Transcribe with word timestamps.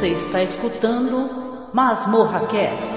Você 0.00 0.12
está 0.12 0.42
escutando 0.42 1.68
Masmorra 1.74 2.40
Cast. 2.46 2.88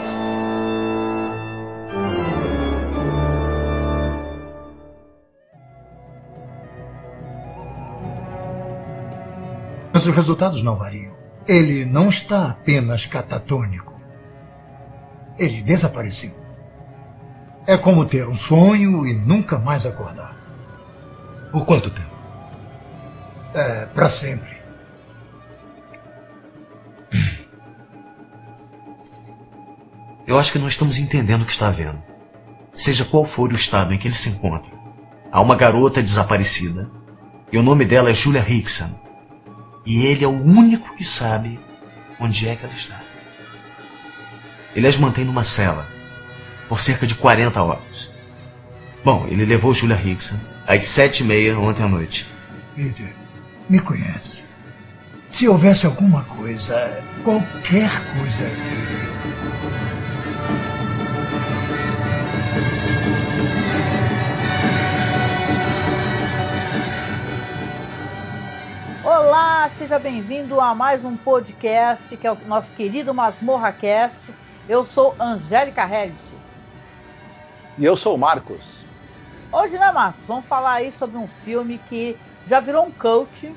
Mas 9.91 10.07
os 10.07 10.15
resultados 10.15 10.63
não 10.63 10.77
variam. 10.77 11.13
Ele 11.45 11.83
não 11.83 12.07
está 12.07 12.51
apenas 12.51 13.05
catatônico. 13.05 13.99
Ele 15.37 15.61
desapareceu. 15.61 16.33
É 17.67 17.75
como 17.75 18.05
ter 18.05 18.25
um 18.29 18.35
sonho 18.37 19.05
e 19.05 19.13
nunca 19.13 19.59
mais 19.59 19.85
acordar. 19.85 20.37
Por 21.51 21.65
quanto 21.65 21.89
tempo? 21.89 22.15
É, 23.53 23.87
para 23.87 24.09
sempre. 24.09 24.62
Eu 30.25 30.39
acho 30.39 30.51
que 30.51 30.59
não 30.59 30.67
estamos 30.67 30.97
entendendo 30.97 31.41
o 31.41 31.45
que 31.45 31.51
está 31.51 31.69
vendo. 31.69 32.01
Seja 32.71 33.05
qual 33.05 33.25
for 33.25 33.51
o 33.51 33.55
estado 33.55 33.93
em 33.93 33.97
que 33.97 34.07
ele 34.07 34.15
se 34.15 34.29
encontra, 34.29 34.71
há 35.31 35.41
uma 35.41 35.55
garota 35.55 36.01
desaparecida 36.01 36.89
e 37.51 37.57
o 37.57 37.63
nome 37.63 37.85
dela 37.85 38.09
é 38.09 38.13
Julia 38.13 38.43
Hickson. 38.47 38.99
E 39.85 40.05
ele 40.05 40.23
é 40.23 40.27
o 40.27 40.43
único 40.43 40.95
que 40.95 41.03
sabe 41.03 41.59
onde 42.19 42.47
é 42.47 42.55
que 42.55 42.65
ela 42.65 42.73
está. 42.73 43.01
Ele 44.75 44.87
as 44.87 44.97
mantém 44.97 45.25
numa 45.25 45.43
cela 45.43 45.87
por 46.67 46.79
cerca 46.79 47.05
de 47.05 47.15
40 47.15 47.61
horas. 47.61 48.11
Bom, 49.03 49.27
ele 49.27 49.45
levou 49.45 49.73
Julia 49.73 50.01
Hickson 50.01 50.39
às 50.65 50.83
sete 50.83 51.21
e 51.21 51.25
meia 51.25 51.59
ontem 51.59 51.83
à 51.83 51.87
noite. 51.87 52.25
Peter, 52.75 53.13
me 53.69 53.79
conhece. 53.79 54.45
Se 55.33 55.49
houvesse 55.49 55.87
alguma 55.87 56.23
coisa, 56.25 56.75
qualquer 57.23 57.89
coisa 58.13 58.47
Olá, 69.03 69.67
seja 69.69 69.97
bem-vindo 69.97 70.61
a 70.61 70.75
mais 70.75 71.03
um 71.03 71.17
podcast 71.17 72.15
que 72.15 72.27
é 72.27 72.31
o 72.31 72.37
nosso 72.45 72.71
querido 72.73 73.11
Masmorra 73.11 73.71
Cast. 73.71 74.31
Eu 74.69 74.85
sou 74.85 75.15
Angélica 75.19 75.81
Hellis. 75.83 76.31
E 77.79 77.83
eu 77.83 77.97
sou 77.97 78.13
o 78.13 78.19
Marcos. 78.19 78.61
Hoje, 79.51 79.79
né, 79.79 79.91
Marcos? 79.91 80.23
Vamos 80.27 80.45
falar 80.45 80.73
aí 80.73 80.91
sobre 80.91 81.17
um 81.17 81.27
filme 81.27 81.79
que 81.89 82.15
já 82.45 82.59
virou 82.59 82.85
um 82.85 82.91
cult, 82.91 83.51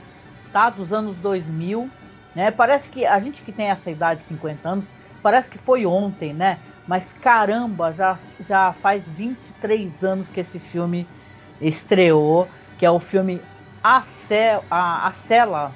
tá? 0.52 0.70
Dos 0.70 0.92
anos 0.92 1.18
2000, 1.18 1.90
né? 2.34 2.50
Parece 2.50 2.90
que 2.90 3.06
a 3.06 3.18
gente 3.18 3.42
que 3.42 3.52
tem 3.52 3.66
essa 3.66 3.90
idade, 3.90 4.22
50 4.22 4.68
anos, 4.68 4.90
parece 5.22 5.50
que 5.50 5.58
foi 5.58 5.86
ontem, 5.86 6.32
né? 6.32 6.58
Mas 6.86 7.12
caramba, 7.12 7.92
já, 7.92 8.14
já 8.38 8.72
faz 8.72 9.06
23 9.08 10.04
anos 10.04 10.28
que 10.28 10.40
esse 10.40 10.58
filme 10.58 11.06
estreou, 11.60 12.48
que 12.78 12.86
é 12.86 12.90
o 12.90 13.00
filme 13.00 13.40
A, 13.82 14.02
Ce 14.02 14.60
a, 14.70 15.08
a 15.08 15.12
Cela. 15.12 15.72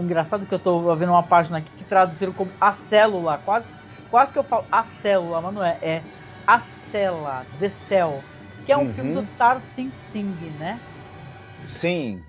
engraçado 0.00 0.46
que 0.46 0.54
eu 0.54 0.58
estou 0.58 0.94
vendo 0.96 1.10
uma 1.10 1.22
página 1.22 1.58
aqui 1.58 1.70
que 1.76 1.84
traduziram 1.84 2.32
como 2.32 2.50
A 2.60 2.72
Célula, 2.72 3.38
quase, 3.38 3.68
quase 4.10 4.32
que 4.32 4.38
eu 4.38 4.44
falo 4.44 4.64
A 4.70 4.84
Célula, 4.84 5.40
mas 5.40 5.54
não 5.54 5.64
é, 5.64 5.78
é 5.82 6.02
A 6.46 6.60
Cela, 6.60 7.44
The 7.58 7.70
Cell, 7.70 8.22
que 8.64 8.72
é 8.72 8.76
um 8.76 8.82
uhum. 8.82 8.94
filme 8.94 9.14
do 9.14 9.26
Tarsin 9.36 9.90
Singh, 10.12 10.52
né? 10.58 10.78
Sim. 11.62 12.22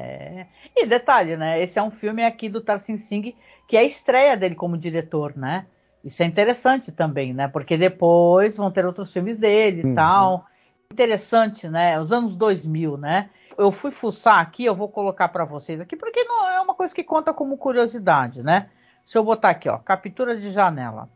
É. 0.00 0.46
E 0.76 0.86
detalhe, 0.86 1.36
né? 1.36 1.60
Esse 1.60 1.78
é 1.78 1.82
um 1.82 1.90
filme 1.90 2.24
aqui 2.24 2.48
do 2.48 2.60
Tarsin 2.60 2.96
Singh 2.96 3.34
que 3.66 3.76
é 3.76 3.80
a 3.80 3.84
estreia 3.84 4.36
dele 4.36 4.54
como 4.54 4.78
diretor, 4.78 5.36
né? 5.36 5.66
Isso 6.02 6.22
é 6.22 6.26
interessante 6.26 6.92
também, 6.92 7.34
né? 7.34 7.48
Porque 7.48 7.76
depois 7.76 8.56
vão 8.56 8.70
ter 8.70 8.86
outros 8.86 9.12
filmes 9.12 9.36
dele 9.36 9.82
e 9.82 9.86
uhum. 9.86 9.94
tal. 9.94 10.46
Interessante, 10.90 11.68
né? 11.68 12.00
Os 12.00 12.12
anos 12.12 12.36
2000, 12.36 12.96
né? 12.96 13.28
Eu 13.58 13.72
fui 13.72 13.90
fuçar 13.90 14.38
aqui, 14.38 14.64
eu 14.64 14.74
vou 14.74 14.88
colocar 14.88 15.28
para 15.28 15.44
vocês 15.44 15.80
aqui, 15.80 15.96
porque 15.96 16.22
não 16.24 16.48
é 16.48 16.60
uma 16.60 16.74
coisa 16.74 16.94
que 16.94 17.02
conta 17.02 17.34
como 17.34 17.58
curiosidade, 17.58 18.42
né? 18.42 18.70
Se 19.04 19.18
eu 19.18 19.24
botar 19.24 19.50
aqui, 19.50 19.68
ó, 19.68 19.78
captura 19.78 20.36
de 20.36 20.50
janela. 20.50 21.10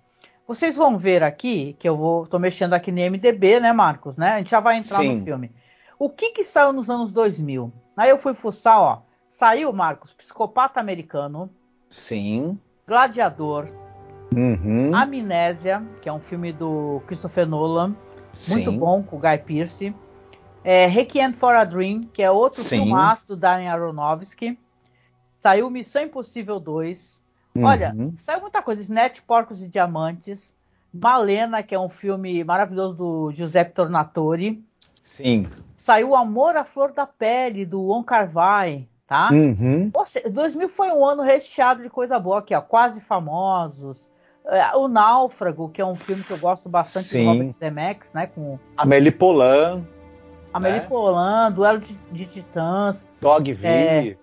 Vocês 0.46 0.76
vão 0.76 0.98
ver 0.98 1.22
aqui, 1.22 1.74
que 1.78 1.88
eu 1.88 1.96
vou, 1.96 2.26
tô 2.26 2.38
mexendo 2.38 2.74
aqui 2.74 2.90
no 2.90 3.00
MDB, 3.00 3.60
né, 3.60 3.72
Marcos, 3.72 4.18
né? 4.18 4.32
A 4.32 4.38
gente 4.38 4.50
já 4.50 4.60
vai 4.60 4.76
entrar 4.76 4.98
Sim. 4.98 5.16
no 5.16 5.24
filme. 5.24 5.52
O 5.98 6.10
que 6.10 6.30
que 6.30 6.42
saiu 6.42 6.72
nos 6.72 6.90
anos 6.90 7.12
2000? 7.12 7.72
Aí 7.96 8.10
eu 8.10 8.18
fui 8.18 8.34
fuçar, 8.34 8.78
ó. 8.78 9.02
Saiu, 9.28 9.72
Marcos, 9.72 10.12
Psicopata 10.12 10.80
Americano. 10.80 11.50
Sim. 11.88 12.58
Gladiador. 12.86 13.68
Uhum. 14.34 14.94
Amnésia, 14.94 15.82
que 16.00 16.08
é 16.08 16.12
um 16.12 16.20
filme 16.20 16.52
do 16.52 17.02
Christopher 17.06 17.46
Nolan. 17.46 17.94
Sim. 18.32 18.54
Muito 18.54 18.72
bom, 18.72 19.02
com 19.02 19.16
o 19.16 19.18
Guy 19.18 19.38
Pearce. 19.38 19.94
É, 20.64 20.86
Requiem 20.86 21.32
for 21.32 21.54
a 21.54 21.64
Dream, 21.64 22.02
que 22.12 22.22
é 22.22 22.30
outro 22.30 22.62
Sim. 22.62 22.76
filmaço 22.76 23.26
do 23.28 23.36
Darren 23.36 23.68
Aronofsky. 23.68 24.58
Saiu 25.40 25.68
Missão 25.68 26.02
Impossível 26.02 26.60
2. 26.60 27.20
Uhum. 27.54 27.64
Olha, 27.64 27.94
saiu 28.14 28.40
muita 28.40 28.62
coisa. 28.62 28.80
Snatch, 28.80 29.20
Porcos 29.22 29.62
e 29.62 29.68
Diamantes. 29.68 30.54
Malena, 30.92 31.62
que 31.62 31.74
é 31.74 31.80
um 31.80 31.88
filme 31.88 32.44
maravilhoso 32.44 32.94
do 32.94 33.32
Giuseppe 33.32 33.72
Tornatore. 33.72 34.62
Sim. 35.02 35.48
Saiu 35.82 36.14
Amor 36.14 36.56
à 36.56 36.64
Flor 36.64 36.92
da 36.92 37.06
Pele, 37.06 37.66
do 37.66 37.82
Wong 37.82 38.06
Kar-wai 38.06 38.88
tá? 39.04 39.28
Uhum. 39.30 39.90
Seja, 40.06 40.30
2000 40.30 40.68
foi 40.70 40.90
um 40.90 41.04
ano 41.04 41.22
recheado 41.22 41.82
de 41.82 41.90
coisa 41.90 42.18
boa 42.18 42.38
aqui, 42.38 42.54
ó, 42.54 42.62
Quase 42.62 43.00
Famosos, 43.00 44.08
é, 44.46 44.74
o 44.74 44.88
Náufrago, 44.88 45.68
que 45.68 45.82
é 45.82 45.84
um 45.84 45.94
filme 45.94 46.22
que 46.24 46.30
eu 46.30 46.38
gosto 46.38 46.68
bastante 46.68 47.08
Sim. 47.08 47.24
do 47.24 47.30
Robert 47.32 47.54
Zemeckis, 47.58 48.14
né? 48.14 48.28
Com 48.28 48.58
Amélie 48.76 49.10
Poulain. 49.10 49.86
Amélie 50.52 50.80
né? 50.80 50.86
Poulain, 50.86 51.52
Duelo 51.52 51.78
de, 51.78 51.98
de 52.10 52.26
Titãs. 52.26 53.06
Dogville. 53.20 54.12
É, 54.12 54.16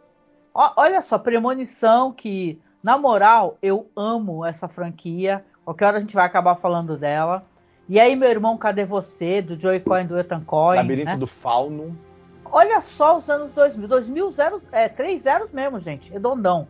olha 0.56 1.02
só, 1.02 1.20
Premonição, 1.20 2.12
que, 2.12 2.60
na 2.82 2.98
moral, 2.98 3.58
eu 3.62 3.92
amo 3.96 4.44
essa 4.44 4.68
franquia. 4.68 5.46
Qualquer 5.64 5.86
hora 5.86 5.98
a 5.98 6.00
gente 6.00 6.16
vai 6.16 6.26
acabar 6.26 6.56
falando 6.56 6.98
dela. 6.98 7.46
E 7.90 8.00
aí, 8.00 8.16
meu 8.16 8.30
irmão, 8.30 8.56
cadê 8.56 8.86
você? 8.86 9.42
Do 9.42 9.60
Joey 9.60 9.80
Cohen 9.80 10.06
do 10.06 10.20
Ethan 10.20 10.42
Cohen. 10.42 10.78
Labirinto 10.78 11.10
né? 11.10 11.18
do 11.18 11.26
Fauno. 11.26 11.98
Olha 12.46 12.80
só 12.82 13.18
os 13.18 13.28
anos 13.28 13.52
2000. 13.52 13.88
2000, 13.88 14.32
zeros, 14.32 14.68
é, 14.72 14.88
três 14.88 15.24
zeros 15.24 15.52
mesmo, 15.52 15.80
gente. 15.80 16.12
Redondão. 16.12 16.68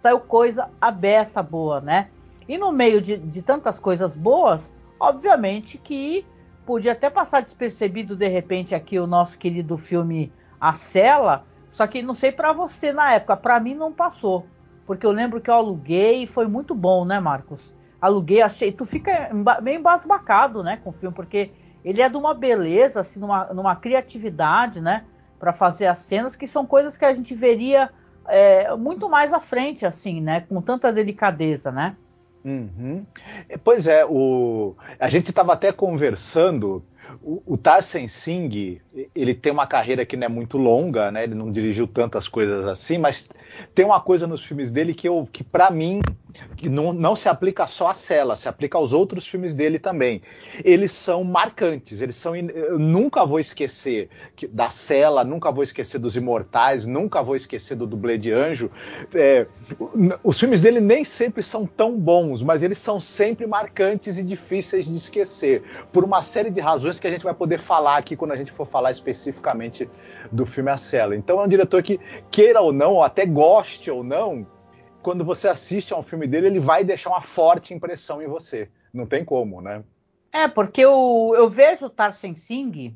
Saiu 0.00 0.20
coisa 0.20 0.70
abessa 0.80 1.42
boa, 1.42 1.80
né? 1.80 2.08
E 2.48 2.56
no 2.56 2.70
meio 2.70 3.00
de, 3.00 3.16
de 3.16 3.42
tantas 3.42 3.80
coisas 3.80 4.16
boas, 4.16 4.72
obviamente 5.00 5.76
que 5.76 6.24
podia 6.64 6.92
até 6.92 7.10
passar 7.10 7.42
despercebido 7.42 8.14
de 8.14 8.28
repente 8.28 8.72
aqui 8.72 8.96
o 8.96 9.08
nosso 9.08 9.36
querido 9.40 9.76
filme 9.76 10.32
A 10.60 10.72
Cela, 10.72 11.44
só 11.68 11.84
que 11.84 12.00
não 12.00 12.14
sei 12.14 12.30
para 12.30 12.52
você 12.52 12.92
na 12.92 13.14
época, 13.14 13.36
para 13.36 13.58
mim 13.58 13.74
não 13.74 13.92
passou, 13.92 14.46
porque 14.86 15.04
eu 15.04 15.10
lembro 15.10 15.40
que 15.40 15.50
eu 15.50 15.54
aluguei 15.54 16.22
e 16.22 16.26
foi 16.28 16.46
muito 16.46 16.76
bom, 16.76 17.04
né, 17.04 17.18
Marcos? 17.18 17.74
Aluguei, 18.00 18.42
achei, 18.42 18.72
tu 18.72 18.84
fica 18.84 19.30
meio 19.62 19.78
embasbacado, 19.78 20.62
né, 20.62 20.80
com 20.82 20.90
o 20.90 20.92
filme, 20.92 21.14
porque 21.14 21.50
ele 21.84 22.00
é 22.00 22.08
de 22.08 22.16
uma 22.16 22.34
beleza, 22.34 23.00
assim, 23.00 23.20
numa, 23.20 23.52
numa 23.52 23.76
criatividade, 23.76 24.80
né? 24.80 25.04
para 25.40 25.54
fazer 25.54 25.86
as 25.86 25.98
cenas, 26.00 26.36
que 26.36 26.46
são 26.46 26.66
coisas 26.66 26.98
que 26.98 27.04
a 27.04 27.14
gente 27.14 27.34
veria 27.34 27.90
é, 28.28 28.76
muito 28.76 29.08
mais 29.08 29.32
à 29.32 29.40
frente, 29.40 29.86
assim, 29.86 30.20
né? 30.20 30.42
Com 30.42 30.60
tanta 30.60 30.92
delicadeza, 30.92 31.72
né? 31.72 31.96
Uhum. 32.44 33.04
Pois 33.64 33.86
é, 33.86 34.04
o... 34.04 34.76
a 34.98 35.08
gente 35.08 35.30
estava 35.30 35.54
até 35.54 35.72
conversando 35.72 36.84
o, 37.22 37.42
o 37.46 37.56
Tarsen 37.56 38.06
Singh, 38.06 38.80
ele 39.14 39.34
tem 39.34 39.50
uma 39.50 39.66
carreira 39.66 40.04
que 40.04 40.16
não 40.16 40.26
é 40.26 40.28
muito 40.28 40.58
longa, 40.58 41.10
né? 41.10 41.24
Ele 41.24 41.34
não 41.34 41.50
dirigiu 41.50 41.86
tantas 41.86 42.28
coisas 42.28 42.66
assim, 42.66 42.98
mas 42.98 43.28
tem 43.74 43.84
uma 43.84 44.00
coisa 44.00 44.26
nos 44.26 44.44
filmes 44.44 44.70
dele 44.70 44.94
que, 44.94 45.08
que 45.32 45.42
para 45.42 45.70
mim, 45.70 46.02
não, 46.62 46.92
não 46.92 47.16
se 47.16 47.28
aplica 47.28 47.66
só 47.66 47.88
a 47.88 47.94
Cela, 47.94 48.36
se 48.36 48.48
aplica 48.48 48.78
aos 48.78 48.92
outros 48.92 49.26
filmes 49.26 49.54
dele 49.54 49.78
também. 49.78 50.22
Eles 50.64 50.92
são 50.92 51.24
marcantes, 51.24 52.00
eles 52.00 52.16
são. 52.16 52.34
Eu 52.36 52.78
nunca 52.78 53.24
vou 53.24 53.40
esquecer 53.40 54.08
da 54.50 54.70
Cela, 54.70 55.24
nunca 55.24 55.50
vou 55.50 55.62
esquecer 55.62 55.98
dos 55.98 56.16
Imortais, 56.16 56.86
nunca 56.86 57.22
vou 57.22 57.36
esquecer 57.36 57.74
do 57.74 57.86
Dublê 57.86 58.18
de 58.18 58.32
Anjo. 58.32 58.70
É, 59.14 59.46
os 60.22 60.38
filmes 60.38 60.60
dele 60.60 60.80
nem 60.80 61.04
sempre 61.04 61.42
são 61.42 61.66
tão 61.66 61.98
bons, 61.98 62.42
mas 62.42 62.62
eles 62.62 62.78
são 62.78 63.00
sempre 63.00 63.46
marcantes 63.46 64.18
e 64.18 64.22
difíceis 64.22 64.84
de 64.84 64.96
esquecer, 64.96 65.62
por 65.92 66.04
uma 66.04 66.22
série 66.22 66.50
de 66.50 66.60
razões 66.60 66.98
que 66.98 67.06
a 67.06 67.10
gente 67.10 67.24
vai 67.24 67.34
poder 67.34 67.60
falar 67.60 67.96
aqui 67.96 68.16
quando 68.16 68.32
a 68.32 68.36
gente 68.36 68.52
for 68.52 68.66
falar 68.66 68.90
especificamente 68.90 69.88
do 70.30 70.46
filme 70.46 70.70
A 70.70 70.76
Cela. 70.76 71.16
Então 71.16 71.40
é 71.40 71.44
um 71.44 71.48
diretor 71.48 71.82
que, 71.82 71.98
queira 72.30 72.60
ou 72.60 72.72
não, 72.72 72.94
ou 72.94 73.02
até 73.02 73.26
goste 73.26 73.90
ou 73.90 74.04
não, 74.04 74.46
quando 75.02 75.24
você 75.24 75.48
assiste 75.48 75.92
a 75.92 75.96
um 75.96 76.02
filme 76.02 76.26
dele, 76.26 76.46
ele 76.46 76.60
vai 76.60 76.84
deixar 76.84 77.10
uma 77.10 77.22
forte 77.22 77.74
impressão 77.74 78.22
em 78.22 78.26
você. 78.26 78.70
Não 78.92 79.06
tem 79.06 79.24
como, 79.24 79.60
né? 79.60 79.82
É, 80.32 80.46
porque 80.46 80.80
eu, 80.80 81.32
eu 81.36 81.48
vejo 81.48 81.86
o 81.86 81.90
Tarsen 81.90 82.34
Singh 82.34 82.94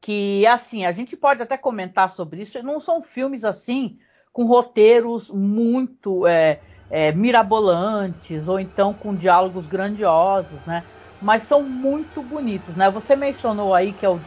que, 0.00 0.46
assim, 0.46 0.86
a 0.86 0.92
gente 0.92 1.16
pode 1.16 1.42
até 1.42 1.56
comentar 1.56 2.10
sobre 2.10 2.42
isso, 2.42 2.62
não 2.62 2.78
são 2.80 3.02
filmes 3.02 3.44
assim 3.44 3.98
com 4.32 4.44
roteiros 4.44 5.30
muito 5.30 6.26
é, 6.26 6.62
é, 6.88 7.12
mirabolantes 7.12 8.48
ou 8.48 8.60
então 8.60 8.94
com 8.94 9.14
diálogos 9.14 9.66
grandiosos, 9.66 10.64
né? 10.66 10.86
Mas 11.20 11.42
são 11.42 11.68
muito 11.68 12.22
bonitos, 12.22 12.76
né? 12.76 12.88
Você 12.90 13.16
mencionou 13.16 13.74
aí 13.74 13.92
que 13.92 14.06
é 14.06 14.08
o. 14.08 14.22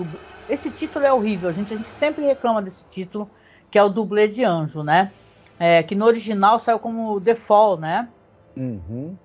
Esse 0.49 0.69
título 0.71 1.05
é 1.05 1.13
horrível, 1.13 1.51
gente. 1.53 1.73
A 1.73 1.77
gente 1.77 1.87
sempre 1.87 2.25
reclama 2.25 2.61
desse 2.61 2.85
título, 2.89 3.31
que 3.69 3.79
é 3.79 3.83
o 3.83 3.87
dublê 3.87 4.27
de 4.27 4.43
anjo, 4.43 4.83
né? 4.83 5.13
É, 5.63 5.83
que 5.83 5.93
no 5.93 6.05
original 6.05 6.57
saiu 6.57 6.79
como 6.79 7.21
The 7.21 7.35
Fall, 7.35 7.77
né? 7.77 8.09
Uhum. 8.57 9.15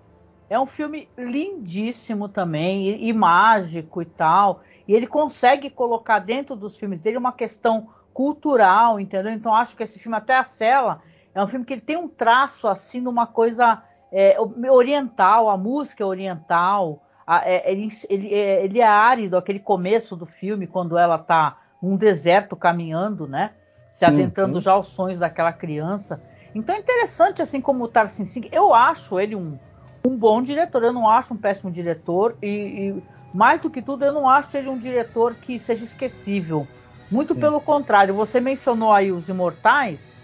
É 0.50 0.60
um 0.60 0.66
filme 0.66 1.08
lindíssimo 1.16 2.28
também 2.28 2.90
e, 2.90 3.08
e, 3.08 3.12
mágico 3.14 4.02
e 4.02 4.04
tal. 4.04 4.60
E 4.86 4.92
ele 4.92 5.06
consegue 5.06 5.70
colocar 5.70 6.18
dentro 6.18 6.54
dos 6.54 6.76
filmes 6.76 7.00
dele 7.00 7.16
uma 7.16 7.32
questão 7.32 7.88
cultural, 8.12 9.00
entendeu? 9.00 9.32
Então 9.32 9.54
acho 9.54 9.74
que 9.74 9.82
esse 9.82 9.98
filme 9.98 10.18
até 10.18 10.36
a 10.36 10.44
cela 10.44 11.00
é 11.34 11.42
um 11.42 11.46
filme 11.46 11.64
que 11.64 11.72
ele 11.72 11.80
tem 11.80 11.96
um 11.96 12.06
traço 12.06 12.68
assim 12.68 13.00
de 13.00 13.08
uma 13.08 13.26
coisa 13.26 13.82
é, 14.12 14.36
oriental, 14.70 15.48
a 15.48 15.56
música 15.56 16.02
é 16.02 16.06
oriental, 16.06 17.02
a, 17.26 17.48
é, 17.48 17.72
ele, 17.72 17.88
ele, 18.10 18.34
é, 18.34 18.62
ele, 18.62 18.80
é 18.80 18.86
árido, 18.86 19.38
aquele 19.38 19.58
começo 19.58 20.14
do 20.14 20.26
filme, 20.26 20.66
quando 20.66 20.98
ela 20.98 21.16
está 21.16 21.58
num 21.82 21.96
deserto 21.96 22.54
caminhando, 22.54 23.26
né? 23.26 23.52
Se 23.96 24.04
adentrando 24.04 24.56
uhum. 24.56 24.60
já 24.60 24.72
aos 24.72 24.88
sonhos 24.88 25.18
daquela 25.18 25.54
criança. 25.54 26.20
Então 26.54 26.74
é 26.74 26.78
interessante, 26.78 27.40
assim 27.40 27.62
como 27.62 27.84
o 27.84 27.88
Tarsin 27.88 28.26
Singh, 28.26 28.50
eu 28.52 28.74
acho 28.74 29.18
ele 29.18 29.34
um, 29.34 29.58
um 30.06 30.14
bom 30.14 30.42
diretor, 30.42 30.82
eu 30.84 30.92
não 30.92 31.08
acho 31.08 31.32
um 31.32 31.36
péssimo 31.38 31.70
diretor, 31.70 32.36
e, 32.42 32.46
e 32.46 33.02
mais 33.32 33.58
do 33.58 33.70
que 33.70 33.80
tudo, 33.80 34.04
eu 34.04 34.12
não 34.12 34.28
acho 34.28 34.54
ele 34.54 34.68
um 34.68 34.76
diretor 34.76 35.34
que 35.34 35.58
seja 35.58 35.82
esquecível. 35.82 36.68
Muito 37.10 37.32
Sim. 37.32 37.40
pelo 37.40 37.58
contrário, 37.58 38.12
você 38.12 38.38
mencionou 38.38 38.92
aí 38.92 39.10
Os 39.10 39.30
Imortais, 39.30 40.20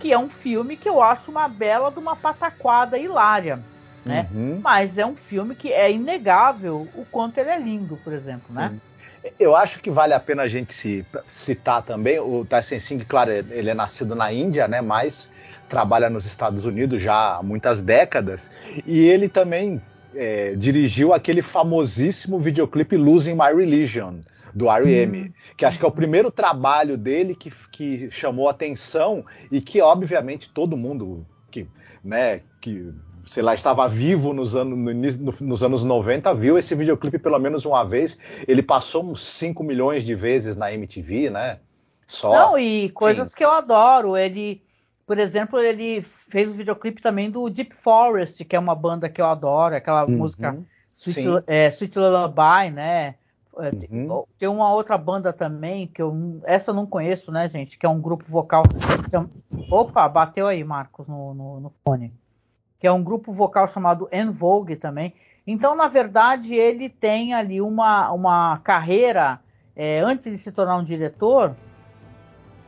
que 0.00 0.12
é 0.12 0.18
um 0.18 0.28
filme 0.28 0.76
que 0.76 0.88
eu 0.88 1.00
acho 1.00 1.30
uma 1.30 1.46
bela 1.46 1.92
de 1.92 2.00
uma 2.00 2.16
pataquada 2.16 2.98
hilária. 2.98 3.62
Né? 4.04 4.28
Uhum. 4.34 4.58
Mas 4.60 4.98
é 4.98 5.06
um 5.06 5.14
filme 5.14 5.54
que 5.54 5.72
é 5.72 5.88
inegável 5.88 6.88
o 6.96 7.04
quanto 7.04 7.38
ele 7.38 7.50
é 7.50 7.58
lindo, 7.60 7.96
por 8.02 8.12
exemplo, 8.12 8.52
né? 8.52 8.72
Eu 9.38 9.56
acho 9.56 9.80
que 9.80 9.90
vale 9.90 10.14
a 10.14 10.20
pena 10.20 10.42
a 10.42 10.48
gente 10.48 10.72
se, 10.72 11.04
citar 11.26 11.82
também 11.82 12.18
o 12.18 12.44
Tyson 12.44 12.78
Singh, 12.78 13.04
claro, 13.04 13.30
ele 13.30 13.70
é 13.70 13.74
nascido 13.74 14.14
na 14.14 14.32
Índia, 14.32 14.68
né? 14.68 14.80
Mas 14.80 15.30
trabalha 15.68 16.08
nos 16.08 16.24
Estados 16.24 16.64
Unidos 16.64 17.02
já 17.02 17.36
há 17.36 17.42
muitas 17.42 17.82
décadas 17.82 18.50
e 18.86 19.06
ele 19.06 19.28
também 19.28 19.82
é, 20.14 20.54
dirigiu 20.56 21.12
aquele 21.12 21.42
famosíssimo 21.42 22.38
videoclipe 22.38 22.96
Losing 22.96 23.34
My 23.34 23.54
Religion 23.54 24.20
do 24.54 24.70
R.E.M., 24.70 25.24
hum. 25.24 25.32
que 25.56 25.64
acho 25.64 25.78
que 25.78 25.84
é 25.84 25.88
o 25.88 25.92
primeiro 25.92 26.30
trabalho 26.30 26.96
dele 26.96 27.34
que, 27.34 27.52
que 27.70 28.10
chamou 28.10 28.48
atenção 28.48 29.24
e 29.52 29.60
que, 29.60 29.80
obviamente, 29.80 30.50
todo 30.52 30.76
mundo 30.76 31.26
que, 31.50 31.66
né, 32.02 32.40
que 32.60 32.92
sei 33.28 33.42
lá, 33.42 33.54
estava 33.54 33.88
vivo 33.88 34.32
nos 34.32 34.56
anos, 34.56 35.18
no, 35.18 35.34
nos 35.40 35.62
anos 35.62 35.84
90, 35.84 36.34
viu 36.34 36.58
esse 36.58 36.74
videoclipe 36.74 37.18
pelo 37.18 37.38
menos 37.38 37.64
uma 37.64 37.84
vez. 37.84 38.18
Ele 38.46 38.62
passou 38.62 39.04
uns 39.04 39.24
5 39.24 39.62
milhões 39.62 40.04
de 40.04 40.14
vezes 40.14 40.56
na 40.56 40.72
MTV, 40.72 41.30
né? 41.30 41.58
Só. 42.06 42.32
Não, 42.32 42.58
e 42.58 42.88
coisas 42.90 43.30
Sim. 43.30 43.36
que 43.36 43.44
eu 43.44 43.50
adoro. 43.50 44.16
Ele, 44.16 44.62
por 45.06 45.18
exemplo, 45.18 45.60
ele 45.60 46.02
fez 46.02 46.50
o 46.50 46.54
videoclipe 46.54 47.02
também 47.02 47.30
do 47.30 47.48
Deep 47.50 47.74
Forest, 47.76 48.44
que 48.44 48.56
é 48.56 48.58
uma 48.58 48.74
banda 48.74 49.08
que 49.08 49.20
eu 49.20 49.26
adoro, 49.26 49.74
aquela 49.74 50.04
uhum. 50.06 50.16
música 50.16 50.58
Sweet, 50.96 51.44
é, 51.46 51.68
Sweet 51.68 51.98
Lullaby, 51.98 52.70
né? 52.72 53.14
É, 53.58 53.70
uhum. 53.90 54.24
Tem 54.38 54.48
uma 54.48 54.72
outra 54.72 54.96
banda 54.96 55.32
também, 55.32 55.86
que 55.86 56.00
eu. 56.00 56.40
Essa 56.44 56.70
eu 56.70 56.74
não 56.74 56.86
conheço, 56.86 57.30
né, 57.30 57.48
gente? 57.48 57.76
Que 57.76 57.84
é 57.84 57.88
um 57.88 58.00
grupo 58.00 58.24
vocal. 58.26 58.62
Opa, 59.70 60.08
bateu 60.08 60.46
aí, 60.46 60.62
Marcos, 60.64 61.06
no, 61.08 61.34
no, 61.34 61.60
no 61.60 61.72
fone. 61.84 62.12
Que 62.78 62.86
é 62.86 62.92
um 62.92 63.02
grupo 63.02 63.32
vocal 63.32 63.66
chamado 63.66 64.08
En 64.12 64.30
Vogue 64.30 64.76
também. 64.76 65.12
Então, 65.46 65.74
na 65.74 65.88
verdade, 65.88 66.54
ele 66.54 66.88
tem 66.88 67.32
ali 67.32 67.60
uma, 67.60 68.12
uma 68.12 68.58
carreira, 68.58 69.40
é, 69.74 70.00
antes 70.00 70.30
de 70.30 70.36
se 70.36 70.52
tornar 70.52 70.76
um 70.76 70.84
diretor, 70.84 71.56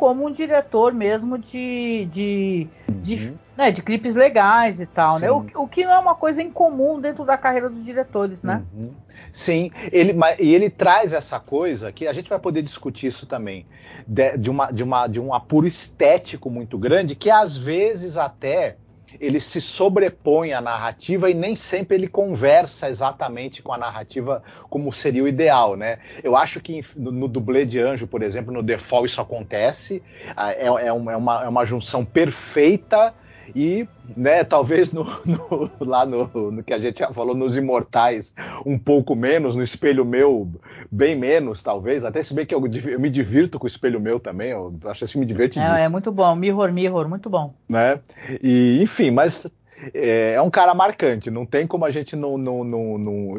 como 0.01 0.27
um 0.27 0.33
diretor 0.33 0.95
mesmo 0.95 1.37
de, 1.37 2.07
de, 2.11 2.69
uhum. 2.89 3.01
de, 3.03 3.35
né, 3.55 3.71
de 3.71 3.83
clipes 3.83 4.15
legais 4.15 4.81
e 4.81 4.87
tal, 4.87 5.19
né? 5.19 5.31
O, 5.31 5.45
o, 5.55 5.69
que 5.69 5.85
não 5.85 5.93
é 5.93 5.99
uma 5.99 6.15
coisa 6.15 6.43
incomum 6.43 6.99
dentro 6.99 7.23
da 7.23 7.37
carreira 7.37 7.69
dos 7.69 7.85
diretores, 7.85 8.43
né? 8.43 8.65
Uhum. 8.75 8.95
Sim, 9.31 9.71
ele, 9.93 10.17
e 10.39 10.55
ele 10.55 10.71
traz 10.71 11.13
essa 11.13 11.39
coisa 11.39 11.93
que 11.93 12.07
a 12.07 12.15
gente 12.15 12.31
vai 12.31 12.39
poder 12.39 12.63
discutir 12.63 13.09
isso 13.09 13.27
também, 13.27 13.67
de, 14.07 14.39
de, 14.39 14.49
uma, 14.49 14.71
de, 14.73 14.83
uma, 14.83 15.07
de 15.07 15.21
um 15.21 15.35
apuro 15.35 15.67
estético 15.67 16.49
muito 16.49 16.79
grande, 16.79 17.15
que 17.15 17.31
às 17.31 17.55
vezes 17.55 18.17
até 18.17 18.79
ele 19.19 19.41
se 19.41 19.61
sobrepõe 19.61 20.53
à 20.53 20.61
narrativa 20.61 21.31
e 21.31 21.35
nem 21.35 21.57
sempre 21.57 21.97
ele 21.97 22.09
conversa 22.09 22.89
exatamente 22.89 23.63
com 23.63 23.73
a 23.73 23.79
narrativa 23.79 24.43
como 24.69 24.93
seria 24.93 25.25
o 25.25 25.29
ideal, 25.29 25.77
né? 25.77 25.99
Eu 26.23 26.37
acho 26.37 26.61
que 26.61 26.85
no, 26.95 27.11
no 27.11 27.29
dublê 27.29 27.65
de 27.65 27.81
anjo, 27.81 28.07
por 28.07 28.23
exemplo, 28.23 28.53
no 28.53 28.79
Fall 28.79 29.07
isso 29.07 29.21
acontece, 29.21 30.03
ah, 30.37 30.53
é, 30.53 30.65
é, 30.65 30.87
é, 30.87 30.93
uma, 30.93 31.45
é 31.45 31.49
uma 31.49 31.65
junção 31.65 32.05
perfeita 32.05 33.15
e, 33.55 33.89
né, 34.17 34.45
talvez 34.45 34.93
no, 34.93 35.05
no, 35.25 35.71
lá 35.81 36.05
no, 36.07 36.51
no, 36.51 36.63
que 36.63 36.73
a 36.73 36.79
gente 36.79 36.99
já 36.99 37.13
falou, 37.13 37.35
nos 37.35 37.57
Imortais, 37.57 38.35
um 38.65 38.79
pouco 38.79 39.15
menos, 39.15 39.55
no 39.55 39.63
Espelho 39.63 40.05
Meu, 40.05 40.49
bem 40.91 41.17
menos, 41.17 41.63
talvez, 41.63 42.05
até 42.05 42.23
se 42.23 42.35
bem 42.35 42.47
que 42.47 42.55
eu, 42.55 42.63
eu 42.67 43.01
me 43.01 43.11
divirto 43.11 43.59
com 43.59 43.65
o 43.65 43.69
Espelho 43.69 44.01
Meu 44.01 44.21
também, 44.21 44.51
eu 44.51 44.75
acho 44.85 45.05
esse 45.05 45.13
filme 45.13 45.27
divertidíssimo. 45.27 45.77
É, 45.77 45.85
é 45.85 45.89
muito 45.89 46.11
bom, 46.11 46.35
Mirror, 46.35 46.73
Mirror, 46.73 47.09
muito 47.09 47.29
bom. 47.31 47.55
Né, 47.69 48.01
e, 48.43 48.81
enfim, 48.83 49.11
mas 49.11 49.47
é, 49.95 50.35
é, 50.35 50.43
um 50.43 50.51
cara 50.51 50.75
marcante, 50.75 51.31
não 51.31 51.47
tem 51.47 51.67
como 51.67 51.85
a 51.85 51.91
gente 51.91 52.15
não. 52.15 52.37
não, 52.37 52.63
não, 52.63 52.99
não... 52.99 53.39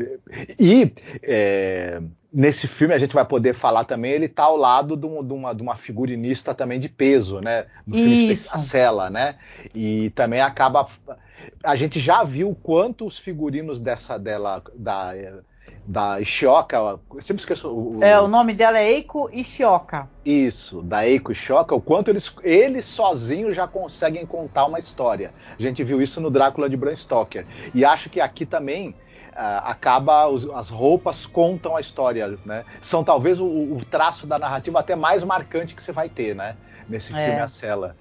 E 0.60 0.92
é, 1.22 2.02
nesse 2.32 2.68
filme 2.68 2.94
a 2.94 2.98
gente 2.98 3.14
vai 3.14 3.26
poder 3.26 3.54
falar 3.54 3.84
também, 3.84 4.12
ele 4.12 4.26
está 4.26 4.44
ao 4.44 4.56
lado 4.56 4.96
de, 4.96 5.06
um, 5.06 5.24
de, 5.24 5.34
uma, 5.34 5.54
de 5.54 5.62
uma 5.62 5.76
figurinista 5.76 6.54
também 6.54 6.80
de 6.80 6.88
peso, 6.88 7.40
né? 7.40 7.66
Do 7.86 7.98
filme 7.98 8.36
Cela, 8.36 9.10
né? 9.10 9.36
E 9.76 10.10
também 10.12 10.42
acaba. 10.42 10.88
A 11.64 11.76
gente 11.76 12.00
já 12.00 12.24
viu 12.24 12.56
quantos 12.64 13.18
figurinos 13.18 13.80
dessa 13.80 14.18
dela. 14.18 14.64
Da, 14.76 15.14
da 15.84 16.22
Ishioka, 16.22 16.78
eu 16.78 17.00
sempre 17.22 17.42
esqueço 17.42 17.68
o, 17.68 18.04
É, 18.04 18.20
o 18.20 18.28
nome 18.28 18.54
dela 18.54 18.78
é 18.78 18.88
Eiko 18.88 19.30
Ishioka. 19.34 20.08
Isso, 20.24 20.82
da 20.84 21.08
Eiko 21.08 21.32
Ishioka, 21.32 21.74
o 21.74 21.82
quanto 21.82 22.10
eles, 22.10 22.34
eles 22.44 22.86
sozinhos 22.86 23.56
já 23.56 23.68
conseguem 23.68 24.26
contar 24.26 24.68
uma 24.68 24.78
história. 24.78 25.34
A 25.58 25.62
gente 25.62 25.84
viu 25.84 26.00
isso 26.00 26.22
no 26.22 26.30
Drácula 26.30 26.70
de 26.70 26.78
Bram 26.78 26.96
Stoker. 26.96 27.46
E 27.74 27.84
acho 27.84 28.12
que 28.12 28.22
aqui 28.22 28.46
também 28.46 28.96
acaba, 29.36 30.28
os, 30.28 30.50
as 30.50 30.70
roupas 30.70 31.26
contam 31.26 31.76
a 31.76 31.80
história, 31.80 32.38
né? 32.46 32.66
São 32.82 33.04
talvez 33.04 33.40
o, 33.40 33.46
o, 33.46 33.86
traço 33.86 34.28
da 34.28 34.38
narrativa 34.38 34.80
até 34.80 34.96
mais 34.96 35.24
marcante 35.24 35.74
que 35.74 35.82
você 35.82 35.92
vai 35.92 36.10
ter, 36.10 36.36
né? 36.36 36.56
Nesse 36.88 37.16
é. 37.16 37.26
filme 37.26 37.40
A 37.40 37.48
Cela. 37.48 37.96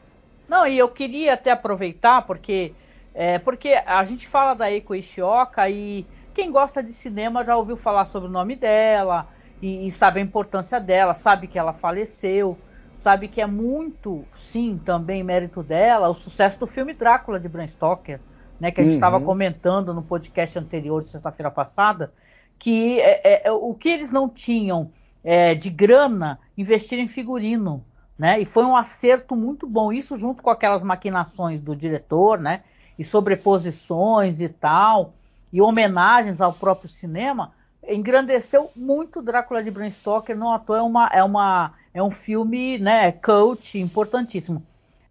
Não, 0.49 0.67
e 0.67 0.77
eu 0.77 0.89
queria 0.89 1.35
até 1.35 1.53
aproveitar, 1.53 2.23
porque, 2.23 2.75
é, 3.15 3.39
porque 3.39 3.81
a 3.87 4.03
gente 4.05 4.27
fala 4.27 4.55
da 4.55 4.71
Eiko 4.71 4.95
Ishioka 4.95 5.69
e 5.69 6.05
quem 6.35 6.51
gosta 6.51 6.83
de 6.83 6.93
cinema 6.93 7.45
já 7.45 7.57
ouviu 7.57 7.77
falar 7.77 8.05
sobre 8.05 8.29
o 8.29 8.33
nome 8.33 8.57
dela 8.57 9.29
e, 9.63 9.87
e, 9.87 9.91
sabe 9.91 10.19
a 10.21 10.23
importância 10.23 10.81
dela, 10.81 11.15
sabe 11.15 11.47
que 11.47 11.59
ela 11.59 11.73
faleceu, 11.73 12.59
sabe 12.95 13.29
que 13.29 13.41
é 13.41 13.47
muito, 13.47 14.25
sim, 14.35 14.81
também 14.85 15.23
mérito 15.23 15.63
dela 15.63 16.09
o 16.09 16.15
sucesso 16.15 16.59
do 16.59 16.67
filme 16.67 16.95
Drácula 16.95 17.39
de 17.39 17.49
Bram 17.49 17.67
Stoker, 17.67 18.21
né, 18.61 18.71
que 18.71 18.81
a 18.81 18.85
gente 18.85 18.95
estava 18.95 19.19
uhum. 19.19 19.25
comentando 19.25 19.95
no 19.95 20.03
podcast 20.03 20.59
anterior 20.59 21.03
sexta-feira 21.03 21.51
passada, 21.51 22.13
que 22.59 23.01
é, 23.01 23.21
é, 23.25 23.49
é, 23.49 23.53
o 23.53 23.75
que 23.75 23.89
eles 23.89 24.13
não 24.13 24.29
tinham 24.29 24.91
é, 25.25 25.55
de 25.55 25.71
grana 25.71 26.39
investir 26.57 26.99
em 26.99 27.09
figurino. 27.09 27.85
Né? 28.19 28.39
E 28.39 28.45
foi 28.45 28.65
um 28.65 28.77
acerto 28.77 29.35
muito 29.35 29.67
bom. 29.67 29.91
Isso 29.91 30.15
junto 30.17 30.43
com 30.43 30.51
aquelas 30.51 30.83
maquinações 30.83 31.59
do 31.59 31.75
diretor, 31.75 32.39
né? 32.39 32.63
E 32.99 33.03
sobreposições 33.03 34.43
e 34.43 34.49
tal 34.51 35.15
e 35.53 35.61
homenagens 35.61 36.41
ao 36.41 36.53
próprio 36.53 36.89
cinema, 36.89 37.53
engrandeceu 37.87 38.71
muito 38.77 39.23
Drácula 39.23 39.63
de 39.63 39.71
Bram 39.71 39.91
Stoker, 39.91 40.37
não 40.37 40.53
à 40.53 40.59
toa 40.59 40.79
é, 40.79 40.83
uma, 40.83 41.07
é, 41.13 41.25
uma, 41.25 41.73
é 41.93 42.03
um 42.03 42.11
filme 42.11 42.79
né, 42.79 43.11
cult 43.13 43.79
importantíssimo. 43.79 44.63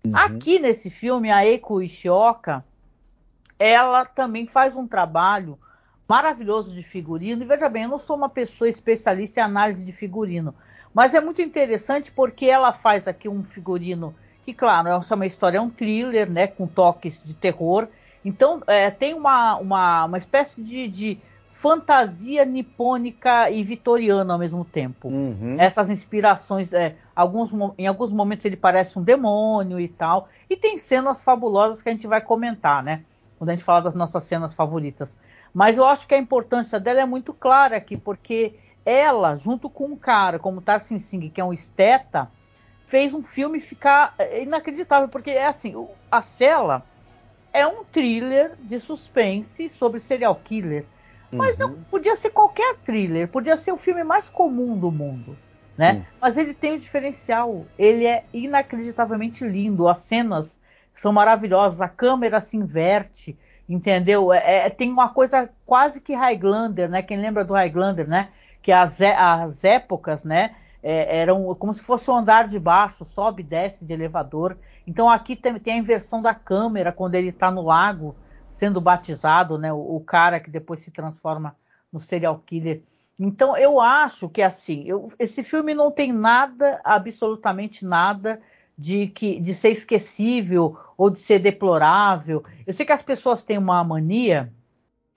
Uhum. 0.03 0.15
Aqui 0.15 0.59
nesse 0.59 0.89
filme, 0.89 1.29
a 1.29 1.45
Eiko 1.45 1.81
Ishioka, 1.81 2.63
ela 3.59 4.05
também 4.05 4.47
faz 4.47 4.75
um 4.75 4.87
trabalho 4.87 5.59
maravilhoso 6.07 6.73
de 6.73 6.81
figurino. 6.81 7.43
E 7.43 7.45
veja 7.45 7.69
bem, 7.69 7.83
eu 7.83 7.89
não 7.89 7.99
sou 7.99 8.15
uma 8.15 8.29
pessoa 8.29 8.67
especialista 8.67 9.41
em 9.41 9.43
análise 9.43 9.85
de 9.85 9.91
figurino, 9.91 10.55
mas 10.93 11.13
é 11.13 11.21
muito 11.21 11.41
interessante 11.41 12.11
porque 12.11 12.45
ela 12.45 12.71
faz 12.71 13.07
aqui 13.07 13.29
um 13.29 13.43
figurino 13.43 14.15
que, 14.43 14.53
claro, 14.53 14.87
é 14.87 14.95
uma 14.95 15.25
história, 15.25 15.59
é 15.59 15.61
um 15.61 15.69
thriller, 15.69 16.27
né, 16.31 16.47
com 16.47 16.65
toques 16.65 17.21
de 17.21 17.35
terror, 17.35 17.87
então, 18.23 18.61
é, 18.67 18.91
tem 18.91 19.13
uma, 19.13 19.57
uma, 19.57 20.05
uma 20.05 20.17
espécie 20.17 20.61
de, 20.61 20.87
de 20.87 21.17
fantasia 21.51 22.45
nipônica 22.45 23.49
e 23.49 23.63
vitoriana 23.63 24.33
ao 24.33 24.39
mesmo 24.39 24.63
tempo. 24.65 25.07
Uhum. 25.09 25.55
Essas 25.59 25.89
inspirações, 25.89 26.73
é, 26.73 26.95
alguns, 27.15 27.51
em 27.77 27.87
alguns 27.87 28.11
momentos 28.11 28.45
ele 28.45 28.57
parece 28.57 28.97
um 28.97 29.03
demônio 29.03 29.79
e 29.79 29.87
tal. 29.87 30.27
E 30.49 30.55
tem 30.55 30.77
cenas 30.77 31.21
fabulosas 31.21 31.81
que 31.81 31.89
a 31.89 31.91
gente 31.91 32.07
vai 32.07 32.21
comentar, 32.21 32.83
né? 32.83 33.03
Quando 33.39 33.49
a 33.49 33.53
gente 33.53 33.63
fala 33.63 33.81
das 33.81 33.95
nossas 33.95 34.23
cenas 34.25 34.53
favoritas. 34.53 35.17
Mas 35.51 35.77
eu 35.77 35.85
acho 35.85 36.07
que 36.07 36.13
a 36.13 36.19
importância 36.19 36.79
dela 36.79 37.01
é 37.01 37.05
muito 37.05 37.33
clara 37.33 37.77
aqui, 37.77 37.97
porque 37.97 38.55
ela, 38.85 39.35
junto 39.35 39.67
com 39.69 39.85
um 39.85 39.95
cara 39.95 40.37
como 40.37 40.61
Tarsin 40.61 40.99
Singh, 40.99 41.29
que 41.29 41.41
é 41.41 41.43
um 41.43 41.53
esteta, 41.53 42.29
fez 42.85 43.13
um 43.13 43.23
filme 43.23 43.59
ficar 43.59 44.13
é, 44.19 44.43
inacreditável, 44.43 45.09
porque 45.09 45.31
é 45.31 45.47
assim, 45.47 45.73
a 46.11 46.21
Cela 46.21 46.83
é 47.51 47.65
um 47.65 47.83
thriller 47.83 48.55
de 48.61 48.79
suspense 48.79 49.69
sobre 49.69 49.99
serial 49.99 50.35
killer 50.35 50.85
mas 51.31 51.59
uhum. 51.59 51.67
não 51.67 51.83
podia 51.83 52.15
ser 52.15 52.31
qualquer 52.31 52.75
thriller, 52.77 53.27
podia 53.27 53.55
ser 53.55 53.71
o 53.71 53.77
filme 53.77 54.03
mais 54.03 54.29
comum 54.29 54.77
do 54.77 54.91
mundo. 54.91 55.37
Né? 55.77 55.93
Uhum. 55.93 56.03
Mas 56.19 56.37
ele 56.37 56.53
tem 56.53 56.73
um 56.73 56.77
diferencial. 56.77 57.65
Ele 57.77 58.05
é 58.05 58.25
inacreditavelmente 58.33 59.45
lindo. 59.45 59.87
As 59.87 59.99
cenas 59.99 60.58
são 60.99 61.13
maravilhosas, 61.13 61.79
a 61.79 61.87
câmera 61.87 62.41
se 62.41 62.57
inverte, 62.57 63.39
entendeu? 63.69 64.33
É, 64.33 64.65
é, 64.65 64.69
tem 64.69 64.91
uma 64.91 65.07
coisa 65.07 65.49
quase 65.65 66.01
que 66.01 66.13
Highlander, 66.13 66.89
né? 66.89 67.01
Quem 67.01 67.17
lembra 67.17 67.45
do 67.45 67.53
Highlander, 67.53 68.05
né? 68.05 68.31
Que 68.61 68.69
as, 68.69 68.99
as 68.99 69.63
épocas, 69.63 70.25
né? 70.25 70.55
É, 70.83 71.19
eram 71.19 71.55
como 71.55 71.73
se 71.73 71.81
fosse 71.81 72.11
um 72.11 72.15
andar 72.15 72.49
de 72.49 72.59
baixo, 72.59 73.05
sobe 73.05 73.43
e 73.43 73.45
desce 73.45 73.85
de 73.85 73.93
elevador. 73.93 74.57
Então 74.85 75.09
aqui 75.09 75.37
tem, 75.37 75.57
tem 75.57 75.75
a 75.75 75.77
inversão 75.77 76.21
da 76.21 76.33
câmera 76.33 76.91
quando 76.91 77.15
ele 77.15 77.29
está 77.29 77.49
no 77.49 77.61
lago 77.61 78.13
sendo 78.49 78.81
batizado, 78.81 79.57
né, 79.57 79.71
o, 79.71 79.95
o, 79.95 80.01
cara 80.01 80.39
que 80.39 80.49
depois 80.49 80.81
se 80.81 80.91
transforma 80.91 81.55
no 81.93 81.99
serial 81.99 82.41
killer. 82.45 82.81
Então 83.17 83.55
eu 83.55 83.79
acho 83.79 84.27
que 84.27 84.41
assim, 84.41 84.83
eu, 84.85 85.07
esse 85.17 85.43
filme 85.43 85.73
não 85.73 85.91
tem 85.91 86.11
nada, 86.11 86.81
absolutamente 86.83 87.85
nada 87.85 88.41
de 88.79 89.07
que 89.07 89.39
de 89.39 89.53
ser 89.53 89.69
esquecível 89.69 90.77
ou 90.97 91.09
de 91.09 91.19
ser 91.19 91.39
deplorável. 91.39 92.43
Eu 92.65 92.71
sei 92.71 92.85
que 92.85 92.93
as 92.93 93.01
pessoas 93.01 93.43
têm 93.43 93.57
uma 93.57 93.83
mania 93.83 94.51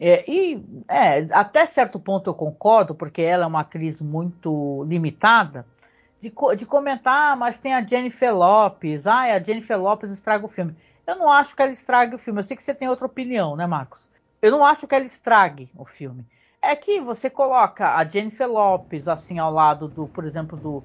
é, 0.04 0.28
e 0.28 0.60
é, 0.88 1.26
até 1.30 1.64
certo 1.64 2.00
ponto 2.00 2.28
eu 2.28 2.34
concordo, 2.34 2.92
porque 2.92 3.22
ela 3.22 3.44
é 3.44 3.46
uma 3.46 3.60
atriz 3.60 4.00
muito 4.00 4.82
limitada, 4.88 5.64
de, 6.20 6.32
de 6.56 6.66
comentar, 6.66 7.32
ah, 7.32 7.36
mas 7.36 7.60
tem 7.60 7.72
a 7.72 7.86
Jennifer 7.86 8.34
Lopes, 8.34 9.06
ah, 9.06 9.22
a 9.22 9.40
Jennifer 9.40 9.80
Lopes 9.80 10.10
estraga 10.10 10.44
o 10.44 10.48
filme. 10.48 10.74
Eu 11.06 11.14
não 11.14 11.30
acho 11.30 11.54
que 11.54 11.62
ela 11.62 11.70
estrague 11.70 12.16
o 12.16 12.18
filme. 12.18 12.40
Eu 12.40 12.44
sei 12.44 12.56
que 12.56 12.62
você 12.64 12.74
tem 12.74 12.88
outra 12.88 13.06
opinião, 13.06 13.54
né, 13.54 13.64
Marcos? 13.64 14.08
Eu 14.40 14.50
não 14.50 14.64
acho 14.64 14.88
que 14.88 14.94
ela 14.94 15.04
estrague 15.04 15.70
o 15.76 15.84
filme. 15.84 16.26
É 16.60 16.74
que 16.74 17.00
você 17.00 17.30
coloca 17.30 17.94
a 17.94 18.04
Jennifer 18.04 18.48
Lopes 18.48 19.06
assim 19.06 19.38
ao 19.38 19.52
lado 19.52 19.86
do, 19.86 20.08
por 20.08 20.24
exemplo, 20.24 20.56
do. 20.56 20.82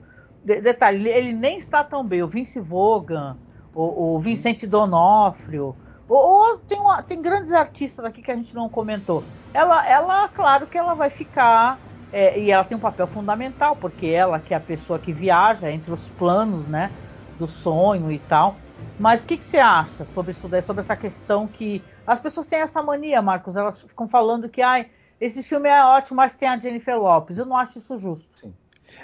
De, 0.48 0.62
detalhe, 0.62 1.10
ele 1.10 1.34
nem 1.34 1.58
está 1.58 1.84
tão 1.84 2.06
bem. 2.06 2.24
O 2.24 2.28
Vince 2.28 2.58
Vogan, 2.62 3.36
o, 3.76 4.16
o 4.16 4.20
Vincent 4.20 4.64
Donofrio. 4.66 5.76
Ou, 6.08 6.18
ou 6.18 6.58
tem, 6.60 6.80
uma, 6.80 7.04
tem, 7.04 7.22
grandes 7.22 7.52
artistas 7.52 8.06
aqui 8.06 8.22
que 8.22 8.32
a 8.32 8.36
gente 8.36 8.56
não 8.56 8.70
comentou. 8.70 9.26
Ela, 9.54 9.86
ela 9.86 10.30
claro 10.30 10.66
que 10.66 10.78
ela 10.78 10.94
vai 10.94 11.10
ficar. 11.10 11.78
É, 12.14 12.40
e 12.40 12.50
ela 12.50 12.64
tem 12.64 12.78
um 12.78 12.80
papel 12.80 13.06
fundamental, 13.08 13.76
porque 13.76 14.06
ela 14.06 14.40
que 14.40 14.54
é 14.54 14.58
a 14.58 14.62
pessoa 14.62 14.98
que 14.98 15.12
viaja 15.12 15.70
entre 15.70 15.92
os 15.92 16.08
planos, 16.12 16.66
né? 16.66 16.90
Do 17.38 17.46
sonho 17.46 18.10
e 18.10 18.20
tal. 18.20 18.56
Mas 18.98 19.24
o 19.24 19.28
que, 19.28 19.36
que, 19.36 19.44
você 19.44 19.58
acha 19.58 20.06
sobre 20.06 20.32
isso 20.32 20.48
daí, 20.48 20.62
sobre 20.62 20.82
essa 20.82 20.96
questão 20.96 21.46
que 21.46 21.84
as 22.06 22.22
pessoas 22.22 22.48
têm 22.48 22.60
essa 22.60 22.82
mania, 22.82 23.22
Marcos, 23.22 23.58
elas 23.58 23.82
ficam 23.82 24.08
falando 24.08 24.48
que 24.48 24.62
ai, 24.62 24.88
esse 25.20 25.44
filme 25.44 25.68
é 25.68 25.84
ótimo, 25.84 26.16
mas 26.16 26.38
tem 26.38 26.48
a 26.48 26.58
Jennifer 26.58 26.98
Lopes. 26.98 27.38
Eu 27.38 27.46
não 27.46 27.58
acho 27.58 27.80
isso 27.80 27.98
justo. 27.98 28.40
Sim. 28.40 28.54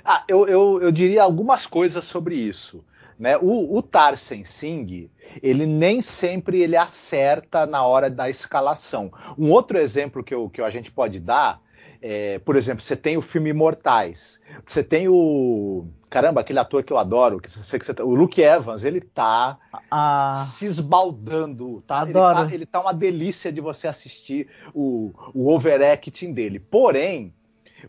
Ah, 0.04 0.24
eu, 0.28 0.48
eu, 0.48 0.82
eu 0.82 0.92
diria 0.92 1.24
algumas 1.24 1.66
coisas 1.66 2.04
sobre 2.04 2.36
isso. 2.36 2.84
Né? 3.18 3.38
O, 3.38 3.78
o 3.78 3.82
Tarsen 3.82 4.44
Singh, 4.44 5.10
ele 5.42 5.66
nem 5.66 6.02
sempre 6.02 6.62
ele 6.62 6.76
acerta 6.76 7.66
na 7.66 7.86
hora 7.86 8.10
da 8.10 8.30
escalação. 8.30 9.12
Um 9.38 9.52
outro 9.52 9.78
exemplo 9.78 10.24
que, 10.24 10.34
eu, 10.34 10.50
que 10.50 10.62
a 10.62 10.70
gente 10.70 10.92
pode 10.92 11.20
dar 11.20 11.62
é, 12.06 12.38
por 12.40 12.58
exemplo, 12.58 12.84
você 12.84 12.98
tem 12.98 13.16
o 13.16 13.22
filme 13.22 13.50
Imortais. 13.52 14.38
Você 14.66 14.84
tem 14.84 15.08
o. 15.08 15.88
Caramba, 16.10 16.42
aquele 16.42 16.60
ator 16.60 16.84
que 16.84 16.92
eu 16.92 16.98
adoro, 16.98 17.40
que 17.40 17.50
você, 17.50 17.80
que 17.80 17.86
você, 17.86 17.94
tá, 17.94 18.04
o 18.04 18.14
Luke 18.14 18.42
Evans, 18.42 18.84
ele 18.84 19.00
tá 19.00 19.58
ah, 19.90 20.34
se 20.46 20.66
esbaldando, 20.66 21.82
tá? 21.88 22.04
Ele, 22.04 22.12
tá? 22.12 22.50
ele 22.52 22.66
tá 22.66 22.82
uma 22.82 22.94
delícia 22.94 23.54
de 23.54 23.62
você 23.62 23.88
assistir 23.88 24.50
o, 24.74 25.14
o 25.34 25.50
overacting 25.50 26.34
dele. 26.34 26.60
Porém, 26.60 27.34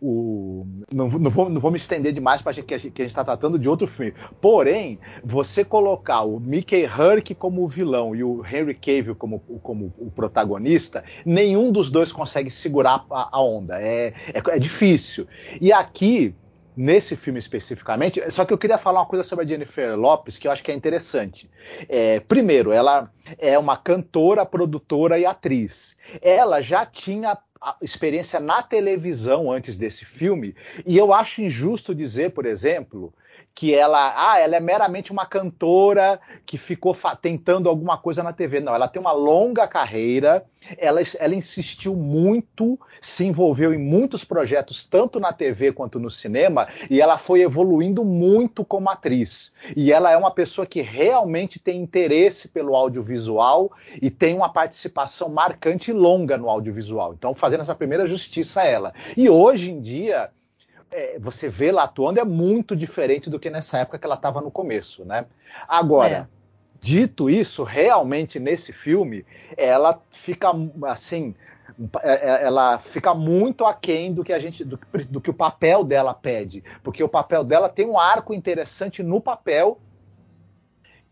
o, 0.01 0.67
não, 0.93 1.09
não, 1.09 1.31
vou, 1.31 1.49
não 1.49 1.61
vou 1.61 1.71
me 1.71 1.79
estender 1.79 2.13
demais 2.13 2.43
para 2.43 2.55
que 2.55 2.75
a 2.75 2.79
gente 2.79 3.01
está 3.03 3.25
tratando 3.25 3.59
de 3.59 3.69
outro 3.69 3.87
filme. 3.87 4.15
Porém, 4.41 4.99
você 5.23 5.65
colocar 5.65 6.23
o 6.23 6.39
Mickey 6.41 6.85
Herc 6.85 7.35
como 7.35 7.63
o 7.63 7.69
vilão 7.69 8.15
e 8.15 8.23
o 8.23 8.45
Henry 8.45 8.75
Cavill 8.75 9.15
como, 9.15 9.41
como 9.63 9.93
o 9.99 10.11
protagonista, 10.11 11.05
nenhum 11.25 11.71
dos 11.71 11.91
dois 11.91 12.13
consegue 12.13 12.51
segurar 12.51 13.05
a, 13.11 13.29
a 13.33 13.43
onda. 13.43 13.81
É, 13.81 14.15
é, 14.33 14.43
é 14.49 14.59
difícil. 14.59 15.27
E 15.61 15.73
aqui, 15.73 16.35
nesse 16.77 17.17
filme 17.17 17.39
especificamente. 17.39 18.23
Só 18.31 18.45
que 18.45 18.53
eu 18.53 18.59
queria 18.59 18.79
falar 18.79 19.01
uma 19.01 19.07
coisa 19.07 19.25
sobre 19.25 19.45
a 19.45 19.49
Jennifer 19.49 19.97
Lopes 19.97 20.39
que 20.39 20.49
eu 20.49 20.53
acho 20.53 20.63
que 20.63 20.71
é 20.71 20.75
interessante. 20.75 21.51
É, 21.89 22.21
primeiro, 22.21 22.73
ela 22.73 23.11
é 23.39 23.59
uma 23.59 23.77
cantora, 23.77 24.45
produtora 24.45 25.19
e 25.19 25.25
atriz. 25.25 25.97
Ela 26.21 26.61
já 26.61 26.85
tinha 26.85 27.39
experiência 27.80 28.38
na 28.40 28.62
televisão 28.62 29.50
antes 29.50 29.76
desse 29.76 30.04
filme, 30.04 30.54
e 30.85 30.97
eu 30.97 31.12
acho 31.12 31.42
injusto 31.42 31.94
dizer, 31.94 32.30
por 32.30 32.47
exemplo, 32.47 33.12
que 33.55 33.73
ela, 33.73 34.13
ah, 34.17 34.41
ela 34.41 34.57
é 34.57 34.61
meramente 34.61 35.13
uma 35.13 35.25
cantora 35.25 36.21
que 36.45 36.59
ficou 36.59 36.97
tentando 37.23 37.69
alguma 37.69 37.97
coisa 37.97 38.23
na 38.23 38.33
TV. 38.33 38.59
Não, 38.59 38.75
ela 38.75 38.89
tem 38.89 39.01
uma 39.01 39.13
longa 39.13 39.69
carreira, 39.69 40.45
ela, 40.77 41.01
ela 41.21 41.35
insistiu 41.37 41.95
muito, 41.95 42.79
se 43.01 43.25
envolveu 43.25 43.73
em 43.73 43.79
muitos 43.79 44.25
projetos, 44.25 44.85
tanto 44.85 45.21
na 45.21 45.33
TV 45.33 45.71
quanto 45.71 46.01
no 46.01 46.11
cinema, 46.11 46.67
e 46.91 47.01
ela 47.01 47.17
foi 47.17 47.43
evoluindo 47.43 48.05
muito 48.05 48.65
como 48.65 48.91
atriz. 48.91 49.53
E 49.77 49.93
ela 49.93 50.11
é 50.11 50.17
uma 50.17 50.33
pessoa 50.33 50.67
que 50.67 50.81
realmente 50.83 51.61
tem 51.61 51.81
interesse 51.81 52.49
pelo 52.49 52.75
audiovisual 52.75 53.71
e 54.03 54.11
tem 54.11 54.35
uma 54.35 54.49
participação 54.49 55.29
marcante 55.29 55.93
e 55.93 55.95
longa 55.95 56.37
no 56.37 56.51
audiovisual. 56.51 57.15
Então, 57.15 57.35
fazendo 57.35 57.61
essa 57.61 57.75
primeira 57.75 58.07
justiça 58.07 58.63
a 58.63 58.67
ela. 58.67 58.95
E 59.17 59.31
hoje 59.31 59.71
em 59.71 59.81
dia 59.81 60.31
é, 60.95 61.19
você 61.19 61.49
vê 61.49 61.73
lá 61.73 61.83
atuando 61.85 62.21
é 62.21 62.25
muito 62.25 62.77
diferente 62.77 63.29
do 63.29 63.41
que 63.41 63.51
nessa 63.51 63.79
época 63.79 63.99
que 63.99 64.07
ela 64.07 64.15
estava 64.15 64.41
no 64.41 64.51
começo, 64.51 65.05
né? 65.05 65.27
Agora, 65.67 66.17
é. 66.17 66.27
dito 66.81 67.29
isso, 67.29 67.65
realmente 67.65 68.39
nesse 68.39 68.73
filme 68.73 69.27
ela 69.57 70.01
fica 70.11 70.51
assim, 70.87 71.35
é, 72.01 72.31
é, 72.31 72.45
ela 72.45 72.79
fica 72.79 73.13
muito 73.13 73.65
aquém 73.65 74.15
do 74.15 74.23
que 74.23 74.33
a 74.33 74.39
gente, 74.39 74.65
do, 74.65 74.79
do 75.11 75.21
que 75.21 75.31
o 75.31 75.35
papel 75.35 75.83
dela 75.83 76.15
pede, 76.15 76.63
porque 76.83 77.03
o 77.03 77.09
papel 77.09 77.43
dela 77.43 77.69
tem 77.69 77.87
um 77.87 77.99
arco 77.99 78.33
interessante 78.33 79.03
no 79.03 79.21
papel 79.21 79.81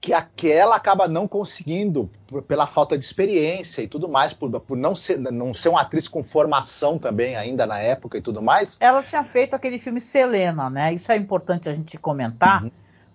que 0.03 0.13
aquela 0.13 0.75
acaba 0.75 1.07
não 1.07 1.29
conseguindo 1.29 2.11
por, 2.27 2.43
pela 2.43 2.67
falta 2.67 2.99
de 2.99 3.05
experiência 3.05 3.83
e 3.83 3.87
tudo 3.87 4.09
mais, 4.09 4.33
por, 4.33 4.51
por 4.61 4.77
não, 4.77 4.97
ser, 4.97 5.17
não 5.17 5.55
ser 5.55 5.69
uma 5.69 5.81
atriz 5.81 6.09
com 6.09 6.25
formação 6.25 6.99
também 6.99 7.37
ainda 7.37 7.65
na 7.65 7.79
época 7.79 8.19
e 8.19 8.21
tudo 8.21 8.43
mais. 8.43 8.77
Ela 8.81 9.01
tinha 9.01 9.23
feito 9.23 9.55
aquele 9.55 9.79
filme 9.79 10.01
Selena, 10.01 10.69
né? 10.69 10.93
Isso 10.93 11.13
é 11.13 11.17
importante 11.17 11.69
a 11.69 11.73
gente 11.73 11.97
comentar, 11.99 12.65
uhum. 12.65 12.71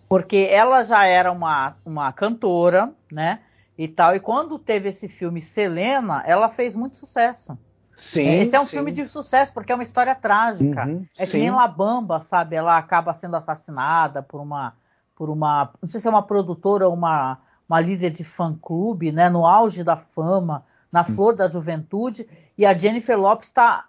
porque 0.08 0.48
ela 0.50 0.82
já 0.86 1.06
era 1.06 1.30
uma, 1.30 1.76
uma 1.86 2.14
cantora, 2.14 2.94
né? 3.12 3.42
E 3.78 3.90
tal, 3.90 4.16
e 4.16 4.20
quando 4.22 4.58
teve 4.58 4.88
esse 4.88 5.10
filme 5.10 5.42
Selena, 5.42 6.24
ela 6.26 6.50
fez 6.50 6.74
muito 6.74 6.96
sucesso. 6.96 7.58
Sim, 7.94 8.40
Esse 8.40 8.56
é 8.56 8.60
um 8.62 8.66
sim. 8.66 8.78
filme 8.78 8.92
de 8.92 9.08
sucesso 9.08 9.52
porque 9.52 9.72
é 9.72 9.76
uma 9.76 9.84
história 9.84 10.16
trágica. 10.16 10.86
Uhum, 10.86 11.06
é 11.18 11.26
sim. 11.26 11.32
que 11.32 11.38
nem 11.40 11.52
La 11.52 11.68
Bamba, 11.68 12.22
sabe? 12.22 12.56
Ela 12.56 12.78
acaba 12.78 13.14
sendo 13.14 13.36
assassinada 13.36 14.22
por 14.24 14.40
uma 14.40 14.74
por 15.18 15.30
uma, 15.30 15.74
não 15.82 15.90
sei 15.90 16.00
se 16.00 16.08
é 16.08 16.12
uma 16.12 16.22
produtora 16.22 16.88
ou 16.88 16.94
uma, 16.94 17.40
uma 17.68 17.82
líder 17.82 18.12
de 18.12 18.24
fã-clube, 18.24 19.12
né, 19.12 19.30
no 19.30 19.46
auge 19.46 19.84
da 19.84 19.98
fama, 19.98 20.64
na 20.92 21.02
hum. 21.02 21.06
flor 21.06 21.36
da 21.36 21.48
juventude, 21.48 22.30
e 22.56 22.66
a 22.66 22.78
Jennifer 22.78 23.20
Lopes 23.20 23.48
está 23.48 23.86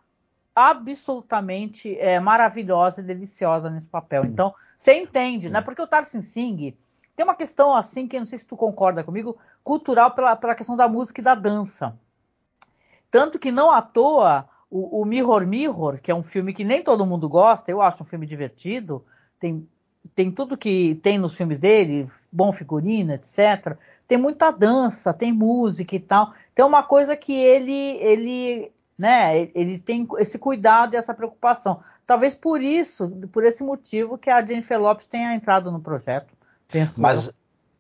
absolutamente 0.54 1.96
é, 1.98 2.18
maravilhosa 2.18 3.00
e 3.00 3.04
deliciosa 3.04 3.70
nesse 3.70 3.88
papel. 3.88 4.24
Então, 4.24 4.52
você 4.76 4.92
entende, 4.92 5.48
né? 5.48 5.60
Porque 5.60 5.80
o 5.80 5.86
Tarsin 5.86 6.20
Singh 6.20 6.74
tem 7.14 7.24
uma 7.24 7.34
questão 7.34 7.74
assim, 7.74 8.08
que 8.08 8.18
não 8.18 8.26
sei 8.26 8.38
se 8.38 8.46
tu 8.46 8.56
concorda 8.56 9.04
comigo, 9.04 9.36
cultural 9.62 10.10
pela, 10.12 10.34
pela 10.34 10.54
questão 10.54 10.76
da 10.76 10.88
música 10.88 11.20
e 11.20 11.24
da 11.24 11.34
dança. 11.34 11.96
Tanto 13.10 13.38
que 13.38 13.52
não 13.52 13.70
à 13.70 13.80
toa 13.80 14.48
o, 14.70 15.02
o 15.02 15.04
Mirror 15.04 15.46
Mirror, 15.46 16.00
que 16.00 16.10
é 16.10 16.14
um 16.14 16.22
filme 16.22 16.52
que 16.52 16.64
nem 16.64 16.82
todo 16.82 17.06
mundo 17.06 17.28
gosta, 17.28 17.70
eu 17.70 17.80
acho 17.80 18.02
um 18.02 18.06
filme 18.06 18.26
divertido, 18.26 19.04
tem 19.38 19.68
tem 20.14 20.30
tudo 20.30 20.56
que 20.56 20.98
tem 21.02 21.18
nos 21.18 21.34
filmes 21.34 21.58
dele, 21.58 22.08
bom 22.30 22.52
figurino, 22.52 23.12
etc. 23.12 23.76
Tem 24.06 24.18
muita 24.18 24.50
dança, 24.50 25.14
tem 25.14 25.32
música 25.32 25.94
e 25.94 26.00
tal. 26.00 26.32
Tem 26.54 26.64
uma 26.64 26.82
coisa 26.82 27.16
que 27.16 27.32
ele 27.32 27.98
ele 28.00 28.72
né? 28.98 29.48
Ele 29.54 29.78
tem 29.78 30.06
esse 30.18 30.38
cuidado 30.38 30.94
e 30.94 30.96
essa 30.96 31.14
preocupação. 31.14 31.80
Talvez 32.04 32.34
por 32.34 32.60
isso, 32.60 33.08
por 33.30 33.44
esse 33.44 33.62
motivo, 33.62 34.18
que 34.18 34.28
a 34.28 34.44
Jennifer 34.44 34.80
Lopes 34.80 35.06
tenha 35.06 35.34
entrado 35.34 35.70
no 35.70 35.78
projeto. 35.78 36.34
Penso 36.66 37.00
Mas 37.00 37.30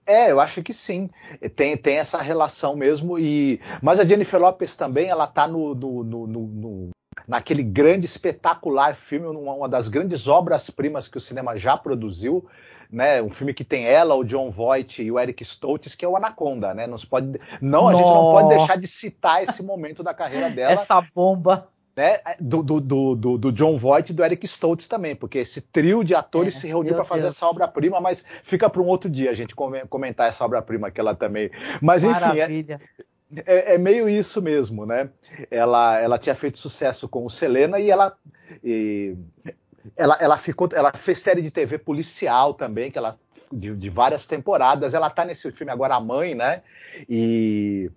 é, 0.06 0.30
eu 0.30 0.40
acho 0.40 0.62
que 0.62 0.72
sim. 0.72 1.10
Tem, 1.54 1.76
tem 1.76 1.98
essa 1.98 2.18
relação 2.18 2.76
mesmo. 2.76 3.18
E 3.18 3.60
mas 3.82 4.00
a 4.00 4.04
Jennifer 4.04 4.40
Lopes 4.40 4.76
também, 4.76 5.08
ela 5.08 5.26
tá 5.26 5.46
no, 5.46 5.74
no, 5.74 6.04
no, 6.04 6.26
no 6.26 6.90
naquele 7.26 7.62
grande 7.62 8.06
espetacular 8.06 8.96
filme, 8.96 9.26
uma 9.26 9.68
das 9.68 9.88
grandes 9.88 10.26
obras 10.26 10.70
primas 10.70 11.08
que 11.08 11.18
o 11.18 11.20
cinema 11.20 11.58
já 11.58 11.76
produziu, 11.76 12.46
né? 12.90 13.20
Um 13.22 13.30
filme 13.30 13.52
que 13.52 13.64
tem 13.64 13.86
ela, 13.86 14.14
o 14.14 14.24
John 14.24 14.50
Voight 14.50 15.02
e 15.02 15.10
o 15.10 15.18
Eric 15.18 15.42
Stoltz, 15.42 15.94
que 15.94 16.04
é 16.04 16.08
o 16.08 16.16
Anaconda, 16.16 16.72
né? 16.74 16.86
Não, 16.86 16.96
pode, 16.98 17.40
não 17.60 17.88
a 17.88 17.94
gente 17.94 18.06
não 18.06 18.32
pode 18.32 18.48
deixar 18.48 18.76
de 18.76 18.86
citar 18.86 19.42
esse 19.42 19.62
momento 19.62 20.02
da 20.02 20.14
carreira 20.14 20.50
dela. 20.50 20.72
Essa 20.72 21.00
bomba. 21.14 21.68
Né, 21.96 22.20
do, 22.38 22.62
do, 22.62 22.80
do, 22.80 23.38
do, 23.38 23.50
John 23.50 23.76
Voight 23.76 24.12
e 24.12 24.14
do 24.14 24.24
Eric 24.24 24.46
Stoltz 24.46 24.86
também, 24.86 25.16
porque 25.16 25.38
esse 25.38 25.60
trio 25.60 26.04
de 26.04 26.14
atores 26.14 26.54
é, 26.54 26.60
se 26.60 26.68
reuniu 26.68 26.94
para 26.94 27.04
fazer 27.04 27.26
essa 27.26 27.44
obra-prima, 27.44 28.00
mas 28.00 28.24
fica 28.44 28.70
para 28.70 28.80
um 28.80 28.86
outro 28.86 29.10
dia 29.10 29.32
a 29.32 29.34
gente 29.34 29.52
comentar 29.52 30.28
essa 30.28 30.44
obra-prima 30.44 30.92
que 30.92 31.00
ela 31.00 31.16
também. 31.16 31.50
Mas 31.82 32.04
enfim, 32.04 32.38
é, 32.38 32.78
é, 33.44 33.74
é, 33.74 33.78
meio 33.78 34.08
isso 34.08 34.40
mesmo, 34.40 34.86
né? 34.86 35.10
Ela, 35.50 36.00
ela 36.00 36.18
tinha 36.18 36.34
feito 36.34 36.58
sucesso 36.58 37.08
com 37.08 37.26
o 37.26 37.30
Selena 37.30 37.78
e 37.78 37.90
ela. 37.90 38.16
E, 38.64 39.16
ela, 39.96 40.16
ela 40.20 40.36
ficou, 40.36 40.68
ela 40.72 40.92
fez 40.92 41.20
série 41.20 41.42
de 41.42 41.50
TV 41.50 41.78
policial 41.78 42.54
também, 42.54 42.90
que 42.90 42.98
ela 42.98 43.18
de, 43.52 43.74
de, 43.74 43.90
várias 43.90 44.26
temporadas. 44.26 44.94
Ela 44.94 45.10
tá 45.10 45.24
nesse 45.24 45.50
filme 45.52 45.72
agora 45.72 45.94
a 45.94 46.00
mãe, 46.00 46.34
né? 46.34 46.62
E, 47.08 47.90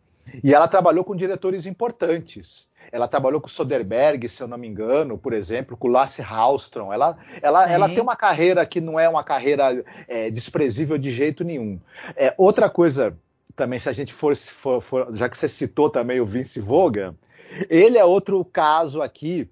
e 0.43 0.53
ela 0.53 0.67
trabalhou 0.67 1.03
com 1.03 1.15
diretores 1.15 1.65
importantes. 1.65 2.67
Ela 2.91 3.07
trabalhou 3.07 3.39
com 3.39 3.47
Soderbergh, 3.47 4.27
se 4.27 4.41
eu 4.41 4.47
não 4.47 4.57
me 4.57 4.67
engano, 4.67 5.17
por 5.17 5.31
exemplo, 5.31 5.77
com 5.77 5.87
Lasse 5.87 6.21
Hallström. 6.21 6.91
Ela, 6.91 7.17
ela, 7.41 7.71
ela 7.71 7.87
tem 7.87 8.01
uma 8.01 8.17
carreira 8.17 8.65
que 8.65 8.81
não 8.81 8.99
é 8.99 9.07
uma 9.07 9.23
carreira 9.23 9.83
é, 10.09 10.29
desprezível 10.29 10.97
de 10.97 11.09
jeito 11.09 11.43
nenhum. 11.43 11.79
É, 12.17 12.33
outra 12.37 12.69
coisa 12.69 13.15
também, 13.55 13.79
se 13.79 13.89
a 13.89 13.93
gente 13.93 14.13
for, 14.13 14.35
for, 14.35 14.81
for, 14.81 15.15
já 15.15 15.29
que 15.29 15.37
você 15.37 15.47
citou 15.47 15.89
também 15.89 16.19
o 16.19 16.25
Vince 16.25 16.59
Vogan, 16.59 17.15
ele 17.69 17.97
é 17.97 18.05
outro 18.05 18.43
caso 18.45 19.01
aqui 19.01 19.49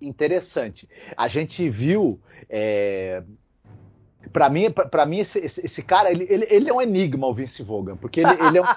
interessante. 0.00 0.88
A 1.16 1.28
gente 1.28 1.68
viu. 1.68 2.20
É, 2.48 3.22
para 4.32 4.48
mim, 4.48 4.70
para 4.70 5.06
mim 5.06 5.18
esse, 5.18 5.38
esse, 5.38 5.64
esse, 5.64 5.82
cara, 5.82 6.10
ele, 6.10 6.26
ele, 6.28 6.46
ele, 6.50 6.70
é 6.70 6.72
um 6.72 6.80
enigma, 6.80 7.26
o 7.26 7.34
Vince 7.34 7.62
Vogan, 7.62 7.96
porque 7.96 8.20
ele, 8.20 8.30
ele 8.46 8.58
é 8.58 8.62
um. 8.62 8.66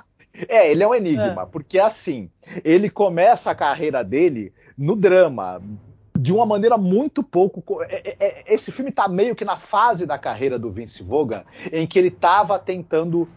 É, 0.48 0.70
ele 0.70 0.84
é 0.84 0.88
um 0.88 0.94
enigma, 0.94 1.42
é. 1.42 1.46
porque 1.48 1.80
assim, 1.80 2.30
ele 2.63 2.92
começa 2.92 3.50
a 3.50 3.56
carreira 3.56 4.04
dele 4.04 4.54
no 4.77 4.96
drama, 4.96 5.60
de 6.16 6.32
uma 6.32 6.46
maneira 6.46 6.77
muito 6.77 7.24
pouco. 7.24 7.82
É, 7.82 8.01
é, 8.06 8.16
é 8.20 8.54
esse 8.54 8.72
filme 8.72 8.92
está 8.92 9.08
meio 9.08 9.36
que 9.36 9.44
na 9.44 9.58
fase 9.58 10.06
da 10.06 10.16
carreira 10.16 10.60
do 10.60 10.70
Vince 10.70 11.01
Vogan, 11.01 11.44
em 11.74 11.88
que 11.88 11.98
ele 11.98 12.10
estava 12.10 12.60
tentando 12.60 13.27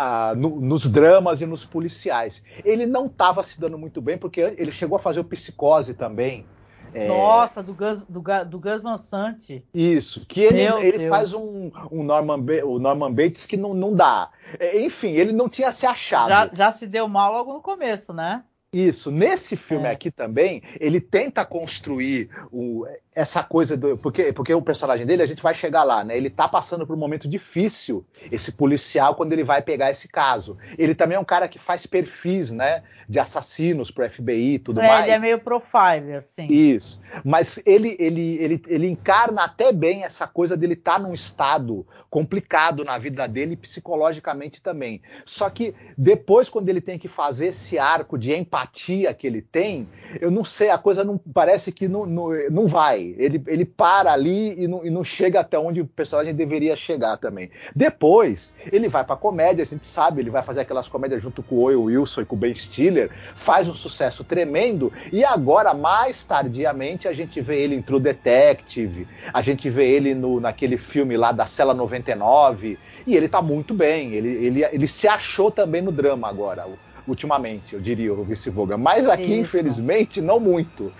ah, 0.00 0.32
no, 0.36 0.60
nos 0.60 0.88
dramas 0.88 1.40
e 1.40 1.46
nos 1.46 1.64
policiais. 1.64 2.40
Ele 2.64 2.86
não 2.86 3.06
estava 3.06 3.42
se 3.42 3.60
dando 3.60 3.76
muito 3.76 4.00
bem, 4.00 4.16
porque 4.16 4.40
ele 4.56 4.70
chegou 4.70 4.96
a 4.96 5.00
fazer 5.00 5.18
o 5.18 5.24
Psicose 5.24 5.92
também. 5.92 6.46
É... 6.94 7.08
Nossa, 7.08 7.62
do 7.62 7.74
Gus, 7.74 8.00
do, 8.02 8.22
do 8.46 8.58
Gus 8.60 8.80
Van 8.80 8.96
Sant. 8.96 9.62
Isso, 9.74 10.24
que 10.26 10.40
ele, 10.40 10.62
ele 10.62 11.08
faz 11.08 11.34
um, 11.34 11.70
um 11.90 12.04
Norman, 12.04 12.38
o 12.64 12.78
Norman 12.78 13.12
Bates 13.12 13.44
que 13.44 13.56
não, 13.56 13.74
não 13.74 13.92
dá. 13.92 14.30
É, 14.58 14.80
enfim, 14.80 15.10
ele 15.10 15.32
não 15.32 15.48
tinha 15.48 15.72
se 15.72 15.84
achado. 15.84 16.28
Já, 16.28 16.50
já 16.52 16.72
se 16.72 16.86
deu 16.86 17.08
mal 17.08 17.32
logo 17.32 17.52
no 17.52 17.60
começo, 17.60 18.12
né? 18.12 18.44
Isso. 18.70 19.10
Nesse 19.10 19.56
filme 19.56 19.86
é. 19.86 19.90
aqui 19.90 20.10
também, 20.10 20.62
ele 20.78 21.00
tenta 21.00 21.42
construir 21.42 22.28
o, 22.52 22.86
essa 23.14 23.42
coisa 23.42 23.78
do. 23.78 23.96
Porque, 23.96 24.30
porque 24.30 24.52
o 24.52 24.60
personagem 24.60 25.06
dele, 25.06 25.22
a 25.22 25.26
gente 25.26 25.42
vai 25.42 25.54
chegar 25.54 25.84
lá, 25.84 26.04
né? 26.04 26.14
Ele 26.14 26.28
tá 26.28 26.46
passando 26.46 26.86
por 26.86 26.94
um 26.94 26.98
momento 26.98 27.26
difícil, 27.26 28.04
esse 28.30 28.52
policial, 28.52 29.14
quando 29.14 29.32
ele 29.32 29.42
vai 29.42 29.62
pegar 29.62 29.90
esse 29.90 30.06
caso. 30.06 30.58
Ele 30.76 30.94
também 30.94 31.16
é 31.16 31.20
um 31.20 31.24
cara 31.24 31.48
que 31.48 31.58
faz 31.58 31.86
perfis, 31.86 32.50
né? 32.50 32.82
De 33.08 33.18
assassinos 33.18 33.90
pro 33.90 34.08
FBI 34.08 34.56
e 34.56 34.58
tudo 34.58 34.82
é, 34.82 34.86
mais. 34.86 35.04
Ele 35.04 35.12
é 35.12 35.18
meio 35.18 35.38
profiler, 35.38 36.22
sim. 36.22 36.46
Isso. 36.46 37.00
Mas 37.24 37.58
ele, 37.64 37.96
ele, 37.98 38.36
ele, 38.36 38.62
ele 38.68 38.86
encarna 38.86 39.44
até 39.44 39.72
bem 39.72 40.04
essa 40.04 40.26
coisa 40.26 40.54
dele 40.54 40.74
estar 40.74 40.96
tá 40.96 40.98
num 40.98 41.14
estado 41.14 41.86
complicado 42.10 42.84
na 42.84 42.98
vida 42.98 43.26
dele 43.26 43.56
psicologicamente 43.56 44.62
também. 44.62 45.00
Só 45.24 45.48
que 45.48 45.74
depois, 45.96 46.50
quando 46.50 46.68
ele 46.68 46.82
tem 46.82 46.98
que 46.98 47.08
fazer 47.08 47.48
esse 47.48 47.78
arco 47.78 48.18
de 48.18 48.32
empatia 48.34 48.57
que 48.66 49.26
ele 49.26 49.42
tem, 49.42 49.88
eu 50.20 50.30
não 50.30 50.44
sei, 50.44 50.70
a 50.70 50.78
coisa 50.78 51.04
não 51.04 51.18
parece 51.18 51.72
que 51.72 51.88
não, 51.88 52.04
não, 52.06 52.28
não 52.50 52.66
vai 52.66 53.14
ele, 53.18 53.42
ele 53.46 53.64
para 53.64 54.12
ali 54.12 54.62
e 54.62 54.66
não, 54.66 54.84
e 54.84 54.90
não 54.90 55.04
chega 55.04 55.40
até 55.40 55.58
onde 55.58 55.80
o 55.80 55.86
personagem 55.86 56.34
deveria 56.34 56.76
chegar 56.76 57.16
também. 57.16 57.50
Depois, 57.74 58.54
ele 58.70 58.88
vai 58.88 59.04
pra 59.04 59.16
comédia, 59.16 59.62
a 59.62 59.66
gente 59.66 59.86
sabe, 59.86 60.20
ele 60.20 60.30
vai 60.30 60.42
fazer 60.42 60.60
aquelas 60.60 60.88
comédias 60.88 61.22
junto 61.22 61.42
com 61.42 61.56
o 61.56 61.60
Owen 61.62 61.76
Wilson 61.76 62.22
e 62.22 62.24
com 62.24 62.36
o 62.36 62.38
Ben 62.38 62.54
Stiller, 62.54 63.10
faz 63.34 63.68
um 63.68 63.74
sucesso 63.74 64.24
tremendo, 64.24 64.92
e 65.12 65.24
agora, 65.24 65.74
mais 65.74 66.24
tardiamente, 66.24 67.08
a 67.08 67.12
gente 67.12 67.40
vê 67.40 67.60
ele 67.60 67.74
em 67.74 67.82
True 67.82 68.00
Detective, 68.00 69.06
a 69.32 69.42
gente 69.42 69.68
vê 69.70 69.90
ele 69.90 70.14
no, 70.14 70.40
naquele 70.40 70.76
filme 70.76 71.16
lá 71.16 71.32
da 71.32 71.46
Cela 71.46 71.74
99, 71.74 72.78
e 73.06 73.16
ele 73.16 73.28
tá 73.28 73.40
muito 73.40 73.72
bem, 73.72 74.12
ele, 74.12 74.28
ele, 74.28 74.64
ele 74.64 74.88
se 74.88 75.08
achou 75.08 75.50
também 75.50 75.80
no 75.80 75.90
drama 75.90 76.28
agora, 76.28 76.66
ultimamente, 77.08 77.74
eu 77.74 77.80
diria, 77.80 78.12
o 78.12 78.22
Vice 78.22 78.50
Voga. 78.50 78.76
Mas 78.76 79.08
aqui, 79.08 79.24
Isso. 79.24 79.40
infelizmente, 79.40 80.20
não 80.20 80.38
muito. 80.38 80.92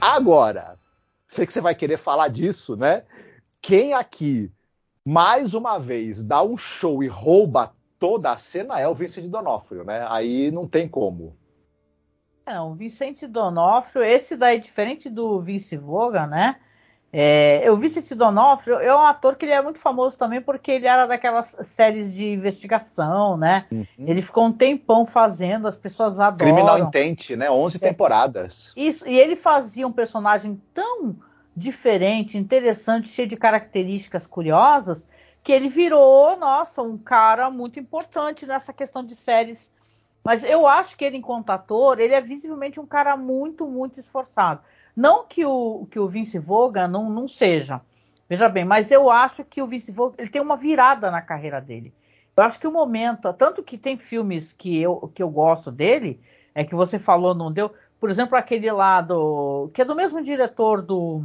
Agora, 0.00 0.78
sei 1.26 1.46
que 1.46 1.52
você 1.52 1.60
vai 1.60 1.74
querer 1.74 1.98
falar 1.98 2.28
disso, 2.28 2.76
né? 2.76 3.04
Quem 3.60 3.94
aqui, 3.94 4.50
mais 5.04 5.54
uma 5.54 5.78
vez, 5.78 6.24
dá 6.24 6.42
um 6.42 6.56
show 6.56 7.02
e 7.02 7.06
rouba 7.06 7.72
toda 7.98 8.32
a 8.32 8.36
cena 8.36 8.78
é 8.78 8.86
o 8.86 8.94
Vicente 8.94 9.28
Donofrio, 9.28 9.84
né? 9.84 10.06
Aí 10.10 10.50
não 10.50 10.66
tem 10.66 10.88
como. 10.88 11.36
É, 12.46 12.60
o 12.60 12.74
Vicente 12.74 13.26
Donofrio, 13.26 14.04
esse 14.04 14.36
daí, 14.36 14.60
diferente 14.60 15.08
do 15.08 15.40
Vince 15.40 15.76
Voga, 15.76 16.26
né? 16.26 16.56
É, 17.16 17.70
o 17.70 17.76
Vicente 17.76 18.12
Donofrio 18.12 18.80
é 18.80 18.92
um 18.92 19.06
ator 19.06 19.36
que 19.36 19.44
ele 19.44 19.52
é 19.52 19.62
muito 19.62 19.78
famoso 19.78 20.18
também 20.18 20.40
porque 20.40 20.72
ele 20.72 20.88
era 20.88 21.06
daquelas 21.06 21.56
séries 21.62 22.12
de 22.12 22.32
investigação, 22.32 23.36
né? 23.36 23.66
Uhum. 23.70 23.86
Ele 24.00 24.20
ficou 24.20 24.46
um 24.46 24.52
tempão 24.52 25.06
fazendo, 25.06 25.68
as 25.68 25.76
pessoas 25.76 26.18
adoram. 26.18 26.52
Criminal 26.52 26.76
Intente, 26.80 27.36
né? 27.36 27.48
11 27.48 27.76
é. 27.76 27.78
temporadas. 27.78 28.72
Isso, 28.76 29.08
e 29.08 29.16
ele 29.16 29.36
fazia 29.36 29.86
um 29.86 29.92
personagem 29.92 30.60
tão 30.74 31.14
diferente, 31.56 32.36
interessante, 32.36 33.08
cheio 33.08 33.28
de 33.28 33.36
características 33.36 34.26
curiosas, 34.26 35.06
que 35.40 35.52
ele 35.52 35.68
virou, 35.68 36.36
nossa, 36.36 36.82
um 36.82 36.98
cara 36.98 37.48
muito 37.48 37.78
importante 37.78 38.44
nessa 38.44 38.72
questão 38.72 39.04
de 39.04 39.14
séries. 39.14 39.70
Mas 40.24 40.42
eu 40.42 40.66
acho 40.66 40.96
que 40.96 41.04
ele, 41.04 41.18
enquanto 41.18 41.50
ator, 41.50 42.00
ele 42.00 42.14
é 42.14 42.20
visivelmente 42.20 42.80
um 42.80 42.86
cara 42.86 43.16
muito, 43.16 43.68
muito 43.68 44.00
esforçado. 44.00 44.62
Não 44.96 45.26
que 45.26 45.44
o, 45.44 45.86
que 45.90 45.98
o 45.98 46.08
Vince 46.08 46.38
Vogan 46.38 46.88
não, 46.88 47.10
não 47.10 47.26
seja, 47.26 47.80
veja 48.28 48.48
bem, 48.48 48.64
mas 48.64 48.90
eu 48.90 49.10
acho 49.10 49.44
que 49.44 49.60
o 49.60 49.66
Vince 49.66 49.90
Vogan 49.90 50.14
ele 50.18 50.30
tem 50.30 50.40
uma 50.40 50.56
virada 50.56 51.10
na 51.10 51.20
carreira 51.20 51.60
dele. 51.60 51.92
Eu 52.36 52.42
acho 52.42 52.58
que 52.58 52.66
o 52.66 52.72
momento, 52.72 53.32
tanto 53.32 53.62
que 53.62 53.78
tem 53.78 53.96
filmes 53.96 54.52
que 54.52 54.80
eu, 54.80 55.10
que 55.14 55.22
eu 55.22 55.30
gosto 55.30 55.70
dele, 55.70 56.20
é 56.54 56.64
que 56.64 56.74
você 56.74 56.98
falou, 56.98 57.34
não 57.34 57.52
deu. 57.52 57.72
Por 58.00 58.10
exemplo, 58.10 58.36
aquele 58.36 58.70
lá 58.70 59.00
do. 59.00 59.70
que 59.72 59.82
é 59.82 59.84
do 59.84 59.94
mesmo 59.94 60.20
diretor 60.20 60.82
do 60.82 61.24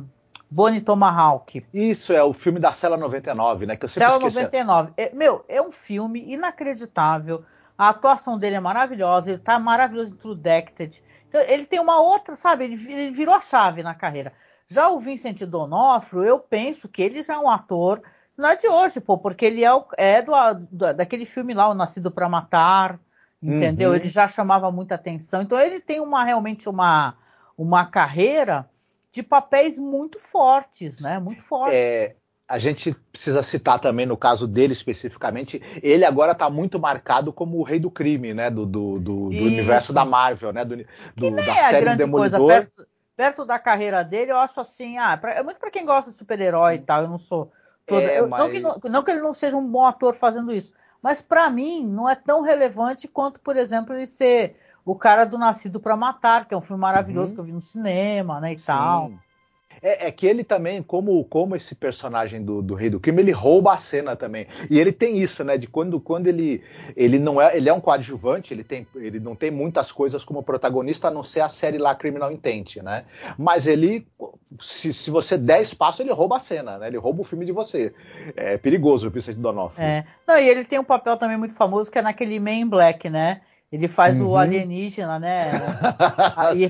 Bonnie 0.49 0.82
Tomahawk. 0.82 1.65
Isso, 1.73 2.13
é 2.13 2.23
o 2.23 2.34
filme 2.34 2.60
da 2.60 2.71
Cela 2.71 2.95
99, 2.95 3.65
né? 3.65 3.75
Que 3.75 3.86
eu 3.86 3.89
sempre 3.89 4.08
Cela 4.08 4.17
esqueci. 4.17 4.45
99. 4.45 4.93
É, 4.97 5.13
meu, 5.13 5.43
é 5.47 5.62
um 5.62 5.71
filme 5.71 6.23
inacreditável. 6.32 7.43
A 7.77 7.89
atuação 7.89 8.38
dele 8.38 8.58
é 8.58 8.60
maravilhosa, 8.60 9.32
ele 9.32 9.39
tá 9.39 9.58
maravilhoso 9.58 10.13
em 10.13 10.17
True 10.17 10.36
Detective. 10.36 11.08
Então, 11.29 11.39
ele 11.41 11.65
tem 11.65 11.79
uma 11.79 12.01
outra, 12.01 12.35
sabe? 12.35 12.65
Ele, 12.65 12.91
ele, 12.91 13.11
virou 13.11 13.35
a 13.35 13.39
chave 13.39 13.83
na 13.83 13.93
carreira. 13.93 14.33
Já 14.67 14.89
o 14.89 14.99
Vincent 14.99 15.39
Donofrio, 15.43 16.23
eu 16.23 16.39
penso 16.39 16.89
que 16.89 17.01
ele 17.01 17.23
já 17.23 17.35
é 17.35 17.37
um 17.37 17.49
ator, 17.49 18.01
não 18.35 18.49
é 18.49 18.55
de 18.55 18.67
hoje, 18.67 18.99
pô, 18.99 19.17
porque 19.17 19.45
ele 19.45 19.63
é, 19.63 19.73
o, 19.73 19.85
é 19.97 20.21
do, 20.21 20.31
do, 20.71 20.93
daquele 20.93 21.25
filme 21.25 21.53
lá, 21.53 21.69
O 21.69 21.73
Nascido 21.73 22.09
para 22.09 22.27
Matar, 22.27 22.99
entendeu? 23.41 23.89
Uhum. 23.89 23.95
Ele 23.95 24.09
já 24.09 24.27
chamava 24.27 24.71
muita 24.71 24.95
atenção. 24.95 25.41
Então 25.41 25.59
ele 25.59 25.79
tem 25.79 25.99
uma 25.99 26.23
realmente 26.23 26.67
uma, 26.67 27.15
uma 27.57 27.85
carreira 27.85 28.69
de 29.11 29.21
papéis 29.21 29.77
muito 29.77 30.19
fortes, 30.19 30.99
né? 30.99 31.19
Muito 31.19 31.43
fortes. 31.43 31.77
É, 31.77 32.15
a 32.49 32.57
gente 32.57 32.95
precisa 33.12 33.43
citar 33.43 33.79
também 33.79 34.07
no 34.07 34.17
caso 34.17 34.47
dele 34.47 34.73
especificamente, 34.73 35.62
ele 35.83 36.03
agora 36.03 36.31
está 36.31 36.49
muito 36.49 36.79
marcado 36.79 37.31
como 37.31 37.59
o 37.59 37.63
rei 37.63 37.79
do 37.79 37.91
crime, 37.91 38.33
né? 38.33 38.49
Do, 38.49 38.65
do, 38.65 38.99
do, 38.99 39.29
do 39.29 39.43
universo 39.43 39.93
da 39.93 40.03
Marvel, 40.03 40.51
né? 40.51 40.65
Do, 40.65 40.77
do 41.15 41.35
da 41.35 41.43
é 41.43 41.69
série 41.69 41.81
grande 41.81 41.97
Demolidor. 41.99 42.39
Coisa, 42.39 42.65
perto, 42.65 42.88
perto, 43.15 43.45
da 43.45 43.59
carreira 43.59 44.03
dele, 44.03 44.31
eu 44.31 44.38
acho 44.38 44.59
assim, 44.59 44.97
ah, 44.97 45.15
pra, 45.15 45.33
é 45.33 45.43
muito 45.43 45.59
para 45.59 45.69
quem 45.69 45.85
gosta 45.85 46.09
de 46.09 46.17
super-herói 46.17 46.75
e 46.75 46.79
tal. 46.79 47.03
Eu 47.03 47.09
não 47.09 47.19
sou. 47.19 47.51
Toda, 47.85 48.01
é, 48.01 48.19
eu, 48.19 48.27
mas... 48.27 48.39
não, 48.39 48.49
que, 48.49 48.59
não, 48.59 48.79
não 48.89 49.03
que 49.03 49.12
ele 49.12 49.21
não 49.21 49.33
seja 49.33 49.55
um 49.55 49.67
bom 49.67 49.85
ator 49.85 50.15
fazendo 50.15 50.51
isso, 50.51 50.73
mas 51.03 51.21
para 51.21 51.51
mim 51.51 51.85
não 51.85 52.09
é 52.09 52.15
tão 52.15 52.41
relevante 52.41 53.07
quanto, 53.07 53.39
por 53.39 53.57
exemplo, 53.57 53.93
ele 53.93 54.07
ser 54.07 54.55
o 54.83 54.95
cara 54.95 55.23
do 55.23 55.38
Nascido 55.38 55.79
para 55.79 55.95
Matar, 55.95 56.45
que 56.45 56.53
é 56.55 56.57
um 56.57 56.62
filme 56.62 56.81
maravilhoso 56.81 57.29
uhum. 57.29 57.35
que 57.35 57.41
eu 57.41 57.45
vi 57.45 57.51
no 57.51 57.62
cinema, 57.62 58.39
né, 58.39 58.53
e 58.53 58.57
Sim. 58.57 58.65
tal. 58.65 59.12
É, 59.81 60.07
é, 60.07 60.11
que 60.11 60.25
ele 60.25 60.43
também, 60.43 60.83
como, 60.83 61.23
como 61.25 61.55
esse 61.55 61.75
personagem 61.75 62.43
do, 62.43 62.61
do 62.61 62.73
Rei 62.73 62.89
do 62.89 62.99
Crime, 62.99 63.21
ele 63.21 63.31
rouba 63.31 63.73
a 63.73 63.77
cena 63.77 64.15
também. 64.15 64.47
E 64.69 64.79
ele 64.79 64.91
tem 64.91 65.17
isso, 65.17 65.43
né? 65.43 65.57
De 65.57 65.67
quando, 65.67 65.99
quando 65.99 66.27
ele, 66.27 66.63
ele 66.95 67.19
não 67.19 67.41
é. 67.41 67.55
Ele 67.55 67.69
é 67.69 67.73
um 67.73 67.81
coadjuvante, 67.81 68.53
ele, 68.53 68.63
tem, 68.63 68.85
ele 68.95 69.19
não 69.19 69.35
tem 69.35 69.51
muitas 69.51 69.91
coisas 69.91 70.23
como 70.23 70.43
protagonista, 70.43 71.07
a 71.07 71.11
não 71.11 71.23
ser 71.23 71.41
a 71.41 71.49
série 71.49 71.77
lá 71.77 71.95
Criminal 71.95 72.31
Intent, 72.31 72.77
né? 72.77 73.05
Mas 73.37 73.67
ele. 73.67 74.07
Se, 74.61 74.93
se 74.93 75.11
você 75.11 75.37
der 75.37 75.61
espaço, 75.61 76.01
ele 76.01 76.11
rouba 76.11 76.37
a 76.37 76.39
cena, 76.39 76.77
né? 76.77 76.87
Ele 76.87 76.97
rouba 76.97 77.21
o 77.21 77.25
filme 77.25 77.45
de 77.45 77.51
você. 77.51 77.93
É 78.35 78.57
perigoso 78.57 79.07
o 79.07 79.11
Vicente 79.11 79.39
Donofrio. 79.39 79.83
É. 79.83 80.05
Não, 80.27 80.37
e 80.37 80.47
ele 80.47 80.65
tem 80.65 80.79
um 80.79 80.83
papel 80.83 81.17
também 81.17 81.37
muito 81.37 81.53
famoso 81.53 81.91
que 81.91 81.99
é 81.99 82.01
naquele 82.01 82.39
Man 82.39 82.67
Black, 82.67 83.09
né? 83.09 83.41
Ele 83.71 83.87
faz 83.87 84.19
uhum. 84.19 84.29
o 84.29 84.37
alienígena, 84.37 85.19
né? 85.19 85.51
Aí 86.35 86.67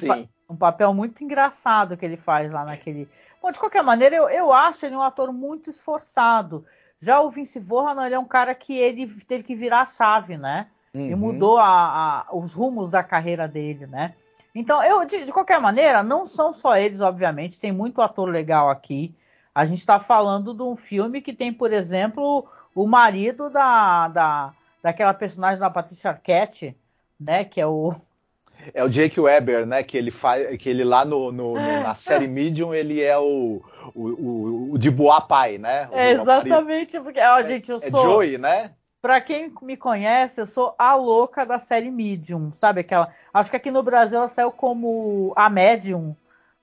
um 0.49 0.55
papel 0.55 0.93
muito 0.93 1.23
engraçado 1.23 1.95
que 1.95 2.03
ele 2.03 2.17
faz 2.17 2.51
lá 2.51 2.65
naquele. 2.65 3.07
Bom, 3.41 3.51
de 3.51 3.59
qualquer 3.59 3.83
maneira, 3.83 4.15
eu, 4.15 4.29
eu 4.29 4.51
acho 4.51 4.85
ele 4.85 4.95
um 4.95 5.01
ator 5.01 5.31
muito 5.31 5.69
esforçado. 5.69 6.65
Já 6.99 7.21
o 7.21 7.29
Vince 7.29 7.59
Vaughn, 7.59 8.01
ele 8.01 8.15
é 8.15 8.19
um 8.19 8.25
cara 8.25 8.53
que 8.55 8.75
ele 8.77 9.07
teve 9.23 9.43
que 9.43 9.55
virar 9.55 9.81
a 9.81 9.85
chave, 9.85 10.38
né? 10.38 10.67
Uhum. 10.93 11.05
E 11.05 11.15
mudou 11.15 11.57
a, 11.57 12.25
a, 12.27 12.35
os 12.35 12.53
rumos 12.53 12.89
da 12.89 13.03
carreira 13.03 13.47
dele, 13.47 13.85
né? 13.85 14.15
Então, 14.53 14.83
eu, 14.83 15.05
de, 15.05 15.25
de, 15.25 15.31
qualquer 15.31 15.62
maneira, 15.62 16.01
não 16.01 16.25
são 16.25 16.51
só 16.51 16.75
eles, 16.75 16.99
obviamente, 16.99 17.59
tem 17.59 17.71
muito 17.71 18.01
ator 18.01 18.27
legal 18.27 18.69
aqui. 18.69 19.15
A 19.53 19.63
gente 19.63 19.79
está 19.79 19.99
falando 19.99 20.53
de 20.53 20.63
um 20.63 20.75
filme 20.75 21.21
que 21.21 21.33
tem, 21.33 21.53
por 21.53 21.71
exemplo, 21.71 22.45
o 22.73 22.88
marido 22.88 23.49
da, 23.49 24.07
da, 24.07 24.53
daquela 24.81 25.13
personagem 25.13 25.59
da 25.59 25.69
Patricia 25.69 26.12
Arquette, 26.12 26.75
né? 27.19 27.45
Que 27.45 27.62
é 27.62 27.67
o. 27.67 27.93
É 28.73 28.83
o 28.83 28.89
Jake 28.89 29.19
Weber, 29.19 29.65
né? 29.65 29.83
Que 29.83 29.97
ele 29.97 30.11
faz, 30.11 30.57
que 30.57 30.69
ele 30.69 30.83
lá 30.83 31.05
no, 31.05 31.31
no, 31.31 31.53
no 31.53 31.83
na 31.83 31.95
série 31.95 32.27
Medium 32.27 32.73
ele 32.73 33.01
é 33.01 33.17
o 33.17 33.61
o, 33.95 34.07
o, 34.07 34.73
o 34.73 34.77
de 34.77 34.89
Boa 34.89 35.21
Pai, 35.21 35.57
né? 35.57 35.87
O, 35.91 35.95
é 35.95 36.11
exatamente 36.11 36.99
porque, 36.99 37.19
ó, 37.19 37.41
gente, 37.41 37.69
eu 37.69 37.77
é, 37.77 37.89
sou. 37.89 37.99
É 37.99 38.03
Joey, 38.03 38.37
né? 38.37 38.73
Pra 39.01 39.21
quem 39.21 39.53
me 39.61 39.77
conhece, 39.77 40.41
eu 40.41 40.45
sou 40.45 40.75
a 40.77 40.93
louca 40.95 41.45
da 41.45 41.57
série 41.57 41.89
Medium, 41.89 42.51
sabe 42.51 42.81
aquela? 42.81 43.13
Acho 43.33 43.49
que 43.49 43.55
aqui 43.55 43.71
no 43.71 43.81
Brasil 43.81 44.17
ela 44.17 44.27
saiu 44.27 44.51
como 44.51 45.31
a 45.35 45.49
Medium, 45.49 46.15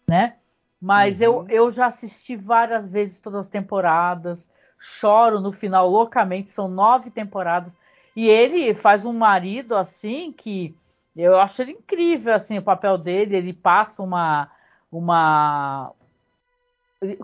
né? 0.06 0.34
Mas 0.80 1.20
uhum. 1.20 1.24
eu, 1.24 1.46
eu 1.48 1.70
já 1.70 1.86
assisti 1.86 2.36
várias 2.36 2.90
vezes 2.90 3.20
todas 3.20 3.40
as 3.40 3.48
temporadas, 3.48 4.46
choro 4.78 5.40
no 5.40 5.50
final 5.50 5.88
loucamente, 5.88 6.50
são 6.50 6.68
nove 6.68 7.10
temporadas. 7.10 7.74
E 8.14 8.28
ele 8.28 8.74
faz 8.74 9.06
um 9.06 9.14
marido 9.14 9.74
assim 9.74 10.30
que 10.30 10.74
eu 11.16 11.40
acho 11.40 11.62
ele 11.62 11.72
incrível 11.72 12.34
assim 12.34 12.58
o 12.58 12.62
papel 12.62 12.98
dele. 12.98 13.36
Ele 13.36 13.52
passa 13.52 14.02
uma 14.02 14.50
uma 14.90 15.92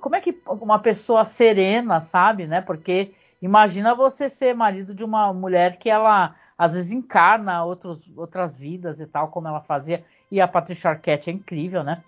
como 0.01 0.17
é 0.17 0.21
que 0.21 0.41
uma 0.47 0.79
pessoa 0.79 1.25
serena, 1.25 2.01
sabe, 2.01 2.47
né? 2.47 2.61
Porque 2.61 3.13
imagina 3.41 3.95
você 3.95 4.29
ser 4.29 4.55
marido 4.55 4.95
de 4.95 5.05
uma 5.05 5.33
mulher 5.33 5.77
que 5.77 5.91
ela 5.91 6.35
às 6.57 6.75
vezes 6.75 6.93
encarna 6.93 7.65
outros, 7.65 8.11
outras 8.17 8.57
vidas 8.57 9.01
e 9.01 9.07
tal, 9.07 9.29
como 9.29 9.49
ela 9.49 9.61
fazia. 9.61 10.05
E 10.31 10.41
a 10.41 10.47
Patricia 10.47 10.91
Arquette 10.91 11.31
é 11.31 11.33
incrível, 11.33 11.83
né? 11.83 12.03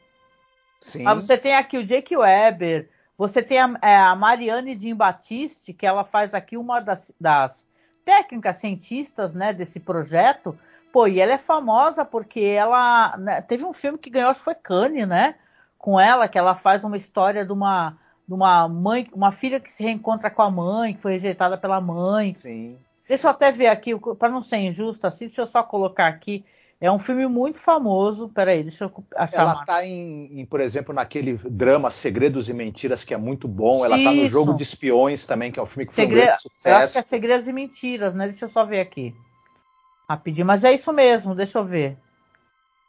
Sim. 0.80 1.02
Mas 1.02 1.24
você 1.24 1.36
tem 1.36 1.54
aqui 1.54 1.78
o 1.78 1.84
Jake 1.84 2.16
Weber, 2.16 2.88
você 3.16 3.42
tem 3.42 3.58
a, 3.58 3.78
é, 3.80 3.96
a 3.96 4.14
Marianne 4.14 4.78
Jean 4.78 4.96
Batiste, 4.96 5.72
que 5.72 5.86
ela 5.86 6.04
faz 6.04 6.34
aqui 6.34 6.56
uma 6.56 6.80
das, 6.80 7.12
das 7.20 7.66
técnicas 8.04 8.56
cientistas 8.56 9.34
né, 9.34 9.52
desse 9.52 9.80
projeto. 9.80 10.56
Pô, 10.94 11.08
e 11.08 11.18
ela 11.18 11.32
é 11.32 11.38
famosa 11.38 12.04
porque 12.04 12.38
ela 12.38 13.16
né, 13.16 13.42
teve 13.42 13.64
um 13.64 13.72
filme 13.72 13.98
que 13.98 14.08
ganhou, 14.08 14.30
acho 14.30 14.38
que 14.38 14.44
foi 14.44 14.54
Cannes, 14.54 15.08
né? 15.08 15.34
Com 15.76 15.98
ela, 15.98 16.28
que 16.28 16.38
ela 16.38 16.54
faz 16.54 16.84
uma 16.84 16.96
história 16.96 17.44
de 17.44 17.52
uma, 17.52 17.98
de 18.28 18.32
uma 18.32 18.68
mãe, 18.68 19.10
uma 19.12 19.32
filha 19.32 19.58
que 19.58 19.72
se 19.72 19.82
reencontra 19.82 20.30
com 20.30 20.42
a 20.42 20.48
mãe, 20.48 20.94
que 20.94 21.00
foi 21.00 21.14
rejeitada 21.14 21.58
pela 21.58 21.80
mãe. 21.80 22.32
Sim. 22.34 22.78
Deixa 23.08 23.26
eu 23.26 23.32
até 23.32 23.50
ver 23.50 23.66
aqui, 23.66 23.90
para 24.16 24.28
não 24.28 24.40
ser 24.40 24.58
injusto 24.58 25.04
assim, 25.04 25.26
deixa 25.26 25.42
eu 25.42 25.48
só 25.48 25.64
colocar 25.64 26.06
aqui 26.06 26.44
é 26.80 26.92
um 26.92 26.98
filme 26.98 27.26
muito 27.26 27.58
famoso. 27.58 28.28
Peraí, 28.28 28.62
deixa 28.62 28.84
eu 28.84 29.04
achar. 29.16 29.40
Ela 29.40 29.60
está 29.60 29.86
em, 29.86 30.40
em, 30.40 30.44
por 30.44 30.60
exemplo, 30.60 30.94
naquele 30.94 31.40
drama 31.48 31.90
Segredos 31.90 32.48
e 32.48 32.52
Mentiras, 32.52 33.02
que 33.02 33.14
é 33.14 33.16
muito 33.16 33.48
bom. 33.48 33.84
Ela 33.84 33.96
está 33.96 34.12
no 34.12 34.28
Jogo 34.28 34.54
de 34.54 34.62
Espiões 34.62 35.26
também, 35.26 35.50
que 35.50 35.58
é 35.58 35.62
um 35.62 35.66
filme 35.66 35.86
que 35.86 35.94
foi 35.94 36.04
Segre... 36.04 36.20
um 36.20 36.24
grande 36.24 36.42
sucesso. 36.42 36.68
Eu 36.68 36.76
acho 36.76 36.92
que 36.92 36.98
é 36.98 37.02
Segredos 37.02 37.48
e 37.48 37.52
Mentiras, 37.52 38.14
né? 38.14 38.26
Deixa 38.26 38.44
eu 38.44 38.48
só 38.50 38.64
ver 38.64 38.80
aqui. 38.80 39.14
Rapidinho, 40.08 40.46
mas 40.46 40.64
é 40.64 40.72
isso 40.72 40.92
mesmo, 40.92 41.34
deixa 41.34 41.58
eu 41.58 41.64
ver. 41.64 41.96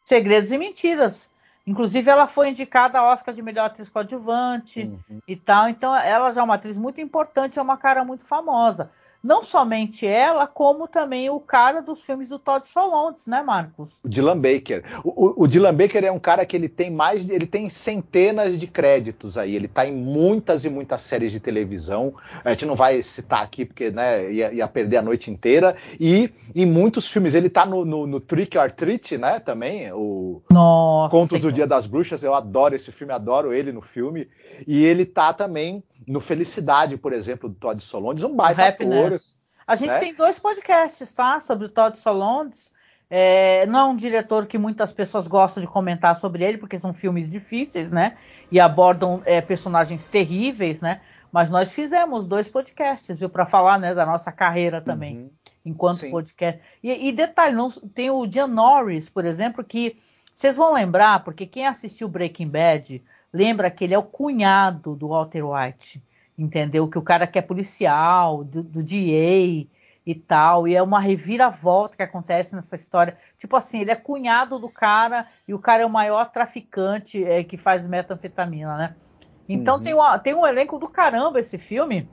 Segredos 0.04 0.52
e 0.52 0.58
Mentiras. 0.58 1.30
Inclusive, 1.66 2.10
ela 2.10 2.28
foi 2.28 2.50
indicada 2.50 3.00
a 3.00 3.12
Oscar 3.12 3.34
de 3.34 3.42
melhor 3.42 3.66
atriz 3.66 3.90
coadjuvante 3.90 4.82
uhum. 4.84 5.20
e 5.28 5.36
tal. 5.36 5.68
Então, 5.68 5.96
ela 5.96 6.32
já 6.32 6.42
é 6.42 6.44
uma 6.44 6.56
atriz 6.56 6.78
muito 6.78 7.02
importante, 7.02 7.58
é 7.58 7.62
uma 7.62 7.78
cara 7.78 8.04
muito 8.04 8.24
famosa 8.24 8.92
não 9.26 9.44
somente 9.44 10.06
ela, 10.06 10.46
como 10.46 10.88
também 10.88 11.32
o 11.32 11.40
cara 11.40 11.82
dos 11.82 12.04
filmes 12.04 12.28
do 12.28 12.38
Todd 12.38 12.66
Solondz, 12.68 13.26
né, 13.26 13.42
Marcos? 13.42 14.00
O 14.04 14.08
Dylan 14.08 14.38
Baker. 14.38 14.84
O, 15.04 15.10
o, 15.10 15.44
o, 15.44 15.48
Dylan 15.48 15.74
Baker 15.74 16.04
é 16.04 16.12
um 16.12 16.20
cara 16.20 16.46
que 16.46 16.56
ele 16.56 16.70
tem 16.70 16.92
mais, 16.92 17.28
ele 17.28 17.48
tem 17.48 17.68
centenas 17.68 18.60
de 18.60 18.68
créditos 18.68 19.36
aí. 19.36 19.56
Ele 19.56 19.66
está 19.66 19.84
em 19.84 19.92
muitas 19.92 20.64
e 20.64 20.70
muitas 20.70 21.02
séries 21.02 21.32
de 21.32 21.40
televisão. 21.40 22.14
A 22.44 22.52
gente 22.52 22.68
não 22.68 22.76
vai 22.76 23.02
citar 23.02 23.42
aqui 23.42 23.66
porque, 23.66 23.90
né, 23.90 24.32
ia, 24.32 24.54
ia 24.54 24.68
perder 24.68 24.98
a 24.98 25.02
noite 25.02 25.32
inteira. 25.32 25.76
E 26.00 26.30
em 26.54 26.68
muitos 26.68 27.08
filmes 27.08 27.34
ele 27.34 27.48
está 27.48 27.66
no, 27.66 27.84
no, 27.84 28.06
no, 28.06 28.20
Trick 28.20 28.56
or 28.56 28.72
Treat, 28.72 29.18
né, 29.18 29.40
também. 29.40 29.92
O 29.92 30.44
Nossa, 30.52 31.10
Contos 31.10 31.42
do 31.42 31.52
Dia 31.52 31.66
das 31.66 31.88
Bruxas. 31.88 32.22
Eu 32.22 32.36
adoro 32.36 32.76
esse 32.76 32.92
filme, 32.92 33.12
adoro 33.12 33.52
ele 33.52 33.72
no 33.72 33.82
filme. 33.82 34.28
E 34.68 34.86
ele 34.86 35.02
está 35.02 35.34
também 35.34 35.84
no 36.08 36.22
Felicidade, 36.22 36.98
por 36.98 37.14
exemplo, 37.14 37.50
do 37.50 37.56
Todd 37.56 37.84
Solondz, 37.84 38.24
um 38.24 38.36
baita 38.36 38.68
ator. 38.68 39.15
A 39.68 39.76
gente 39.76 39.92
né? 39.92 40.00
tem 40.00 40.14
dois 40.14 40.38
podcasts, 40.38 41.14
tá? 41.14 41.40
Sobre 41.40 41.66
o 41.66 41.70
Todd 41.70 41.98
Solondz. 41.98 42.72
É, 43.10 43.66
não 43.68 43.80
é 43.80 43.84
um 43.86 43.96
diretor 43.96 44.46
que 44.46 44.58
muitas 44.58 44.92
pessoas 44.92 45.28
gostam 45.28 45.62
de 45.62 45.68
comentar 45.68 46.16
sobre 46.16 46.44
ele, 46.44 46.58
porque 46.58 46.78
são 46.78 46.94
filmes 46.94 47.30
difíceis, 47.30 47.92
né? 47.92 48.18
E 48.52 48.60
abordam 48.60 49.22
é, 49.26 49.42
personagens 49.42 50.06
terríveis, 50.06 50.82
né? 50.82 51.02
Mas 51.32 51.50
nós 51.50 51.72
fizemos 51.72 52.26
dois 52.26 52.48
podcasts, 52.48 53.20
viu? 53.20 53.30
Para 53.30 53.46
falar 53.46 53.78
né, 53.78 53.94
da 53.94 54.06
nossa 54.06 54.32
carreira 54.32 54.82
também, 54.82 55.18
uhum. 55.18 55.32
enquanto 55.66 56.00
Sim. 56.00 56.12
podcast. 56.12 56.62
E, 56.82 57.10
e, 57.10 57.12
detalhe, 57.12 57.54
não, 57.54 57.70
tem 57.70 58.10
o 58.10 58.26
Jan 58.30 58.48
Norris, 58.48 59.10
por 59.10 59.26
exemplo, 59.26 59.64
que 59.64 59.98
vocês 60.36 60.56
vão 60.56 60.74
lembrar, 60.74 61.24
porque 61.24 61.46
quem 61.46 61.68
assistiu 61.68 62.08
Breaking 62.08 62.48
Bad 62.48 63.04
lembra 63.34 63.70
que 63.70 63.84
ele 63.84 63.94
é 63.94 63.98
o 63.98 64.04
cunhado 64.04 64.96
do 64.96 65.10
Walter 65.10 65.44
White, 65.44 66.02
entendeu? 66.38 66.88
Que 66.88 66.98
o 66.98 67.02
cara 67.02 67.28
que 67.28 67.40
é 67.40 67.42
policial, 67.42 68.44
do, 68.44 68.62
do 68.62 68.84
DA 68.84 69.68
e 70.06 70.16
tal, 70.16 70.68
e 70.68 70.76
é 70.76 70.84
uma 70.84 71.00
reviravolta 71.00 71.98
que 71.98 72.04
acontece 72.04 72.56
nessa 72.56 72.76
história. 72.76 73.18
Tipo 73.38 73.56
assim, 73.56 73.82
ele 73.82 73.92
é 73.92 73.96
cunhado 73.96 74.60
do 74.60 74.70
cara 74.70 75.28
e 75.48 75.54
o 75.54 75.60
cara 75.60 75.84
é 75.84 75.86
o 75.86 75.90
maior 75.90 76.32
traficante 76.32 77.24
é, 77.24 77.44
que 77.44 77.58
faz 77.58 77.88
metanfetamina, 77.88 78.78
né? 78.78 78.96
Então 79.48 79.78
uhum. 79.78 79.84
tem, 79.84 79.94
uma, 79.94 80.20
tem 80.20 80.34
um 80.34 80.46
elenco 80.46 80.78
do 80.78 80.88
caramba 80.88 81.40
esse 81.40 81.58
filme. 81.58 82.08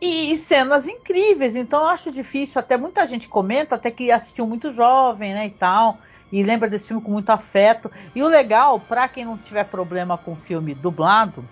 E, 0.00 0.32
e, 0.32 0.36
cenas 0.36 0.86
incríveis, 0.86 1.56
então 1.56 1.80
eu 1.80 1.88
acho 1.88 2.12
difícil, 2.12 2.60
até 2.60 2.76
muita 2.76 3.04
gente 3.04 3.28
comenta, 3.28 3.74
até 3.74 3.90
que 3.90 4.12
assistiu 4.12 4.46
muito 4.46 4.70
jovem, 4.70 5.34
né, 5.34 5.46
e 5.46 5.50
tal 5.50 5.98
e 6.30 6.42
lembra 6.42 6.68
desse 6.68 6.88
filme 6.88 7.02
com 7.02 7.10
muito 7.10 7.30
afeto. 7.30 7.90
E 8.14 8.22
o 8.22 8.28
legal, 8.28 8.78
para 8.78 9.08
quem 9.08 9.24
não 9.24 9.36
tiver 9.36 9.64
problema 9.64 10.16
com 10.16 10.36
filme 10.36 10.74
dublado, 10.74 11.44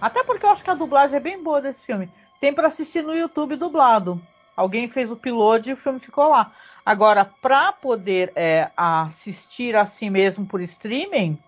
até 0.00 0.22
porque 0.24 0.44
eu 0.44 0.50
acho 0.50 0.64
que 0.64 0.70
a 0.70 0.74
dublagem 0.74 1.16
é 1.16 1.20
bem 1.20 1.42
boa 1.42 1.60
desse 1.60 1.84
filme, 1.84 2.10
tem 2.40 2.52
para 2.52 2.68
assistir 2.68 3.02
no 3.02 3.14
YouTube 3.14 3.56
dublado. 3.56 4.20
Alguém 4.56 4.88
fez 4.88 5.10
o 5.12 5.16
piloto 5.16 5.68
e 5.68 5.72
o 5.72 5.76
filme 5.76 6.00
ficou 6.00 6.28
lá. 6.28 6.52
Agora, 6.84 7.24
para 7.24 7.72
poder 7.72 8.32
é, 8.34 8.70
assistir 8.76 9.76
assim 9.76 10.10
mesmo 10.10 10.46
por 10.46 10.60
streaming, 10.60 11.38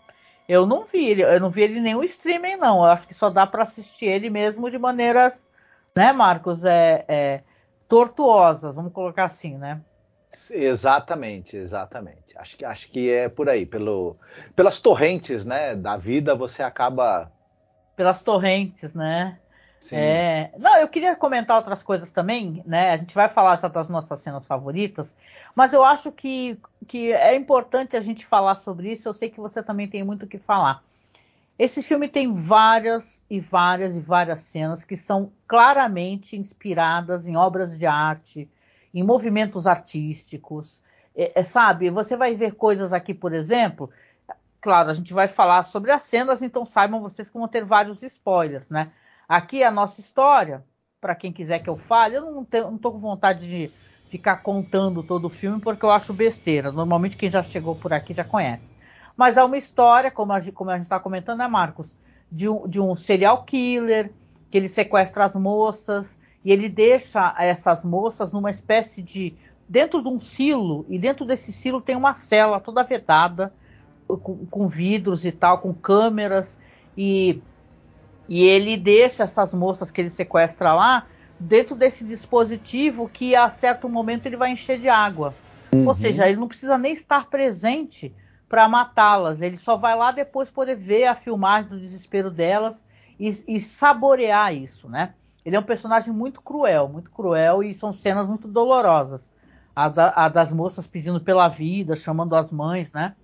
eu 0.48 0.66
não 0.66 0.84
vi 0.84 1.06
ele, 1.06 1.22
eu 1.22 1.40
não 1.40 1.50
vi 1.50 1.62
ele 1.62 1.80
nenhum 1.80 2.04
streaming 2.04 2.56
não. 2.56 2.78
Eu 2.78 2.90
acho 2.90 3.06
que 3.06 3.14
só 3.14 3.30
dá 3.30 3.46
para 3.46 3.62
assistir 3.62 4.06
ele 4.06 4.28
mesmo 4.28 4.70
de 4.70 4.78
maneiras, 4.78 5.46
né, 5.96 6.12
Marcos, 6.12 6.64
é, 6.64 7.04
é 7.08 7.42
tortuosas, 7.88 8.76
vamos 8.76 8.92
colocar 8.92 9.24
assim, 9.24 9.56
né? 9.56 9.80
Exatamente, 10.50 11.56
exatamente. 11.56 12.36
Acho 12.36 12.56
que, 12.56 12.64
acho 12.64 12.88
que 12.88 13.10
é 13.10 13.28
por 13.28 13.48
aí. 13.48 13.66
Pelo, 13.66 14.16
pelas 14.54 14.80
torrentes 14.80 15.44
né, 15.44 15.74
da 15.74 15.96
vida, 15.96 16.34
você 16.34 16.62
acaba. 16.62 17.30
Pelas 18.00 18.22
torrentes, 18.22 18.94
né? 18.94 19.38
Sim. 19.78 19.96
É... 19.96 20.50
Não, 20.58 20.78
eu 20.78 20.88
queria 20.88 21.14
comentar 21.14 21.54
outras 21.54 21.82
coisas 21.82 22.10
também, 22.10 22.62
né? 22.64 22.92
A 22.92 22.96
gente 22.96 23.14
vai 23.14 23.28
falar 23.28 23.56
já 23.56 23.68
das 23.68 23.90
nossas 23.90 24.20
cenas 24.20 24.46
favoritas, 24.46 25.14
mas 25.54 25.74
eu 25.74 25.84
acho 25.84 26.10
que, 26.10 26.58
que 26.88 27.12
é 27.12 27.34
importante 27.34 27.98
a 27.98 28.00
gente 28.00 28.24
falar 28.24 28.54
sobre 28.54 28.90
isso. 28.90 29.06
Eu 29.06 29.12
sei 29.12 29.28
que 29.28 29.38
você 29.38 29.62
também 29.62 29.86
tem 29.86 30.02
muito 30.02 30.22
o 30.22 30.26
que 30.26 30.38
falar. 30.38 30.82
Esse 31.58 31.82
filme 31.82 32.08
tem 32.08 32.32
várias 32.32 33.22
e 33.28 33.38
várias 33.38 33.98
e 33.98 34.00
várias 34.00 34.40
cenas 34.40 34.82
que 34.82 34.96
são 34.96 35.30
claramente 35.46 36.38
inspiradas 36.38 37.28
em 37.28 37.36
obras 37.36 37.76
de 37.76 37.84
arte, 37.84 38.48
em 38.94 39.02
movimentos 39.02 39.66
artísticos. 39.66 40.80
é, 41.14 41.38
é, 41.40 41.42
sabe, 41.42 41.90
você 41.90 42.16
vai 42.16 42.34
ver 42.34 42.54
coisas 42.54 42.94
aqui, 42.94 43.12
por 43.12 43.34
exemplo. 43.34 43.90
Claro, 44.60 44.90
a 44.90 44.94
gente 44.94 45.12
vai 45.12 45.26
falar 45.26 45.62
sobre 45.62 45.90
as 45.90 46.02
cenas, 46.02 46.42
então 46.42 46.66
saibam 46.66 47.00
vocês 47.00 47.30
que 47.30 47.38
vão 47.38 47.48
ter 47.48 47.64
vários 47.64 48.02
spoilers, 48.02 48.68
né? 48.68 48.92
Aqui 49.28 49.62
é 49.62 49.66
a 49.66 49.70
nossa 49.70 50.00
história, 50.00 50.64
para 51.00 51.14
quem 51.14 51.32
quiser 51.32 51.60
que 51.60 51.70
eu 51.70 51.76
fale, 51.76 52.16
eu 52.16 52.30
não, 52.30 52.44
tenho, 52.44 52.70
não 52.70 52.78
tô 52.78 52.92
com 52.92 52.98
vontade 52.98 53.48
de 53.48 53.70
ficar 54.10 54.38
contando 54.38 55.02
todo 55.02 55.26
o 55.26 55.30
filme 55.30 55.60
porque 55.60 55.84
eu 55.84 55.90
acho 55.90 56.12
besteira. 56.12 56.70
Normalmente 56.70 57.16
quem 57.16 57.30
já 57.30 57.42
chegou 57.42 57.74
por 57.74 57.92
aqui 57.92 58.12
já 58.12 58.24
conhece. 58.24 58.74
Mas 59.16 59.36
é 59.36 59.44
uma 59.44 59.56
história, 59.56 60.10
como 60.10 60.32
a, 60.32 60.40
como 60.52 60.70
a 60.70 60.74
gente 60.74 60.84
está 60.84 61.00
comentando, 61.00 61.38
né, 61.38 61.46
Marcos? 61.46 61.96
De 62.30 62.48
um, 62.48 62.68
de 62.68 62.80
um 62.80 62.94
serial 62.94 63.44
killer, 63.44 64.12
que 64.50 64.58
ele 64.58 64.68
sequestra 64.68 65.24
as 65.24 65.36
moças, 65.36 66.18
e 66.44 66.52
ele 66.52 66.68
deixa 66.68 67.34
essas 67.38 67.84
moças 67.84 68.32
numa 68.32 68.50
espécie 68.50 69.00
de. 69.00 69.34
dentro 69.68 70.02
de 70.02 70.08
um 70.08 70.18
silo, 70.18 70.84
e 70.88 70.98
dentro 70.98 71.24
desse 71.24 71.52
silo 71.52 71.80
tem 71.80 71.96
uma 71.96 72.14
cela 72.14 72.60
toda 72.60 72.82
vedada, 72.82 73.52
com, 74.18 74.46
com 74.46 74.68
vidros 74.68 75.24
e 75.24 75.32
tal, 75.32 75.58
com 75.58 75.72
câmeras, 75.72 76.58
e, 76.96 77.40
e 78.28 78.44
ele 78.44 78.76
deixa 78.76 79.24
essas 79.24 79.54
moças 79.54 79.90
que 79.90 80.00
ele 80.00 80.10
sequestra 80.10 80.74
lá 80.74 81.06
dentro 81.40 81.74
desse 81.74 82.04
dispositivo 82.04 83.08
que 83.08 83.34
a 83.34 83.48
certo 83.48 83.88
momento 83.88 84.26
ele 84.26 84.36
vai 84.36 84.52
encher 84.52 84.78
de 84.78 84.90
água. 84.90 85.34
Uhum. 85.72 85.86
Ou 85.86 85.94
seja, 85.94 86.28
ele 86.28 86.38
não 86.38 86.46
precisa 86.46 86.76
nem 86.76 86.92
estar 86.92 87.26
presente 87.28 88.14
para 88.46 88.68
matá-las. 88.68 89.40
Ele 89.40 89.56
só 89.56 89.76
vai 89.76 89.96
lá 89.96 90.12
depois 90.12 90.50
poder 90.50 90.76
ver 90.76 91.06
a 91.06 91.14
filmagem 91.14 91.70
do 91.70 91.80
desespero 91.80 92.30
delas 92.30 92.84
e, 93.18 93.28
e, 93.48 93.58
saborear 93.58 94.54
isso, 94.54 94.88
né? 94.88 95.14
Ele 95.44 95.56
é 95.56 95.58
um 95.58 95.64
personagem 95.64 96.12
muito 96.12 96.42
cruel, 96.42 96.88
muito 96.88 97.10
cruel 97.10 97.62
e 97.62 97.72
são 97.72 97.92
cenas 97.92 98.26
muito 98.26 98.46
dolorosas. 98.46 99.32
A, 99.74 99.88
da, 99.88 100.12
a 100.14 100.28
das 100.28 100.52
moças 100.52 100.86
pedindo 100.86 101.20
pela 101.20 101.48
vida, 101.48 101.94
chamando 101.96 102.34
as 102.34 102.52
mães, 102.52 102.92
né? 102.92 103.14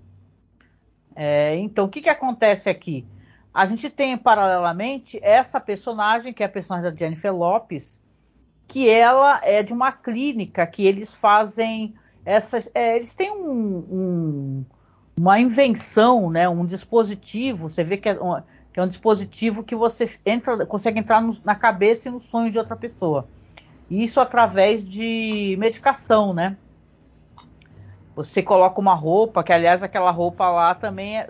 É, 1.16 1.57
então, 1.57 1.87
o 1.87 1.88
que, 1.88 2.02
que 2.02 2.11
acontece 2.11 2.68
aqui? 2.68 3.07
A 3.52 3.64
gente 3.64 3.88
tem 3.88 4.18
paralelamente 4.18 5.18
essa 5.22 5.59
personagem, 5.59 6.31
que 6.31 6.42
é 6.42 6.46
a 6.46 6.48
personagem 6.48 6.90
da 6.90 6.94
Jennifer 6.94 7.35
Lopes, 7.35 8.02
que 8.68 8.87
ela 8.87 9.40
é 9.42 9.62
de 9.62 9.72
uma 9.72 9.90
clínica 9.90 10.66
que 10.66 10.85
eles 10.87 11.14
fazem 11.14 11.94
essas. 12.22 12.68
É, 12.74 12.96
eles 12.96 13.14
têm 13.14 13.31
um, 13.31 13.79
um, 13.90 14.64
uma 15.16 15.40
invenção, 15.40 16.29
né, 16.31 16.46
um 16.46 16.66
dispositivo. 16.66 17.70
Você 17.70 17.83
vê 17.83 17.96
que 17.96 18.11
é, 18.11 18.22
um, 18.22 18.42
que 18.70 18.79
é 18.79 18.83
um 18.83 18.88
dispositivo 18.88 19.64
que 19.64 19.74
você 19.74 20.11
entra, 20.26 20.66
consegue 20.66 20.98
entrar 20.98 21.22
no, 21.22 21.35
na 21.42 21.55
cabeça 21.55 22.09
e 22.09 22.11
no 22.11 22.20
sonho 22.20 22.50
de 22.50 22.59
outra 22.59 22.76
pessoa. 22.76 23.26
Isso 23.90 24.20
através 24.20 24.87
de 24.87 25.57
medicação, 25.59 26.35
né? 26.35 26.59
Você 28.16 28.42
coloca 28.42 28.81
uma 28.81 28.94
roupa, 28.94 29.44
que 29.44 29.52
aliás 29.52 29.83
aquela 29.83 30.11
roupa 30.11 30.50
lá 30.50 30.74
também, 30.74 31.18
é, 31.18 31.29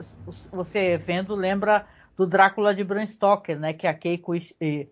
você 0.53 0.97
vendo, 0.97 1.35
lembra 1.35 1.85
do 2.17 2.25
Drácula 2.25 2.73
de 2.73 2.85
Bram 2.85 3.05
Stoker, 3.05 3.59
né? 3.59 3.73
Que 3.73 3.89
a 3.89 3.93
Keiko, 3.93 4.33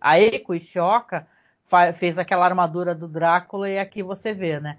a 0.00 0.18
Eiko 0.18 0.54
Ishioka 0.56 1.24
fez 1.94 2.18
aquela 2.18 2.44
armadura 2.44 2.96
do 2.96 3.06
Drácula 3.06 3.70
e 3.70 3.78
aqui 3.78 4.02
você 4.02 4.34
vê, 4.34 4.58
né? 4.58 4.76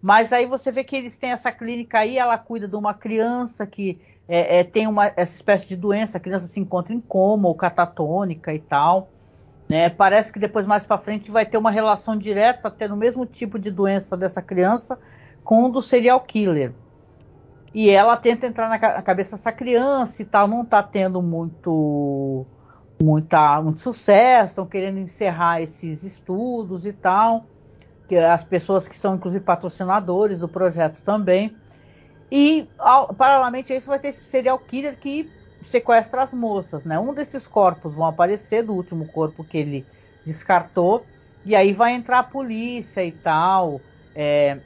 Mas 0.00 0.32
aí 0.32 0.46
você 0.46 0.70
vê 0.70 0.84
que 0.84 0.94
eles 0.94 1.18
têm 1.18 1.32
essa 1.32 1.50
clínica 1.50 1.98
aí, 1.98 2.16
ela 2.16 2.38
cuida 2.38 2.68
de 2.68 2.76
uma 2.76 2.94
criança 2.94 3.66
que 3.66 4.00
é, 4.28 4.60
é, 4.60 4.64
tem 4.64 4.86
uma, 4.86 5.12
essa 5.16 5.34
espécie 5.34 5.66
de 5.66 5.76
doença, 5.76 6.18
a 6.18 6.20
criança 6.20 6.46
se 6.46 6.60
encontra 6.60 6.94
em 6.94 7.00
coma 7.00 7.48
ou 7.48 7.56
catatônica 7.56 8.54
e 8.54 8.60
tal. 8.60 9.10
Né? 9.68 9.90
Parece 9.90 10.32
que 10.32 10.38
depois, 10.38 10.64
mais 10.64 10.86
para 10.86 10.96
frente, 10.96 11.28
vai 11.28 11.44
ter 11.44 11.58
uma 11.58 11.72
relação 11.72 12.16
direta, 12.16 12.70
tendo 12.70 12.94
o 12.94 12.96
mesmo 12.96 13.26
tipo 13.26 13.58
de 13.58 13.70
doença 13.70 14.16
dessa 14.16 14.40
criança 14.40 14.96
com 15.44 15.64
o 15.64 15.68
do 15.68 15.82
serial 15.82 16.20
killer. 16.20 16.72
E 17.74 17.88
ela 17.88 18.16
tenta 18.16 18.46
entrar 18.46 18.68
na, 18.68 18.78
na 18.78 19.02
cabeça 19.02 19.36
dessa 19.36 19.50
criança 19.50 20.22
e 20.22 20.24
tal, 20.24 20.46
não 20.46 20.62
está 20.62 20.82
tendo 20.82 21.22
muito 21.22 22.46
muita, 23.02 23.60
muito 23.60 23.80
sucesso, 23.80 24.52
estão 24.52 24.66
querendo 24.66 24.98
encerrar 24.98 25.60
esses 25.60 26.04
estudos 26.04 26.86
e 26.86 26.92
tal. 26.92 27.46
Que 28.08 28.16
as 28.16 28.44
pessoas 28.44 28.86
que 28.86 28.96
são 28.96 29.14
inclusive 29.14 29.44
patrocinadores 29.44 30.38
do 30.38 30.48
projeto 30.48 31.02
também. 31.02 31.56
E 32.30 32.68
ao, 32.78 33.12
paralelamente 33.12 33.72
a 33.72 33.76
isso 33.76 33.88
vai 33.88 33.98
ter 33.98 34.08
esse 34.08 34.24
serial 34.24 34.58
killer 34.58 34.98
que 34.98 35.30
sequestra 35.62 36.22
as 36.22 36.32
moças, 36.32 36.84
né? 36.84 36.98
Um 36.98 37.14
desses 37.14 37.46
corpos 37.46 37.94
vão 37.94 38.06
aparecer 38.06 38.62
do 38.62 38.74
último 38.74 39.06
corpo 39.06 39.44
que 39.44 39.58
ele 39.58 39.86
descartou 40.24 41.04
e 41.44 41.54
aí 41.54 41.72
vai 41.72 41.92
entrar 41.92 42.20
a 42.20 42.24
polícia 42.24 43.04
e 43.04 43.12
tal. 43.12 43.80
É, 44.14 44.58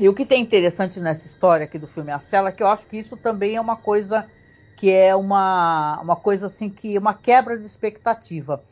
e 0.00 0.08
o 0.08 0.14
que 0.14 0.24
tem 0.24 0.42
interessante 0.42 0.98
nessa 0.98 1.26
história 1.26 1.64
aqui 1.64 1.78
do 1.78 1.86
filme 1.86 2.10
A 2.10 2.18
Cela 2.18 2.48
é 2.48 2.52
que 2.52 2.62
eu 2.62 2.68
acho 2.68 2.86
que 2.86 2.96
isso 2.96 3.16
também 3.18 3.56
é 3.56 3.60
uma 3.60 3.76
coisa 3.76 4.26
que 4.74 4.90
é 4.90 5.14
uma, 5.14 6.00
uma 6.00 6.16
coisa 6.16 6.46
assim 6.46 6.70
que 6.70 6.96
uma 6.96 7.12
quebra 7.12 7.58
de 7.58 7.66
expectativa. 7.66 8.62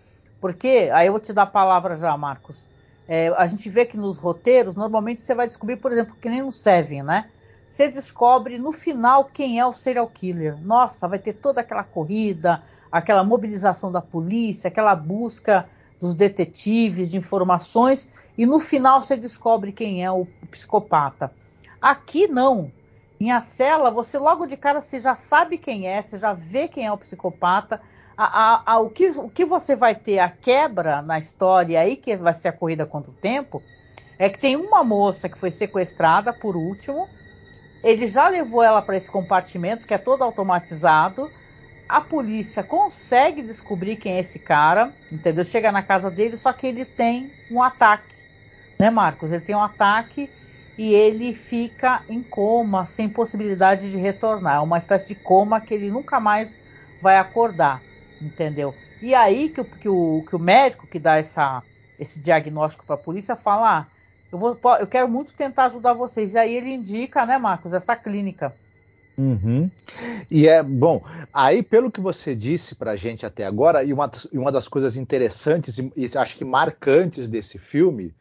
Porque, 0.41 0.89
aí 0.91 1.07
eu 1.07 1.13
vou 1.13 1.21
te 1.21 1.35
dar 1.35 1.43
a 1.43 1.47
palavra 1.47 1.97
já, 1.97 2.17
Marcos. 2.17 2.67
É, 3.07 3.29
a 3.37 3.45
gente 3.45 3.69
vê 3.69 3.85
que 3.85 3.97
nos 3.97 4.19
roteiros, 4.19 4.75
normalmente 4.75 5.21
você 5.21 5.35
vai 5.35 5.47
descobrir, 5.47 5.77
por 5.77 5.93
exemplo, 5.93 6.17
que 6.19 6.31
nem 6.31 6.41
no 6.41 6.51
Seven, 6.51 7.03
né? 7.03 7.29
Você 7.69 7.89
descobre 7.89 8.57
no 8.57 8.73
final 8.73 9.25
quem 9.25 9.61
é 9.61 9.67
o 9.67 9.73
serial 9.73 10.07
killer. 10.07 10.57
Nossa, 10.63 11.07
vai 11.07 11.19
ter 11.19 11.35
toda 11.35 11.61
aquela 11.61 11.85
corrida, 11.85 12.63
aquela 12.91 13.23
mobilização 13.23 13.93
da 13.93 14.01
polícia, 14.01 14.69
aquela 14.69 14.97
busca 14.97 15.67
dos 16.01 16.15
detetives 16.15 17.11
de 17.11 17.17
informações, 17.17 18.09
e 18.37 18.47
no 18.47 18.59
final 18.59 19.01
você 19.01 19.17
descobre 19.17 19.73
quem 19.73 20.05
é 20.05 20.11
o 20.11 20.27
psicopata. 20.51 21.33
Aqui 21.81 22.27
não. 22.27 22.71
Em 23.21 23.33
A 23.33 23.41
Cela, 23.41 23.91
você 23.91 24.17
logo 24.17 24.47
de 24.47 24.57
cara 24.57 24.81
você 24.81 25.01
já 25.01 25.15
sabe 25.15 25.59
quem 25.59 25.89
é, 25.89 26.01
você 26.01 26.19
já 26.19 26.33
vê 26.33 26.69
quem 26.69 26.87
é 26.87 26.93
o 26.93 26.99
psicopata. 26.99 27.81
A, 28.17 28.25
a, 28.25 28.73
a, 28.73 28.79
o, 28.81 28.91
que, 28.91 29.09
o 29.09 29.29
que 29.29 29.45
você 29.45 29.75
vai 29.75 29.95
ter 29.95 30.19
a 30.19 30.29
quebra 30.29 31.03
na 31.03 31.19
história 31.19 31.81
aí, 31.81 31.97
que 31.97 32.17
vai 32.17 32.35
ser 32.35 32.49
a 32.49 32.53
corrida 32.53 32.87
contra 32.87 33.11
o 33.11 33.15
tempo, 33.15 33.63
é 34.19 34.29
que 34.29 34.39
tem 34.39 34.57
uma 34.57 34.83
moça 34.85 35.29
que 35.29 35.39
foi 35.39 35.51
sequestrada 35.51 36.33
por 36.33 36.57
último. 36.57 37.09
Ele 37.83 38.07
já 38.07 38.29
levou 38.29 38.63
ela 38.63 38.83
para 38.83 38.97
esse 38.97 39.11
compartimento 39.11 39.87
que 39.87 39.95
é 39.95 39.99
todo 39.99 40.23
automatizado. 40.23 41.31
A 41.89 42.01
polícia 42.03 42.63
consegue 42.63 43.43
descobrir 43.43 43.97
quem 43.97 44.17
é 44.17 44.21
esse 44.21 44.39
cara, 44.39 44.95
entendeu? 45.11 45.45
Chega 45.45 45.73
na 45.73 45.83
casa 45.83 46.11
dele, 46.11 46.37
só 46.37 46.53
que 46.53 46.67
ele 46.67 46.85
tem 46.85 47.35
um 47.49 47.63
ataque, 47.63 48.15
né, 48.81 48.91
Marcos? 48.91 49.33
Ele 49.33 49.43
tem 49.43 49.57
um 49.57 49.63
ataque 49.63 50.35
e 50.77 50.93
ele 50.95 51.33
fica 51.35 52.05
em 52.09 52.23
coma, 52.23 52.85
sem 52.87 53.09
possibilidade 53.09 53.91
de 53.91 53.97
retornar. 53.99 54.57
É 54.57 54.61
uma 54.61 54.79
espécie 54.79 55.09
de 55.09 55.15
coma 55.17 55.61
que 55.61 55.73
ele 55.75 55.91
nunca 55.91 56.21
mais 56.21 56.61
vai 57.01 57.17
acordar, 57.17 57.87
entendeu? 58.21 58.79
E 59.01 59.15
aí 59.15 59.49
que, 59.51 59.65
que, 59.65 59.89
o, 59.89 60.25
que 60.29 60.37
o 60.37 60.39
médico 60.39 60.87
que 60.87 60.99
dá 60.99 61.17
essa, 61.17 61.65
esse 61.99 62.21
diagnóstico 62.21 62.85
para 62.85 62.97
a 62.97 62.99
polícia 62.99 63.35
fala: 63.37 63.81
ah, 63.81 63.93
eu, 64.31 64.39
vou, 64.39 64.61
eu 64.79 64.87
quero 64.87 65.09
muito 65.09 65.35
tentar 65.35 65.67
ajudar 65.67 65.95
vocês. 65.95 66.35
E 66.35 66.39
aí 66.39 66.55
ele 66.55 66.71
indica, 66.71 67.25
né, 67.27 67.39
Marcos, 67.39 67.73
essa 67.73 67.97
clínica. 67.97 68.59
Uhum. 69.19 69.69
E 70.31 70.47
é 70.47 70.63
bom, 70.63 71.03
aí 71.35 71.61
pelo 71.61 71.91
que 71.91 72.01
você 72.01 72.37
disse 72.37 72.77
para 72.77 72.95
gente 72.95 73.27
até 73.27 73.45
agora, 73.45 73.83
e 73.83 73.93
uma, 73.93 74.09
uma 74.33 74.53
das 74.53 74.69
coisas 74.69 74.97
interessantes 74.97 75.77
e, 75.77 75.93
e 75.97 76.11
acho 76.17 76.37
que 76.37 76.45
marcantes 76.45 77.27
desse 77.29 77.59
filme 77.59 78.15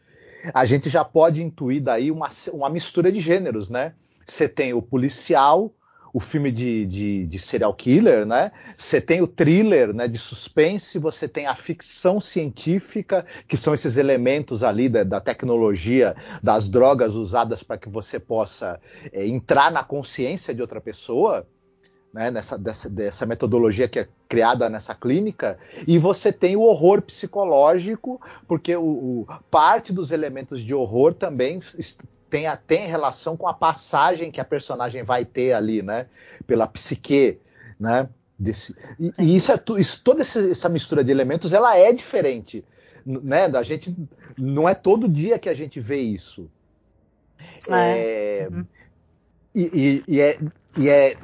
a 0.53 0.65
gente 0.65 0.89
já 0.89 1.05
pode 1.05 1.43
intuir 1.43 1.83
daí 1.83 2.09
uma, 2.09 2.29
uma 2.51 2.69
mistura 2.69 3.11
de 3.11 3.19
gêneros, 3.19 3.69
né? 3.69 3.93
Você 4.25 4.47
tem 4.47 4.73
o 4.73 4.81
policial, 4.81 5.71
o 6.13 6.19
filme 6.19 6.51
de, 6.51 6.85
de, 6.85 7.25
de, 7.25 7.39
serial 7.39 7.73
killer, 7.73 8.25
né? 8.25 8.51
Você 8.77 8.99
tem 8.99 9.21
o 9.21 9.27
thriller, 9.27 9.93
né? 9.93 10.07
De 10.07 10.17
suspense, 10.17 10.97
você 10.99 11.27
tem 11.27 11.47
a 11.47 11.55
ficção 11.55 12.19
científica, 12.19 13.25
que 13.47 13.57
são 13.57 13.73
esses 13.73 13.97
elementos 13.97 14.63
ali 14.63 14.89
da, 14.89 15.03
da 15.03 15.19
tecnologia, 15.19 16.15
das 16.41 16.69
drogas 16.69 17.13
usadas 17.13 17.63
para 17.63 17.77
que 17.77 17.89
você 17.89 18.19
possa 18.19 18.79
é, 19.11 19.25
entrar 19.25 19.71
na 19.71 19.83
consciência 19.83 20.53
de 20.53 20.61
outra 20.61 20.81
pessoa 20.81 21.45
né, 22.13 22.31
nessa, 22.31 22.57
dessa, 22.57 22.89
dessa, 22.89 23.25
metodologia 23.25 23.87
que 23.87 23.99
é 23.99 24.07
criada 24.27 24.69
nessa 24.69 24.95
clínica, 24.95 25.57
e 25.85 25.99
você 25.99 26.31
tem 26.33 26.55
o 26.55 26.61
horror 26.61 27.01
psicológico, 27.01 28.19
porque 28.47 28.75
o, 28.75 28.83
o 29.21 29.27
parte 29.51 29.93
dos 29.93 30.11
elementos 30.11 30.61
de 30.61 30.73
horror 30.73 31.13
também 31.13 31.61
tem, 32.29 32.45
tem 32.65 32.87
relação 32.87 33.35
com 33.37 33.47
a 33.47 33.53
passagem 33.53 34.31
que 34.31 34.41
a 34.41 34.45
personagem 34.45 35.03
vai 35.03 35.25
ter 35.25 35.53
ali, 35.53 35.81
né, 35.81 36.07
pela 36.45 36.67
psique, 36.67 37.39
né, 37.79 38.09
desse, 38.37 38.75
e, 38.99 39.11
e 39.19 39.35
isso 39.35 39.51
é 39.51 39.59
isso, 39.79 40.01
toda 40.03 40.21
essa 40.21 40.69
mistura 40.69 41.03
de 41.03 41.11
elementos, 41.11 41.53
ela 41.53 41.77
é 41.77 41.91
diferente, 41.93 42.63
né, 43.05 43.45
a 43.45 43.63
gente 43.63 43.95
não 44.37 44.67
é 44.67 44.75
todo 44.75 45.07
dia 45.07 45.39
que 45.39 45.49
a 45.49 45.53
gente 45.53 45.79
vê 45.79 45.97
isso. 45.97 46.49
É. 47.69 48.41
É, 48.43 48.47
uhum. 48.49 48.65
e, 49.55 49.61
e, 49.61 50.03
e, 50.07 50.21
é, 50.21 50.39
e 50.77 50.89
é 50.89 51.17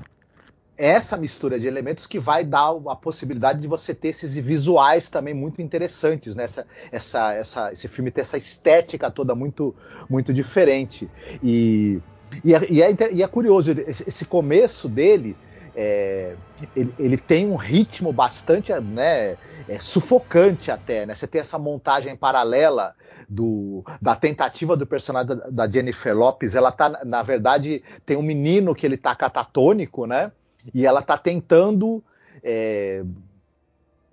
essa 0.78 1.16
mistura 1.16 1.60
de 1.60 1.68
elementos 1.68 2.08
que 2.08 2.20
vai 2.20 2.44
dar 2.44 2.76
a 2.88 2.96
possibilidade 2.96 3.62
de 3.62 3.68
você 3.68 3.94
ter 3.94 4.10
esses 4.10 4.36
visuais 4.36 5.10
também 5.10 5.34
muito 5.34 5.62
interessantes, 5.62 6.36
né? 6.36 6.48
Essa, 6.92 7.34
essa, 7.34 7.72
esse 7.72 7.88
filme 7.88 8.12
ter 8.12 8.22
essa 8.22 8.38
estética 8.38 9.12
toda 9.12 9.36
muito, 9.36 9.76
muito 10.10 10.34
diferente. 10.34 11.10
E, 11.44 12.02
E 12.44 12.56
é, 12.56 12.72
e 12.72 12.82
é, 12.82 13.14
e 13.14 13.22
é 13.22 13.28
curioso, 13.28 13.72
esse 13.72 14.26
começo 14.26 14.90
dele, 14.90 15.36
é, 15.76 16.36
ele, 16.76 16.94
ele, 16.98 17.18
tem 17.18 17.48
um 17.48 17.56
ritmo 17.56 18.12
bastante 18.12 18.74
né, 18.74 19.38
é, 19.68 19.80
sufocante 19.80 20.72
até. 20.72 21.06
Né? 21.06 21.14
Você 21.14 21.28
tem 21.28 21.42
essa 21.42 21.60
montagem 21.60 22.16
paralela 22.16 22.96
do, 23.28 23.84
da 24.02 24.16
tentativa 24.16 24.76
do 24.76 24.86
personagem 24.86 25.28
da, 25.28 25.50
da, 25.50 25.72
Jennifer 25.72 26.16
Lopes. 26.16 26.56
Ela 26.56 26.72
tá, 26.72 27.02
na 27.06 27.24
verdade, 27.24 27.84
tem 28.06 28.18
um 28.18 28.22
menino 28.22 28.76
que 28.76 28.86
ele 28.86 28.98
tá 28.98 29.16
catatônico, 29.16 30.06
né? 30.06 30.32
E 30.74 30.86
ela 30.86 31.02
tá 31.02 31.18
tentando 31.18 32.04
é, 32.44 33.04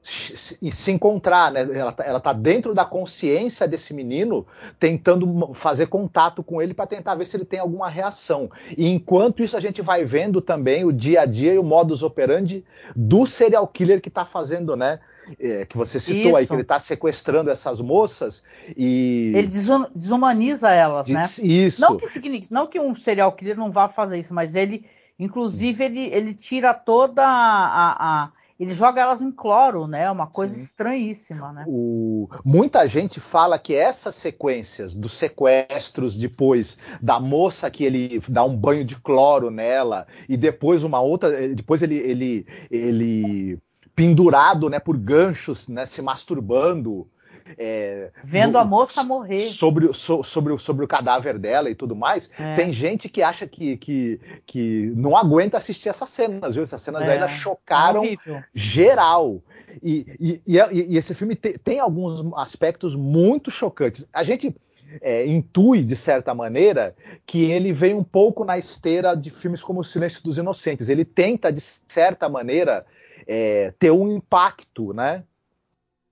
se, 0.02 0.90
encontrar, 0.90 1.52
né? 1.52 1.68
Ela, 1.72 1.92
tá, 1.92 2.04
ela 2.04 2.20
tá 2.20 2.32
dentro 2.32 2.74
da 2.74 2.84
consciência 2.84 3.68
desse 3.68 3.92
menino, 3.92 4.46
tentando 4.78 5.52
fazer 5.54 5.86
contato 5.86 6.42
com 6.42 6.60
ele 6.60 6.72
para 6.72 6.86
tentar 6.86 7.14
ver 7.14 7.26
se 7.26 7.36
ele 7.36 7.44
tem 7.44 7.60
alguma 7.60 7.88
reação. 7.88 8.50
E 8.76 8.88
enquanto 8.88 9.42
isso, 9.42 9.56
a 9.56 9.60
gente 9.60 9.82
vai 9.82 10.04
vendo 10.04 10.40
também 10.40 10.84
o 10.84 10.92
dia 10.92 11.22
a 11.22 11.26
dia 11.26 11.54
e 11.54 11.58
o 11.58 11.62
modus 11.62 12.02
operandi 12.02 12.64
do 12.96 13.26
serial 13.26 13.66
killer 13.66 14.00
que 14.00 14.08
está 14.08 14.24
fazendo, 14.24 14.74
né? 14.74 15.00
É, 15.38 15.64
que 15.64 15.76
você 15.76 16.00
citou 16.00 16.30
isso. 16.30 16.36
aí, 16.36 16.46
que 16.46 16.52
ele 16.54 16.62
está 16.62 16.78
sequestrando 16.80 17.50
essas 17.50 17.80
moças 17.80 18.42
e. 18.76 19.32
Ele 19.34 19.48
desumaniza 19.94 20.70
elas, 20.70 21.06
né? 21.08 21.28
Isso. 21.40 21.80
Não 21.80 21.96
que, 21.96 22.48
não 22.50 22.66
que 22.66 22.80
um 22.80 22.94
serial 22.94 23.30
killer 23.32 23.56
não 23.56 23.70
vá 23.70 23.86
fazer 23.86 24.18
isso, 24.18 24.34
mas 24.34 24.56
ele, 24.56 24.84
inclusive, 25.20 25.84
ele, 25.84 26.06
ele 26.06 26.34
tira 26.34 26.74
toda 26.74 27.24
a, 27.24 28.24
a 28.24 28.32
ele 28.60 28.72
joga 28.72 29.00
elas 29.00 29.22
em 29.22 29.32
cloro, 29.32 29.86
né? 29.86 30.10
Uma 30.10 30.26
coisa 30.26 30.54
Sim. 30.54 30.64
estranhíssima, 30.64 31.50
né? 31.50 31.64
O... 31.66 32.28
Muita 32.44 32.86
gente 32.86 33.18
fala 33.18 33.58
que 33.58 33.74
essas 33.74 34.14
sequências 34.16 34.94
dos 34.94 35.14
sequestros, 35.14 36.14
depois 36.14 36.76
da 37.00 37.18
moça 37.18 37.70
que 37.70 37.84
ele 37.84 38.22
dá 38.28 38.44
um 38.44 38.54
banho 38.54 38.84
de 38.84 38.96
cloro 38.96 39.50
nela, 39.50 40.06
e 40.28 40.36
depois 40.36 40.84
uma 40.84 41.00
outra. 41.00 41.48
Depois 41.54 41.82
ele, 41.82 41.96
ele, 41.96 42.46
ele 42.70 43.58
pendurado 43.96 44.68
né, 44.68 44.78
por 44.78 44.98
ganchos, 44.98 45.66
né, 45.66 45.86
se 45.86 46.02
masturbando. 46.02 47.08
É, 47.58 48.10
Vendo 48.22 48.58
a 48.58 48.64
moça 48.64 49.02
morrer. 49.02 49.48
Sobre, 49.48 49.92
so, 49.94 50.22
sobre, 50.22 50.58
sobre 50.58 50.84
o 50.84 50.88
cadáver 50.88 51.38
dela 51.38 51.70
e 51.70 51.74
tudo 51.74 51.94
mais. 51.94 52.30
É. 52.38 52.54
Tem 52.56 52.72
gente 52.72 53.08
que 53.08 53.22
acha 53.22 53.46
que, 53.46 53.76
que, 53.76 54.20
que 54.46 54.92
não 54.96 55.16
aguenta 55.16 55.58
assistir 55.58 55.88
essas 55.88 56.08
cenas, 56.10 56.54
viu? 56.54 56.64
Essas 56.64 56.82
cenas 56.82 57.06
é. 57.06 57.12
ainda 57.12 57.28
chocaram 57.28 58.04
é 58.04 58.44
geral. 58.54 59.42
E, 59.82 60.06
e, 60.18 60.42
e, 60.46 60.58
e, 60.58 60.96
esse 60.96 61.14
filme 61.14 61.34
te, 61.34 61.56
tem 61.58 61.78
alguns 61.78 62.32
aspectos 62.36 62.94
muito 62.94 63.50
chocantes. 63.50 64.06
A 64.12 64.24
gente 64.24 64.54
é, 65.00 65.26
intui, 65.26 65.84
de 65.84 65.94
certa 65.94 66.34
maneira, 66.34 66.94
que 67.24 67.50
ele 67.50 67.72
vem 67.72 67.94
um 67.94 68.02
pouco 68.02 68.44
na 68.44 68.58
esteira 68.58 69.14
de 69.14 69.30
filmes 69.30 69.62
como 69.62 69.80
O 69.80 69.84
Silêncio 69.84 70.22
dos 70.22 70.38
Inocentes. 70.38 70.88
Ele 70.88 71.04
tenta, 71.04 71.52
de 71.52 71.60
certa 71.60 72.28
maneira, 72.28 72.84
é, 73.26 73.72
ter 73.78 73.90
um 73.90 74.16
impacto, 74.16 74.92
né? 74.92 75.22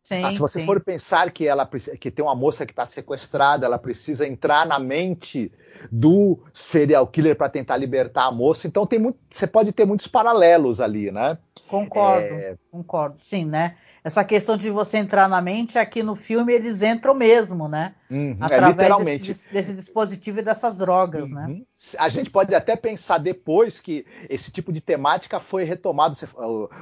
Sim, 0.08 0.24
ah, 0.24 0.32
se 0.32 0.38
você 0.38 0.60
sim. 0.60 0.64
for 0.64 0.80
pensar 0.80 1.30
que 1.30 1.46
ela 1.46 1.66
que 1.66 2.10
tem 2.10 2.24
uma 2.24 2.34
moça 2.34 2.64
que 2.64 2.72
está 2.72 2.86
sequestrada, 2.86 3.66
ela 3.66 3.76
precisa 3.76 4.26
entrar 4.26 4.66
na 4.66 4.78
mente 4.78 5.52
do 5.92 6.38
serial 6.54 7.06
killer 7.06 7.36
para 7.36 7.50
tentar 7.50 7.76
libertar 7.76 8.24
a 8.24 8.32
moça. 8.32 8.66
Então 8.66 8.86
tem 8.86 8.98
muito, 8.98 9.18
você 9.28 9.46
pode 9.46 9.70
ter 9.70 9.84
muitos 9.84 10.06
paralelos 10.06 10.80
ali, 10.80 11.10
né? 11.10 11.36
Concordo, 11.68 12.24
é... 12.24 12.56
concordo, 12.70 13.16
sim, 13.18 13.44
né? 13.44 13.76
Essa 14.08 14.24
questão 14.24 14.56
de 14.56 14.70
você 14.70 14.96
entrar 14.96 15.28
na 15.28 15.38
mente, 15.38 15.78
aqui 15.78 16.02
no 16.02 16.14
filme 16.14 16.50
eles 16.54 16.82
entram 16.82 17.12
mesmo, 17.12 17.68
né? 17.68 17.94
Uhum, 18.10 18.38
é, 18.40 18.44
Através 18.44 18.90
é, 18.90 19.18
desse, 19.18 19.52
desse, 19.52 19.74
dispositivo 19.74 20.38
e 20.38 20.42
dessas 20.42 20.78
drogas, 20.78 21.30
né? 21.30 21.42
uhum. 21.42 21.58
né? 21.58 21.62
A 21.98 22.08
gente 22.08 22.30
pode 22.30 22.54
até 22.54 22.74
pensar 22.74 23.18
depois 23.18 23.80
que 23.80 24.06
esse 24.30 24.50
tipo 24.50 24.72
de 24.72 24.80
temática 24.80 25.38
foi 25.38 25.64
retomado 25.64 26.16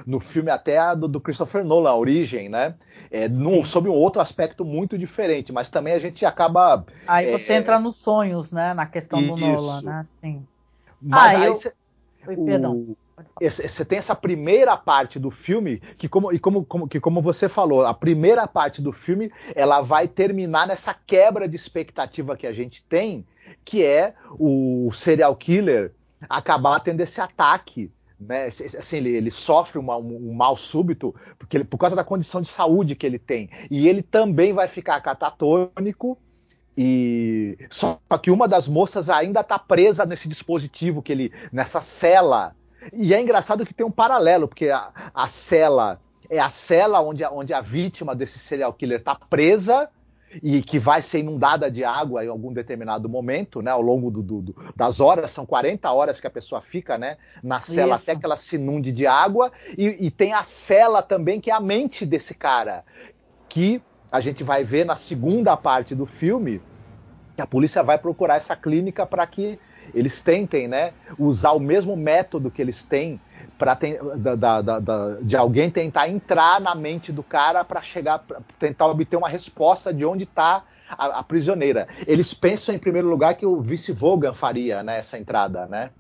no 0.07 0.21
filme 0.21 0.53
até 0.53 0.95
do, 0.95 1.09
do 1.09 1.21
Christopher 1.21 1.65
Nolan, 1.65 1.91
A 1.91 1.97
Origem, 1.97 2.49
né? 2.49 2.77
É, 3.11 3.29
no, 3.29 3.65
sob 3.65 3.89
um 3.89 3.93
outro 3.93 4.23
aspecto 4.23 4.65
muito 4.65 4.97
diferente, 4.97 5.53
mas 5.53 5.69
também 5.69 5.95
a 5.95 5.99
gente 5.99 6.25
acaba... 6.25 6.87
Aí 7.09 7.29
é, 7.29 7.39
você 7.39 7.55
entra 7.55 7.81
nos 7.81 7.97
sonhos, 7.97 8.53
né? 8.53 8.73
Na 8.73 8.87
questão 8.87 9.21
do 9.21 9.37
Nolan, 9.37 9.83
né? 9.83 10.07
Sim. 10.21 10.47
Mas 11.03 11.35
ah, 11.35 11.39
aí 11.39 11.47
eu... 11.47 11.57
Cê, 11.57 11.73
Oi, 12.29 12.37
perdão. 12.37 12.97
Você 13.41 13.85
tem 13.85 13.99
essa 13.99 14.15
primeira 14.15 14.77
parte 14.77 15.19
do 15.19 15.31
filme 15.31 15.79
que 15.97 16.09
como, 16.09 16.33
e 16.33 16.39
como, 16.39 16.65
como, 16.65 16.87
que 16.87 17.01
como 17.01 17.23
você 17.23 17.49
falou, 17.49 17.85
a 17.85 17.95
primeira 17.95 18.47
parte 18.47 18.83
do 18.83 18.93
filme 18.93 19.33
ela 19.55 19.81
vai 19.81 20.07
terminar 20.07 20.67
nessa 20.67 20.95
quebra 20.95 21.49
de 21.49 21.57
expectativa 21.57 22.37
que 22.37 22.47
a 22.47 22.53
gente 22.53 22.85
tem, 22.85 23.27
que 23.65 23.83
é 23.83 24.15
o 24.39 24.91
serial 24.93 25.35
killer 25.35 25.93
acabar 26.29 26.81
tendo 26.81 27.01
esse 27.01 27.21
ataque 27.21 27.91
né, 28.19 28.47
assim, 28.47 28.97
ele, 28.97 29.11
ele 29.15 29.31
sofre 29.31 29.79
uma, 29.79 29.97
um, 29.97 30.31
um, 30.31 30.33
mal 30.33 30.57
súbito 30.57 31.15
porque 31.39 31.59
ele, 31.59 31.65
por 31.65 31.77
causa 31.77 31.95
da 31.95 32.03
condição 32.03 32.41
de 32.41 32.49
saúde 32.49 32.95
que 32.95 33.05
ele 33.05 33.19
tem. 33.19 33.51
E 33.71 33.87
ele 33.87 34.03
também 34.03 34.55
vai 34.55 34.69
ficar 34.69 34.99
catatônico. 35.03 36.19
E 36.79 37.59
só 37.71 37.99
que 38.23 38.31
uma 38.31 38.49
das 38.49 38.69
moças 38.69 39.09
ainda 39.09 39.41
está 39.41 39.59
presa 39.59 40.07
nesse 40.07 40.29
dispositivo 40.29 41.03
que 41.03 41.13
ele 41.13 41.33
nessa 41.53 41.81
cela 41.81 42.55
e 42.93 43.15
é 43.15 43.21
engraçado 43.21 43.65
que 43.65 43.75
tem 43.75 43.87
um 43.87 43.91
paralelo, 43.91 44.49
porque 44.49 44.69
a, 44.69 44.91
a 45.15 45.29
cela 45.29 46.01
é 46.29 46.39
a 46.39 46.49
cela 46.49 47.01
onde 47.01 47.23
a, 47.23 47.31
onde 47.31 47.55
a 47.55 47.61
vítima 47.61 48.15
desse 48.15 48.39
serial 48.39 48.73
killer 48.73 48.99
está 48.99 49.15
presa 49.15 49.89
e 50.43 50.63
que 50.63 50.79
vai 50.79 51.01
ser 51.03 51.21
inundada 51.21 51.71
de 51.71 51.85
água 51.85 52.25
em 52.25 52.29
algum 52.29 52.53
determinado 52.53 53.09
momento, 53.09 53.63
né, 53.63 53.71
ao 53.71 53.81
longo 53.81 54.11
do, 54.11 54.23
do, 54.23 54.73
das 54.75 55.01
horas, 55.01 55.31
são 55.31 55.47
40 55.47 55.91
horas 55.91 56.21
que 56.21 56.27
a 56.27 56.31
pessoa 56.31 56.61
fica 56.61 56.99
né, 56.99 57.17
na 57.43 57.61
cela 57.61 57.95
Isso. 57.95 58.11
até 58.11 58.19
que 58.19 58.27
ela 58.27 58.37
se 58.37 58.57
inunde 58.57 58.93
de 58.93 59.07
água, 59.07 59.53
e, 59.79 60.07
e 60.07 60.11
tem 60.11 60.33
a 60.33 60.43
cela 60.43 61.01
também, 61.01 61.41
que 61.41 61.51
é 61.51 61.55
a 61.55 61.61
mente 61.61 62.05
desse 62.05 62.35
cara, 62.35 62.85
que 63.49 63.81
a 64.11 64.21
gente 64.21 64.43
vai 64.43 64.65
ver 64.65 64.85
na 64.85 64.97
segunda 64.97 65.57
parte 65.57 65.95
do 65.95 66.07
filme, 66.07 66.61
que 67.37 67.43
a 67.43 67.47
polícia 67.47 67.83
vai 67.83 67.99
procurar 67.99 68.37
essa 68.37 68.57
clínica 68.57 69.07
para 69.07 69.27
que 69.27 69.59
eles 69.95 70.23
tentem 70.23 70.69
né, 70.69 70.93
usar 71.19 71.53
o 71.53 71.61
mesmo 71.61 71.97
método 71.97 72.51
que 72.51 72.61
eles 72.61 72.85
têm 72.85 73.21
para 73.59 73.79
de 75.23 75.37
alguém 75.37 75.71
tentar 75.71 76.09
entrar 76.09 76.61
na 76.61 76.75
mente 76.75 77.11
do 77.11 77.23
cara 77.23 77.65
para 77.65 77.81
chegar, 77.81 78.19
pra 78.19 78.41
tentar 78.59 78.87
obter 78.87 79.17
uma 79.17 79.29
resposta 79.29 79.93
de 79.93 80.05
onde 80.05 80.25
está 80.25 80.65
a, 80.91 81.21
a, 81.21 81.23
prisioneira. 81.23 81.89
Eles 82.07 82.35
pensam 82.35 82.75
em 82.75 82.79
primeiro 82.79 83.09
lugar 83.09 83.35
que 83.35 83.47
o 83.47 83.61
vice 83.61 83.93
Vogan 83.93 84.35
faria 84.35 84.83
né, 84.83 84.99
essa 84.99 85.19
entrada, 85.19 85.67
né? 85.67 85.91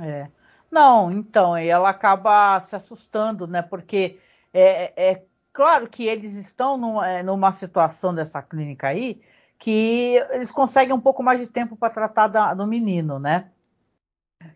É. 0.00 0.28
Não, 0.70 1.10
então, 1.10 1.56
ela 1.56 1.88
acaba 1.88 2.60
se 2.60 2.76
assustando, 2.76 3.46
né? 3.46 3.62
Porque 3.62 4.18
é, 4.52 5.10
é 5.10 5.22
claro 5.52 5.88
que 5.88 6.04
eles 6.04 6.34
estão 6.34 6.76
numa, 6.76 7.08
é, 7.08 7.22
numa 7.22 7.50
situação 7.52 8.14
dessa 8.14 8.42
clínica 8.42 8.88
aí 8.88 9.20
que 9.58 10.16
eles 10.30 10.50
conseguem 10.50 10.94
um 10.94 11.00
pouco 11.00 11.22
mais 11.22 11.40
de 11.40 11.46
tempo 11.46 11.76
para 11.76 11.92
tratar 11.92 12.28
da, 12.28 12.54
do 12.54 12.66
menino, 12.66 13.18
né? 13.18 13.50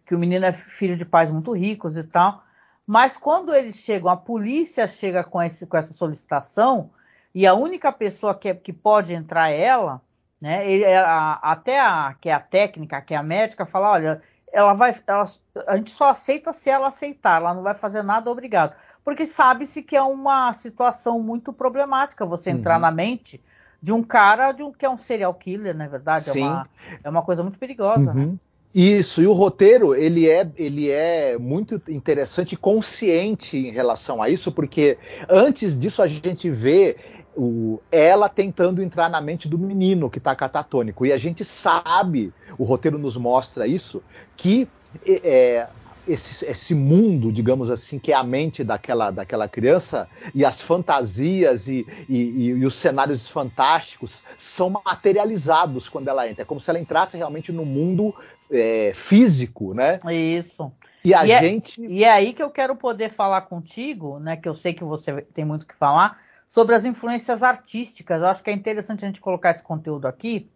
Que 0.06 0.14
o 0.14 0.18
menino 0.18 0.44
é 0.44 0.52
filho 0.52 0.96
de 0.96 1.04
pais 1.04 1.30
muito 1.30 1.52
ricos 1.52 1.96
e 1.96 2.04
tal. 2.04 2.44
Mas 2.86 3.16
quando 3.16 3.54
eles 3.54 3.76
chegam, 3.76 4.10
a 4.10 4.16
polícia 4.16 4.86
chega 4.86 5.24
com, 5.24 5.42
esse, 5.42 5.66
com 5.66 5.76
essa 5.76 5.92
solicitação, 5.92 6.90
e 7.34 7.46
a 7.46 7.54
única 7.54 7.90
pessoa 7.90 8.34
que, 8.34 8.48
é, 8.48 8.54
que 8.54 8.72
pode 8.72 9.12
entrar 9.12 9.50
é 9.50 9.60
ela, 9.60 10.00
né? 10.40 10.68
Ele, 10.70 10.84
é 10.84 10.98
a, 10.98 11.34
até 11.42 11.80
a 11.80 12.14
que 12.20 12.28
é 12.28 12.32
a 12.32 12.40
técnica, 12.40 13.00
que 13.00 13.14
é 13.14 13.16
a 13.16 13.22
médica, 13.22 13.66
fala, 13.66 13.90
olha, 13.90 14.22
ela 14.52 14.74
vai, 14.74 14.94
ela, 15.06 15.24
a 15.66 15.76
gente 15.76 15.90
só 15.90 16.10
aceita 16.10 16.52
se 16.52 16.68
ela 16.68 16.88
aceitar, 16.88 17.40
ela 17.40 17.54
não 17.54 17.62
vai 17.62 17.74
fazer 17.74 18.02
nada, 18.02 18.30
obrigado. 18.30 18.76
Porque 19.04 19.26
sabe-se 19.26 19.82
que 19.82 19.96
é 19.96 20.02
uma 20.02 20.52
situação 20.52 21.20
muito 21.20 21.52
problemática 21.52 22.26
você 22.26 22.50
entrar 22.50 22.74
uhum. 22.74 22.82
na 22.82 22.90
mente 22.90 23.42
de 23.82 23.92
um 23.92 24.02
cara 24.02 24.52
de 24.52 24.62
um, 24.62 24.70
que 24.72 24.86
é 24.86 24.90
um 24.90 24.96
serial 24.96 25.34
killer, 25.34 25.76
na 25.76 25.88
verdade. 25.88 26.26
Sim. 26.26 26.44
É, 26.44 26.46
uma, 26.46 26.68
é 27.04 27.10
uma 27.10 27.22
coisa 27.22 27.42
muito 27.42 27.58
perigosa. 27.58 28.14
Né? 28.14 28.22
Uhum. 28.22 28.32
Né? 28.32 28.38
Isso, 28.74 29.20
e 29.20 29.26
o 29.26 29.34
roteiro 29.34 29.94
ele 29.94 30.26
é, 30.26 30.50
ele 30.56 30.90
é 30.90 31.36
muito 31.36 31.80
interessante 31.90 32.52
e 32.52 32.56
consciente 32.56 33.58
em 33.58 33.70
relação 33.70 34.22
a 34.22 34.30
isso, 34.30 34.50
porque 34.50 34.96
antes 35.28 35.78
disso 35.78 36.00
a 36.00 36.06
gente 36.06 36.48
vê 36.48 36.96
o, 37.36 37.80
ela 37.90 38.30
tentando 38.30 38.82
entrar 38.82 39.10
na 39.10 39.20
mente 39.20 39.46
do 39.46 39.58
menino 39.58 40.08
que 40.08 40.16
está 40.16 40.34
catatônico. 40.34 41.04
E 41.04 41.12
a 41.12 41.18
gente 41.18 41.44
sabe, 41.44 42.32
o 42.56 42.64
roteiro 42.64 42.98
nos 42.98 43.16
mostra 43.16 43.66
isso, 43.66 44.02
que 44.36 44.66
é, 45.06 45.66
esse, 46.06 46.44
esse 46.44 46.74
mundo, 46.74 47.30
digamos 47.30 47.70
assim, 47.70 47.98
que 47.98 48.12
é 48.12 48.14
a 48.14 48.22
mente 48.22 48.64
daquela, 48.64 49.10
daquela 49.10 49.48
criança, 49.48 50.08
e 50.34 50.44
as 50.44 50.60
fantasias 50.60 51.68
e, 51.68 51.86
e, 52.08 52.48
e, 52.48 52.66
os 52.66 52.74
cenários 52.74 53.28
fantásticos 53.28 54.24
são 54.36 54.70
materializados 54.70 55.88
quando 55.88 56.08
ela 56.08 56.28
entra. 56.28 56.42
É 56.42 56.44
como 56.44 56.60
se 56.60 56.68
ela 56.70 56.80
entrasse 56.80 57.16
realmente 57.16 57.52
no 57.52 57.64
mundo 57.64 58.14
é, 58.50 58.92
físico, 58.94 59.74
né? 59.74 59.98
Isso. 60.10 60.72
E 61.04 61.14
a 61.14 61.26
e 61.26 61.32
é, 61.32 61.40
gente. 61.40 61.84
É, 61.84 61.88
e 61.88 62.04
é 62.04 62.10
aí 62.10 62.32
que 62.32 62.42
eu 62.42 62.50
quero 62.50 62.76
poder 62.76 63.10
falar 63.10 63.42
contigo, 63.42 64.18
né? 64.18 64.36
Que 64.36 64.48
eu 64.48 64.54
sei 64.54 64.74
que 64.74 64.84
você 64.84 65.22
tem 65.22 65.44
muito 65.44 65.66
que 65.66 65.74
falar, 65.74 66.20
sobre 66.48 66.74
as 66.74 66.84
influências 66.84 67.42
artísticas. 67.42 68.20
Eu 68.20 68.28
acho 68.28 68.42
que 68.42 68.50
é 68.50 68.52
interessante 68.52 69.04
a 69.04 69.08
gente 69.08 69.20
colocar 69.20 69.52
esse 69.52 69.62
conteúdo 69.62 70.06
aqui. 70.06 70.50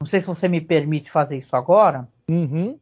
Não 0.00 0.06
sei 0.06 0.20
se 0.20 0.26
você 0.26 0.48
me 0.48 0.60
permite 0.60 1.10
fazer 1.10 1.38
isso 1.38 1.54
agora. 1.54 2.08
Uhum. 2.28 2.78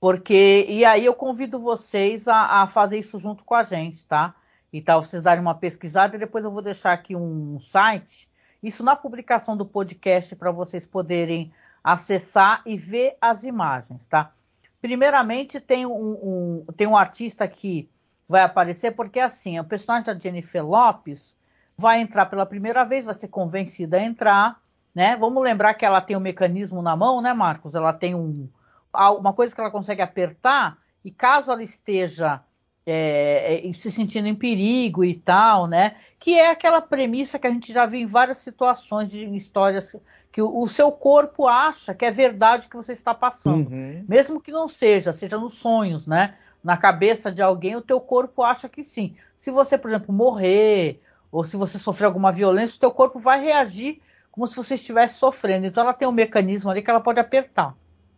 Porque, 0.00 0.66
e 0.68 0.84
aí 0.84 1.04
eu 1.04 1.14
convido 1.14 1.58
vocês 1.58 2.28
a, 2.28 2.62
a, 2.62 2.66
fazer 2.66 2.98
isso 2.98 3.18
junto 3.18 3.44
com 3.44 3.54
a 3.54 3.62
gente, 3.62 4.04
tá? 4.04 4.34
E 4.72 4.82
tal, 4.82 5.02
vocês 5.02 5.22
darem 5.22 5.40
uma 5.40 5.54
pesquisada 5.54 6.16
e 6.16 6.18
depois 6.18 6.44
eu 6.44 6.50
vou 6.50 6.60
deixar 6.60 6.92
aqui 6.92 7.16
um 7.16 7.58
site, 7.58 8.28
isso 8.62 8.82
na 8.82 8.96
publicação 8.96 9.56
do 9.56 9.64
podcast 9.64 10.34
para 10.36 10.50
vocês 10.50 10.86
poderem 10.86 11.52
acessar 11.82 12.62
e 12.64 12.76
ver 12.76 13.16
as 13.20 13.44
imagens, 13.44 14.06
tá? 14.06 14.32
Primeiramente 14.80 15.60
tem 15.60 15.86
um, 15.86 15.92
um, 15.92 16.66
tem 16.76 16.86
um 16.86 16.96
artista 16.96 17.46
que 17.46 17.88
vai 18.28 18.42
aparecer, 18.42 18.92
porque 18.92 19.20
assim, 19.20 19.58
o 19.58 19.64
personagem 19.64 20.06
da 20.06 20.18
Jennifer 20.18 20.66
Lopes 20.66 21.36
vai 21.76 22.00
entrar 22.00 22.26
pela 22.26 22.46
primeira 22.46 22.84
vez, 22.84 23.04
vai 23.04 23.14
ser 23.14 23.28
convencida 23.28 23.96
a 23.96 24.02
entrar, 24.02 24.60
né? 24.94 25.16
Vamos 25.16 25.42
lembrar 25.42 25.74
que 25.74 25.84
ela 25.84 26.00
tem 26.00 26.16
um 26.16 26.20
mecanismo 26.20 26.80
na 26.80 26.96
mão, 26.96 27.20
né, 27.20 27.32
Marcos? 27.32 27.74
Ela 27.74 27.92
tem 27.92 28.14
um, 28.14 28.48
uma 28.94 29.32
coisa 29.32 29.54
que 29.54 29.60
ela 29.60 29.70
consegue 29.70 30.02
apertar 30.02 30.78
e 31.04 31.10
caso 31.10 31.50
ela 31.50 31.62
esteja 31.62 32.42
é, 32.86 33.66
é, 33.68 33.72
se 33.72 33.90
sentindo 33.90 34.28
em 34.28 34.34
perigo 34.34 35.04
e 35.04 35.14
tal, 35.14 35.66
né? 35.66 35.96
Que 36.18 36.38
é 36.38 36.50
aquela 36.50 36.80
premissa 36.80 37.38
que 37.38 37.46
a 37.46 37.50
gente 37.50 37.72
já 37.72 37.86
viu 37.86 38.00
em 38.00 38.06
várias 38.06 38.38
situações 38.38 39.10
de 39.10 39.24
histórias 39.36 39.94
que 40.30 40.42
o, 40.42 40.60
o 40.60 40.68
seu 40.68 40.90
corpo 40.90 41.46
acha 41.46 41.94
que 41.94 42.04
é 42.04 42.10
verdade 42.10 42.66
o 42.66 42.70
que 42.70 42.76
você 42.76 42.92
está 42.92 43.14
passando, 43.14 43.70
uhum. 43.70 44.04
mesmo 44.08 44.40
que 44.40 44.50
não 44.50 44.68
seja, 44.68 45.12
seja 45.12 45.38
nos 45.38 45.54
sonhos, 45.54 46.06
né? 46.06 46.34
Na 46.62 46.76
cabeça 46.76 47.30
de 47.30 47.42
alguém, 47.42 47.76
o 47.76 47.82
teu 47.82 48.00
corpo 48.00 48.42
acha 48.42 48.68
que 48.68 48.82
sim. 48.82 49.16
Se 49.38 49.50
você, 49.50 49.78
por 49.78 49.90
exemplo, 49.90 50.12
morrer 50.14 51.00
ou 51.30 51.44
se 51.44 51.56
você 51.56 51.78
sofrer 51.78 52.06
alguma 52.06 52.32
violência, 52.32 52.76
o 52.76 52.80
teu 52.80 52.90
corpo 52.90 53.18
vai 53.18 53.40
reagir 53.40 54.00
como 54.30 54.46
se 54.46 54.56
você 54.56 54.74
estivesse 54.74 55.18
sofrendo. 55.18 55.66
Então 55.66 55.82
ela 55.84 55.92
tem 55.92 56.08
um 56.08 56.12
mecanismo 56.12 56.70
ali 56.70 56.82
que 56.82 56.90
ela 56.90 57.00
pode 57.00 57.20
apertar. 57.20 57.76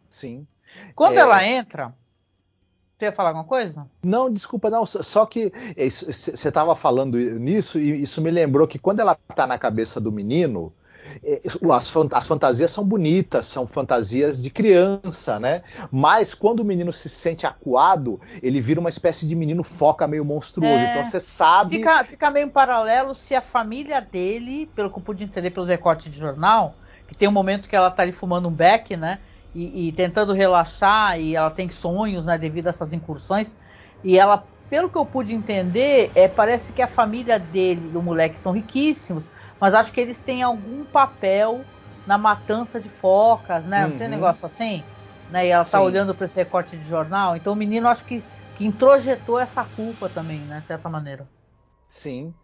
Sim. 0.09 0.47
Quando 0.95 1.17
é... 1.17 1.21
ela 1.21 1.45
entra, 1.45 1.95
você 2.97 3.05
ia 3.05 3.13
falar 3.13 3.31
alguma 3.31 3.45
coisa? 3.45 3.87
Não, 4.03 4.33
desculpa, 4.33 4.71
não. 4.71 4.87
Só 4.87 5.27
que 5.27 5.53
você 5.77 6.49
estava 6.49 6.75
falando 6.75 7.19
nisso 7.19 7.79
e 7.79 8.03
isso 8.03 8.23
me 8.23 8.31
lembrou 8.31 8.67
que 8.67 8.79
quando 8.79 9.01
ela 9.01 9.17
está 9.29 9.47
na 9.47 9.59
cabeça 9.59 10.01
do 10.01 10.11
menino, 10.11 10.73
é, 11.23 11.43
as, 11.71 11.95
as, 12.13 12.27
fantasias 12.27 12.71
são 12.71 12.83
bonitas, 12.83 13.47
são 13.47 13.67
fantasias 13.67 14.43
de 14.43 14.49
criança, 14.49 15.39
né? 15.39 15.63
Mas 15.91 16.33
quando 16.33 16.61
o 16.61 16.65
menino 16.65 16.91
se 16.91 17.09
sente 17.11 17.47
acuado, 17.47 18.19
ele 18.43 18.63
vira 18.63 18.81
uma 18.81 18.89
espécie 18.89 19.27
de 19.27 19.35
menino 19.35 19.63
foca 19.63 20.09
meio 20.09 20.25
monstruoso. 20.25 20.73
É, 20.73 20.91
então 20.91 21.05
você 21.05 21.21
sabe. 21.21 21.77
Fica, 21.77 22.03
fica 22.05 22.31
meio 22.31 22.47
em 22.47 22.51
paralelo 22.51 23.15
se 23.15 23.35
a 23.35 23.43
família 23.43 24.01
dele, 24.01 24.71
pelo 24.75 24.91
que 24.91 24.99
eu 24.99 25.03
pude 25.03 25.23
entender 25.23 25.51
pelos 25.51 25.69
recortes 25.69 26.11
de 26.11 26.19
jornal, 26.19 26.75
que 27.07 27.15
tem 27.15 27.29
um 27.29 27.33
momento 27.33 27.69
que 27.69 27.77
ela 27.77 27.91
tá 27.91 28.03
ali 28.03 28.13
fumando 28.13 28.49
um 28.49 28.53
beck, 28.53 28.97
né? 28.97 29.21
E, 29.57 29.89
e 29.89 29.93
tentando 29.93 30.33
relaxar, 30.33 31.19
e 31.19 31.35
ela 31.35 31.51
tem 31.51 31.71
sonhos, 31.71 32.27
né? 32.27 32.37
Devido 32.37 32.67
a 32.67 32.71
essas 32.71 32.93
incursões. 32.93 33.57
E 34.05 34.19
ela, 34.19 34.47
pelo 34.69 34.91
que 34.91 34.99
eu 34.99 35.07
pude 35.07 35.35
entender, 35.35 36.13
é, 36.15 36.29
parece 36.29 36.73
que 36.73 36.83
a 36.83 36.89
família 36.89 37.39
dele, 37.39 37.89
do 37.89 38.03
moleque, 38.03 38.39
são 38.39 38.53
riquíssimos 38.53 39.25
mas 39.61 39.75
acho 39.75 39.93
que 39.93 40.01
eles 40.01 40.21
têm 40.21 40.43
algum 40.43 40.85
papel 40.85 41.65
na 42.07 42.19
matança 42.19 42.81
de 42.81 42.89
focas, 42.89 43.65
né? 43.65 43.85
Uhum. 43.85 43.91
Não 43.91 43.99
tem 43.99 44.07
uhum. 44.07 44.15
negócio 44.15 44.47
assim? 44.47 44.83
Né? 45.29 45.47
E 45.47 45.51
ela 45.51 45.63
está 45.63 45.81
olhando 45.81 46.15
para 46.15 46.27
esse 46.27 46.37
recorte 46.37 46.77
de 46.77 46.85
jornal. 46.85 47.37
Então 47.37 47.53
o 47.53 47.57
menino 47.57 47.89
acho 47.89 48.05
que, 48.05 48.23
que 48.55 48.65
introjetou 48.65 49.41
essa 49.41 49.65
culpa 49.65 50.09
também, 50.09 50.45
né? 50.47 50.61
De 50.61 50.67
certa 50.67 50.89
maneira. 50.89 51.27
Sim. 51.97 52.35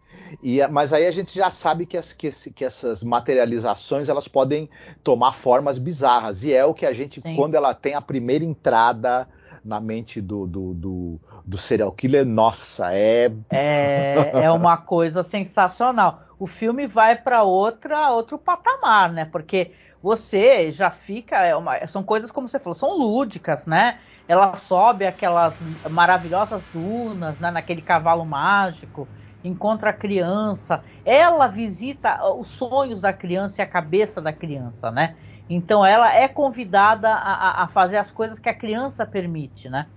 E, 0.41 0.65
mas 0.67 0.91
aí 0.91 1.05
a 1.05 1.11
gente 1.11 1.33
já 1.35 1.51
sabe 1.51 1.85
que, 1.85 1.95
as, 1.95 2.11
que, 2.11 2.31
que, 2.31 2.65
essas 2.65 3.03
materializações 3.03 4.09
elas 4.09 4.27
podem 4.27 4.69
tomar 5.03 5.33
formas 5.33 5.77
bizarras. 5.77 6.43
E 6.43 6.51
é 6.51 6.65
o 6.65 6.73
que 6.73 6.85
a 6.85 6.93
gente, 6.93 7.21
Sim. 7.21 7.35
quando 7.35 7.55
ela 7.55 7.73
tem 7.73 7.93
a 7.93 8.01
primeira 8.01 8.43
entrada 8.43 9.27
na 9.63 9.79
mente 9.79 10.19
do, 10.19 10.47
do, 10.47 10.73
do, 10.73 11.19
do 11.45 11.57
serial 11.57 11.91
killer, 11.91 12.25
nossa, 12.25 12.93
é... 12.93 13.31
é. 13.49 14.31
É 14.33 14.51
uma 14.51 14.75
coisa 14.77 15.23
sensacional. 15.23 16.23
O 16.39 16.47
filme 16.47 16.87
vai 16.87 17.15
para 17.15 17.43
outra 17.43 18.09
outro 18.09 18.37
patamar, 18.37 19.13
né? 19.13 19.25
Porque 19.25 19.71
você 20.01 20.71
já 20.71 20.89
fica. 20.89 21.37
É 21.37 21.55
uma, 21.55 21.85
são 21.87 22.03
coisas, 22.03 22.31
como 22.31 22.49
você 22.49 22.59
falou, 22.59 22.75
são 22.75 22.97
lúdicas, 22.97 23.65
né? 23.65 23.99
Ela 24.27 24.55
sobe 24.57 25.05
aquelas 25.05 25.57
maravilhosas 25.89 26.63
dunas, 26.73 27.37
né? 27.39 27.51
naquele 27.51 27.81
cavalo 27.81 28.25
mágico, 28.25 29.07
encontra 29.43 29.89
a 29.89 29.93
criança. 29.93 30.83
Ela 31.05 31.47
visita 31.47 32.23
os 32.33 32.47
sonhos 32.47 33.01
da 33.01 33.11
criança 33.11 33.61
e 33.61 33.63
a 33.63 33.67
cabeça 33.67 34.21
da 34.21 34.31
criança, 34.31 34.89
né? 34.89 35.15
Então 35.49 35.85
ela 35.85 36.13
é 36.13 36.27
convidada 36.27 37.09
a, 37.09 37.63
a, 37.63 37.67
fazer 37.67 37.97
as 37.97 38.09
coisas 38.09 38.39
que 38.39 38.49
a 38.49 38.53
criança 38.53 39.05
permite, 39.05 39.69
né? 39.69 39.87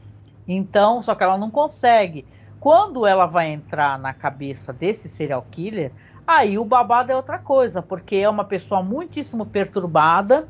Então, 0.47 1.01
só 1.03 1.15
que 1.15 1.23
ela 1.23 1.39
não 1.39 1.51
consegue. 1.51 2.27
Quando 2.59 3.07
ela 3.07 3.27
vai 3.27 3.49
entrar 3.49 3.99
na 3.99 4.13
cabeça 4.13 4.73
desse 4.73 5.09
serial 5.09 5.47
killer, 5.51 5.93
aí 6.27 6.59
o 6.59 6.65
babado 6.65 7.13
é 7.13 7.17
outra 7.17 7.39
coisa, 7.39 7.81
porque 7.81 8.17
é 8.17 8.29
uma 8.29 8.45
pessoa 8.45 8.83
muitíssimo 8.83 9.47
perturbada, 9.47 10.49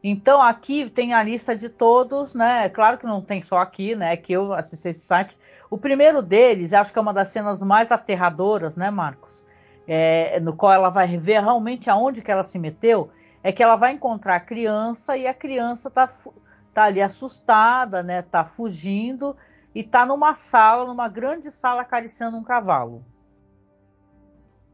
Então 0.03 0.41
aqui 0.41 0.89
tem 0.89 1.15
a 1.15 1.23
lista 1.23 1.57
de 1.57 1.69
todos, 1.69 2.35
né? 2.35 2.69
Claro 2.69 2.99
que 2.99 3.07
não 3.07 3.21
tem 3.21 3.43
só 3.43 3.59
aqui, 3.59 3.97
né? 3.97 4.17
Que 4.17 4.33
eu 4.35 4.53
assisti 4.53 4.89
esse 4.89 5.01
site. 5.01 5.37
O 5.71 5.79
primeiro 5.79 6.23
deles, 6.23 6.73
acho 6.73 6.93
que 6.93 6.99
é 6.99 7.03
uma 7.03 7.13
das 7.13 7.29
cenas 7.29 7.63
mais 7.63 7.91
aterradoras, 7.91 8.77
né, 8.77 8.91
Marcos? 8.91 9.45
É, 9.89 10.39
no 10.41 10.55
qual 10.55 10.73
ela 10.73 10.91
vai 10.91 11.17
ver 11.17 11.41
realmente 11.41 11.89
aonde 11.91 12.23
que 12.23 12.31
ela 12.31 12.43
se 12.43 12.59
meteu, 12.59 13.11
é 13.43 13.53
que 13.53 13.63
ela 13.63 13.77
vai 13.77 13.93
encontrar 13.93 14.37
a 14.37 14.41
criança 14.41 15.17
e 15.17 15.27
a 15.27 15.35
criança 15.35 15.91
tá, 15.91 16.09
tá 16.73 16.85
ali 16.85 17.01
assustada, 17.01 18.03
né? 18.03 18.23
Tá 18.23 18.45
fugindo 18.45 19.37
e 19.75 19.83
tá 19.83 20.07
numa 20.07 20.35
sala, 20.35 20.87
numa 20.87 21.09
grande 21.09 21.51
sala 21.51 21.83
acariciando 21.83 22.37
um 22.37 22.43
cavalo. 22.43 23.05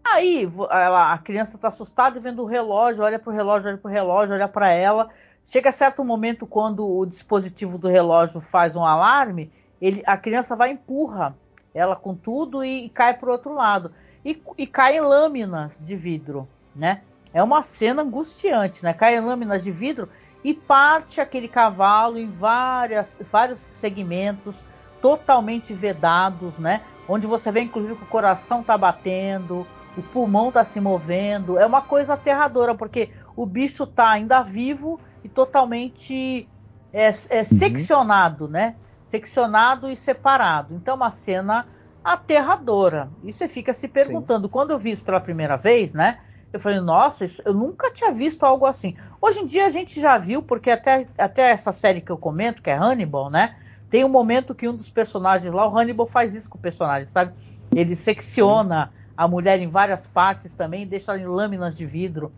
Aí 0.05 0.51
ela, 0.71 1.13
a 1.13 1.19
criança 1.19 1.57
está 1.57 1.69
assustada 1.69 2.19
vendo 2.19 2.43
o 2.43 2.47
relógio, 2.47 3.05
olha 3.05 3.19
para 3.19 3.31
o 3.31 3.35
relógio, 3.35 3.69
olha 3.69 3.79
para 3.79 3.89
o 3.89 3.93
relógio, 3.93 4.35
olha 4.35 4.49
para 4.49 4.71
ela. 4.71 5.09
Chega 5.45 5.71
a 5.71 5.73
certo 5.73 6.05
momento 6.05 6.47
quando 6.47 6.87
o 6.87 7.05
dispositivo 7.07 7.79
do 7.79 7.89
relógio 7.89 8.41
faz 8.41 8.77
um 8.77 8.85
alarme, 8.85 9.51
ele, 9.81 10.03
a 10.07 10.17
criança 10.17 10.55
vai 10.55 10.71
empurra 10.71 11.37
ela 11.75 11.97
com 11.97 12.15
tudo 12.15 12.65
e, 12.65 12.87
e 12.87 12.89
cai 12.89 13.15
para 13.15 13.29
o 13.29 13.33
outro 13.33 13.55
lado. 13.55 13.93
E, 14.25 14.41
e 14.57 14.67
cai 14.67 14.97
em 14.97 15.01
lâminas 15.01 15.83
de 15.83 15.97
vidro, 15.97 16.47
né? 16.75 17.03
É 17.35 17.43
uma 17.43 17.63
cena 17.63 18.03
angustiante, 18.03 18.85
né? 18.85 18.93
Cai 18.93 19.17
em 19.17 19.21
lâminas 19.21 19.65
de 19.65 19.73
vidro 19.73 20.09
e 20.45 20.53
parte 20.53 21.21
aquele 21.21 21.49
cavalo 21.49 22.19
em 22.19 22.31
várias, 22.31 23.19
vários 23.31 23.59
segmentos, 23.59 24.65
totalmente 25.01 25.73
vedados, 25.73 26.59
né? 26.59 26.83
Onde 27.09 27.27
você 27.27 27.51
vê 27.51 27.61
inclusive 27.63 27.97
que 27.97 28.05
o 28.05 28.09
coração 28.09 28.63
tá 28.63 28.77
batendo, 28.79 29.67
o 29.97 30.03
pulmão 30.03 30.51
tá 30.51 30.65
se 30.65 30.81
movendo. 30.81 31.59
É 31.59 31.67
uma 31.67 31.83
coisa 31.83 32.15
aterradora, 32.15 32.75
porque 32.75 33.11
o 33.37 33.47
bicho 33.47 33.87
tá 33.87 34.11
ainda 34.11 34.43
vivo 34.43 34.99
e 35.25 35.29
totalmente 35.29 36.49
é, 36.93 37.07
é 37.07 37.39
uhum. 37.39 37.45
seccionado, 37.45 38.49
né? 38.49 38.75
Seccionado 39.07 39.89
e 39.89 39.97
separado. 39.97 40.75
Então, 40.75 40.97
uma 40.97 41.11
cena 41.11 41.67
aterradora. 42.03 43.11
E 43.23 43.33
você 43.33 43.49
fica 43.49 43.73
se 43.73 43.87
perguntando, 43.87 44.47
Sim. 44.47 44.53
quando 44.53 44.71
eu 44.71 44.79
vi 44.79 44.91
isso 44.91 45.05
pela 45.05 45.21
primeira 45.21 45.57
vez, 45.57 45.95
né? 45.95 46.19
Eu 46.53 46.61
falei, 46.61 46.81
nossa, 46.81 47.25
isso, 47.25 47.41
eu 47.47 47.55
nunca 47.55 47.91
tinha 47.91 48.13
visto 48.13 48.45
algo 48.45 48.67
assim. 48.67 48.95
Hoje 49.21 49.41
em 49.41 49.47
dia 49.47 49.67
a 49.67 49.71
gente 49.71 49.99
já 49.99 50.19
viu, 50.19 50.43
porque 50.43 50.71
até, 50.71 51.07
até 51.17 51.51
essa 51.51 51.73
série 51.73 52.01
que 52.01 52.13
eu 52.13 52.19
comento, 52.19 52.61
que 52.61 52.69
é 52.69 52.75
Hannibal, 52.75 53.31
né? 53.31 53.57
Tem 53.89 54.05
um 54.05 54.09
momento 54.09 54.55
que 54.55 54.69
um 54.69 54.75
dos 54.75 54.91
personagens 54.91 55.53
lá, 55.53 55.67
o 55.67 55.79
Hannibal 55.79 56.07
faz 56.07 56.35
isso 56.35 56.51
com 56.51 56.59
o 56.59 56.61
personagem, 56.61 57.07
sabe? 57.07 57.33
Ele 57.75 57.95
secciona 57.95 58.87
Sim. 58.87 59.02
A 59.17 59.29
mulher 59.29 59.61
em 59.61 59.69
várias 59.69 60.07
partes 60.07 60.53
também, 60.53 60.87
deixa 60.87 61.13
ela 61.13 61.21
em 61.21 61.27
lâminas 61.27 61.75
de 61.75 61.87
vidro. 61.87 62.33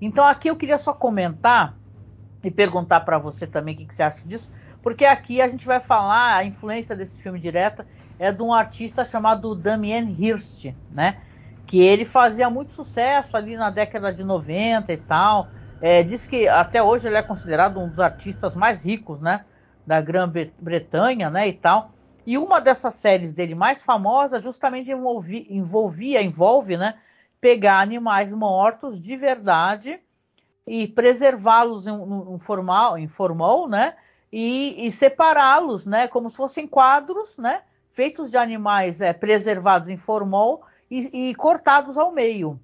Então 0.00 0.24
aqui 0.24 0.48
eu 0.48 0.56
queria 0.56 0.78
só 0.78 0.92
comentar 0.92 1.76
e 2.42 2.50
perguntar 2.50 3.00
para 3.00 3.18
você 3.18 3.46
também 3.46 3.74
o 3.74 3.78
que, 3.78 3.86
que, 3.86 3.94
você 3.94 4.02
acha 4.02 4.26
disso, 4.26 4.50
porque 4.82 5.04
aqui 5.04 5.40
a 5.40 5.48
gente 5.48 5.66
vai 5.66 5.80
falar 5.80 6.36
a 6.36 6.44
influência 6.44 6.94
desse 6.94 7.20
filme 7.20 7.38
direta 7.38 7.86
é 8.18 8.32
de 8.32 8.42
um 8.42 8.52
artista 8.52 9.04
chamado 9.04 9.54
Damien 9.54 10.14
Hirst, 10.18 10.72
né? 10.90 11.18
Que 11.66 11.80
ele 11.80 12.04
fazia 12.04 12.48
muito 12.48 12.72
sucesso 12.72 13.36
ali 13.36 13.56
na 13.56 13.70
década 13.70 14.12
de 14.12 14.24
90 14.24 14.92
e 14.92 14.96
tal. 14.96 15.48
É, 15.80 16.02
diz 16.02 16.26
que 16.26 16.48
até 16.48 16.82
hoje 16.82 17.08
ele 17.08 17.16
é 17.16 17.22
considerado 17.22 17.78
um 17.78 17.88
dos 17.88 18.00
artistas 18.00 18.56
mais 18.56 18.84
ricos, 18.84 19.20
né? 19.20 19.44
Da 19.86 20.00
Grã-Bretanha, 20.00 21.28
né? 21.28 21.48
E 21.48 21.52
tal. 21.52 21.90
E 22.26 22.36
uma 22.36 22.60
dessas 22.60 22.94
séries 22.94 23.32
dele 23.32 23.54
mais 23.54 23.84
famosas 23.84 24.42
justamente 24.42 24.90
envolvia, 24.90 25.46
envolvia 25.48 26.22
envolve, 26.22 26.76
né? 26.76 26.98
Pegar 27.40 27.78
animais 27.80 28.32
mortos 28.32 29.00
de 29.00 29.16
verdade 29.16 30.00
e 30.66 30.88
preservá-los 30.88 31.86
em, 31.86 32.38
formal, 32.40 32.98
em 32.98 33.06
formal, 33.06 33.68
né? 33.68 33.94
E, 34.32 34.86
e 34.86 34.90
separá-los, 34.90 35.86
né? 35.86 36.08
Como 36.08 36.28
se 36.28 36.36
fossem 36.36 36.66
quadros, 36.66 37.38
né? 37.38 37.62
Feitos 37.92 38.30
de 38.30 38.36
animais 38.36 39.00
é, 39.00 39.12
preservados 39.12 39.88
em 39.88 39.96
formol 39.96 40.64
e, 40.90 41.28
e, 41.30 41.34
cortados 41.36 41.96
ao 41.96 42.10
meio. 42.12 42.58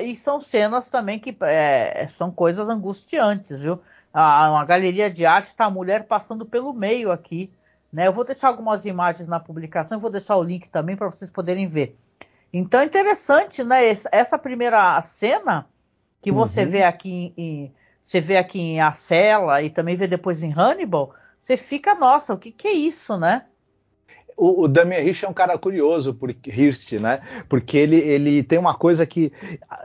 E 0.00 0.14
são 0.14 0.40
cenas 0.40 0.88
também 0.88 1.18
que 1.18 1.36
é, 1.42 2.06
são 2.06 2.30
coisas 2.30 2.68
angustiantes, 2.68 3.60
viu? 3.60 3.80
A, 4.12 4.50
uma 4.50 4.64
galeria 4.64 5.10
de 5.10 5.26
arte 5.26 5.48
está 5.48 5.64
a 5.66 5.70
mulher 5.70 6.04
passando 6.04 6.46
pelo 6.46 6.72
meio 6.72 7.10
aqui. 7.10 7.50
Né? 7.94 8.08
Eu 8.08 8.12
vou 8.12 8.24
deixar 8.24 8.48
algumas 8.48 8.84
imagens 8.84 9.28
na 9.28 9.38
publicação, 9.38 10.00
vou 10.00 10.10
deixar 10.10 10.34
o 10.36 10.42
link 10.42 10.68
também 10.68 10.96
para 10.96 11.08
vocês 11.08 11.30
poderem 11.30 11.68
ver. 11.68 11.94
Então 12.52 12.80
é 12.80 12.84
interessante, 12.84 13.62
né? 13.62 13.84
Essa 14.10 14.36
primeira 14.36 15.00
cena 15.00 15.68
que 16.20 16.32
você 16.32 16.64
uhum. 16.64 16.70
vê 16.70 16.82
aqui 16.82 17.32
em, 17.36 17.72
você 18.02 18.20
vê 18.20 18.36
aqui 18.36 18.58
em 18.58 18.80
A 18.80 18.92
Cela 18.92 19.62
e 19.62 19.70
também 19.70 19.96
vê 19.96 20.08
depois 20.08 20.42
em 20.42 20.52
Hannibal, 20.52 21.14
você 21.40 21.56
fica, 21.56 21.94
nossa, 21.94 22.34
o 22.34 22.38
que, 22.38 22.50
que 22.50 22.66
é 22.66 22.72
isso, 22.72 23.16
né? 23.16 23.46
O, 24.36 24.62
o 24.62 24.68
Damien 24.68 25.06
Hirst 25.06 25.22
é 25.22 25.28
um 25.28 25.32
cara 25.32 25.56
curioso, 25.58 26.14
porque, 26.14 26.50
Hirst, 26.50 26.92
né? 26.94 27.20
Porque 27.48 27.76
ele, 27.76 27.96
ele 27.96 28.42
tem 28.42 28.58
uma 28.58 28.74
coisa 28.74 29.06
que 29.06 29.32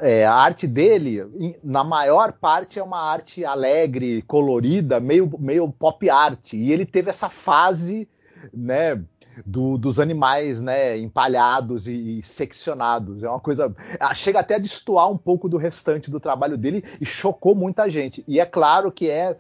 é, 0.02 0.26
a 0.26 0.34
arte 0.34 0.66
dele, 0.66 1.24
na 1.64 1.84
maior 1.84 2.34
parte, 2.34 2.80
é 2.80 2.84
uma 2.84 3.00
arte 3.00 3.46
alegre, 3.46 4.22
colorida, 4.24 5.00
meio, 5.00 5.32
meio 5.40 5.70
pop 5.72 6.10
art. 6.10 6.54
E 6.54 6.72
ele 6.72 6.86
teve 6.86 7.10
essa 7.10 7.30
fase, 7.30 8.08
né? 8.54 9.00
do, 9.46 9.78
dos 9.78 10.00
animais, 10.00 10.62
né, 10.62 10.98
empalhados 10.98 11.88
e, 11.88 12.20
e, 12.20 12.24
seccionados. 12.24 13.24
É 13.24 13.30
uma 13.30 13.40
coisa. 13.40 13.74
Chega 14.16 14.40
até 14.40 14.56
a 14.56 14.60
destoar 14.60 15.10
um 15.10 15.18
pouco 15.18 15.48
do 15.48 15.58
restante 15.58 16.10
do 16.10 16.20
trabalho 16.20 16.58
dele 16.58 16.84
e 17.00 17.06
chocou 17.06 17.56
muita 17.56 17.90
gente. 17.90 18.24
E 18.28 18.40
é 18.40 18.46
claro 18.46 18.92
que 18.92 19.10
é. 19.10 19.38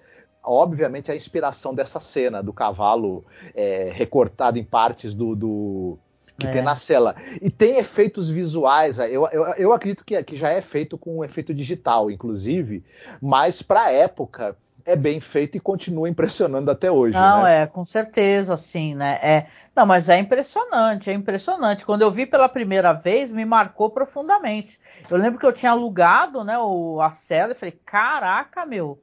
Obviamente 0.51 1.11
a 1.11 1.15
inspiração 1.15 1.75
dessa 1.75 1.99
cena 1.99 2.41
do 2.41 2.51
cavalo 2.51 3.23
é, 3.53 3.91
recortado 3.93 4.57
em 4.57 4.63
partes 4.63 5.13
do, 5.13 5.35
do 5.35 5.99
que 6.39 6.47
é. 6.47 6.51
tem 6.51 6.61
na 6.63 6.75
cela. 6.75 7.15
E 7.39 7.51
tem 7.51 7.77
efeitos 7.77 8.29
visuais, 8.29 8.97
eu, 8.97 9.27
eu, 9.31 9.45
eu 9.57 9.73
acredito 9.73 10.03
que, 10.03 10.21
que 10.23 10.35
já 10.35 10.49
é 10.49 10.59
feito 10.59 10.97
com 10.97 11.19
um 11.19 11.23
efeito 11.23 11.53
digital, 11.53 12.09
inclusive, 12.09 12.83
mas 13.21 13.61
para 13.61 13.83
a 13.83 13.91
época 13.91 14.57
é 14.85 14.95
bem 14.95 15.21
feito 15.21 15.55
e 15.55 15.59
continua 15.59 16.09
impressionando 16.09 16.71
até 16.71 16.91
hoje. 16.91 17.13
Não, 17.13 17.43
né? 17.43 17.61
é, 17.61 17.67
com 17.67 17.85
certeza, 17.85 18.57
sim, 18.57 18.95
né? 18.95 19.19
É, 19.21 19.45
não, 19.75 19.85
mas 19.85 20.09
é 20.09 20.17
impressionante, 20.17 21.11
é 21.11 21.13
impressionante. 21.13 21.85
Quando 21.85 22.01
eu 22.01 22.09
vi 22.09 22.25
pela 22.25 22.49
primeira 22.49 22.91
vez, 22.91 23.31
me 23.31 23.45
marcou 23.45 23.91
profundamente. 23.91 24.79
Eu 25.09 25.17
lembro 25.17 25.39
que 25.39 25.45
eu 25.45 25.53
tinha 25.53 25.73
alugado, 25.73 26.43
né, 26.43 26.57
o, 26.57 26.99
a 27.01 27.11
cela 27.11 27.51
e 27.51 27.55
falei, 27.55 27.79
caraca, 27.85 28.65
meu, 28.65 28.99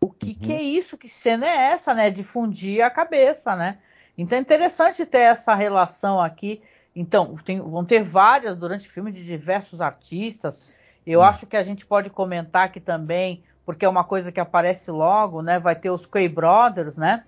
o 0.00 0.08
que, 0.08 0.30
uhum. 0.30 0.34
que 0.40 0.52
é 0.52 0.62
isso? 0.62 0.96
Que 0.96 1.08
cena 1.08 1.46
é 1.46 1.72
essa, 1.72 1.94
né? 1.94 2.10
De 2.10 2.24
fundir 2.24 2.82
a 2.82 2.90
cabeça, 2.90 3.54
né? 3.54 3.78
Então 4.16 4.38
é 4.38 4.40
interessante 4.40 5.04
ter 5.04 5.18
essa 5.18 5.54
relação 5.54 6.20
aqui. 6.20 6.62
Então, 6.96 7.34
tem, 7.36 7.60
vão 7.60 7.84
ter 7.84 8.02
várias 8.02 8.56
durante 8.56 8.88
o 8.88 8.90
filme 8.90 9.12
de 9.12 9.24
diversos 9.24 9.80
artistas. 9.80 10.78
Eu 11.06 11.20
uhum. 11.20 11.26
acho 11.26 11.46
que 11.46 11.56
a 11.56 11.62
gente 11.62 11.86
pode 11.86 12.10
comentar 12.10 12.64
aqui 12.64 12.80
também, 12.80 13.42
porque 13.64 13.84
é 13.84 13.88
uma 13.88 14.04
coisa 14.04 14.32
que 14.32 14.40
aparece 14.40 14.90
logo, 14.90 15.42
né? 15.42 15.58
Vai 15.58 15.76
ter 15.76 15.90
os 15.90 16.06
Quay 16.06 16.28
Brothers, 16.28 16.96
né? 16.96 17.24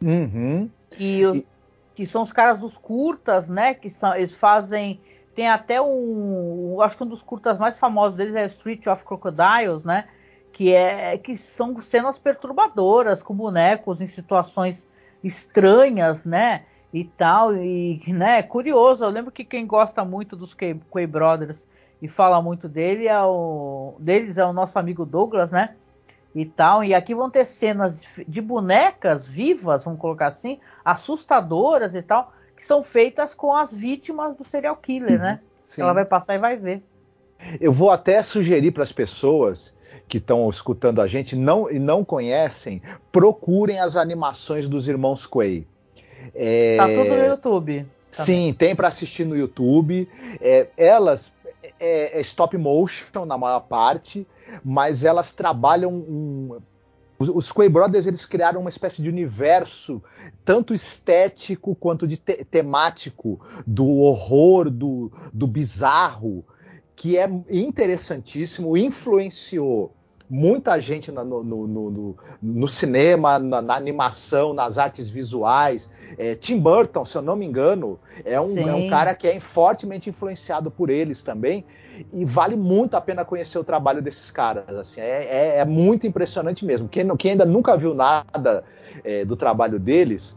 Uhum. 0.00 0.70
E, 0.98 1.22
e 1.22 1.46
que 1.94 2.06
são 2.06 2.22
os 2.22 2.32
caras 2.32 2.58
dos 2.58 2.78
curtas, 2.78 3.48
né? 3.48 3.74
Que 3.74 3.90
são, 3.90 4.14
eles 4.14 4.34
fazem. 4.34 5.00
Tem 5.34 5.48
até 5.48 5.80
um. 5.80 6.80
Acho 6.80 6.96
que 6.96 7.04
um 7.04 7.08
dos 7.08 7.22
curtas 7.22 7.58
mais 7.58 7.76
famosos 7.78 8.16
deles 8.16 8.34
é 8.34 8.46
Street 8.46 8.86
of 8.86 9.04
Crocodiles, 9.04 9.84
né? 9.84 10.06
Que, 10.52 10.74
é, 10.74 11.16
que 11.16 11.34
são 11.34 11.78
cenas 11.78 12.18
perturbadoras, 12.18 13.22
com 13.22 13.34
bonecos 13.34 14.00
em 14.00 14.06
situações 14.06 14.86
estranhas, 15.24 16.24
né? 16.24 16.64
E 16.92 17.04
tal. 17.04 17.56
E, 17.56 18.00
né? 18.08 18.42
Curioso. 18.42 19.04
Eu 19.04 19.10
lembro 19.10 19.32
que 19.32 19.44
quem 19.44 19.66
gosta 19.66 20.04
muito 20.04 20.36
dos 20.36 20.54
Quay 20.54 21.06
Brothers 21.06 21.66
e 22.00 22.08
fala 22.08 22.42
muito 22.42 22.68
dele 22.68 23.08
é 23.08 23.22
o, 23.22 23.94
deles 23.98 24.36
é 24.36 24.44
o 24.44 24.52
nosso 24.52 24.78
amigo 24.78 25.06
Douglas, 25.06 25.52
né? 25.52 25.74
e 26.34 26.46
tal. 26.46 26.82
E 26.82 26.94
aqui 26.94 27.14
vão 27.14 27.30
ter 27.30 27.44
cenas 27.44 28.08
de 28.26 28.40
bonecas 28.40 29.26
vivas, 29.26 29.84
vamos 29.84 30.00
colocar 30.00 30.28
assim, 30.28 30.58
assustadoras 30.84 31.94
e 31.94 32.02
tal, 32.02 32.32
que 32.56 32.64
são 32.64 32.82
feitas 32.82 33.34
com 33.34 33.54
as 33.54 33.72
vítimas 33.72 34.36
do 34.36 34.44
serial 34.44 34.76
killer, 34.76 35.18
né? 35.18 35.40
Sim. 35.68 35.82
Ela 35.82 35.92
vai 35.92 36.04
passar 36.04 36.34
e 36.34 36.38
vai 36.38 36.56
ver. 36.56 36.82
Eu 37.60 37.72
vou 37.72 37.90
até 37.90 38.22
sugerir 38.22 38.70
para 38.70 38.84
as 38.84 38.92
pessoas 38.92 39.74
que 40.12 40.18
estão 40.18 40.50
escutando 40.50 41.00
a 41.00 41.06
gente 41.06 41.34
não, 41.34 41.70
e 41.70 41.78
não 41.78 42.04
conhecem, 42.04 42.82
procurem 43.10 43.80
as 43.80 43.96
animações 43.96 44.68
dos 44.68 44.86
irmãos 44.86 45.24
Quay. 45.24 45.66
É... 46.34 46.76
Tá 46.76 46.86
tudo 46.86 47.16
no 47.16 47.24
YouTube. 47.24 47.86
Também. 48.10 48.26
Sim, 48.26 48.52
tem 48.52 48.76
para 48.76 48.88
assistir 48.88 49.24
no 49.24 49.34
YouTube. 49.34 50.06
É, 50.38 50.66
elas 50.76 51.32
é, 51.80 52.18
é 52.18 52.20
stop 52.20 52.54
motion 52.58 53.24
na 53.24 53.38
maior 53.38 53.60
parte 53.60 54.26
mas 54.62 55.02
elas 55.02 55.32
trabalham 55.32 55.90
um, 55.90 56.58
os, 57.18 57.30
os 57.30 57.50
Quay 57.50 57.70
Brothers 57.70 58.06
eles 58.06 58.26
criaram 58.26 58.60
uma 58.60 58.68
espécie 58.68 59.00
de 59.00 59.08
universo 59.08 60.02
tanto 60.44 60.74
estético 60.74 61.74
quanto 61.74 62.06
de 62.06 62.18
te 62.18 62.44
temático 62.44 63.40
do 63.66 63.86
horror, 63.86 64.68
do, 64.68 65.10
do 65.32 65.46
bizarro, 65.46 66.44
que 66.94 67.16
é 67.16 67.26
interessantíssimo, 67.48 68.76
influenciou 68.76 69.94
muita 70.32 70.80
gente 70.80 71.12
no, 71.12 71.44
no, 71.44 71.66
no, 71.66 72.16
no 72.42 72.66
cinema, 72.66 73.38
na, 73.38 73.60
na, 73.60 73.76
animação, 73.76 74.54
nas 74.54 74.78
artes 74.78 75.10
visuais. 75.10 75.90
É, 76.16 76.34
Tim 76.34 76.58
Burton, 76.58 77.04
se 77.04 77.14
eu 77.16 77.20
não 77.20 77.36
me 77.36 77.44
engano, 77.44 78.00
é 78.24 78.40
um, 78.40 78.58
é 78.58 78.74
um 78.74 78.88
cara 78.88 79.14
que 79.14 79.28
é 79.28 79.38
fortemente 79.38 80.08
influenciado 80.08 80.70
por 80.70 80.88
eles 80.88 81.22
também. 81.22 81.66
E 82.14 82.24
vale 82.24 82.56
muito 82.56 82.96
a 82.96 83.00
pena 83.02 83.26
conhecer 83.26 83.58
o 83.58 83.64
trabalho 83.64 84.00
desses 84.00 84.30
caras. 84.30 84.74
Assim, 84.74 85.02
é, 85.02 85.24
é, 85.24 85.58
é 85.58 85.64
muito 85.66 86.06
impressionante 86.06 86.64
mesmo. 86.64 86.88
Quem, 86.88 87.14
quem 87.16 87.32
ainda 87.32 87.44
nunca 87.44 87.76
viu 87.76 87.92
nada 87.92 88.64
é, 89.04 89.26
do 89.26 89.36
trabalho 89.36 89.78
deles, 89.78 90.34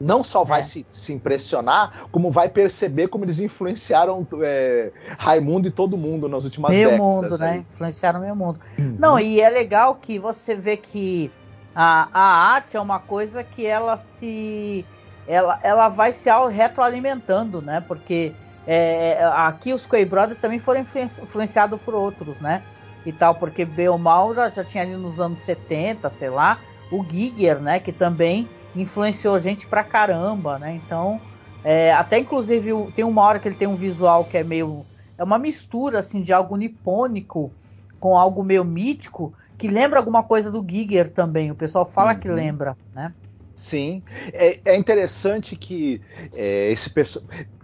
não 0.00 0.22
só 0.22 0.44
vai 0.44 0.60
é. 0.60 0.64
se, 0.64 0.86
se, 0.88 1.12
impressionar, 1.12 2.06
como 2.12 2.30
vai 2.30 2.48
perceber 2.48 3.08
como 3.08 3.24
eles 3.24 3.38
influenciaram 3.38 4.26
é, 4.42 4.92
Raimundo 5.18 5.68
e 5.68 5.70
todo 5.70 5.96
mundo 5.96 6.28
nas 6.28 6.44
últimas 6.44 6.70
décadas. 6.70 6.98
Meio 6.98 7.02
mundo, 7.02 7.38
né? 7.38 7.58
Influenciaram 7.58 8.20
meio 8.20 8.36
mundo. 8.36 8.60
Uhum. 8.78 8.96
Não, 8.98 9.18
e 9.18 9.40
é 9.40 9.48
legal 9.48 9.94
que 9.94 10.18
você 10.18 10.54
vê 10.54 10.76
que 10.76 11.30
a, 11.74 12.08
a 12.12 12.52
arte 12.54 12.76
é 12.76 12.80
uma 12.80 12.98
coisa 12.98 13.42
que 13.42 13.66
ela 13.66 13.96
se. 13.96 14.84
Ela, 15.28 15.58
ela 15.62 15.88
vai 15.88 16.12
se 16.12 16.30
retroalimentando, 16.52 17.60
né? 17.60 17.82
Porque 17.86 18.32
é, 18.66 19.24
aqui 19.34 19.72
os 19.72 19.86
Quay 19.86 20.04
Brothers 20.04 20.38
também 20.38 20.58
foram 20.58 20.80
influenciados 20.80 21.80
por 21.80 21.94
outros, 21.94 22.40
né? 22.40 22.62
E 23.04 23.12
tal, 23.12 23.34
porque 23.34 23.66
Maura 23.98 24.50
já 24.50 24.64
tinha 24.64 24.82
ali 24.82 24.96
nos 24.96 25.20
anos 25.20 25.38
70, 25.40 26.10
sei 26.10 26.28
lá, 26.28 26.58
o 26.90 27.04
Giger, 27.04 27.60
né? 27.60 27.78
Que 27.78 27.92
também 27.92 28.48
influenciou 28.82 29.34
a 29.34 29.38
gente 29.38 29.66
pra 29.66 29.82
caramba, 29.84 30.58
né? 30.58 30.80
Então, 30.84 31.20
é, 31.64 31.92
até 31.92 32.18
inclusive 32.18 32.70
tem 32.94 33.04
uma 33.04 33.22
hora 33.22 33.38
que 33.38 33.48
ele 33.48 33.56
tem 33.56 33.68
um 33.68 33.76
visual 33.76 34.24
que 34.24 34.36
é 34.38 34.44
meio. 34.44 34.84
É 35.18 35.24
uma 35.24 35.38
mistura 35.38 36.00
assim 36.00 36.22
de 36.22 36.32
algo 36.32 36.56
nipônico 36.56 37.52
com 37.98 38.16
algo 38.16 38.44
meio 38.44 38.64
mítico, 38.64 39.32
que 39.56 39.68
lembra 39.68 39.98
alguma 39.98 40.22
coisa 40.22 40.50
do 40.50 40.64
Giger 40.68 41.10
também. 41.10 41.50
O 41.50 41.54
pessoal 41.54 41.86
fala 41.86 42.12
uhum. 42.12 42.20
que 42.20 42.28
lembra, 42.28 42.76
né? 42.94 43.12
Sim, 43.56 44.02
é, 44.34 44.60
é 44.66 44.76
interessante 44.76 45.56
que 45.56 46.02
é, 46.34 46.70
esse 46.70 46.92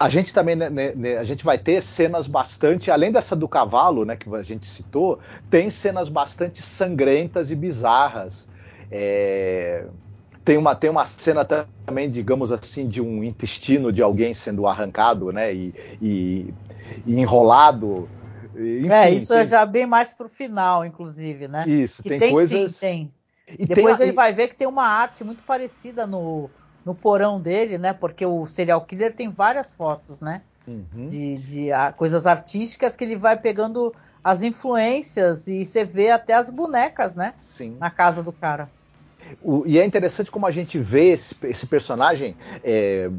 a 0.01 0.09
gente 0.09 0.33
também 0.33 0.57
né, 0.57 0.71
né, 0.71 0.95
né, 0.97 1.19
a 1.19 1.25
gente 1.25 1.45
vai 1.45 1.59
ter 1.59 1.83
cenas 1.83 2.27
bastante, 2.27 2.91
além 2.91 3.13
dessa 3.13 3.37
do 3.37 3.47
cavalo, 3.47 4.07
né, 4.07 4.17
que 4.17 4.35
a 4.35 4.43
gente 4.43 4.65
citou, 4.65 5.19
tem 5.51 5.69
cenas 5.69 6.09
bastante 6.09 6.63
sangrentas 6.63 7.51
e 7.51 7.55
bizarras. 7.55 8.49
É, 8.91 9.85
tem 10.45 10.57
uma, 10.57 10.75
tem 10.75 10.91
uma 10.91 11.07
cena 11.07 11.45
também, 11.45 12.11
digamos 12.11 12.51
assim, 12.51 12.89
de 12.89 13.01
um 13.01 13.23
intestino 13.23 13.93
de 13.93 14.03
alguém 14.03 14.35
sendo 14.35 14.67
arrancado, 14.67 15.33
né, 15.33 15.55
e, 15.55 15.75
e, 16.01 16.55
e 17.07 17.21
enrolado. 17.21 18.09
Enfim, 18.55 18.91
é, 18.91 19.11
isso 19.11 19.33
é 19.33 19.37
tem... 19.37 19.45
é 19.45 19.49
já 19.49 19.65
bem 19.67 19.87
mais 19.87 20.13
pro 20.13 20.29
final, 20.29 20.85
inclusive, 20.85 21.49
né? 21.49 21.65
Isso, 21.67 22.03
que 22.03 22.09
tem, 22.09 22.19
tem 22.19 22.33
coisas. 22.33 22.73
Sim, 22.73 22.79
tem 22.79 23.13
e 23.59 23.67
Depois 23.67 23.99
tem, 23.99 24.07
ele 24.07 24.17
vai 24.17 24.33
ver 24.33 24.49
que 24.49 24.55
tem 24.55 24.67
uma 24.67 24.87
arte 24.87 25.25
muito 25.25 25.43
parecida 25.45 26.07
no, 26.07 26.49
no 26.85 26.95
porão 26.95 27.41
dele, 27.41 27.79
né? 27.79 27.93
Porque 27.93 28.25
o 28.25 28.45
serial 28.47 28.81
killer 28.83 29.13
tem 29.13 29.31
várias 29.31 29.75
fotos, 29.75 30.21
né? 30.21 30.43
Uhum. 30.67 31.07
De, 31.07 31.37
de 31.37 31.73
a, 31.73 31.93
coisas 31.93 32.27
artísticas 32.27 32.95
que 32.95 33.05
ele 33.05 33.17
vai 33.17 33.37
pegando 33.37 33.93
as 34.23 34.43
influências 34.43 35.49
e 35.49 35.65
você 35.65 35.85
vê 35.85 36.11
até 36.11 36.35
as 36.35 36.51
bonecas, 36.51 37.15
né? 37.15 37.35
Sim. 37.37 37.77
Na 37.81 37.91
casa 37.91 38.23
do 38.23 38.33
cara. 38.33 38.71
O, 39.43 39.65
e 39.67 39.79
é 39.79 39.85
interessante 39.85 40.31
como 40.31 40.47
a 40.47 40.51
gente 40.51 40.79
vê 40.79 41.11
esse, 41.11 41.35
esse 41.45 41.67
personagem. 41.67 42.37
É, 42.65 43.11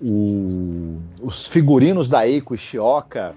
o, 0.00 0.98
os 1.20 1.46
figurinos 1.46 2.08
da 2.08 2.26
Eiko 2.26 2.54
Ishioka 2.54 3.34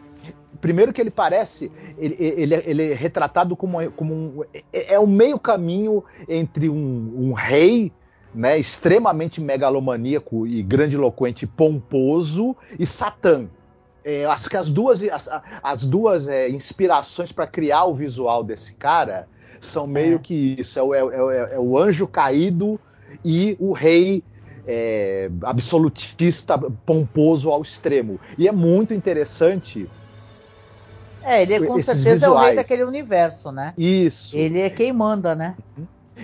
Primeiro 0.60 0.92
que 0.92 1.00
ele 1.00 1.12
parece, 1.12 1.72
ele, 1.98 2.16
ele, 2.20 2.56
ele 2.66 2.92
é 2.92 2.96
retratado 2.96 3.56
como, 3.56 3.92
como 3.92 4.14
um, 4.14 4.44
é, 4.74 4.96
é 4.96 5.00
o 5.00 5.06
meio 5.06 5.38
caminho 5.38 6.04
entre 6.28 6.70
um, 6.70 7.14
um 7.16 7.34
rei, 7.34 7.92
né, 8.34 8.58
extremamente 8.58 9.40
megalomaníaco 9.40 10.48
e 10.48 10.62
grandiloquente, 10.64 11.46
pomposo, 11.46 12.56
e 12.78 12.86
Satã. 12.86 13.48
É, 14.04 14.26
acho 14.26 14.50
que 14.50 14.58
as 14.58 14.72
duas, 14.72 15.04
as, 15.04 15.30
as 15.62 15.84
duas 15.84 16.28
é, 16.28 16.50
inspirações 16.50 17.32
para 17.32 17.46
criar 17.46 17.86
o 17.86 17.94
visual 17.94 18.44
desse 18.44 18.74
cara 18.74 19.28
são 19.62 19.88
meio 19.88 20.16
é. 20.16 20.20
que 20.20 20.56
isso: 20.60 20.80
é 20.80 20.84
o, 20.84 20.94
é, 20.94 21.00
é, 21.00 21.56
é 21.56 21.60
o 21.60 21.78
anjo 21.78 22.08
caído 22.08 22.80
e 23.24 23.56
o 23.60 23.72
rei 23.72 24.24
é, 24.68 25.30
absolutista 25.44 26.58
pomposo 26.86 27.50
ao 27.50 27.62
extremo. 27.62 28.20
E 28.38 28.48
é 28.48 28.52
muito 28.52 28.94
interessante 28.94 29.90
é, 31.28 31.42
ele 31.42 31.56
é, 31.56 31.60
com 31.60 31.78
certeza 31.80 32.14
visuais. 32.14 32.24
é 32.24 32.30
o 32.30 32.38
rei 32.38 32.56
daquele 32.56 32.84
universo, 32.84 33.52
né? 33.52 33.74
Isso. 33.78 34.36
Ele 34.36 34.62
é 34.62 34.70
quem 34.70 34.94
manda, 34.94 35.36
né? 35.36 35.58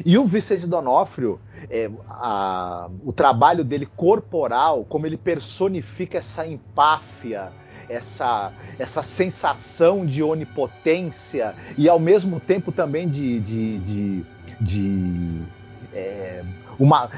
E 0.06 0.18
o 0.18 0.26
Vicente 0.26 0.66
Donofrio, 0.66 1.40
é, 1.70 1.92
a, 2.10 2.90
o 3.04 3.12
trabalho 3.12 3.66
dele 3.66 3.86
corporal, 3.98 4.86
como 4.88 5.06
ele 5.06 5.18
personifica 5.18 6.20
essa 6.20 6.48
empáfia, 6.48 7.52
essa, 7.94 8.52
essa 8.78 9.04
sensação 9.04 10.06
de 10.06 10.22
onipotência 10.24 11.56
e 11.78 11.88
ao 11.88 12.00
mesmo 12.00 12.40
tempo 12.40 12.72
também 12.72 13.08
de, 13.08 13.40
de, 13.40 13.80
de, 13.80 14.26
de 14.60 15.42
é, 15.94 16.44
uma 16.80 17.10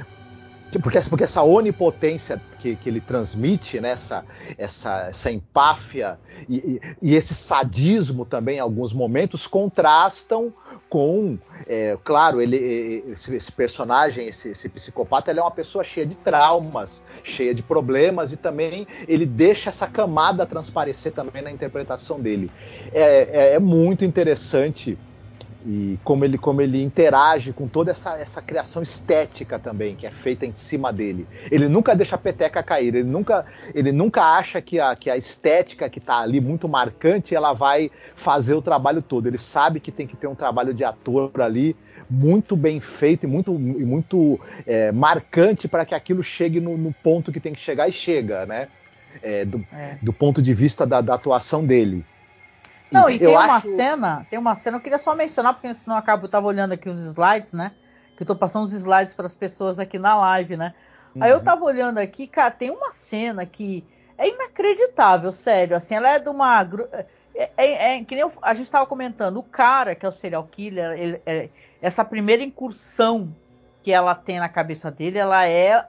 porque, 0.79 0.99
porque 1.09 1.23
essa 1.23 1.43
onipotência 1.43 2.41
que, 2.59 2.75
que 2.75 2.89
ele 2.89 2.99
transmite, 2.99 3.79
né, 3.79 3.91
essa, 3.91 4.25
essa, 4.57 5.07
essa 5.09 5.31
empáfia 5.31 6.19
e, 6.49 6.55
e, 6.55 6.81
e, 7.01 7.15
esse 7.15 7.33
sadismo 7.33 8.25
também, 8.25 8.57
em 8.57 8.59
alguns 8.59 8.93
momentos, 8.93 9.47
contrastam 9.47 10.53
com, 10.89 11.37
é, 11.67 11.97
claro, 12.03 12.41
ele, 12.41 13.03
esse, 13.11 13.35
esse 13.35 13.51
personagem, 13.51 14.27
esse, 14.27 14.49
esse, 14.49 14.69
psicopata, 14.69 15.31
ele 15.31 15.39
é 15.39 15.43
uma 15.43 15.51
pessoa 15.51 15.83
cheia 15.83 16.05
de 16.05 16.15
traumas, 16.15 17.01
cheia 17.23 17.53
de 17.53 17.63
problemas 17.63 18.31
e 18.31 18.37
também 18.37 18.87
ele 19.07 19.25
deixa 19.25 19.69
essa 19.69 19.87
camada 19.87 20.45
transparecer 20.45 21.11
também 21.11 21.41
na 21.41 21.51
interpretação 21.51 22.19
dele. 22.19 22.51
é, 22.93 23.29
é, 23.31 23.53
é 23.53 23.59
muito 23.59 24.05
interessante 24.05 24.97
e 25.65 25.97
como 26.03 26.23
ele, 26.23 26.37
como 26.37 26.61
ele 26.61 26.83
interage 26.83 27.51
com 27.51 27.67
toda 27.67 27.91
essa, 27.91 28.15
essa 28.17 28.41
criação 28.41 28.83
estética 28.83 29.57
também 29.57 29.95
que 29.95 30.05
é 30.05 30.11
feita 30.11 30.45
em 30.45 30.53
cima 30.53 30.93
dele. 30.93 31.27
Ele 31.49 31.67
nunca 31.67 31.95
deixa 31.95 32.15
a 32.15 32.19
peteca 32.19 32.61
cair, 32.61 32.93
ele 32.93 33.03
nunca, 33.03 33.45
ele 33.73 33.91
nunca 33.91 34.21
acha 34.23 34.61
que 34.61 34.79
a, 34.79 34.95
que 34.95 35.09
a 35.09 35.17
estética 35.17 35.89
que 35.89 35.97
está 35.97 36.19
ali 36.19 36.39
muito 36.39 36.69
marcante 36.69 37.33
ela 37.33 37.51
vai 37.51 37.89
fazer 38.15 38.53
o 38.53 38.61
trabalho 38.61 39.01
todo. 39.01 39.27
Ele 39.27 39.39
sabe 39.39 39.79
que 39.79 39.91
tem 39.91 40.05
que 40.05 40.15
ter 40.15 40.27
um 40.27 40.35
trabalho 40.35 40.73
de 40.73 40.83
ator 40.83 41.31
ali 41.41 41.75
muito 42.07 42.55
bem 42.55 42.79
feito 42.79 43.23
e 43.23 43.27
muito, 43.27 43.51
muito 43.53 44.39
é, 44.67 44.91
marcante 44.91 45.67
para 45.67 45.83
que 45.83 45.95
aquilo 45.95 46.23
chegue 46.23 46.59
no, 46.59 46.77
no, 46.77 46.93
ponto 46.93 47.31
que 47.31 47.39
tem 47.39 47.53
que 47.53 47.59
chegar 47.59 47.89
e 47.89 47.91
chega, 47.91 48.45
né? 48.45 48.67
É, 49.23 49.45
do, 49.45 49.65
é. 49.73 49.97
do 50.01 50.13
ponto 50.13 50.41
de 50.41 50.53
vista 50.53 50.85
da, 50.85 51.01
da 51.01 51.15
atuação 51.15 51.65
dele. 51.65 52.05
Não, 52.95 53.09
e 53.09 53.19
tem 53.19 53.27
uma 53.27 53.55
acho... 53.55 53.67
cena, 53.67 54.25
tem 54.29 54.39
uma 54.39 54.55
cena, 54.55 54.77
eu 54.77 54.81
queria 54.81 54.97
só 54.97 55.15
mencionar, 55.15 55.53
porque 55.53 55.73
senão 55.73 55.95
eu 55.95 55.99
acabo, 55.99 56.25
eu 56.25 56.29
tava 56.29 56.47
olhando 56.47 56.73
aqui 56.73 56.89
os 56.89 56.99
slides, 56.99 57.53
né? 57.53 57.71
Que 58.15 58.23
eu 58.23 58.27
tô 58.27 58.35
passando 58.35 58.63
os 58.63 58.73
slides 58.73 59.13
para 59.13 59.25
as 59.25 59.35
pessoas 59.35 59.79
aqui 59.79 59.99
na 59.99 60.15
live, 60.15 60.57
né? 60.57 60.73
Uhum. 61.15 61.23
Aí 61.23 61.31
eu 61.31 61.37
uhum. 61.37 61.43
tava 61.43 61.63
olhando 61.65 61.97
aqui, 61.97 62.27
cara, 62.27 62.51
tem 62.51 62.69
uma 62.69 62.91
cena 62.91 63.45
que 63.45 63.85
é 64.17 64.29
inacreditável, 64.29 65.31
sério. 65.31 65.75
Assim, 65.75 65.95
ela 65.95 66.09
é 66.09 66.19
de 66.19 66.29
uma. 66.29 66.67
É, 67.33 67.49
é, 67.57 67.97
é 67.97 68.03
que 68.03 68.15
nem 68.15 68.21
eu, 68.21 68.31
a 68.41 68.53
gente 68.53 68.71
tava 68.71 68.85
comentando, 68.85 69.37
o 69.37 69.43
cara 69.43 69.93
que 69.93 70.05
é 70.05 70.09
o 70.09 70.11
serial 70.11 70.43
killer, 70.45 70.91
ele, 70.97 71.21
é, 71.25 71.49
essa 71.81 72.05
primeira 72.05 72.43
incursão 72.43 73.35
que 73.83 73.91
ela 73.91 74.15
tem 74.15 74.39
na 74.39 74.49
cabeça 74.49 74.89
dele, 74.89 75.17
ela 75.17 75.45
é 75.45 75.85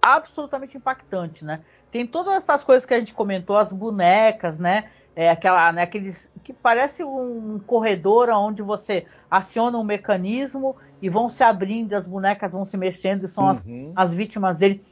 absolutamente 0.00 0.76
impactante, 0.76 1.44
né? 1.44 1.60
Tem 1.90 2.06
todas 2.06 2.34
essas 2.34 2.64
coisas 2.64 2.84
que 2.86 2.94
a 2.94 2.98
gente 2.98 3.14
comentou, 3.14 3.56
as 3.56 3.72
bonecas, 3.72 4.58
né? 4.58 4.90
É 5.16 5.30
aquela, 5.30 5.72
né, 5.72 5.82
aqueles 5.82 6.30
que 6.42 6.52
parece 6.52 7.04
um 7.04 7.58
corredor 7.66 8.28
onde 8.30 8.62
você 8.62 9.06
aciona 9.30 9.78
um 9.78 9.84
mecanismo 9.84 10.76
e 11.00 11.08
vão 11.08 11.28
se 11.28 11.42
abrindo, 11.42 11.94
as 11.94 12.06
bonecas 12.06 12.52
vão 12.52 12.64
se 12.64 12.76
mexendo 12.76 13.24
e 13.24 13.28
são 13.28 13.44
uhum. 13.44 13.50
as, 13.50 13.66
as 13.96 14.14
vítimas 14.14 14.56
dele. 14.56 14.82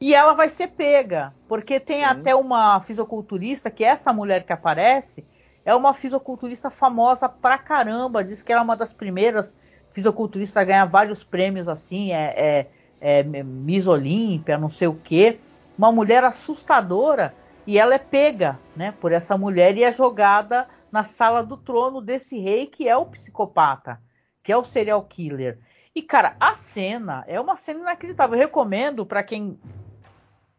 E 0.00 0.14
ela 0.14 0.34
vai 0.34 0.48
ser 0.48 0.68
pega, 0.68 1.32
porque 1.48 1.80
tem 1.80 1.98
Sim. 1.98 2.04
até 2.04 2.34
uma 2.34 2.80
fisiculturista, 2.80 3.70
que 3.70 3.84
é 3.84 3.88
essa 3.88 4.12
mulher 4.12 4.44
que 4.44 4.52
aparece, 4.52 5.24
é 5.64 5.74
uma 5.74 5.94
fisiculturista 5.94 6.70
famosa 6.70 7.28
pra 7.28 7.56
caramba, 7.56 8.22
diz 8.22 8.42
que 8.42 8.52
ela 8.52 8.60
é 8.60 8.64
uma 8.64 8.76
das 8.76 8.92
primeiras 8.92 9.54
fisiculturistas 9.92 10.56
a 10.56 10.64
ganhar 10.64 10.84
vários 10.84 11.24
prêmios 11.24 11.68
assim, 11.68 12.12
é, 12.12 12.34
é, 12.36 12.66
é 13.00 13.22
Miss 13.22 13.86
Olímpia, 13.86 14.58
não 14.58 14.68
sei 14.68 14.88
o 14.88 14.94
quê. 14.94 15.38
Uma 15.78 15.90
mulher 15.90 16.22
assustadora, 16.22 17.34
e 17.66 17.78
ela 17.78 17.94
é 17.94 17.98
pega, 17.98 18.58
né, 18.76 18.92
por 18.92 19.12
essa 19.12 19.36
mulher 19.38 19.76
e 19.76 19.84
é 19.84 19.92
jogada 19.92 20.68
na 20.92 21.02
sala 21.02 21.42
do 21.42 21.56
trono 21.56 22.00
desse 22.00 22.38
rei 22.38 22.66
que 22.66 22.88
é 22.88 22.96
o 22.96 23.06
psicopata, 23.06 24.00
que 24.42 24.52
é 24.52 24.56
o 24.56 24.62
serial 24.62 25.02
killer. 25.02 25.58
E 25.94 26.02
cara, 26.02 26.36
a 26.38 26.54
cena 26.54 27.24
é 27.26 27.40
uma 27.40 27.56
cena 27.56 27.80
inacreditável. 27.80 28.34
Eu 28.34 28.40
recomendo 28.40 29.06
para 29.06 29.22
quem 29.22 29.58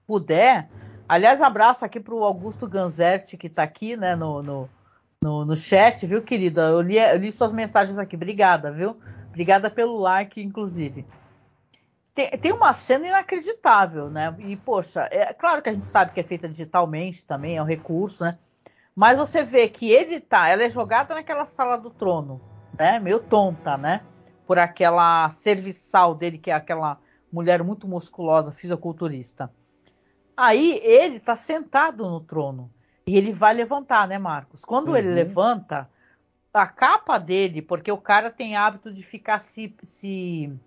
puder. 0.07 0.69
Aliás, 1.07 1.41
abraço 1.41 1.85
aqui 1.85 1.99
pro 1.99 2.23
Augusto 2.23 2.67
Ganzerti 2.67 3.37
que 3.37 3.49
tá 3.49 3.63
aqui, 3.63 3.95
né, 3.95 4.15
no, 4.15 4.41
no, 4.41 4.69
no, 5.21 5.45
no 5.45 5.55
chat, 5.55 6.07
viu, 6.07 6.23
querido? 6.23 6.61
Eu 6.61 6.81
li, 6.81 6.97
eu 6.97 7.17
li 7.17 7.31
suas 7.31 7.51
mensagens 7.51 7.97
aqui. 7.99 8.15
Obrigada, 8.15 8.71
viu? 8.71 8.97
Obrigada 9.27 9.69
pelo 9.69 9.97
like, 9.97 10.41
inclusive 10.41 11.05
tem, 12.15 12.29
tem 12.31 12.53
uma 12.53 12.71
cena 12.71 13.07
inacreditável, 13.07 14.09
né? 14.09 14.33
E, 14.39 14.55
poxa, 14.55 15.07
é 15.11 15.33
claro 15.33 15.61
que 15.61 15.69
a 15.69 15.73
gente 15.73 15.85
sabe 15.85 16.13
que 16.13 16.19
é 16.21 16.23
feita 16.23 16.47
digitalmente 16.47 17.25
também, 17.25 17.57
é 17.57 17.61
um 17.61 17.65
recurso, 17.65 18.23
né? 18.23 18.39
Mas 18.95 19.17
você 19.17 19.43
vê 19.43 19.67
que 19.67 19.91
ele 19.91 20.21
tá, 20.21 20.47
ela 20.47 20.63
é 20.63 20.69
jogada 20.69 21.13
naquela 21.13 21.45
sala 21.45 21.77
do 21.77 21.89
trono, 21.89 22.41
né? 22.79 22.97
Meio 22.99 23.19
tonta, 23.19 23.75
né? 23.75 24.01
Por 24.47 24.57
aquela 24.57 25.29
serviçal 25.29 26.15
dele, 26.15 26.37
que 26.37 26.49
é 26.49 26.53
aquela 26.53 26.97
mulher 27.29 27.61
muito 27.61 27.85
musculosa, 27.85 28.49
fisiculturista. 28.49 29.51
Aí 30.37 30.79
ele 30.81 31.19
tá 31.19 31.35
sentado 31.35 32.09
no 32.09 32.21
trono. 32.21 32.71
E 33.05 33.17
ele 33.17 33.33
vai 33.33 33.53
levantar, 33.53 34.07
né, 34.07 34.17
Marcos? 34.17 34.63
Quando 34.63 34.89
uhum. 34.89 34.95
ele 34.97 35.13
levanta, 35.13 35.89
a 36.53 36.65
capa 36.65 37.17
dele, 37.17 37.61
porque 37.61 37.91
o 37.91 37.97
cara 37.97 38.31
tem 38.31 38.55
hábito 38.55 38.91
de 38.93 39.03
ficar 39.03 39.39
se, 39.39 39.75
se 39.83 40.57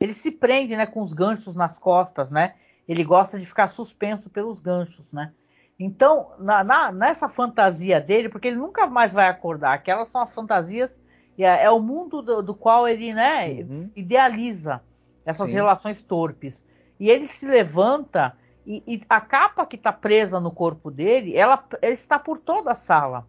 ele 0.00 0.14
se 0.14 0.30
prende, 0.30 0.76
né, 0.76 0.86
com 0.86 1.02
os 1.02 1.12
ganchos 1.12 1.54
nas 1.54 1.78
costas, 1.78 2.30
né? 2.30 2.54
Ele 2.88 3.04
gosta 3.04 3.38
de 3.38 3.44
ficar 3.44 3.68
suspenso 3.68 4.30
pelos 4.30 4.58
ganchos, 4.58 5.12
né? 5.12 5.32
Então, 5.78 6.32
na, 6.38 6.64
na, 6.64 6.90
nessa 6.90 7.28
fantasia 7.28 8.00
dele, 8.00 8.28
porque 8.28 8.48
ele 8.48 8.56
nunca 8.56 8.86
mais 8.86 9.12
vai 9.12 9.28
acordar, 9.28 9.74
aquelas 9.74 10.08
são 10.08 10.20
as 10.20 10.34
fantasias, 10.34 11.00
é, 11.38 11.64
é 11.64 11.70
o 11.70 11.80
mundo 11.80 12.20
do, 12.20 12.42
do, 12.42 12.54
qual 12.54 12.88
ele, 12.88 13.14
né, 13.14 13.48
uhum. 13.48 13.90
idealiza 13.94 14.82
essas 15.24 15.48
Sim. 15.48 15.54
relações 15.54 16.02
torpes. 16.02 16.64
e 16.98 17.08
ele 17.08 17.26
se 17.26 17.46
levanta 17.46 18.36
e, 18.66 18.82
e 18.86 19.00
a 19.08 19.20
capa 19.20 19.64
que 19.64 19.76
está 19.76 19.92
presa 19.92 20.38
no 20.38 20.50
corpo 20.50 20.90
dele, 20.90 21.36
ela, 21.36 21.62
ela, 21.80 21.92
está 21.92 22.18
por 22.18 22.38
toda 22.38 22.72
a 22.72 22.74
sala. 22.74 23.26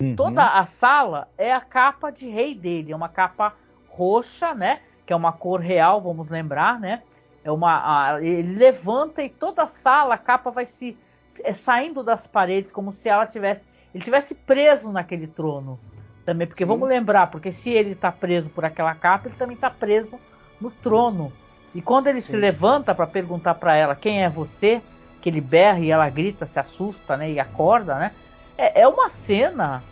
Uhum. 0.00 0.14
Toda 0.14 0.46
a 0.46 0.64
sala 0.64 1.28
é 1.38 1.52
a 1.52 1.60
capa 1.60 2.10
de 2.10 2.28
rei 2.28 2.54
dele, 2.54 2.92
é 2.92 2.96
uma 2.96 3.08
capa 3.08 3.54
roxa, 3.88 4.54
né? 4.54 4.82
Que 5.06 5.12
é 5.12 5.16
uma 5.16 5.32
cor 5.32 5.60
real, 5.60 6.00
vamos 6.00 6.30
lembrar, 6.30 6.80
né? 6.80 7.02
É 7.42 7.50
uma, 7.50 8.14
a, 8.14 8.22
ele 8.22 8.56
levanta 8.56 9.22
e 9.22 9.28
toda 9.28 9.64
a 9.64 9.66
sala, 9.66 10.14
a 10.14 10.18
capa 10.18 10.50
vai 10.50 10.64
se 10.64 10.96
é, 11.42 11.52
saindo 11.52 12.02
das 12.02 12.26
paredes 12.26 12.70
como 12.70 12.92
se 12.92 13.08
ela 13.08 13.26
tivesse, 13.26 13.64
ele 13.94 14.04
tivesse 14.04 14.34
preso 14.34 14.92
naquele 14.92 15.26
trono 15.26 15.78
também, 16.24 16.46
porque 16.46 16.64
Sim. 16.64 16.68
vamos 16.68 16.88
lembrar, 16.88 17.26
porque 17.28 17.52
se 17.52 17.70
ele 17.70 17.92
está 17.92 18.10
preso 18.10 18.50
por 18.50 18.64
aquela 18.64 18.94
capa, 18.94 19.28
ele 19.28 19.36
também 19.36 19.54
está 19.54 19.70
preso 19.70 20.18
no 20.60 20.70
trono. 20.70 21.32
E 21.74 21.82
quando 21.82 22.06
ele 22.06 22.20
Sim. 22.20 22.32
se 22.32 22.36
levanta 22.36 22.94
para 22.94 23.06
perguntar 23.06 23.54
para 23.56 23.76
ela 23.76 23.94
quem 23.94 24.22
é 24.22 24.28
você, 24.28 24.80
que 25.20 25.28
ele 25.28 25.40
berra 25.40 25.80
e 25.80 25.90
ela 25.90 26.08
grita, 26.08 26.46
se 26.46 26.58
assusta, 26.58 27.16
né, 27.16 27.30
e 27.30 27.40
acorda, 27.40 27.96
né? 27.96 28.12
É, 28.56 28.82
é 28.82 28.88
uma 28.88 29.08
cena, 29.08 29.82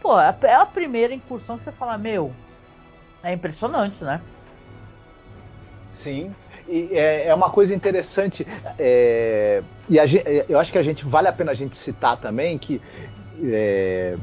pô, 0.00 0.18
é, 0.18 0.34
é 0.42 0.54
a 0.54 0.66
primeira 0.66 1.12
incursão 1.12 1.56
que 1.56 1.62
você 1.62 1.72
fala, 1.72 1.98
meu, 1.98 2.32
é 3.22 3.32
impressionante, 3.32 4.02
né? 4.02 4.20
Sim, 5.92 6.34
e 6.68 6.90
é, 6.92 7.26
é 7.26 7.34
uma 7.34 7.50
coisa 7.50 7.74
interessante, 7.74 8.46
é, 8.78 9.62
e 9.88 9.98
a, 9.98 10.04
eu 10.48 10.58
acho 10.58 10.70
que 10.70 10.78
a 10.78 10.82
gente 10.82 11.04
vale 11.04 11.26
a 11.26 11.32
pena 11.32 11.50
a 11.50 11.54
gente 11.54 11.76
citar 11.76 12.16
também 12.16 12.56
que 12.58 12.80
é, 13.42 14.16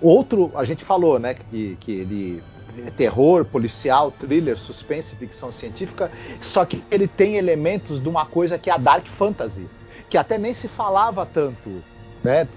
outro, 0.00 0.52
a 0.54 0.64
gente 0.64 0.84
falou, 0.84 1.18
né, 1.18 1.34
que, 1.34 1.76
que 1.80 1.92
ele 1.92 2.42
é 2.86 2.90
terror, 2.90 3.44
policial, 3.44 4.10
thriller, 4.10 4.58
suspense, 4.58 5.14
ficção 5.16 5.52
científica, 5.52 6.10
só 6.40 6.64
que 6.64 6.82
ele 6.90 7.06
tem 7.06 7.36
elementos 7.36 8.02
de 8.02 8.08
uma 8.08 8.26
coisa 8.26 8.58
que 8.58 8.70
é 8.70 8.72
a 8.72 8.78
dark 8.78 9.06
fantasy, 9.06 9.66
que 10.08 10.16
até 10.16 10.38
nem 10.38 10.52
se 10.52 10.68
falava 10.68 11.26
tanto, 11.26 11.82
né? 12.22 12.48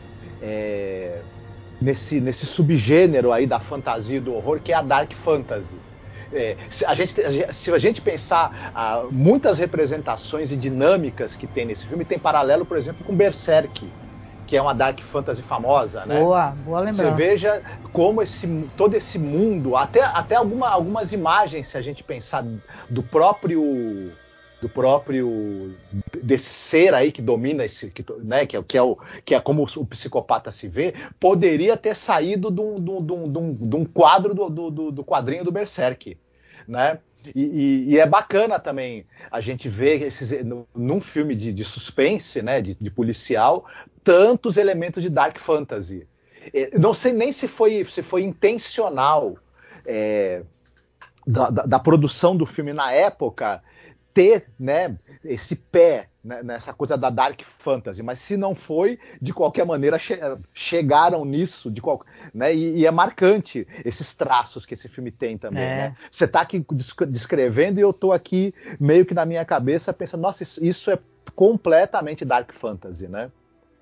É, 0.41 1.21
nesse, 1.81 2.19
nesse 2.19 2.45
subgênero 2.45 3.31
aí 3.31 3.45
da 3.45 3.59
fantasia 3.59 4.17
e 4.17 4.19
do 4.19 4.33
horror, 4.33 4.59
que 4.59 4.71
é 4.71 4.75
a 4.75 4.81
dark 4.81 5.11
fantasy. 5.23 5.75
É, 6.31 6.57
se, 6.69 6.85
a 6.85 6.93
gente, 6.93 7.13
se 7.53 7.71
a 7.71 7.77
gente 7.77 8.01
pensar 8.01 8.71
ah, 8.75 9.05
muitas 9.09 9.57
representações 9.57 10.51
e 10.51 10.55
dinâmicas 10.57 11.35
que 11.35 11.47
tem 11.47 11.65
nesse 11.65 11.85
filme, 11.85 12.03
tem 12.03 12.19
paralelo, 12.19 12.65
por 12.65 12.77
exemplo, 12.77 13.05
com 13.05 13.15
Berserk 13.15 13.89
que 14.47 14.55
é 14.55 14.61
uma 14.61 14.73
dark 14.73 15.01
fantasy 15.01 15.43
famosa, 15.43 16.05
né? 16.05 16.21
Boa, 16.21 16.55
boa 16.63 16.79
lembrança. 16.79 17.11
Você 17.11 17.15
veja 17.15 17.61
como 17.91 18.21
esse, 18.21 18.47
todo 18.77 18.95
esse 18.95 19.19
mundo, 19.19 19.75
até, 19.75 20.01
até 20.01 20.35
alguma, 20.35 20.69
algumas 20.69 21.11
imagens, 21.11 21.67
se 21.67 21.77
a 21.77 21.81
gente 21.81 22.01
pensar 22.01 22.45
do 22.89 23.03
próprio 23.03 24.13
do 24.61 24.67
próprio 24.67 25.75
desse 26.23 26.49
ser 26.49 26.93
aí 26.93 27.11
que 27.11 27.21
domina 27.21 27.65
esse, 27.65 27.91
que, 27.91 28.03
né, 28.23 28.45
que, 28.45 28.57
é, 28.57 28.63
que, 28.63 28.77
é 28.77 28.81
o, 28.81 28.97
que 29.23 29.35
é 29.35 29.39
como 29.39 29.63
o 29.63 29.85
psicopata 29.85 30.51
se 30.51 30.67
vê, 30.67 30.93
poderia 31.19 31.77
ter 31.77 31.95
saído 31.95 32.49
de 32.49 32.61
um, 32.61 32.75
de 32.75 32.91
um, 32.91 33.31
de 33.31 33.37
um, 33.37 33.53
de 33.53 33.75
um 33.75 33.85
quadro 33.85 34.33
do, 34.33 34.49
do, 34.49 34.91
do 34.91 35.03
quadrinho 35.03 35.43
do 35.43 35.51
Berserk, 35.51 36.17
né? 36.67 36.99
E, 37.35 37.41
e, 37.41 37.93
e, 37.93 37.99
é 37.99 38.05
bacana 38.05 38.59
também 38.59 39.05
a 39.29 39.41
gente 39.41 39.67
ver 39.67 40.01
esses, 40.01 40.31
num 40.73 41.01
filme 41.01 41.35
de, 41.35 41.51
de 41.51 41.63
suspense, 41.63 42.41
né, 42.41 42.61
de, 42.61 42.75
de, 42.75 42.89
policial, 42.89 43.65
tantos 44.03 44.55
elementos 44.55 45.03
de 45.03 45.09
dark 45.09 45.37
fantasy. 45.39 46.07
É, 46.53 46.77
não 46.77 46.93
sei 46.93 47.11
nem 47.11 47.33
se 47.33 47.47
foi, 47.47 47.83
se 47.85 48.01
foi 48.01 48.23
intencional 48.23 49.37
é, 49.85 50.41
da, 51.25 51.49
da, 51.49 51.63
da, 51.63 51.79
produção 51.79 52.35
do 52.35 52.45
filme 52.45 52.71
na 52.71 52.93
época 52.93 53.61
ter 54.17 54.47
né, 54.59 54.97
esse 55.23 55.55
pé 55.55 56.07
né, 56.23 56.41
nessa 56.41 56.73
coisa 56.73 56.97
da 56.97 57.11
dark 57.11 57.39
fantasy, 57.59 58.01
mas 58.01 58.17
se 58.17 58.35
não 58.35 58.55
foi, 58.55 58.97
de 59.21 59.31
qualquer 59.31 59.63
maneira 59.63 59.99
che 59.99 60.19
chegaram 60.55 61.23
nisso, 61.23 61.69
de 61.69 61.79
qual, 61.79 62.01
né, 62.33 62.51
e, 62.51 62.79
e, 62.79 62.87
é 62.87 62.89
marcante 62.89 63.67
esses 63.85 64.15
traços 64.15 64.65
que 64.65 64.73
esse 64.73 64.89
filme 64.89 65.11
tem 65.11 65.37
também. 65.37 65.61
É. 65.61 65.75
Né? 65.75 65.95
Você 66.09 66.25
está 66.25 66.41
aqui 66.41 66.65
descrevendo 67.07 67.77
e 67.77 67.83
eu 67.83 67.91
estou 67.91 68.11
aqui 68.11 68.55
meio 68.79 69.05
que 69.05 69.13
na 69.13 69.23
minha 69.23 69.45
cabeça 69.45 69.93
pensando, 69.93 70.21
nossa, 70.21 70.41
isso, 70.41 70.65
isso 70.65 70.89
é 70.89 70.97
completamente 71.35 72.25
dark 72.25 72.51
fantasy, 72.53 73.07
né? 73.07 73.29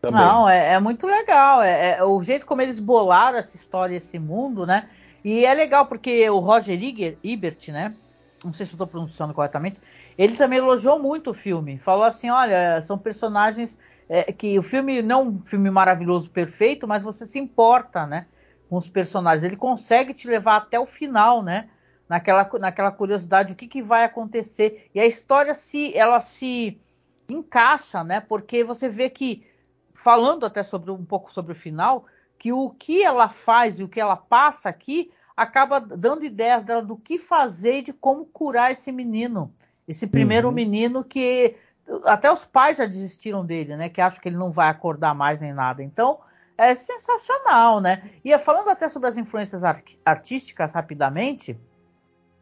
Também. 0.02 0.20
Não, 0.20 0.50
é, 0.50 0.74
é, 0.74 0.80
muito 0.82 1.08
legal. 1.08 1.64
É, 1.64 1.92
é, 1.92 2.04
o 2.04 2.22
jeito 2.22 2.46
como 2.46 2.62
eles 2.62 2.82
bolaram 2.82 3.38
essa 3.38 3.56
história, 3.56 3.96
esse 3.96 4.20
mundo, 4.20 4.66
né? 4.66 4.90
E 5.24 5.46
é 5.46 5.54
legal 5.54 5.86
porque 5.86 6.30
o 6.30 6.40
Roger 6.40 6.78
Ebert, 7.24 7.70
né? 7.70 7.96
Não 8.44 8.52
sei 8.52 8.66
se 8.66 8.74
estou 8.74 8.86
pronunciando 8.86 9.34
corretamente. 9.34 9.80
Ele 10.18 10.36
também 10.36 10.60
elogiou 10.60 11.00
muito 11.00 11.32
o 11.32 11.34
filme. 11.34 11.78
Falou 11.78 12.04
assim: 12.04 12.30
olha, 12.30 12.82
são 12.82 12.98
personagens 12.98 13.78
é, 14.08 14.32
que 14.32 14.58
o 14.58 14.64
filme 14.64 15.02
não 15.02 15.20
é 15.20 15.24
um 15.24 15.42
filme 15.42 15.70
maravilhoso, 15.70 16.30
perfeito, 16.30 16.88
mas 16.88 17.04
você 17.04 17.26
se 17.26 17.40
importa, 17.40 18.06
né? 18.06 18.28
Com 18.70 18.78
os 18.78 18.90
personagens. 18.90 19.44
Ele 19.44 19.58
consegue 19.58 20.14
te 20.14 20.28
levar 20.28 20.58
até 20.58 20.80
o 20.80 20.86
final, 20.86 21.44
né? 21.44 21.70
Naquela, 22.08 22.50
naquela 22.60 22.92
curiosidade, 22.92 23.54
o 23.54 23.56
que, 23.56 23.68
que 23.68 23.82
vai 23.82 24.04
acontecer. 24.04 24.90
E 24.94 25.00
a 25.00 25.06
história 25.06 25.56
se 25.56 25.96
ela 25.98 26.20
se 26.22 26.80
encaixa, 27.28 28.04
né? 28.04 28.22
Porque 28.22 28.64
você 28.64 28.88
vê 28.88 29.10
que 29.10 29.46
falando 29.94 30.46
até 30.46 30.62
sobre 30.62 30.92
um 30.92 31.04
pouco 31.04 31.32
sobre 31.32 31.54
o 31.54 31.56
final, 31.56 32.06
que 32.38 32.54
o 32.54 32.70
que 32.70 33.02
ela 33.02 33.28
faz 33.28 33.80
e 33.80 33.84
o 33.84 33.90
que 33.90 34.00
ela 34.00 34.16
passa 34.16 34.70
aqui 34.70 35.12
acaba 35.36 35.80
dando 35.80 36.26
ideias 36.26 36.64
dela 36.64 36.82
do 36.82 36.96
que 36.96 37.18
fazer 37.18 37.80
e 37.80 37.82
de 37.82 37.94
como 37.94 38.26
curar 38.26 38.72
esse 38.72 38.92
menino. 38.92 39.52
Esse 39.88 40.08
primeiro 40.08 40.48
uhum. 40.48 40.54
menino 40.54 41.04
que 41.04 41.56
até 42.04 42.32
os 42.32 42.46
pais 42.46 42.78
já 42.78 42.86
desistiram 42.86 43.46
dele, 43.46 43.76
né? 43.76 43.90
Que 43.90 44.02
acham 44.02 44.20
que 44.20 44.28
ele 44.28 44.38
não 44.38 44.52
vai 44.52 44.70
acordar 44.70 45.14
mais 45.14 45.40
nem 45.40 45.54
nada. 45.54 45.84
Então, 45.84 46.20
é 46.58 46.74
sensacional, 46.74 47.80
né? 47.80 48.10
E 48.24 48.38
falando 48.40 48.70
até 48.70 48.88
sobre 48.88 49.10
as 49.10 49.18
influências 49.18 49.62
artísticas 50.04 50.72
rapidamente, 50.72 51.58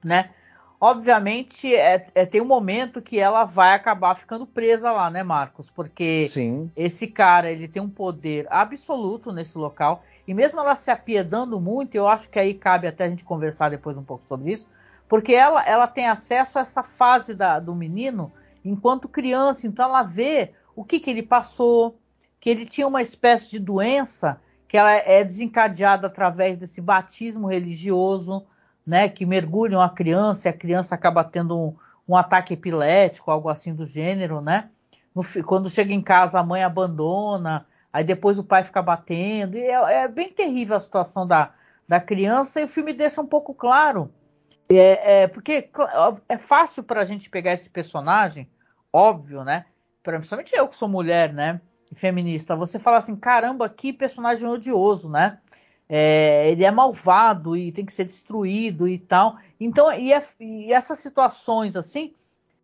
né? 0.04 0.30
Obviamente, 0.80 1.74
é, 1.74 2.08
é, 2.14 2.26
tem 2.26 2.42
um 2.42 2.46
momento 2.46 3.02
que 3.02 3.18
ela 3.18 3.46
vai 3.46 3.74
acabar 3.74 4.16
ficando 4.16 4.46
presa 4.46 4.92
lá, 4.92 5.10
né, 5.10 5.24
Marcos? 5.24 5.72
Porque 5.72 6.28
Sim. 6.30 6.70
esse 6.76 7.08
cara 7.08 7.50
ele 7.50 7.70
tem 7.70 7.82
um 7.82 7.90
poder 7.90 8.46
absoluto 8.50 9.32
nesse 9.32 9.58
local. 9.58 10.04
E 10.28 10.34
mesmo 10.34 10.60
ela 10.60 10.76
se 10.76 10.92
apiedando 10.92 11.58
muito, 11.58 11.96
eu 11.96 12.06
acho 12.06 12.30
que 12.30 12.38
aí 12.38 12.54
cabe 12.54 12.86
até 12.86 13.06
a 13.06 13.10
gente 13.10 13.24
conversar 13.24 13.70
depois 13.70 13.96
um 13.96 14.04
pouco 14.04 14.28
sobre 14.28 14.52
isso, 14.52 14.68
porque 15.14 15.36
ela, 15.36 15.62
ela 15.62 15.86
tem 15.86 16.08
acesso 16.08 16.58
a 16.58 16.62
essa 16.62 16.82
fase 16.82 17.36
da, 17.36 17.60
do 17.60 17.76
menino 17.76 18.34
enquanto 18.66 19.08
criança, 19.08 19.68
então 19.68 19.86
ela 19.86 20.02
vê 20.02 20.54
o 20.76 20.84
que, 20.84 21.00
que 21.00 21.08
ele 21.08 21.22
passou, 21.22 22.00
que 22.40 22.50
ele 22.50 22.66
tinha 22.66 22.88
uma 22.88 23.00
espécie 23.00 23.52
de 23.52 23.60
doença 23.60 24.42
que 24.68 24.76
ela 24.76 24.90
é 24.92 25.24
desencadeada 25.24 26.08
através 26.08 26.58
desse 26.58 26.82
batismo 26.82 27.46
religioso 27.46 28.44
né, 28.84 29.08
que 29.08 29.24
mergulham 29.24 29.82
a 29.82 29.88
criança 29.88 30.48
e 30.48 30.50
a 30.50 30.58
criança 30.58 30.96
acaba 30.96 31.24
tendo 31.24 31.56
um, 31.56 31.76
um 32.10 32.18
ataque 32.18 32.56
epilético, 32.56 33.30
algo 33.30 33.50
assim 33.50 33.72
do 33.72 33.86
gênero, 33.86 34.42
né? 34.42 34.72
No, 35.14 35.22
quando 35.44 35.70
chega 35.70 35.94
em 35.94 36.02
casa 36.02 36.40
a 36.40 36.44
mãe 36.44 36.64
abandona, 36.64 37.68
aí 37.94 38.04
depois 38.04 38.40
o 38.40 38.44
pai 38.44 38.64
fica 38.64 38.82
batendo, 38.82 39.60
e 39.60 39.62
é, 39.62 40.06
é 40.06 40.08
bem 40.08 40.34
terrível 40.34 40.76
a 40.76 40.80
situação 40.80 41.28
da, 41.28 41.52
da 41.88 42.00
criança 42.00 42.62
e 42.62 42.64
o 42.64 42.68
filme 42.68 42.94
deixa 42.94 43.22
um 43.22 43.28
pouco 43.28 43.54
claro, 43.54 44.12
é, 44.78 45.24
é 45.24 45.28
porque 45.28 45.70
é 46.30 46.38
fácil 46.38 46.84
para 46.84 47.02
a 47.02 47.06
gente 47.06 47.30
pegar 47.30 47.54
esse 47.54 47.70
personagem, 47.70 48.50
óbvio, 48.92 49.44
né? 49.44 49.66
Principalmente 50.02 50.56
eu 50.56 50.68
que 50.68 50.76
sou 50.76 50.88
mulher, 50.88 51.34
né? 51.34 51.62
Feminista, 51.96 52.56
você 52.56 52.80
fala 52.80 52.98
assim, 52.98 53.16
caramba, 53.16 53.70
que 53.70 53.94
personagem 53.94 54.48
odioso, 54.48 55.10
né? 55.10 55.40
é, 55.96 56.50
ele 56.50 56.64
é 56.66 56.72
malvado 56.72 57.56
e 57.56 57.72
tem 57.72 57.86
que 57.86 57.94
ser 57.94 58.06
destruído 58.06 58.88
e 58.88 58.98
tal. 58.98 59.38
Então, 59.60 59.92
e, 59.94 60.14
é, 60.14 60.24
e, 60.40 60.74
essas 60.74 61.00
situações 61.00 61.76
assim 61.76 62.14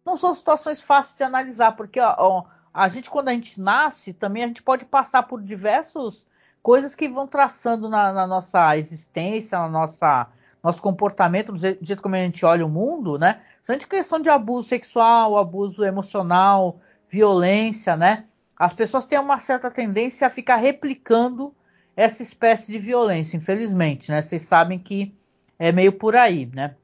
não 0.06 0.18
são 0.18 0.34
situações 0.34 0.82
fáceis 0.82 1.18
de 1.18 1.24
analisar, 1.24 1.74
porque 1.74 2.00
ó, 2.00 2.16
ó, 2.18 2.46
a 2.74 2.88
gente 2.88 3.10
quando 3.10 3.30
a 3.30 3.34
gente 3.34 3.62
nasce 3.62 4.14
também 4.14 4.44
a 4.44 4.48
gente 4.48 4.64
pode 4.64 4.86
passar 4.86 5.24
por 5.24 5.42
diversas 5.42 6.26
coisas 6.64 6.96
que 6.96 7.08
vão 7.08 7.28
traçando 7.28 7.90
na, 7.90 8.12
na 8.12 8.26
nossa 8.26 8.76
existência, 8.78 9.60
na 9.60 9.70
nossa 9.70 10.28
nosso 10.64 10.82
comportamento, 10.82 11.52
do 11.54 11.58
jeito, 11.58 12.02
como 12.02 12.16
a 12.16 12.20
gente 12.20 12.46
olha 12.46 12.66
o 12.66 12.70
mundo, 12.70 13.18
né? 13.18 13.42
São 13.64 13.78
questão 13.78 14.20
de 14.20 14.30
abuso 14.30 14.68
sexual, 14.68 15.38
abuso 15.38 15.84
emocional, 15.86 16.80
violência, 17.08 17.96
né? 17.96 18.26
As 18.58 18.74
pessoas 18.74 19.06
têm 19.06 19.20
uma 19.20 19.40
certa 19.40 19.72
tendência 19.72 20.28
a 20.28 20.30
ficar 20.30 20.58
replicando 20.58 21.56
essa 21.96 22.22
espécie 22.22 22.72
de 22.72 22.80
violência, 22.80 23.38
infelizmente, 23.38 24.12
né? 24.12 24.22
Vocês 24.22 24.42
sabem 24.42 24.78
que 24.78 25.14
é 25.58 25.72
meio 25.72 25.94
por 25.94 26.16
aí, 26.16 26.46
né? 26.46 26.76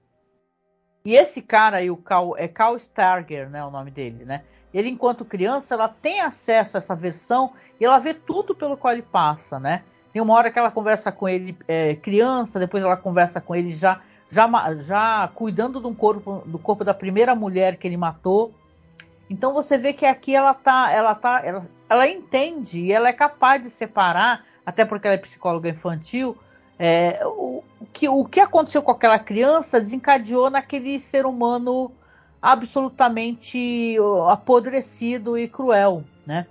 E 1.04 1.16
esse 1.16 1.42
cara 1.42 1.78
aí, 1.78 1.92
o 1.92 1.98
Carl, 1.98 2.36
é 2.38 2.48
Carl 2.48 2.76
Starger, 2.76 3.50
né? 3.50 3.64
O 3.64 3.72
nome 3.72 3.92
dele, 3.92 4.26
né? 4.26 4.44
Ele, 4.74 4.90
enquanto 4.90 5.24
criança, 5.24 5.74
ela 5.76 5.88
tem 5.88 6.20
acesso 6.20 6.76
a 6.76 6.80
essa 6.80 6.96
versão 6.96 7.54
e 7.80 7.86
ela 7.86 8.00
vê 8.00 8.14
tudo 8.14 8.56
pelo 8.56 8.76
qual 8.76 8.94
ele 8.94 9.04
passa, 9.04 9.60
né? 9.60 9.84
Tem 10.16 10.22
uma 10.22 10.34
hora 10.34 10.50
que 10.50 10.58
ela 10.58 10.72
conversa 10.72 11.12
com 11.12 11.28
ele 11.28 11.58
é, 11.68 11.94
criança, 11.94 12.58
depois 12.58 12.82
ela 12.82 12.96
conversa 12.96 13.42
com 13.42 13.54
ele 13.54 13.72
já, 13.72 14.00
já, 14.30 14.50
já 14.76 15.30
cuidando 15.36 15.82
do 15.82 15.94
corpo, 15.94 16.42
do 16.46 16.58
corpo 16.58 16.86
da 16.86 16.94
primeira 16.94 17.36
mulher 17.36 17.76
que 17.76 17.86
ele 17.86 17.98
matou. 17.98 18.54
Então 19.30 19.52
você 19.52 19.78
vê 19.78 19.92
que 19.92 20.06
aqui 20.06 20.34
ela 20.34 20.54
tá, 20.54 20.90
ela 20.90 21.14
tá, 21.16 21.42
ela, 21.44 21.68
ela 21.90 22.08
entende 22.08 22.80
e 22.80 22.94
ela 22.94 23.10
é 23.10 23.12
capaz 23.12 23.62
de 23.62 23.70
separar, 23.70 24.46
até 24.66 24.86
porque 24.86 25.06
ela 25.06 25.16
é 25.16 25.20
psicóloga 25.20 25.68
infantil, 25.68 26.38
é, 26.80 27.20
o, 27.26 27.62
que, 27.92 28.08
o 28.08 28.24
que 28.24 28.40
aconteceu 28.40 28.82
com 28.82 28.92
aquela 28.92 29.20
criança 29.20 29.82
desencadeou 29.82 30.50
naquele 30.50 30.98
ser 30.98 31.26
humano 31.26 31.92
absolutamente 32.42 33.98
apodrecido 34.30 35.38
e 35.38 35.50
cruel, 35.50 36.06
né? 36.26 36.48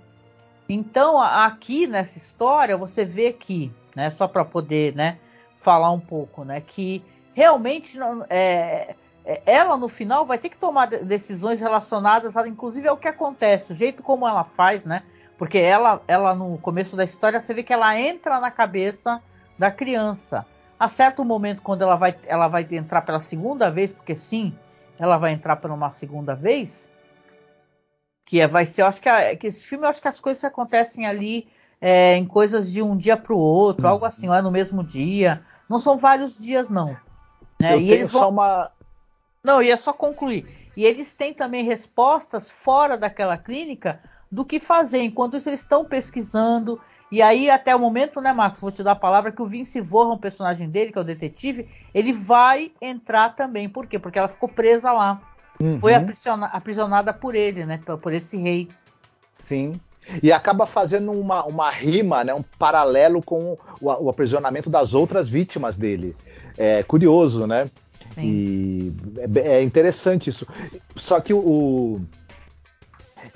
Então 0.67 1.21
aqui 1.21 1.87
nessa 1.87 2.17
história 2.17 2.75
você 2.75 3.05
vê 3.05 3.31
que, 3.31 3.71
né, 3.95 4.09
só 4.09 4.27
para 4.27 4.43
poder, 4.43 4.95
né, 4.95 5.19
falar 5.59 5.91
um 5.91 5.99
pouco, 5.99 6.43
né, 6.43 6.61
que 6.61 7.03
realmente 7.33 7.99
é, 8.29 8.95
é, 9.25 9.41
ela 9.45 9.75
no 9.75 9.87
final 9.87 10.25
vai 10.25 10.37
ter 10.37 10.49
que 10.49 10.57
tomar 10.57 10.85
decisões 10.87 11.59
relacionadas, 11.59 12.37
a, 12.37 12.47
inclusive 12.47 12.87
ao 12.87 12.97
que 12.97 13.07
acontece, 13.07 13.73
o 13.73 13.75
jeito 13.75 14.03
como 14.03 14.27
ela 14.27 14.43
faz, 14.43 14.85
né? 14.85 15.03
Porque 15.37 15.57
ela, 15.57 16.01
ela 16.07 16.33
no 16.33 16.57
começo 16.59 16.95
da 16.95 17.03
história 17.03 17.41
você 17.41 17.53
vê 17.53 17.61
que 17.61 17.73
ela 17.73 17.99
entra 17.99 18.39
na 18.39 18.49
cabeça 18.49 19.21
da 19.57 19.69
criança. 19.69 20.45
A 20.79 20.87
certo 20.87 21.25
momento, 21.25 21.61
quando 21.61 21.81
ela 21.81 21.95
vai, 21.95 22.15
ela 22.25 22.47
vai 22.47 22.65
entrar 22.71 23.01
pela 23.01 23.19
segunda 23.19 23.69
vez, 23.69 23.91
porque 23.91 24.13
sim, 24.13 24.57
ela 24.99 25.17
vai 25.17 25.31
entrar 25.31 25.55
por 25.57 25.71
uma 25.71 25.91
segunda 25.91 26.35
vez, 26.35 26.89
que 28.25 28.41
é, 28.41 28.47
vai 28.47 28.65
ser, 28.65 28.81
eu 28.81 28.87
acho 28.87 29.01
que, 29.01 29.07
a, 29.07 29.35
que 29.35 29.47
esse 29.47 29.63
filme, 29.63 29.85
eu 29.85 29.89
acho 29.89 30.01
que 30.01 30.07
as 30.07 30.19
coisas 30.19 30.43
acontecem 30.43 31.05
ali 31.05 31.47
é, 31.79 32.15
em 32.15 32.25
coisas 32.25 32.71
de 32.71 32.81
um 32.81 32.97
dia 32.97 33.15
para 33.15 33.33
o 33.33 33.39
outro, 33.39 33.87
algo 33.87 34.05
assim, 34.05 34.27
ou 34.27 34.33
é 34.33 34.41
no 34.41 34.51
mesmo 34.51 34.83
dia. 34.83 35.43
Não 35.69 35.77
são 35.77 35.97
vários 35.97 36.37
dias, 36.37 36.69
não. 36.69 36.97
Né? 37.59 37.77
e 37.77 37.91
eles 37.91 38.11
vão... 38.11 38.29
uma. 38.29 38.71
Não, 39.43 39.61
ia 39.61 39.77
só 39.77 39.93
concluir. 39.93 40.71
E 40.75 40.83
eles 40.83 41.13
têm 41.13 41.33
também 41.33 41.63
respostas 41.63 42.49
fora 42.49 42.97
daquela 42.97 43.37
clínica 43.37 44.01
do 44.31 44.43
que 44.43 44.59
fazer. 44.59 45.01
Enquanto 45.01 45.37
isso, 45.37 45.47
eles 45.47 45.61
estão 45.61 45.85
pesquisando, 45.85 46.81
e 47.11 47.21
aí, 47.21 47.49
até 47.49 47.75
o 47.75 47.79
momento, 47.79 48.19
né, 48.19 48.33
Marcos, 48.33 48.61
vou 48.61 48.71
te 48.71 48.83
dar 48.83 48.93
a 48.93 48.95
palavra, 48.95 49.31
que 49.31 49.41
o 49.41 49.45
Vince 49.45 49.79
Vorra, 49.79 50.13
um 50.13 50.17
personagem 50.17 50.69
dele, 50.69 50.91
que 50.91 50.97
é 50.97 51.01
o 51.01 51.05
detetive, 51.05 51.69
ele 51.93 52.11
vai 52.11 52.71
entrar 52.81 53.29
também. 53.35 53.69
Por 53.69 53.87
quê? 53.87 53.99
Porque 53.99 54.17
ela 54.17 54.27
ficou 54.27 54.49
presa 54.49 54.91
lá. 54.91 55.21
Uhum. 55.59 55.79
Foi 55.79 55.93
aprisionada 55.93 57.13
por 57.13 57.35
ele, 57.35 57.65
né? 57.65 57.79
Por 58.01 58.13
esse 58.13 58.37
rei. 58.37 58.69
Sim. 59.33 59.79
E 60.21 60.31
acaba 60.31 60.67
fazendo 60.67 61.11
uma, 61.11 61.43
uma 61.45 61.71
rima, 61.71 62.23
né, 62.23 62.33
um 62.33 62.43
paralelo 62.59 63.23
com 63.23 63.57
o, 63.81 64.05
o 64.05 64.09
aprisionamento 64.09 64.69
das 64.69 64.93
outras 64.93 65.27
vítimas 65.27 65.77
dele. 65.77 66.15
É 66.57 66.83
curioso, 66.83 67.47
né? 67.47 67.69
Sim. 68.13 68.21
E 68.21 68.93
é, 69.39 69.57
é 69.57 69.63
interessante 69.63 70.29
isso. 70.29 70.47
Só 70.95 71.19
que 71.19 71.33
o. 71.33 71.99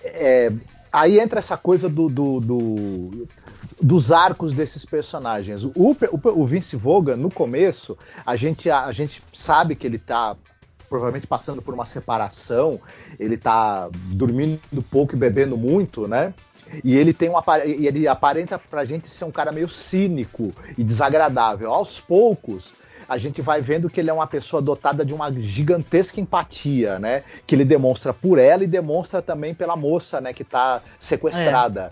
É, 0.04 0.52
aí 0.92 1.20
entra 1.20 1.40
essa 1.40 1.58
coisa 1.58 1.90
do, 1.90 2.08
do, 2.08 2.40
do, 2.40 3.28
dos 3.82 4.12
arcos 4.12 4.54
desses 4.54 4.86
personagens. 4.86 5.64
O, 5.64 5.72
o, 5.76 5.98
o, 6.12 6.46
Vince 6.46 6.76
Vogan, 6.76 7.18
no 7.18 7.32
começo, 7.32 7.98
a 8.26 8.36
gente, 8.36 8.70
a, 8.70 8.86
a 8.86 8.92
gente 8.92 9.22
sabe 9.34 9.76
que 9.76 9.86
ele 9.86 9.98
está 9.98 10.38
provavelmente 10.90 11.28
passando 11.28 11.62
por 11.62 11.74
uma 11.74 11.86
separação, 11.86 12.80
ele 13.20 13.36
está 13.36 13.90
dormindo 13.92 14.82
pouco 14.90 15.16
e 15.16 15.18
bebendo 15.18 15.58
muito, 15.58 16.08
né? 16.08 16.34
E 16.84 16.96
ele 16.96 17.14
tem 17.14 17.30
uma 17.30 17.44
ele 17.64 18.08
aparenta 18.08 18.60
pra 18.60 18.86
gente 18.86 19.10
ser 19.10 19.26
um 19.26 19.32
cara 19.32 19.52
meio 19.52 19.70
cínico 19.70 20.54
e 20.78 20.84
desagradável. 20.84 21.72
Aos 21.72 22.00
poucos, 22.00 22.74
a 23.08 23.18
gente 23.18 23.42
vai 23.42 23.60
vendo 23.60 23.90
que 23.90 24.00
ele 24.00 24.10
é 24.10 24.14
uma 24.14 24.28
pessoa 24.28 24.62
dotada 24.62 25.04
de 25.04 25.14
uma 25.14 25.32
gigantesca 25.34 26.22
empatia, 26.22 27.00
né? 27.00 27.24
Que 27.48 27.56
ele 27.56 27.66
demonstra 27.66 28.14
por 28.14 28.38
ela 28.38 28.64
e 28.64 28.68
demonstra 28.68 29.20
também 29.20 29.54
pela 29.56 29.76
moça, 29.76 30.22
né? 30.22 30.32
Que 30.32 30.44
está 30.44 30.82
sequestrada. 31.00 31.92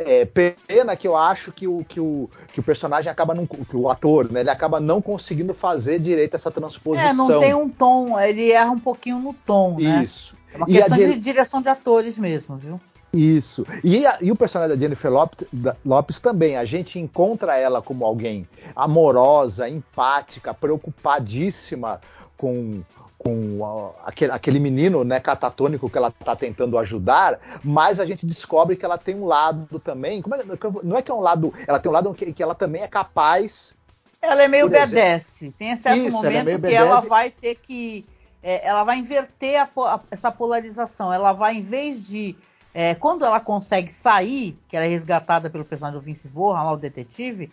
É. 0.00 0.24
Pena 0.24 0.96
que 0.96 1.06
eu 1.06 1.16
acho 1.16 1.52
que 1.52 1.66
o, 1.66 1.84
que 1.84 2.00
o, 2.00 2.28
que 2.52 2.60
o 2.60 2.62
personagem 2.62 3.10
acaba 3.10 3.34
não, 3.34 3.46
que 3.46 3.76
o 3.76 3.88
ator, 3.88 4.30
né, 4.30 4.40
ele 4.40 4.50
acaba 4.50 4.80
não 4.80 5.00
conseguindo 5.02 5.54
fazer 5.54 5.98
direito 5.98 6.34
essa 6.34 6.50
transposição. 6.50 7.08
É, 7.08 7.12
não 7.12 7.38
tem 7.38 7.54
um 7.54 7.68
tom, 7.68 8.18
ele 8.18 8.50
erra 8.50 8.70
um 8.70 8.80
pouquinho 8.80 9.18
no 9.18 9.34
tom, 9.34 9.78
né? 9.78 10.02
Isso. 10.02 10.36
É 10.52 10.56
uma 10.56 10.66
questão 10.66 10.96
de 10.96 11.16
direção 11.16 11.60
de 11.60 11.68
atores 11.68 12.18
mesmo, 12.18 12.56
viu? 12.56 12.80
Isso. 13.12 13.66
E, 13.82 14.06
a, 14.06 14.18
e, 14.20 14.30
o 14.30 14.36
personagem 14.36 14.76
da 14.76 14.80
Jennifer 14.80 15.10
Lopes, 15.10 15.46
da, 15.52 15.74
Lopes, 15.84 16.20
também. 16.20 16.56
A 16.56 16.64
gente 16.64 16.98
encontra 16.98 17.56
ela 17.56 17.80
como 17.80 18.04
alguém 18.04 18.46
amorosa, 18.74 19.68
empática, 19.68 20.52
preocupadíssima 20.52 22.00
com, 22.36 22.82
com 23.18 23.94
aquele, 24.04 24.32
aquele, 24.32 24.60
menino 24.60 25.02
né, 25.02 25.18
catatônico 25.18 25.88
que 25.88 25.96
ela 25.96 26.08
está 26.08 26.36
tentando 26.36 26.78
ajudar, 26.78 27.38
mas 27.64 27.98
a 27.98 28.04
gente 28.04 28.26
descobre 28.26 28.76
que 28.76 28.84
ela 28.84 28.98
tem 28.98 29.14
um 29.14 29.24
lado 29.24 29.78
também. 29.80 30.20
É, 30.20 30.68
não 30.82 30.96
é 30.96 31.02
que 31.02 31.10
é 31.10 31.14
um 31.14 31.20
lado. 31.20 31.52
Ela 31.66 31.80
tem 31.80 31.90
um 31.90 31.94
lado 31.94 32.14
que, 32.14 32.32
que 32.32 32.42
ela 32.42 32.54
também 32.54 32.82
é 32.82 32.88
capaz. 32.88 33.74
Ela 34.20 34.42
é 34.42 34.48
meio 34.48 34.68
BDS. 34.68 35.52
Tem 35.56 35.74
certo 35.76 35.98
Isso, 35.98 36.12
momento 36.12 36.48
ela 36.48 36.52
é 36.52 36.58
que 36.58 36.74
ela 36.74 37.00
vai 37.00 37.30
ter 37.30 37.54
que. 37.56 38.04
É, 38.42 38.66
ela 38.66 38.84
vai 38.84 38.98
inverter 38.98 39.60
a, 39.60 39.68
a, 39.76 40.00
essa 40.10 40.30
polarização. 40.30 41.12
Ela 41.12 41.32
vai, 41.32 41.56
em 41.56 41.62
vez 41.62 42.06
de. 42.06 42.36
É, 42.74 42.94
quando 42.94 43.24
ela 43.24 43.40
consegue 43.40 43.90
sair, 43.90 44.58
que 44.68 44.76
ela 44.76 44.84
é 44.84 44.88
resgatada 44.88 45.48
pelo 45.48 45.64
personagem 45.64 45.98
do 45.98 46.04
Vince 46.04 46.28
Vorra, 46.28 46.62
lá 46.62 46.72
o 46.72 46.76
detetive, 46.76 47.50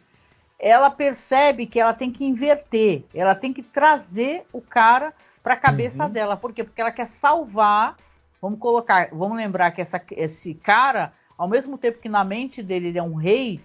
ela 0.60 0.90
percebe 0.90 1.66
que 1.66 1.80
ela 1.80 1.94
tem 1.94 2.12
que 2.12 2.26
inverter. 2.26 3.06
Ela 3.14 3.34
tem 3.34 3.54
que 3.54 3.64
trazer 3.64 4.46
o 4.52 4.60
cara 4.62 5.14
para 5.44 5.56
a 5.56 5.58
cabeça 5.58 6.06
uhum. 6.06 6.10
dela. 6.10 6.38
Por 6.38 6.54
quê? 6.54 6.64
Porque 6.64 6.82
ela 6.82 6.92
quer 6.92 7.06
salvar. 7.06 7.98
Vamos 8.42 8.60
colocar, 8.60 9.10
vamos 9.12 9.38
lembrar 9.38 9.72
que 9.72 9.82
essa, 9.82 10.02
esse 10.12 10.54
cara, 10.54 11.14
ao 11.38 11.48
mesmo 11.48 11.78
tempo 11.78 12.00
que 12.00 12.10
na 12.10 12.24
mente 12.24 12.64
dele 12.64 12.88
ele 12.88 12.98
é 12.98 13.04
um 13.04 13.16
rei, 13.16 13.62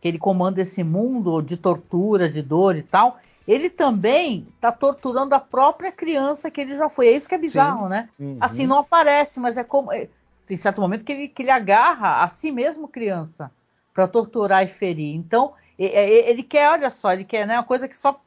que 0.00 0.08
ele 0.08 0.18
comanda 0.18 0.60
esse 0.62 0.82
mundo 0.82 1.42
de 1.42 1.56
tortura, 1.56 2.28
de 2.28 2.42
dor 2.42 2.76
e 2.76 2.82
tal, 2.82 3.18
ele 3.46 3.70
também 3.70 4.46
está 4.54 4.72
torturando 4.72 5.34
a 5.34 5.38
própria 5.40 5.92
criança 5.92 6.50
que 6.50 6.60
ele 6.60 6.76
já 6.76 6.88
foi. 6.88 7.08
É 7.08 7.12
isso 7.12 7.28
que 7.28 7.34
é 7.34 7.38
bizarro, 7.38 7.84
Sim. 7.84 7.90
né? 7.90 8.08
Uhum. 8.18 8.38
Assim, 8.40 8.66
não 8.66 8.78
aparece, 8.78 9.38
mas 9.38 9.56
é 9.56 9.64
como. 9.64 9.92
É, 9.92 10.08
tem 10.46 10.56
certo 10.56 10.80
momento 10.80 11.04
que 11.04 11.12
ele, 11.12 11.28
que 11.28 11.42
ele 11.42 11.50
agarra 11.50 12.22
a 12.22 12.28
si 12.28 12.50
mesmo 12.50 12.88
criança 12.88 13.50
para 13.94 14.08
torturar 14.08 14.64
e 14.64 14.68
ferir. 14.68 15.14
Então, 15.14 15.54
ele 15.78 16.42
quer, 16.42 16.68
olha 16.70 16.90
só, 16.90 17.12
ele 17.12 17.24
quer, 17.24 17.46
né? 17.46 17.56
Uma 17.56 17.64
coisa 17.64 17.88
que 17.88 17.96
só 17.96 18.20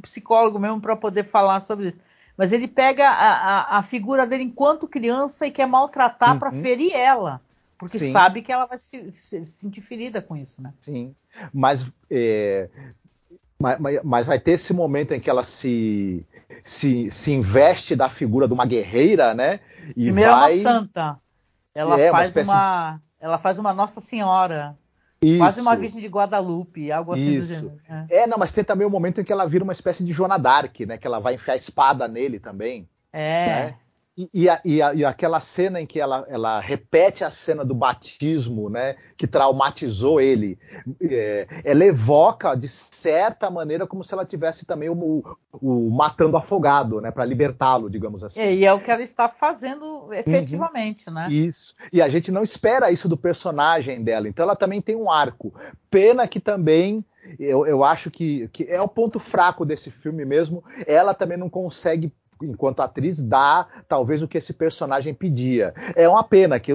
psicólogo 0.00 0.58
mesmo 0.58 0.80
para 0.80 0.96
poder 0.96 1.24
falar 1.24 1.60
sobre 1.60 1.88
isso 1.88 2.00
mas 2.40 2.52
ele 2.52 2.66
pega 2.66 3.06
a, 3.06 3.32
a, 3.32 3.78
a 3.80 3.82
figura 3.82 4.26
dele 4.26 4.44
enquanto 4.44 4.88
criança 4.88 5.46
e 5.46 5.50
quer 5.50 5.66
maltratar 5.66 6.32
uhum. 6.32 6.38
para 6.38 6.50
ferir 6.50 6.90
ela. 6.94 7.38
Porque 7.76 7.98
Sim. 7.98 8.12
sabe 8.12 8.40
que 8.40 8.50
ela 8.50 8.64
vai 8.64 8.78
se, 8.78 9.12
se, 9.12 9.44
sentir 9.44 9.82
ferida 9.82 10.22
com 10.22 10.34
isso, 10.34 10.62
né? 10.62 10.72
Sim. 10.80 11.14
Mas, 11.52 11.84
é, 12.10 12.70
mas, 13.58 13.78
mas, 14.02 14.26
vai 14.26 14.40
ter 14.40 14.52
esse 14.52 14.72
momento 14.72 15.12
em 15.12 15.20
que 15.20 15.28
ela 15.28 15.44
se, 15.44 16.24
se, 16.64 17.10
se 17.10 17.30
investe 17.30 17.94
da 17.94 18.08
figura 18.08 18.48
de 18.48 18.54
uma 18.54 18.64
guerreira, 18.64 19.34
né? 19.34 19.60
E 19.90 20.04
Primeiro 20.04 20.30
vai... 20.30 20.52
é 20.52 20.54
uma 20.54 20.62
santa. 20.62 21.18
Ela 21.74 22.00
é, 22.00 22.10
faz 22.10 22.14
uma, 22.14 22.28
espécie... 22.28 22.48
uma, 22.48 23.02
ela 23.20 23.36
faz 23.36 23.58
uma 23.58 23.74
Nossa 23.74 24.00
Senhora. 24.00 24.78
Isso. 25.22 25.38
Quase 25.38 25.60
uma 25.60 25.76
Virgem 25.76 26.00
de 26.00 26.08
Guadalupe, 26.08 26.90
algo 26.90 27.12
assim 27.12 27.32
Isso. 27.32 27.40
do 27.40 27.46
gênero. 27.46 27.80
É. 28.08 28.22
é. 28.22 28.26
não, 28.26 28.38
mas 28.38 28.52
tem 28.52 28.64
também 28.64 28.86
o 28.86 28.90
momento 28.90 29.20
em 29.20 29.24
que 29.24 29.32
ela 29.32 29.46
vira 29.46 29.62
uma 29.62 29.72
espécie 29.72 30.02
de 30.02 30.12
Joana 30.12 30.38
Dark, 30.38 30.80
né? 30.80 30.96
Que 30.96 31.06
ela 31.06 31.18
vai 31.18 31.34
enfiar 31.34 31.54
a 31.54 31.58
espada 31.58 32.08
nele 32.08 32.40
também. 32.40 32.88
É. 33.12 33.46
Né? 33.46 33.74
E, 34.20 34.28
e, 34.34 34.48
a, 34.48 34.60
e, 34.64 34.82
a, 34.82 34.94
e, 34.94 35.04
aquela 35.04 35.40
cena 35.40 35.80
em 35.80 35.86
que 35.86 35.98
ela, 35.98 36.26
ela 36.28 36.60
repete 36.60 37.24
a 37.24 37.30
cena 37.30 37.64
do 37.64 37.74
batismo, 37.74 38.68
né, 38.68 38.96
que 39.16 39.26
traumatizou 39.26 40.20
ele, 40.20 40.58
é, 41.00 41.46
ela 41.64 41.84
evoca 41.84 42.54
de 42.54 42.68
certa 42.68 43.48
maneira 43.48 43.86
como 43.86 44.04
se 44.04 44.12
ela 44.12 44.26
tivesse 44.26 44.66
também 44.66 44.90
o, 44.90 44.94
o, 44.94 45.36
o 45.52 45.90
matando 45.90 46.36
afogado, 46.36 47.00
né, 47.00 47.10
para 47.10 47.24
libertá-lo, 47.24 47.88
digamos 47.88 48.22
assim. 48.22 48.40
É, 48.40 48.52
e 48.52 48.64
é 48.64 48.72
o 48.72 48.80
que 48.80 48.90
ela 48.90 49.02
está 49.02 49.28
fazendo 49.28 49.89
efetivamente, 50.12 51.08
uhum. 51.08 51.14
né? 51.14 51.28
Isso. 51.30 51.74
E 51.92 52.00
a 52.00 52.08
gente 52.08 52.30
não 52.30 52.42
espera 52.42 52.90
isso 52.90 53.08
do 53.08 53.16
personagem 53.16 54.02
dela. 54.02 54.28
Então 54.28 54.44
ela 54.44 54.56
também 54.56 54.80
tem 54.80 54.96
um 54.96 55.10
arco. 55.10 55.54
Pena 55.90 56.26
que 56.26 56.40
também 56.40 57.04
eu, 57.38 57.66
eu 57.66 57.84
acho 57.84 58.10
que, 58.10 58.48
que 58.48 58.64
é 58.64 58.80
o 58.80 58.88
ponto 58.88 59.18
fraco 59.18 59.64
desse 59.64 59.90
filme 59.90 60.24
mesmo. 60.24 60.64
Ela 60.86 61.14
também 61.14 61.38
não 61.38 61.50
consegue 61.50 62.12
enquanto 62.42 62.80
atriz, 62.80 63.22
dá 63.22 63.66
talvez 63.88 64.22
o 64.22 64.28
que 64.28 64.38
esse 64.38 64.52
personagem 64.52 65.14
pedia. 65.14 65.74
É 65.94 66.08
uma 66.08 66.24
pena 66.24 66.58
que 66.58 66.72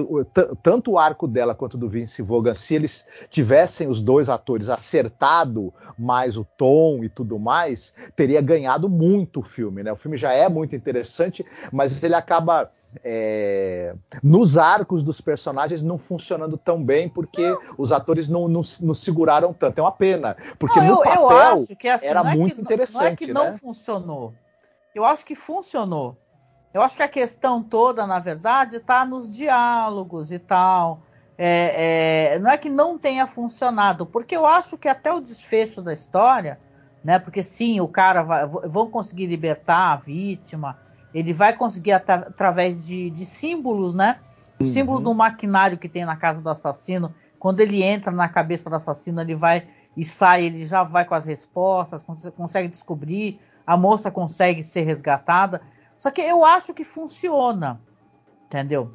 tanto 0.62 0.92
o 0.92 0.98
arco 0.98 1.26
dela 1.26 1.54
quanto 1.54 1.76
do 1.76 1.88
Vince 1.88 2.22
Vogan, 2.22 2.54
se 2.54 2.74
eles 2.74 3.06
tivessem 3.30 3.88
os 3.88 4.00
dois 4.00 4.28
atores 4.28 4.68
acertado 4.68 5.72
mais 5.98 6.36
o 6.36 6.46
tom 6.56 7.02
e 7.02 7.08
tudo 7.08 7.38
mais, 7.38 7.94
teria 8.14 8.40
ganhado 8.40 8.88
muito 8.88 9.40
o 9.40 9.42
filme. 9.42 9.82
Né? 9.82 9.92
O 9.92 9.96
filme 9.96 10.16
já 10.16 10.32
é 10.32 10.48
muito 10.48 10.76
interessante, 10.76 11.44
mas 11.72 12.02
ele 12.02 12.14
acaba. 12.14 12.70
É, 13.04 13.94
nos 14.22 14.56
arcos 14.56 15.02
dos 15.02 15.20
personagens 15.20 15.82
não 15.82 15.98
funcionando 15.98 16.56
tão 16.56 16.82
bem 16.82 17.10
porque 17.10 17.46
não. 17.46 17.60
os 17.76 17.92
atores 17.92 18.26
não, 18.26 18.48
não, 18.48 18.62
não, 18.80 18.94
seguraram 18.94 19.52
tanto. 19.52 19.78
É 19.78 19.82
uma 19.82 19.92
pena, 19.92 20.34
porque 20.58 20.80
não, 20.80 20.86
no 20.86 20.92
eu, 20.92 21.02
papel 21.02 21.22
eu 21.22 21.30
acho 21.30 21.76
que, 21.76 21.88
assim, 21.88 22.06
era 22.06 22.24
muito 22.24 22.54
que, 22.54 22.62
interessante. 22.62 23.02
Não 23.02 23.06
é 23.06 23.16
que 23.16 23.26
né? 23.26 23.32
não 23.34 23.52
funcionou 23.58 24.32
eu 24.96 25.04
acho 25.04 25.24
que 25.26 25.34
funcionou. 25.34 26.16
Eu 26.72 26.82
acho 26.82 26.96
que 26.96 27.02
a 27.02 27.08
questão 27.08 27.62
toda, 27.62 28.06
na 28.06 28.18
verdade, 28.18 28.76
está 28.76 29.04
nos 29.04 29.34
diálogos 29.34 30.32
e 30.32 30.38
tal. 30.38 31.02
É, 31.38 32.34
é, 32.34 32.38
não 32.38 32.50
é 32.50 32.56
que 32.56 32.70
não 32.70 32.98
tenha 32.98 33.26
funcionado, 33.26 34.06
porque 34.06 34.34
eu 34.34 34.46
acho 34.46 34.78
que 34.78 34.88
até 34.88 35.12
o 35.12 35.20
desfecho 35.20 35.82
da 35.82 35.92
história, 35.92 36.58
né? 37.04 37.18
Porque 37.18 37.42
sim, 37.42 37.78
o 37.78 37.88
cara 37.88 38.22
vai, 38.22 38.46
vão 38.46 38.90
conseguir 38.90 39.26
libertar 39.26 39.92
a 39.92 39.96
vítima, 39.96 40.78
ele 41.12 41.32
vai 41.32 41.54
conseguir 41.54 41.92
através 41.92 42.86
de, 42.86 43.10
de 43.10 43.26
símbolos, 43.26 43.94
né? 43.94 44.18
O 44.58 44.64
uhum. 44.64 44.72
símbolo 44.72 45.00
do 45.00 45.14
maquinário 45.14 45.76
que 45.76 45.90
tem 45.90 46.06
na 46.06 46.16
casa 46.16 46.40
do 46.40 46.48
assassino, 46.48 47.14
quando 47.38 47.60
ele 47.60 47.82
entra 47.82 48.10
na 48.10 48.28
cabeça 48.30 48.70
do 48.70 48.76
assassino, 48.76 49.20
ele 49.20 49.34
vai 49.34 49.68
e 49.94 50.02
sai, 50.02 50.44
ele 50.44 50.64
já 50.64 50.82
vai 50.82 51.04
com 51.04 51.14
as 51.14 51.26
respostas, 51.26 52.02
consegue 52.34 52.68
descobrir, 52.68 53.38
a 53.66 53.76
moça 53.76 54.10
consegue 54.10 54.62
ser 54.62 54.82
resgatada. 54.82 55.60
Só 55.98 56.10
que 56.10 56.20
eu 56.20 56.44
acho 56.44 56.72
que 56.72 56.84
funciona, 56.84 57.80
entendeu? 58.46 58.92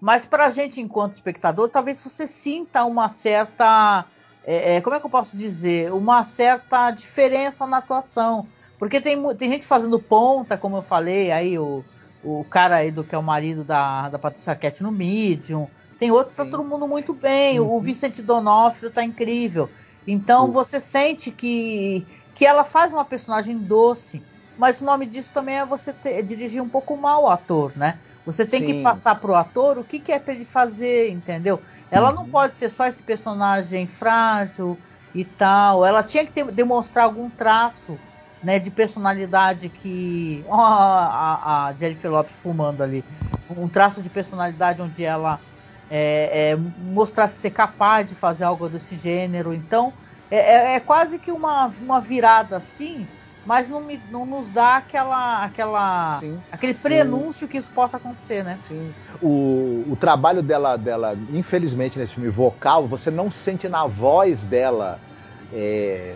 Mas 0.00 0.26
para 0.26 0.46
a 0.46 0.50
gente, 0.50 0.80
enquanto 0.80 1.14
espectador, 1.14 1.68
talvez 1.68 1.98
você 1.98 2.26
sinta 2.26 2.84
uma 2.84 3.08
certa. 3.08 4.04
É, 4.44 4.76
é, 4.76 4.80
como 4.80 4.94
é 4.94 5.00
que 5.00 5.06
eu 5.06 5.10
posso 5.10 5.36
dizer? 5.36 5.92
Uma 5.92 6.22
certa 6.22 6.90
diferença 6.90 7.66
na 7.66 7.78
atuação. 7.78 8.46
Porque 8.78 9.00
tem, 9.00 9.22
tem 9.36 9.48
gente 9.48 9.64
fazendo 9.64 9.98
ponta, 9.98 10.58
como 10.58 10.76
eu 10.76 10.82
falei, 10.82 11.32
aí 11.32 11.58
o, 11.58 11.82
o 12.22 12.44
cara 12.44 12.76
aí 12.76 12.90
do 12.90 13.02
que 13.02 13.14
é 13.14 13.18
o 13.18 13.22
marido 13.22 13.64
da, 13.64 14.10
da 14.10 14.18
Patrícia 14.18 14.52
Arquette 14.52 14.82
no 14.82 14.92
Medium. 14.92 15.68
Tem 15.98 16.10
outro 16.10 16.32
que 16.32 16.36
tá 16.36 16.44
todo 16.44 16.64
mundo 16.64 16.86
muito 16.86 17.14
bem. 17.14 17.60
Uhum. 17.60 17.72
O 17.72 17.80
Vicente 17.80 18.20
Donofrio 18.20 18.90
tá 18.90 19.02
incrível. 19.02 19.70
Então 20.06 20.46
uhum. 20.46 20.52
você 20.52 20.78
sente 20.80 21.30
que, 21.30 22.06
que 22.34 22.44
ela 22.44 22.64
faz 22.64 22.92
uma 22.92 23.04
personagem 23.04 23.56
doce. 23.56 24.22
Mas 24.58 24.80
o 24.80 24.84
nome 24.84 25.06
disso 25.06 25.32
também 25.32 25.58
é 25.58 25.66
você 25.66 25.92
ter, 25.92 26.22
dirigir 26.22 26.62
um 26.62 26.68
pouco 26.68 26.96
mal 26.96 27.24
o 27.24 27.30
ator, 27.30 27.72
né? 27.76 27.98
Você 28.24 28.46
tem 28.46 28.60
Sim. 28.60 28.66
que 28.66 28.82
passar 28.82 29.16
pro 29.16 29.34
ator 29.34 29.78
o 29.78 29.84
que, 29.84 30.00
que 30.00 30.12
é 30.12 30.18
para 30.18 30.34
ele 30.34 30.44
fazer, 30.44 31.10
entendeu? 31.10 31.60
Ela 31.90 32.10
uhum. 32.10 32.16
não 32.16 32.28
pode 32.28 32.54
ser 32.54 32.68
só 32.68 32.86
esse 32.86 33.02
personagem 33.02 33.86
frágil 33.86 34.78
e 35.14 35.24
tal. 35.24 35.84
Ela 35.84 36.02
tinha 36.02 36.24
que 36.24 36.32
ter, 36.32 36.44
demonstrar 36.50 37.04
algum 37.04 37.28
traço 37.28 37.98
né, 38.42 38.58
de 38.58 38.70
personalidade 38.70 39.68
que. 39.68 40.44
Ó, 40.48 40.56
oh, 40.56 40.60
a, 40.60 41.66
a 41.66 41.72
Jennifer 41.72 42.10
Lopes 42.10 42.34
fumando 42.36 42.82
ali. 42.82 43.04
Um 43.50 43.68
traço 43.68 44.02
de 44.02 44.08
personalidade 44.08 44.80
onde 44.80 45.04
ela 45.04 45.40
é, 45.90 46.50
é, 46.52 46.56
mostrasse 46.56 47.38
ser 47.38 47.50
capaz 47.50 48.06
de 48.06 48.14
fazer 48.14 48.44
algo 48.44 48.68
desse 48.68 48.96
gênero. 48.96 49.52
Então, 49.52 49.92
é, 50.30 50.36
é, 50.36 50.74
é 50.76 50.80
quase 50.80 51.18
que 51.18 51.30
uma, 51.30 51.68
uma 51.80 52.00
virada 52.00 52.56
assim 52.56 53.06
mas 53.46 53.68
não, 53.68 53.80
me, 53.80 54.00
não 54.10 54.24
nos 54.24 54.50
dá 54.50 54.76
aquela, 54.76 55.44
aquela 55.44 56.20
aquele 56.50 56.74
prenúncio 56.74 57.46
que 57.46 57.58
isso 57.58 57.70
possa 57.70 57.98
acontecer, 57.98 58.42
né? 58.42 58.58
Sim. 58.66 58.92
O, 59.20 59.84
o 59.90 59.96
trabalho 60.00 60.42
dela, 60.42 60.76
dela, 60.76 61.16
infelizmente, 61.30 61.98
nesse 61.98 62.14
filme 62.14 62.30
vocal, 62.30 62.86
você 62.86 63.10
não 63.10 63.30
sente 63.30 63.68
na 63.68 63.86
voz 63.86 64.46
dela 64.46 64.98
é, 65.52 66.14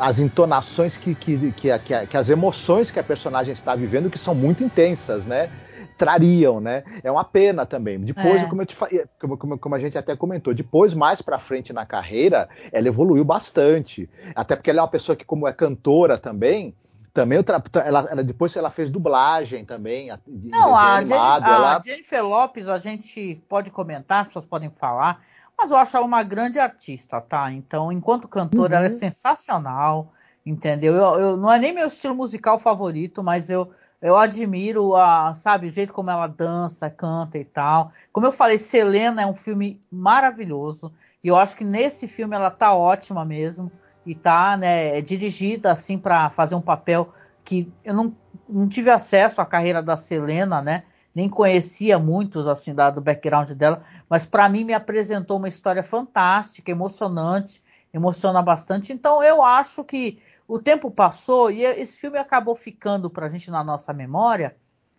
as 0.00 0.18
entonações 0.18 0.96
que, 0.96 1.14
que, 1.14 1.52
que, 1.52 1.78
que, 1.80 2.06
que 2.06 2.16
as 2.16 2.30
emoções 2.30 2.90
que 2.90 3.00
a 3.00 3.04
personagem 3.04 3.52
está 3.52 3.74
vivendo, 3.74 4.08
que 4.08 4.18
são 4.18 4.34
muito 4.34 4.62
intensas, 4.62 5.24
né? 5.24 5.50
Trariam, 5.96 6.60
né? 6.60 6.84
É 7.02 7.10
uma 7.10 7.24
pena 7.24 7.66
também. 7.66 8.00
Depois, 8.00 8.42
é. 8.42 8.46
como, 8.46 8.64
te, 8.64 8.76
como, 9.20 9.36
como, 9.36 9.58
como, 9.58 9.74
a 9.74 9.78
gente 9.78 9.96
até 9.96 10.16
comentou, 10.16 10.54
depois, 10.54 10.94
mais 10.94 11.22
pra 11.22 11.38
frente 11.38 11.72
na 11.72 11.86
carreira, 11.86 12.48
ela 12.72 12.88
evoluiu 12.88 13.24
bastante. 13.24 14.08
Até 14.34 14.56
porque 14.56 14.70
ela 14.70 14.80
é 14.80 14.82
uma 14.82 14.88
pessoa 14.88 15.16
que, 15.16 15.24
como 15.24 15.46
é 15.46 15.52
cantora 15.52 16.18
também, 16.18 16.74
também 17.12 17.38
ela, 17.84 18.06
ela, 18.10 18.24
depois 18.24 18.54
ela 18.54 18.70
fez 18.70 18.90
dublagem 18.90 19.64
também. 19.64 20.08
De, 20.26 20.50
Não, 20.50 20.74
a, 20.74 20.96
animado, 20.96 21.44
Jennifer, 21.44 21.54
ela... 21.54 21.76
a 21.76 21.80
Jennifer 21.80 22.26
Lopes, 22.26 22.68
a 22.68 22.78
gente 22.78 23.42
pode 23.48 23.70
comentar, 23.70 24.20
as 24.20 24.26
pessoas 24.28 24.44
podem 24.44 24.70
falar, 24.70 25.20
mas 25.56 25.72
eu 25.72 25.76
acho 25.76 25.96
ela 25.96 26.06
uma 26.06 26.22
grande 26.22 26.60
artista, 26.60 27.20
tá? 27.20 27.50
Então, 27.50 27.90
enquanto 27.90 28.28
cantora, 28.28 28.74
uhum. 28.74 28.76
ela 28.78 28.86
é 28.86 28.90
uhum. 28.90 28.96
sensacional, 28.96 30.12
entendeu? 30.46 30.94
Eu, 30.94 31.20
eu, 31.20 31.36
não 31.36 31.52
é 31.52 31.58
nem 31.58 31.72
meu 31.72 31.88
estilo 31.88 32.14
musical 32.14 32.58
favorito, 32.58 33.22
mas 33.22 33.50
eu 33.50 33.68
eu 34.00 34.16
admiro 34.16 34.94
a, 34.94 35.32
sabe, 35.32 35.66
o 35.66 35.70
jeito 35.70 35.92
como 35.92 36.10
ela 36.10 36.26
dança, 36.26 36.88
canta 36.88 37.36
e 37.36 37.44
tal. 37.44 37.90
Como 38.12 38.26
eu 38.26 38.32
falei, 38.32 38.56
Selena 38.56 39.22
é 39.22 39.26
um 39.26 39.34
filme 39.34 39.82
maravilhoso. 39.90 40.92
E 41.22 41.28
eu 41.28 41.36
acho 41.36 41.56
que 41.56 41.64
nesse 41.64 42.06
filme 42.06 42.36
ela 42.36 42.50
tá 42.50 42.72
ótima 42.72 43.24
mesmo. 43.24 43.70
E 44.06 44.14
tá, 44.14 44.56
né, 44.56 45.00
dirigida 45.02 45.72
assim 45.72 45.98
para 45.98 46.30
fazer 46.30 46.54
um 46.54 46.60
papel 46.60 47.12
que 47.44 47.72
eu 47.84 47.92
não, 47.92 48.16
não 48.48 48.68
tive 48.68 48.90
acesso 48.90 49.40
à 49.40 49.46
carreira 49.46 49.82
da 49.82 49.96
Selena, 49.96 50.62
né? 50.62 50.84
Nem 51.14 51.28
conhecia 51.28 51.98
muitos 51.98 52.46
assim 52.46 52.74
da, 52.74 52.90
do 52.90 53.00
background 53.00 53.50
dela, 53.50 53.82
mas 54.08 54.24
para 54.24 54.48
mim 54.48 54.64
me 54.64 54.72
apresentou 54.72 55.38
uma 55.38 55.48
história 55.48 55.82
fantástica, 55.82 56.70
emocionante, 56.70 57.62
emociona 57.92 58.40
bastante. 58.40 58.92
Então 58.92 59.22
eu 59.22 59.42
acho 59.42 59.82
que 59.82 60.18
o 60.48 60.58
tempo 60.58 60.90
passou 60.90 61.50
e 61.50 61.62
esse 61.62 61.98
filme 62.00 62.18
acabou 62.18 62.54
ficando 62.54 63.10
para 63.10 63.26
a 63.26 63.28
gente 63.28 63.50
na 63.50 63.62
nossa 63.62 63.92
memória, 63.92 64.56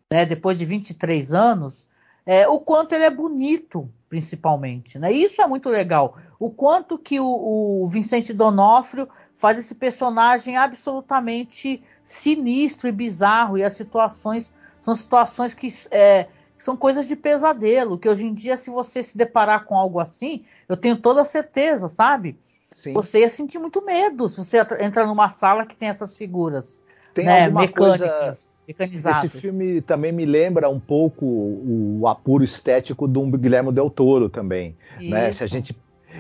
né, 0.09 0.23
depois 0.23 0.59
de 0.59 0.65
23 0.65 1.33
anos, 1.33 1.87
é, 2.23 2.47
o 2.47 2.59
quanto 2.59 2.93
ele 2.93 3.05
é 3.05 3.09
bonito, 3.09 3.91
principalmente. 4.07 4.99
Né? 4.99 5.11
Isso 5.11 5.41
é 5.41 5.47
muito 5.47 5.67
legal. 5.67 6.15
O 6.37 6.51
quanto 6.51 6.99
que 6.99 7.19
o, 7.19 7.81
o 7.83 7.87
Vicente 7.87 8.31
Donofrio 8.31 9.09
faz 9.33 9.57
esse 9.57 9.73
personagem 9.73 10.55
absolutamente 10.55 11.83
sinistro 12.03 12.87
e 12.87 12.91
bizarro, 12.91 13.57
e 13.57 13.63
as 13.63 13.73
situações 13.73 14.51
são 14.79 14.95
situações 14.95 15.53
que 15.53 15.67
é, 15.91 16.27
são 16.57 16.75
coisas 16.77 17.07
de 17.07 17.15
pesadelo, 17.15 17.97
que 17.97 18.07
hoje 18.07 18.25
em 18.25 18.33
dia, 18.33 18.55
se 18.55 18.69
você 18.69 19.01
se 19.01 19.17
deparar 19.17 19.65
com 19.65 19.75
algo 19.75 19.99
assim, 19.99 20.45
eu 20.67 20.77
tenho 20.77 20.97
toda 20.97 21.21
a 21.21 21.25
certeza, 21.25 21.87
sabe? 21.87 22.37
Sim. 22.80 22.93
você 22.93 23.19
ia 23.19 23.30
sentir 23.30 23.59
muito 23.59 23.84
medo 23.86 24.30
se 24.30 24.43
você 24.43 24.57
entrar 24.80 25.05
numa 25.05 25.30
sala 25.30 25.65
que 25.65 25.75
tem 25.75 25.89
essas 25.89 26.17
figuras 26.17 26.82
tem 27.13 27.25
né, 27.25 27.49
mecânicas, 27.49 28.17
coisa... 28.17 28.55
mecanizadas. 28.65 29.25
Esse 29.25 29.41
filme 29.41 29.82
também 29.82 30.13
me 30.13 30.25
lembra 30.25 30.69
um 30.69 30.80
pouco 30.80 31.25
o 31.25 32.07
apuro 32.07 32.41
estético 32.41 33.05
do 33.05 33.25
Guilherme 33.38 33.73
Del 33.73 33.89
Toro 33.89 34.30
também. 34.30 34.77
Né? 35.01 35.32
Se 35.34 35.43
a 35.43 35.47
gente, 35.47 35.75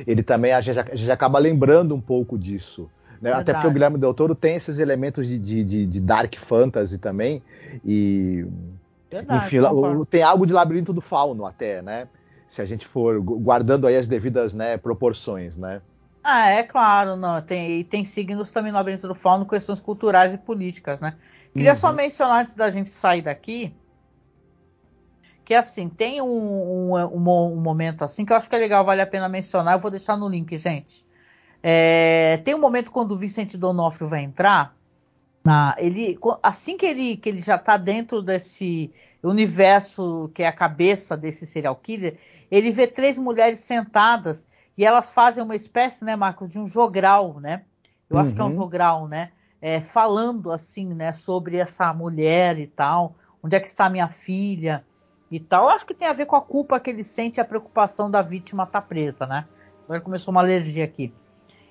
ele 0.05 0.21
também 0.21 0.51
a 0.51 0.59
gente, 0.59 0.79
a 0.79 0.95
gente 0.95 1.09
acaba 1.09 1.39
lembrando 1.39 1.95
um 1.95 2.01
pouco 2.01 2.37
disso. 2.37 2.89
Né? 3.21 3.31
Até 3.31 3.53
porque 3.53 3.67
o 3.67 3.71
Guilherme 3.71 3.97
Del 3.97 4.13
Toro 4.13 4.35
tem 4.35 4.55
esses 4.55 4.79
elementos 4.79 5.25
de, 5.25 5.39
de, 5.39 5.85
de 5.85 5.99
dark 6.01 6.35
fantasy 6.35 6.97
também. 6.97 7.41
E. 7.85 8.45
Verdade, 9.09 9.45
enfim, 9.45 9.57
tem 10.09 10.23
algo 10.23 10.45
de 10.45 10.53
labirinto 10.53 10.91
do 10.91 11.01
fauno 11.01 11.45
até, 11.45 11.81
né? 11.81 12.07
Se 12.47 12.61
a 12.61 12.65
gente 12.65 12.85
for 12.85 13.19
guardando 13.21 13.87
aí 13.87 13.95
as 13.95 14.07
devidas 14.07 14.53
né, 14.53 14.77
proporções, 14.77 15.55
né? 15.55 15.81
Ah, 16.31 16.49
é 16.49 16.63
claro, 16.63 17.15
não. 17.15 17.41
Tem, 17.41 17.83
tem 17.83 18.05
signos 18.05 18.51
também 18.51 18.71
no 18.71 18.77
Labirinto 18.77 19.07
do 19.07 19.15
Fauno, 19.15 19.47
questões 19.47 19.79
culturais 19.79 20.33
e 20.33 20.37
políticas, 20.37 21.01
né? 21.01 21.15
Queria 21.53 21.71
uhum. 21.71 21.77
só 21.77 21.91
mencionar 21.91 22.41
antes 22.41 22.53
da 22.53 22.69
gente 22.69 22.89
sair 22.89 23.21
daqui 23.21 23.73
que 25.49 25.55
assim, 25.55 25.89
tem 25.89 26.21
um, 26.21 26.27
um, 26.27 26.95
um, 26.95 27.53
um, 27.53 27.55
momento 27.55 28.03
assim 28.03 28.23
que 28.23 28.31
eu 28.31 28.37
acho 28.37 28.47
que 28.47 28.55
é 28.55 28.59
legal, 28.59 28.85
vale 28.85 29.01
a 29.01 29.07
pena 29.07 29.27
mencionar. 29.27 29.73
Eu 29.73 29.79
vou 29.79 29.89
deixar 29.89 30.15
no 30.15 30.29
link, 30.29 30.55
gente. 30.55 31.07
É, 31.63 32.39
tem 32.45 32.53
um 32.53 32.59
momento 32.59 32.91
quando 32.91 33.13
o 33.13 33.17
Vicente 33.17 33.57
Donofrio 33.57 34.07
vai 34.07 34.21
entrar. 34.21 34.77
Na, 35.43 35.75
ele, 35.79 36.19
assim 36.43 36.77
que 36.77 36.85
ele, 36.85 37.17
que 37.17 37.29
ele 37.29 37.39
já 37.39 37.55
está 37.55 37.77
dentro 37.77 38.21
desse 38.21 38.91
universo 39.23 40.29
que 40.35 40.43
é 40.43 40.47
a 40.47 40.53
cabeça 40.53 41.17
desse 41.17 41.47
serial 41.47 41.75
killer, 41.75 42.19
ele 42.51 42.69
vê 42.69 42.85
três 42.85 43.17
mulheres 43.17 43.57
sentadas 43.57 44.45
e 44.79 44.85
elas 44.85 45.09
fazem 45.09 45.43
uma 45.43 45.57
espécie, 45.57 46.05
né, 46.05 46.15
Marcos, 46.15 46.51
de 46.51 46.57
um 46.57 46.65
jogral, 46.65 47.37
né? 47.41 47.63
Eu 48.09 48.15
uhum. 48.15 48.21
acho 48.21 48.33
que 48.33 48.39
é 48.39 48.43
um 48.45 48.47
uhum. 48.47 48.53
jogral, 48.53 49.09
né? 49.09 49.33
É, 49.61 49.81
falando 49.81 50.53
assim, 50.53 50.93
né, 50.93 51.11
sobre 51.11 51.57
essa 51.57 51.93
mulher 51.93 52.57
e 52.57 52.65
tal, 52.65 53.13
onde 53.43 53.57
é 53.57 53.59
que 53.59 53.67
está 53.67 53.89
minha 53.89 54.07
filha 54.07 54.85
e 55.29 55.37
tal. 55.37 55.65
Eu 55.65 55.69
acho 55.71 55.85
que 55.85 55.93
tem 55.93 56.07
a 56.07 56.13
ver 56.13 56.27
com 56.27 56.37
a 56.37 56.41
culpa 56.41 56.79
que 56.79 56.89
ele 56.89 57.03
sente 57.03 57.39
e 57.39 57.41
a 57.41 57.45
preocupação 57.45 58.09
da 58.09 58.21
vítima 58.21 58.63
estar 58.63 58.79
tá 58.79 58.87
presa, 58.87 59.27
né? 59.27 59.45
Agora 59.83 59.99
começou 59.99 60.31
uma 60.31 60.39
alergia 60.39 60.85
aqui. 60.85 61.13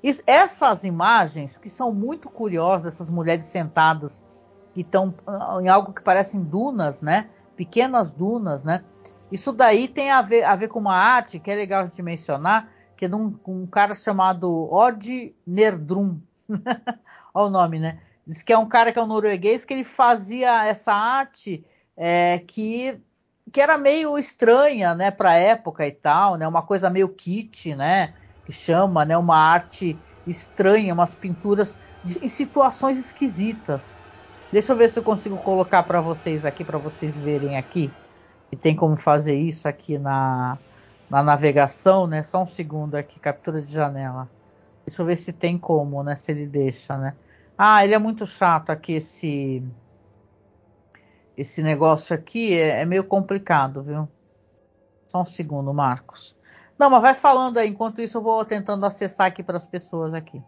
Isso, 0.03 0.23
essas 0.27 0.85
imagens 0.85 1.57
que 1.57 1.71
são 1.71 1.91
muito 1.91 2.29
curiosas, 2.29 2.93
essas 2.93 3.09
mulheres 3.09 3.47
sentadas 3.47 4.23
que 4.75 4.83
estão 4.83 5.15
ah, 5.27 5.57
em 5.63 5.69
algo 5.69 5.95
que 5.95 6.03
parecem 6.03 6.43
dunas, 6.43 7.01
né? 7.01 7.31
Pequenas 7.57 8.11
dunas, 8.11 8.65
né? 8.65 8.85
Isso 9.33 9.51
daí 9.51 9.89
tem 9.89 10.11
a 10.11 10.21
ver, 10.21 10.45
a 10.45 10.55
ver 10.55 10.69
com 10.69 10.79
uma 10.79 10.95
arte 10.95 11.39
que 11.39 11.51
é 11.51 11.55
legal 11.55 11.81
a 11.81 11.85
gente 11.87 12.03
mencionar, 12.03 12.77
que 12.99 13.05
é 13.05 13.09
de 13.09 13.15
um, 13.15 13.39
um 13.47 13.65
cara 13.65 13.95
chamado 13.95 14.69
Odd 14.73 15.33
Nerdrum. 15.47 16.19
Olha 17.33 17.47
o 17.47 17.49
nome, 17.49 17.79
né? 17.79 18.01
Diz 18.27 18.43
que 18.43 18.53
é 18.53 18.59
um 18.59 18.67
cara 18.67 18.93
que 18.93 18.99
é 18.99 19.03
um 19.03 19.07
norueguês 19.07 19.65
que 19.65 19.73
ele 19.73 19.85
fazia 19.85 20.67
essa 20.67 20.93
arte 20.93 21.65
é, 21.97 22.43
que, 22.47 22.99
que 23.53 23.61
era 23.61 23.79
meio 23.79 24.19
estranha, 24.19 24.95
né, 24.95 25.11
para 25.11 25.35
época 25.35 25.87
e 25.87 25.93
tal, 25.93 26.35
né? 26.35 26.47
Uma 26.47 26.63
coisa 26.63 26.91
meio 26.91 27.09
kit, 27.09 27.75
né? 27.77 28.15
Que 28.45 28.53
chama, 28.53 29.05
né? 29.05 29.17
Uma 29.17 29.39
arte 29.39 29.97
estranha, 30.27 30.93
umas 30.93 31.15
pinturas 31.15 31.79
de, 32.03 32.19
em 32.19 32.29
situações 32.29 32.99
esquisitas. 32.99 33.95
Deixa 34.51 34.73
eu 34.73 34.77
ver 34.77 34.91
se 34.91 34.99
eu 34.99 35.05
consigo 35.05 35.37
colocar 35.39 35.85
para 35.85 36.01
vocês 36.01 36.45
aqui, 36.45 36.65
para 36.65 36.79
vocês 36.79 37.17
verem 37.17 37.57
aqui. 37.57 37.93
E 38.51 38.57
tem 38.57 38.75
como 38.75 38.97
fazer 38.97 39.37
isso 39.37 39.69
aqui 39.69 39.99
na, 39.99 40.59
na 41.09 41.23
navegação, 41.23 42.07
né? 42.07 42.23
Só 42.23 42.43
um 42.43 42.47
segundo 42.47 42.95
aqui, 42.95 43.19
captura 43.21 43.61
de 43.61 43.73
janela. 43.73 44.29
Deixa 44.87 45.03
eu 45.03 45.07
ver 45.07 45.17
se 45.17 45.33
tem 45.33 45.59
como, 45.59 46.03
né? 46.03 46.15
Se 46.17 46.33
ele 46.33 46.47
deixa, 46.47 46.97
né? 46.97 47.15
Ah, 47.57 47.85
ele 47.85 47.95
é 47.95 47.99
muito 47.99 48.27
chato 48.27 48.71
aqui 48.71 48.93
esse 48.93 49.63
esse 51.37 51.63
negócio 51.63 52.15
aqui 52.15 52.53
é, 52.53 52.83
é 52.83 52.85
meio 52.85 53.05
complicado, 53.05 53.83
viu? 53.83 54.09
Só 55.07 55.21
um 55.23 55.25
segundo, 55.25 55.73
Marcos. 55.73 56.37
Não, 56.79 56.91
mas 56.91 57.01
vai 57.01 57.15
falando 57.15 57.59
aí. 57.59 57.69
Enquanto 57.69 58.01
isso, 58.01 58.19
eu 58.19 58.23
vou 58.23 58.45
tentando 58.45 58.85
acessar 58.85 59.27
aqui 59.27 59.43
para 59.43 59.57
as 59.57 59.67
pessoas 59.67 60.13
aqui. 60.15 60.43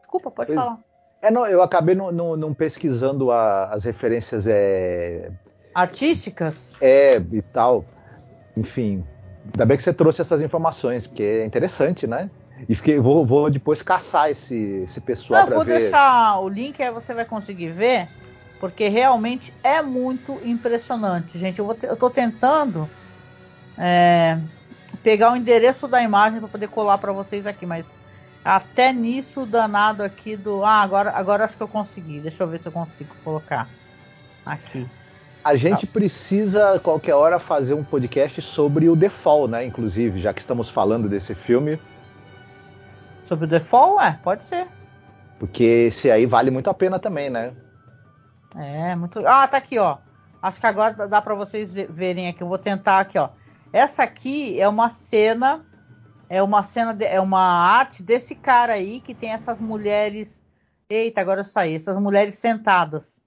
Desculpa, 0.00 0.30
pode 0.30 0.54
falar. 0.54 0.78
É, 1.20 1.30
não, 1.30 1.46
eu 1.46 1.62
acabei 1.62 1.94
não, 1.94 2.54
pesquisando 2.54 3.30
a, 3.30 3.72
as 3.72 3.84
referências 3.84 4.46
é... 4.46 5.32
artísticas. 5.74 6.74
É 6.80 7.16
e 7.16 7.42
tal. 7.42 7.84
Enfim, 8.58 9.04
ainda 9.44 9.64
bem 9.64 9.76
que 9.76 9.82
você 9.82 9.92
trouxe 9.92 10.20
essas 10.20 10.42
informações, 10.42 11.06
porque 11.06 11.22
é 11.22 11.44
interessante, 11.44 12.06
né? 12.06 12.28
E 12.68 12.74
fiquei, 12.74 12.98
vou, 12.98 13.24
vou 13.24 13.48
depois 13.48 13.82
caçar 13.82 14.30
esse, 14.30 14.82
esse 14.84 15.00
pessoal. 15.00 15.46
Não, 15.46 15.54
vou 15.54 15.64
ver. 15.64 15.78
deixar 15.78 16.40
o 16.40 16.48
link, 16.48 16.82
aí 16.82 16.90
você 16.90 17.14
vai 17.14 17.24
conseguir 17.24 17.70
ver, 17.70 18.08
porque 18.58 18.88
realmente 18.88 19.54
é 19.62 19.80
muito 19.80 20.40
impressionante, 20.42 21.38
gente. 21.38 21.60
Eu, 21.60 21.66
vou 21.66 21.76
eu 21.82 21.96
tô 21.96 22.10
tentando 22.10 22.90
é, 23.76 24.40
pegar 25.02 25.32
o 25.32 25.36
endereço 25.36 25.86
da 25.86 26.02
imagem 26.02 26.40
para 26.40 26.48
poder 26.48 26.68
colar 26.68 26.98
para 26.98 27.12
vocês 27.12 27.46
aqui, 27.46 27.64
mas 27.64 27.96
até 28.44 28.92
nisso 28.92 29.46
danado 29.46 30.02
aqui 30.02 30.36
do. 30.36 30.64
Ah, 30.64 30.82
agora, 30.82 31.10
agora 31.10 31.44
acho 31.44 31.56
que 31.56 31.62
eu 31.62 31.68
consegui. 31.68 32.20
Deixa 32.20 32.42
eu 32.42 32.48
ver 32.48 32.58
se 32.58 32.68
eu 32.68 32.72
consigo 32.72 33.14
colocar 33.22 33.68
aqui. 34.44 34.88
A 35.44 35.56
gente 35.56 35.86
tá. 35.86 35.92
precisa, 35.92 36.78
qualquer 36.80 37.14
hora, 37.14 37.38
fazer 37.38 37.74
um 37.74 37.84
podcast 37.84 38.42
sobre 38.42 38.88
o 38.88 38.96
The 38.96 39.08
Fall, 39.08 39.48
né? 39.48 39.64
Inclusive, 39.64 40.20
já 40.20 40.32
que 40.32 40.40
estamos 40.40 40.68
falando 40.68 41.08
desse 41.08 41.34
filme. 41.34 41.80
Sobre 43.24 43.46
o 43.46 43.48
The 43.48 43.60
Fall? 43.60 44.00
É, 44.00 44.18
pode 44.22 44.44
ser. 44.44 44.66
Porque 45.38 45.62
esse 45.64 46.10
aí 46.10 46.26
vale 46.26 46.50
muito 46.50 46.68
a 46.68 46.74
pena 46.74 46.98
também, 46.98 47.30
né? 47.30 47.52
É, 48.56 48.94
muito. 48.96 49.26
Ah, 49.26 49.46
tá 49.46 49.56
aqui, 49.56 49.78
ó. 49.78 49.98
Acho 50.42 50.60
que 50.60 50.66
agora 50.66 51.08
dá 51.08 51.20
para 51.20 51.34
vocês 51.34 51.74
verem 51.74 52.28
aqui. 52.28 52.42
Eu 52.42 52.48
vou 52.48 52.58
tentar 52.58 53.00
aqui, 53.00 53.18
ó. 53.18 53.30
Essa 53.72 54.02
aqui 54.02 54.60
é 54.60 54.68
uma 54.68 54.88
cena, 54.88 55.64
é 56.28 56.42
uma 56.42 56.62
cena, 56.62 56.94
de, 56.94 57.04
é 57.04 57.20
uma 57.20 57.40
arte 57.40 58.02
desse 58.02 58.34
cara 58.34 58.72
aí 58.72 59.00
que 59.00 59.14
tem 59.14 59.30
essas 59.30 59.60
mulheres. 59.60 60.42
Eita, 60.88 61.20
agora 61.20 61.40
eu 61.40 61.44
saí. 61.44 61.74
Essas 61.74 61.98
mulheres 61.98 62.34
sentadas, 62.34 63.17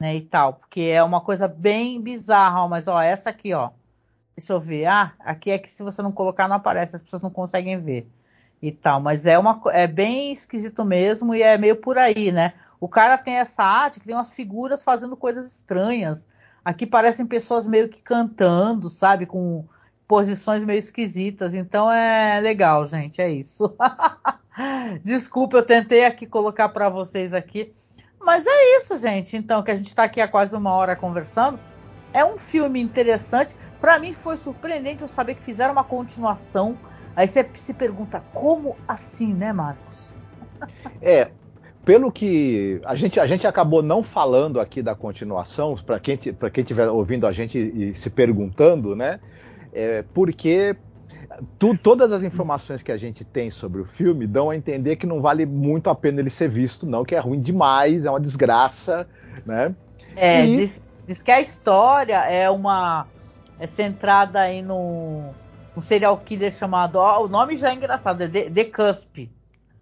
né, 0.00 0.16
e 0.16 0.22
tal. 0.22 0.54
Porque 0.54 0.80
é 0.80 1.02
uma 1.02 1.20
coisa 1.20 1.46
bem 1.46 2.00
bizarra, 2.00 2.62
ó, 2.62 2.68
mas 2.68 2.88
ó, 2.88 3.00
essa 3.00 3.30
aqui, 3.30 3.52
ó. 3.52 3.70
Deixa 4.36 4.54
eu 4.54 4.60
ver. 4.60 4.86
Ah, 4.86 5.12
aqui 5.20 5.50
é 5.50 5.58
que 5.58 5.70
se 5.70 5.82
você 5.82 6.00
não 6.00 6.10
colocar 6.10 6.48
não 6.48 6.56
aparece, 6.56 6.96
as 6.96 7.02
pessoas 7.02 7.22
não 7.22 7.30
conseguem 7.30 7.78
ver 7.78 8.08
e 8.62 8.72
tal. 8.72 9.00
Mas 9.00 9.26
é 9.26 9.38
uma 9.38 9.60
é 9.66 9.86
bem 9.86 10.32
esquisito 10.32 10.84
mesmo 10.84 11.34
e 11.34 11.42
é 11.42 11.56
meio 11.58 11.76
por 11.76 11.98
aí, 11.98 12.32
né? 12.32 12.54
O 12.80 12.88
cara 12.88 13.18
tem 13.18 13.34
essa 13.36 13.62
arte 13.62 14.00
que 14.00 14.06
tem 14.06 14.14
umas 14.14 14.32
figuras 14.32 14.82
fazendo 14.82 15.16
coisas 15.16 15.46
estranhas. 15.46 16.26
Aqui 16.64 16.86
parecem 16.86 17.26
pessoas 17.26 17.66
meio 17.66 17.88
que 17.88 18.02
cantando, 18.02 18.88
sabe, 18.88 19.26
com 19.26 19.64
posições 20.08 20.64
meio 20.64 20.78
esquisitas. 20.78 21.54
Então 21.54 21.90
é 21.90 22.40
legal, 22.40 22.84
gente, 22.84 23.20
é 23.20 23.30
isso. 23.30 23.74
Desculpa, 25.04 25.58
eu 25.58 25.62
tentei 25.62 26.04
aqui 26.04 26.26
colocar 26.26 26.68
para 26.70 26.88
vocês 26.88 27.32
aqui. 27.32 27.72
Mas 28.20 28.46
é 28.46 28.76
isso, 28.76 28.96
gente. 28.98 29.36
Então, 29.36 29.62
que 29.62 29.70
a 29.70 29.74
gente 29.74 29.88
está 29.88 30.04
aqui 30.04 30.20
há 30.20 30.28
quase 30.28 30.54
uma 30.54 30.72
hora 30.72 30.94
conversando. 30.94 31.58
É 32.12 32.24
um 32.24 32.38
filme 32.38 32.80
interessante. 32.80 33.56
Para 33.80 33.98
mim 33.98 34.12
foi 34.12 34.36
surpreendente 34.36 35.02
eu 35.02 35.08
saber 35.08 35.34
que 35.34 35.42
fizeram 35.42 35.72
uma 35.72 35.84
continuação 35.84 36.76
Aí 37.16 37.26
você 37.26 37.46
se 37.54 37.74
pergunta, 37.74 38.22
como 38.32 38.76
assim, 38.86 39.34
né, 39.34 39.52
Marcos? 39.52 40.14
É, 41.02 41.30
pelo 41.84 42.12
que 42.12 42.80
a 42.84 42.94
gente, 42.94 43.18
a 43.18 43.26
gente 43.26 43.46
acabou 43.46 43.82
não 43.82 44.02
falando 44.02 44.60
aqui 44.60 44.82
da 44.82 44.94
continuação, 44.94 45.76
para 45.84 45.98
quem 45.98 46.16
estiver 46.16 46.88
ouvindo 46.88 47.26
a 47.26 47.32
gente 47.32 47.58
e 47.58 47.94
se 47.94 48.10
perguntando, 48.10 48.94
né? 48.94 49.20
É, 49.72 50.04
porque 50.14 50.76
tu, 51.58 51.76
todas 51.76 52.12
as 52.12 52.22
informações 52.22 52.82
que 52.82 52.92
a 52.92 52.96
gente 52.96 53.24
tem 53.24 53.50
sobre 53.50 53.80
o 53.80 53.84
filme 53.84 54.26
dão 54.26 54.50
a 54.50 54.56
entender 54.56 54.96
que 54.96 55.06
não 55.06 55.20
vale 55.20 55.46
muito 55.46 55.88
a 55.88 55.94
pena 55.94 56.20
ele 56.20 56.30
ser 56.30 56.48
visto, 56.48 56.86
não, 56.86 57.04
que 57.04 57.14
é 57.14 57.18
ruim 57.18 57.40
demais, 57.40 58.04
é 58.04 58.10
uma 58.10 58.20
desgraça, 58.20 59.06
né? 59.46 59.74
É, 60.16 60.44
e... 60.44 60.56
diz, 60.56 60.84
diz 61.06 61.22
que 61.22 61.30
a 61.30 61.40
história 61.40 62.18
é 62.24 62.50
uma 62.50 63.06
é 63.58 63.66
centrada 63.66 64.40
aí 64.40 64.62
no 64.62 65.32
um 65.76 65.80
serial 65.80 66.16
killer 66.18 66.52
chamado. 66.52 66.96
Ó, 66.96 67.24
o 67.24 67.28
nome 67.28 67.56
já 67.56 67.70
é 67.70 67.74
engraçado, 67.74 68.22
é 68.22 68.28
The, 68.28 68.50
The 68.50 68.64
Cusp. 68.64 69.30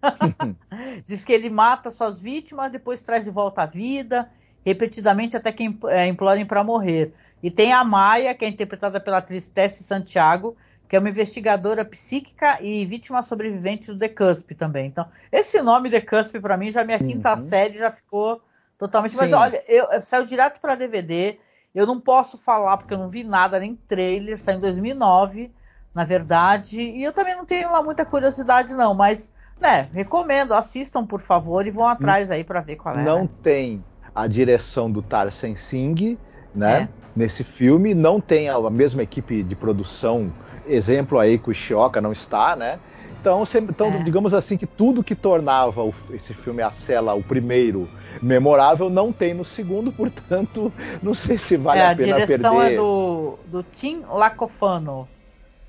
Diz 1.06 1.24
que 1.24 1.32
ele 1.32 1.50
mata 1.50 1.90
suas 1.90 2.20
vítimas, 2.20 2.70
depois 2.70 3.02
traz 3.02 3.24
de 3.24 3.30
volta 3.30 3.62
à 3.62 3.66
vida, 3.66 4.28
repetidamente 4.64 5.36
até 5.36 5.50
que 5.50 5.76
é, 5.86 6.06
implorem 6.06 6.46
para 6.46 6.62
morrer. 6.62 7.12
E 7.42 7.50
tem 7.50 7.72
a 7.72 7.82
Maia, 7.84 8.34
que 8.34 8.44
é 8.44 8.48
interpretada 8.48 9.00
pela 9.00 9.18
atriz 9.18 9.48
Tessie 9.48 9.84
Santiago, 9.84 10.56
que 10.88 10.96
é 10.96 10.98
uma 10.98 11.10
investigadora 11.10 11.84
psíquica 11.84 12.58
e 12.62 12.84
vítima 12.86 13.22
sobrevivente 13.22 13.92
do 13.92 13.98
The 13.98 14.08
Cusp 14.08 14.54
também. 14.54 14.86
Então, 14.86 15.06
esse 15.30 15.60
nome 15.60 15.90
The 15.90 16.00
Cusp, 16.00 16.40
para 16.40 16.56
mim, 16.56 16.70
já 16.70 16.82
minha 16.82 16.98
quinta 16.98 17.34
uhum. 17.34 17.42
série 17.48 17.78
já 17.78 17.90
ficou 17.90 18.40
totalmente. 18.78 19.12
Sim. 19.12 19.18
Mas 19.18 19.32
olha, 19.32 19.62
eu, 19.68 19.84
eu 19.92 20.00
saiu 20.00 20.24
direto 20.24 20.60
para 20.60 20.74
DVD. 20.74 21.38
Eu 21.74 21.86
não 21.86 22.00
posso 22.00 22.38
falar 22.38 22.78
porque 22.78 22.94
eu 22.94 22.98
não 22.98 23.10
vi 23.10 23.22
nada, 23.22 23.60
nem 23.60 23.76
trailer. 23.76 24.40
Saiu 24.40 24.58
em 24.58 24.60
2009 24.62 25.52
na 25.98 26.04
verdade. 26.04 26.80
E 26.80 27.02
eu 27.02 27.12
também 27.12 27.34
não 27.34 27.44
tenho 27.44 27.72
lá 27.72 27.82
muita 27.82 28.04
curiosidade, 28.04 28.72
não, 28.74 28.94
mas, 28.94 29.32
né, 29.60 29.88
recomendo, 29.92 30.54
assistam, 30.54 31.04
por 31.04 31.20
favor, 31.20 31.66
e 31.66 31.72
vão 31.72 31.88
atrás 31.88 32.30
aí 32.30 32.44
para 32.44 32.60
ver 32.60 32.76
qual 32.76 32.96
é. 32.96 33.02
Não 33.02 33.22
né? 33.22 33.28
tem 33.42 33.84
a 34.14 34.26
direção 34.28 34.90
do 34.90 35.02
Tarsem 35.02 35.56
Singh, 35.56 36.16
né? 36.54 36.82
É. 36.82 37.08
Nesse 37.16 37.42
filme, 37.42 37.94
não 37.94 38.20
tem 38.20 38.48
a 38.48 38.70
mesma 38.70 39.02
equipe 39.02 39.42
de 39.42 39.56
produção, 39.56 40.32
exemplo 40.68 41.18
aí 41.18 41.38
que 41.38 41.50
o 41.50 41.54
Shioka 41.54 42.00
não 42.00 42.12
está, 42.12 42.54
né? 42.54 42.78
Então, 43.20 43.42
então 43.54 43.88
é. 43.88 44.02
digamos 44.02 44.32
assim 44.32 44.56
que 44.56 44.66
tudo 44.66 45.02
que 45.02 45.14
tornava 45.14 45.82
o, 45.82 45.92
esse 46.12 46.32
filme 46.32 46.62
a 46.62 46.70
cela 46.70 47.14
o 47.14 47.22
primeiro 47.22 47.88
memorável 48.22 48.88
não 48.88 49.12
tem 49.12 49.34
no 49.34 49.44
segundo, 49.44 49.90
portanto, 49.92 50.72
não 51.02 51.14
sei 51.14 51.38
se 51.38 51.56
vale 51.56 51.80
é, 51.80 51.90
a 51.90 51.96
pena 51.96 52.16
perder. 52.16 52.22
A 52.22 52.26
direção 52.26 52.62
é 52.62 52.74
do, 52.74 53.38
do 53.46 53.62
Tim 53.62 54.02
Lacofano. 54.08 55.08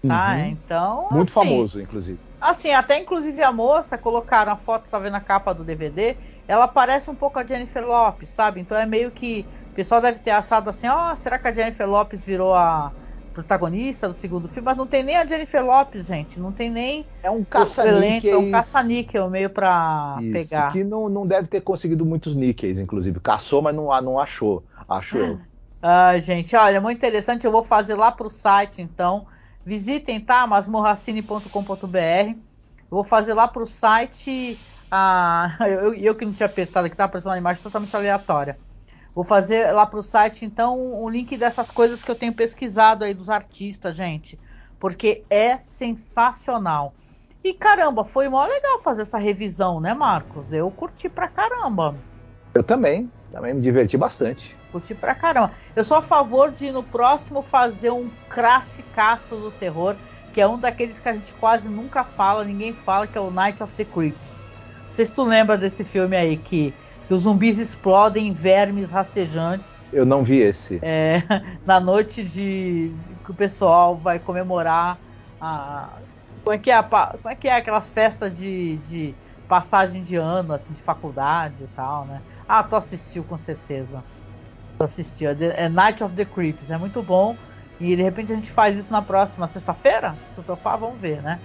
Tá? 0.08 0.36
Uhum. 0.36 0.46
Então. 0.46 1.08
Muito 1.12 1.24
assim, 1.24 1.50
famoso, 1.50 1.82
inclusive. 1.82 2.20
Assim, 2.40 2.72
até 2.72 2.98
inclusive 2.98 3.42
a 3.44 3.52
moça, 3.52 3.98
colocaram 3.98 4.54
a 4.54 4.56
foto, 4.56 4.90
tá 4.90 4.98
vendo 4.98 5.16
a 5.16 5.20
capa 5.20 5.54
do 5.54 5.64
DVD, 5.64 6.16
ela 6.48 6.70
parece 6.70 7.10
um 7.10 7.16
pouco 7.16 7.38
a 7.38 7.46
Jennifer 7.46 7.86
Lopes, 7.86 8.30
sabe? 8.30 8.62
Então 8.62 8.78
é 8.78 8.86
meio 8.86 9.12
que. 9.12 9.46
O 9.72 9.74
pessoal 9.80 10.02
deve 10.02 10.20
ter 10.20 10.32
achado 10.32 10.70
assim, 10.70 10.88
ó, 10.88 11.12
oh, 11.12 11.16
será 11.16 11.38
que 11.38 11.48
a 11.48 11.54
Jennifer 11.54 11.88
Lopes 11.88 12.26
virou 12.26 12.54
a 12.54 12.92
protagonista 13.34 14.08
do 14.08 14.14
segundo 14.14 14.48
filme? 14.48 14.66
Mas 14.66 14.78
não 14.78 14.88
tem 14.88 15.04
nem 15.04 15.18
a 15.18 15.26
Jennifer 15.26 15.66
Lopes, 15.66 16.06
gente. 16.06 16.40
Não 16.40 16.52
tem 16.52 16.70
nem. 16.70 17.06
É 17.24 17.30
um 17.30 17.44
caça-níquel. 17.44 18.32
É 18.32 18.38
um 18.38 18.52
caça-níquel 18.52 19.30
meio 19.30 19.50
pra 19.50 20.18
Isso, 20.22 20.32
pegar. 20.32 20.72
Que 20.72 20.84
não, 20.84 21.10
não 21.10 21.26
deve 21.26 21.48
ter 21.48 21.62
conseguido 21.62 22.06
muitos 22.06 22.36
níqueis, 22.36 22.80
inclusive. 22.80 23.20
Caçou, 23.20 23.62
mas 23.62 23.76
não, 23.76 23.86
não 24.02 24.20
achou. 24.20 24.64
Acho 24.88 25.18
eu. 25.18 25.40
Ah, 25.82 26.20
gente, 26.20 26.54
olha, 26.58 26.82
muito 26.82 26.98
interessante. 26.98 27.46
Eu 27.46 27.54
vou 27.54 27.64
fazer 27.64 27.96
lá 27.96 28.12
pro 28.12 28.30
site, 28.30 28.82
então 28.82 29.26
Visitem, 29.66 30.20
tá? 30.20 30.48
masmorracine.com.br. 30.48 32.40
Vou 32.90 33.04
fazer 33.04 33.34
lá 33.34 33.48
pro 33.48 33.66
site. 33.66 34.58
Ah, 34.90 35.56
eu, 35.62 35.94
eu 35.94 36.16
que 36.16 36.26
não 36.26 36.34
tinha 36.34 36.48
apertado 36.48 36.88
aqui, 36.88 36.96
tá 36.96 37.04
aparecendo 37.04 37.32
uma 37.32 37.38
imagem 37.38 37.62
totalmente 37.62 37.96
aleatória. 37.96 38.58
Vou 39.14 39.24
fazer 39.24 39.72
lá 39.72 39.86
pro 39.86 40.04
site, 40.04 40.46
então, 40.46 41.04
um 41.04 41.10
link 41.10 41.36
dessas 41.38 41.70
coisas 41.72 42.04
que 42.04 42.12
eu 42.12 42.16
tenho 42.16 42.34
pesquisado 42.34 43.04
aí 43.04 43.14
dos 43.14 43.30
artistas, 43.30 43.98
gente. 43.98 44.40
Porque 44.80 45.24
é 45.30 45.58
sensacional. 45.58 46.94
E 47.44 47.54
caramba, 47.54 48.04
foi 48.04 48.28
mó 48.30 48.46
legal 48.46 48.80
fazer 48.80 49.02
essa 49.04 49.18
revisão, 49.18 49.80
né, 49.80 49.94
Marcos? 49.94 50.54
Eu 50.54 50.70
curti 50.72 51.10
pra 51.10 51.28
caramba. 51.28 51.96
Eu 52.54 52.64
também, 52.64 53.12
também 53.32 53.54
me 53.54 53.62
diverti 53.62 53.98
bastante. 53.98 54.56
Curti 54.72 54.94
pra 54.94 55.16
caramba. 55.16 55.54
Eu 55.76 55.84
sou 55.84 55.98
a 55.98 56.02
favor 56.02 56.52
de 56.52 56.72
no 56.72 56.84
próximo 56.84 57.42
fazer 57.42 57.92
um 57.92 58.10
classicaço 58.30 59.38
do 59.38 59.52
terror, 59.52 59.96
que 60.34 60.42
é 60.42 60.48
um 60.48 60.58
daqueles 60.58 61.00
que 61.00 61.10
a 61.10 61.16
gente 61.16 61.34
quase 61.34 61.70
nunca 61.70 62.04
fala, 62.04 62.44
ninguém 62.44 62.74
fala, 62.74 63.08
que 63.08 63.18
é 63.18 63.22
o 63.22 63.32
Night 63.32 63.64
of 63.64 63.74
the 63.74 63.86
Creeps. 63.86 64.48
Não 64.88 64.94
sei 64.94 65.06
se 65.06 65.12
tu 65.12 65.24
lembra 65.24 65.58
desse 65.58 65.84
filme 65.84 66.16
aí, 66.16 66.38
que, 66.38 66.74
que 67.10 67.14
os 67.16 67.22
zumbis 67.22 67.58
explodem 67.58 68.28
em 68.28 68.34
vermes 68.34 68.92
rastejantes. 68.92 69.92
Eu 69.92 70.06
não 70.06 70.24
vi 70.24 70.38
esse. 70.42 70.80
É, 70.84 71.24
na 71.66 71.80
noite 71.80 72.24
de, 72.24 72.90
de, 72.90 73.16
que 73.16 73.32
o 73.32 73.34
pessoal 73.34 73.98
vai 73.98 74.20
comemorar 74.20 75.00
a. 75.42 75.98
Como 76.44 76.54
é 76.54 76.60
que 76.60 76.70
é, 76.70 76.76
a, 76.76 76.84
como 76.84 77.30
é, 77.30 77.36
que 77.36 77.48
é 77.48 77.56
aquelas 77.56 77.90
festas 77.90 78.38
de, 78.38 78.78
de 78.78 79.16
passagem 79.48 80.04
de 80.04 80.18
ano, 80.18 80.54
assim, 80.54 80.72
de 80.72 80.84
faculdade 80.84 81.64
e 81.64 81.68
tal, 81.70 82.06
né? 82.06 82.22
Ah, 82.48 82.62
tu 82.64 82.76
assistiu 82.76 83.24
com 83.24 83.40
certeza. 83.40 84.04
Tu 84.78 84.84
assistiu. 84.84 85.32
É 85.32 85.68
Night 85.68 86.04
of 86.04 86.14
the 86.14 86.26
Creeps, 86.26 86.70
é 86.70 86.78
muito 86.78 87.02
bom. 87.02 87.36
E 87.80 87.96
de 87.96 88.04
repente 88.04 88.34
a 88.34 88.36
gente 88.36 88.52
faz 88.52 88.78
isso 88.78 88.92
na 88.92 89.02
próxima 89.02 89.48
sexta-feira? 89.48 90.16
Se 90.36 90.44
topar, 90.44 90.78
vamos 90.78 91.02
ver, 91.02 91.24
né? 91.24 91.42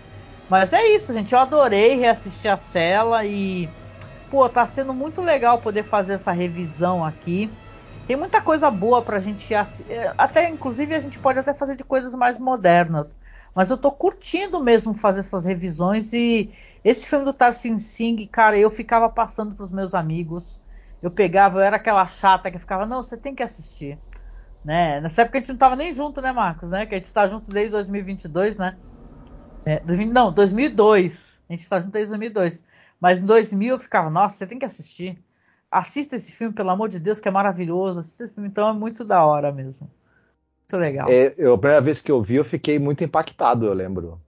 Mas 0.51 0.74
é 0.74 0.89
isso, 0.89 1.11
gente. 1.15 1.32
Eu 1.32 1.41
adorei 1.41 1.97
reassistir 1.97 2.51
a 2.51 2.57
cela 2.59 3.24
e. 3.24 3.66
Pô, 4.35 4.48
tá 4.48 4.66
sendo 4.66 4.93
muito 4.93 5.20
legal 5.23 5.61
poder 5.61 5.85
fazer 5.85 6.15
essa 6.15 6.32
revisão 6.32 7.05
aqui. 7.05 7.48
Tem 8.05 8.16
muita 8.16 8.43
coisa 8.43 8.69
boa 8.69 9.01
pra 9.01 9.20
gente. 9.20 9.55
É, 9.55 10.12
até, 10.19 10.48
inclusive, 10.51 10.93
a 10.93 10.98
gente 10.98 11.20
pode 11.20 11.39
até 11.39 11.55
fazer 11.55 11.77
de 11.77 11.85
coisas 11.85 12.16
mais 12.16 12.36
modernas. 12.36 13.16
Mas 13.55 13.70
eu 13.70 13.78
tô 13.78 13.93
curtindo 13.93 14.61
mesmo 14.61 14.93
fazer 14.93 15.20
essas 15.20 15.44
revisões. 15.44 16.12
E 16.12 16.52
esse 16.82 17.06
filme 17.06 17.24
do 17.24 17.32
Tarsin 17.32 17.78
Singh, 17.78 18.27
cara, 18.27 18.59
eu 18.59 18.73
ficava 18.73 19.09
passando 19.09 19.55
pros 19.55 19.70
meus 19.70 19.94
amigos. 19.94 20.59
Eu 21.01 21.12
pegava, 21.12 21.59
eu 21.59 21.62
era 21.62 21.77
aquela 21.77 22.05
chata 22.05 22.51
que 22.51 22.59
ficava, 22.59 22.85
não, 22.85 23.05
você 23.05 23.16
tem 23.16 23.36
que 23.36 23.43
assistir. 23.44 23.97
Né? 24.65 25.01
Nessa 25.01 25.23
época 25.23 25.39
a 25.39 25.40
gente 25.40 25.52
não 25.52 25.59
tava 25.59 25.77
nem 25.77 25.93
junto, 25.93 26.20
né, 26.20 26.32
Marcos? 26.32 26.70
Né? 26.70 26.86
Que 26.86 26.97
a 26.97 26.98
gente 26.98 27.12
tá 27.12 27.28
junto 27.28 27.52
desde 27.52 27.70
2022, 27.70 28.59
né? 28.59 28.77
É, 29.65 29.81
não, 30.06 30.32
2002. 30.32 31.40
A 31.48 31.55
gente 31.55 31.69
tá 31.69 31.78
junto 31.78 31.93
desde 31.93 32.11
2002. 32.11 32.65
Mas 33.01 33.21
em 33.21 33.27
2000 33.27 33.75
eu 33.75 33.79
ficava, 33.79 34.11
nossa, 34.11 34.37
você 34.37 34.47
tem 34.47 34.59
que 34.59 34.65
assistir. 34.65 35.19
Assista 35.71 36.16
esse 36.16 36.33
filme, 36.33 36.55
pelo 36.55 36.71
amor 36.71 36.89
de 36.89 36.99
Deus, 36.99 37.21
que 37.21 37.29
é 37.29 37.31
maravilhoso. 37.31 38.01
Assista 38.01 38.25
esse 38.25 38.35
filme, 38.35 38.49
então 38.49 38.69
é 38.69 38.73
muito 38.73 39.05
da 39.05 39.25
hora 39.25 39.51
mesmo. 39.53 39.91
Muito 40.62 40.81
legal. 40.81 41.09
É, 41.11 41.35
eu, 41.37 41.55
a 41.55 41.59
primeira 41.59 41.83
vez 41.83 42.01
que 42.01 42.11
eu 42.11 42.23
vi, 42.23 42.37
eu 42.37 42.45
fiquei 42.45 42.79
muito 42.79 43.05
impactado, 43.05 43.66
eu 43.66 43.73
lembro. 43.73 44.21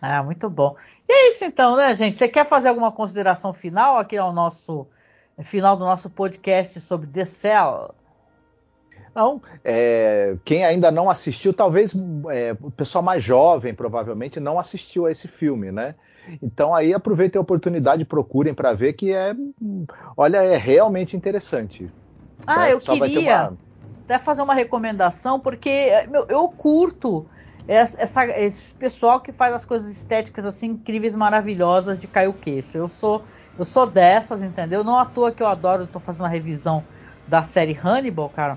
Ah, 0.00 0.22
muito 0.22 0.48
bom. 0.48 0.76
E 1.08 1.12
é 1.12 1.30
isso 1.30 1.44
então, 1.44 1.76
né, 1.76 1.92
gente? 1.94 2.14
Você 2.14 2.28
quer 2.28 2.46
fazer 2.46 2.68
alguma 2.68 2.92
consideração 2.92 3.52
final 3.52 3.98
aqui 3.98 4.16
ao 4.16 4.32
nosso 4.32 4.86
final 5.42 5.76
do 5.76 5.84
nosso 5.84 6.10
podcast 6.10 6.80
sobre 6.80 7.06
The 7.06 7.24
Cell? 7.24 7.94
Não, 9.18 9.42
é, 9.64 10.36
quem 10.44 10.64
ainda 10.64 10.92
não 10.92 11.10
assistiu, 11.10 11.52
talvez 11.52 11.92
é, 12.30 12.56
o 12.62 12.70
pessoal 12.70 13.02
mais 13.02 13.20
jovem 13.24 13.74
provavelmente 13.74 14.38
não 14.38 14.60
assistiu 14.60 15.06
a 15.06 15.10
esse 15.10 15.26
filme, 15.26 15.72
né? 15.72 15.96
Então 16.40 16.72
aí 16.72 16.94
aproveitem 16.94 17.36
a 17.36 17.42
oportunidade, 17.42 18.04
procurem 18.04 18.54
para 18.54 18.72
ver 18.74 18.92
que 18.92 19.12
é, 19.12 19.34
olha, 20.16 20.36
é 20.36 20.56
realmente 20.56 21.16
interessante. 21.16 21.90
Ah, 22.46 22.54
tá? 22.54 22.70
eu 22.70 22.80
queria 22.80 23.48
uma... 23.48 23.58
até 24.04 24.20
fazer 24.20 24.40
uma 24.40 24.54
recomendação 24.54 25.40
porque 25.40 25.90
meu, 26.08 26.24
eu 26.28 26.48
curto 26.50 27.26
essa, 27.66 28.24
esse 28.38 28.72
pessoal 28.76 29.20
que 29.20 29.32
faz 29.32 29.52
as 29.52 29.64
coisas 29.64 29.90
estéticas 29.90 30.44
assim 30.44 30.68
incríveis, 30.68 31.16
maravilhosas 31.16 31.98
de 31.98 32.06
cair 32.06 32.28
o 32.28 32.32
queixo. 32.32 32.78
Eu 32.78 32.86
sou 32.86 33.24
eu 33.58 33.64
sou 33.64 33.84
dessas, 33.84 34.42
entendeu? 34.42 34.84
Não 34.84 34.96
à 34.96 35.04
toa 35.04 35.32
que 35.32 35.42
eu 35.42 35.48
adoro, 35.48 35.82
estou 35.82 36.00
fazendo 36.00 36.26
a 36.26 36.28
revisão 36.28 36.84
da 37.26 37.42
série 37.42 37.76
Hannibal, 37.76 38.28
cara 38.28 38.56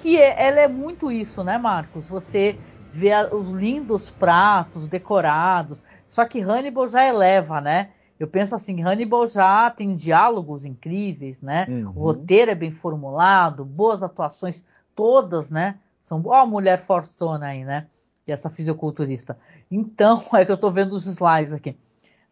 que 0.00 0.16
é, 0.16 0.46
ela 0.46 0.60
é 0.60 0.68
muito 0.68 1.12
isso, 1.12 1.44
né, 1.44 1.58
Marcos? 1.58 2.06
Você 2.06 2.58
vê 2.90 3.10
os 3.32 3.50
lindos 3.50 4.10
pratos 4.10 4.88
decorados, 4.88 5.84
só 6.06 6.24
que 6.24 6.40
Hannibal 6.40 6.88
já 6.88 7.06
eleva, 7.06 7.60
né? 7.60 7.90
Eu 8.18 8.26
penso 8.26 8.54
assim, 8.54 8.82
Hannibal 8.82 9.26
já 9.26 9.70
tem 9.70 9.94
diálogos 9.94 10.64
incríveis, 10.64 11.42
né? 11.42 11.66
Uhum. 11.68 11.88
O 11.88 11.90
roteiro 11.90 12.50
é 12.50 12.54
bem 12.54 12.70
formulado, 12.70 13.64
boas 13.64 14.02
atuações 14.02 14.64
todas, 14.94 15.50
né? 15.50 15.78
São 16.02 16.22
ó, 16.24 16.34
a 16.34 16.46
mulher 16.46 16.78
fortuna 16.78 17.46
aí, 17.46 17.62
né? 17.62 17.86
E 18.26 18.32
essa 18.32 18.48
fisiculturista. 18.48 19.38
Então, 19.70 20.20
é 20.32 20.44
que 20.46 20.52
eu 20.52 20.56
tô 20.58 20.70
vendo 20.70 20.94
os 20.94 21.06
slides 21.06 21.52
aqui. 21.52 21.76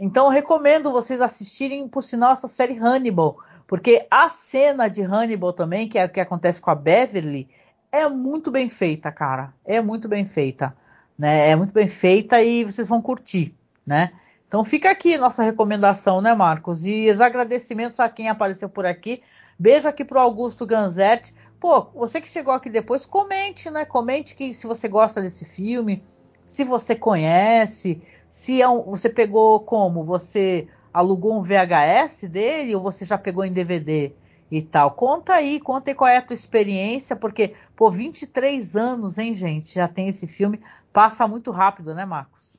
Então, 0.01 0.27
eu 0.27 0.31
recomendo 0.31 0.90
vocês 0.90 1.20
assistirem, 1.20 1.86
por 1.86 2.03
sinal, 2.03 2.32
essa 2.32 2.49
série 2.49 2.78
Hannibal, 2.78 3.36
porque 3.69 4.07
a 4.11 4.31
cena 4.31 4.89
de 4.89 5.03
Hannibal 5.03 5.53
também, 5.53 5.86
que 5.86 5.99
é 5.99 6.07
o 6.07 6.09
que 6.09 6.19
acontece 6.19 6.59
com 6.59 6.70
a 6.70 6.74
Beverly, 6.74 7.47
é 7.93 8.09
muito 8.09 8.51
bem 8.51 8.66
feita, 8.66 9.12
cara. 9.12 9.53
É 9.62 9.82
muito 9.82 10.09
bem 10.09 10.24
feita. 10.24 10.74
Né? 11.19 11.51
É 11.51 11.55
muito 11.55 11.74
bem 11.74 11.86
feita 11.86 12.43
e 12.43 12.65
vocês 12.65 12.89
vão 12.89 13.03
curtir, 13.03 13.55
né? 13.86 14.12
Então 14.47 14.65
fica 14.65 14.90
aqui 14.90 15.19
nossa 15.19 15.43
recomendação, 15.43 16.23
né, 16.23 16.32
Marcos? 16.35 16.86
E 16.86 17.11
os 17.11 17.20
agradecimentos 17.20 18.01
a 18.01 18.09
quem 18.09 18.31
apareceu 18.31 18.70
por 18.70 18.86
aqui. 18.86 19.23
Beijo 19.59 19.86
aqui 19.86 20.03
pro 20.03 20.19
Augusto 20.19 20.65
Ganzetti. 20.65 21.35
Pô, 21.61 21.82
você 21.95 22.23
que 22.23 22.28
chegou 22.28 22.55
aqui 22.55 22.70
depois, 22.70 23.05
comente, 23.05 23.69
né? 23.69 23.85
Comente 23.85 24.35
que 24.35 24.55
se 24.55 24.66
você 24.66 24.89
gosta 24.89 25.20
desse 25.20 25.45
filme, 25.45 26.03
se 26.47 26.65
você 26.65 26.95
conhece, 26.95 28.01
se 28.31 28.62
é 28.62 28.69
um, 28.69 28.81
você 28.82 29.11
pegou 29.11 29.61
como? 29.61 30.03
Você 30.03 30.69
alugou 30.99 31.39
um 31.39 31.43
VHS 31.43 32.29
dele 32.29 32.75
ou 32.75 32.83
você 32.83 33.05
já 33.05 33.16
pegou 33.16 33.45
em 33.45 33.53
DVD 33.53 34.11
e 34.51 34.61
tal? 34.61 34.91
Conta 34.91 35.35
aí, 35.35 35.61
conta 35.61 35.91
aí 35.91 35.95
qual 35.95 36.09
é 36.09 36.16
a 36.16 36.23
tua 36.23 36.35
experiência, 36.35 37.15
porque, 37.15 37.55
pô, 37.77 37.89
23 37.89 38.75
anos, 38.77 39.16
hein, 39.16 39.33
gente? 39.33 39.77
Já 39.77 39.87
tem 39.87 40.09
esse 40.09 40.27
filme, 40.27 40.61
passa 40.93 41.29
muito 41.29 41.53
rápido, 41.53 41.95
né, 41.95 42.05
Marcos? 42.05 42.59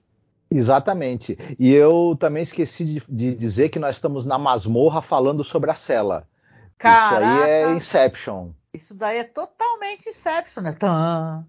Exatamente. 0.49 1.38
E 1.60 1.74
eu 1.74 2.16
também 2.18 2.44
esqueci 2.44 2.86
de, 2.86 3.03
de 3.10 3.36
dizer 3.36 3.70
que 3.70 3.78
nós 3.78 3.98
estamos 3.98 4.26
na 4.26 4.38
masmorra 4.38 5.02
falando 5.02 5.44
sobre 5.44 5.70
a 5.70 5.76
cela. 5.76 6.26
Caraca, 6.78 7.16
isso 7.16 7.44
aí 7.44 7.49
é 7.49 7.74
Inception. 7.74 8.49
Isso 8.74 8.95
daí 8.95 9.18
é 9.18 9.24
totalmente 9.26 10.07
Inception, 10.07 10.64
né? 10.64 10.72
Tã. 10.72 11.45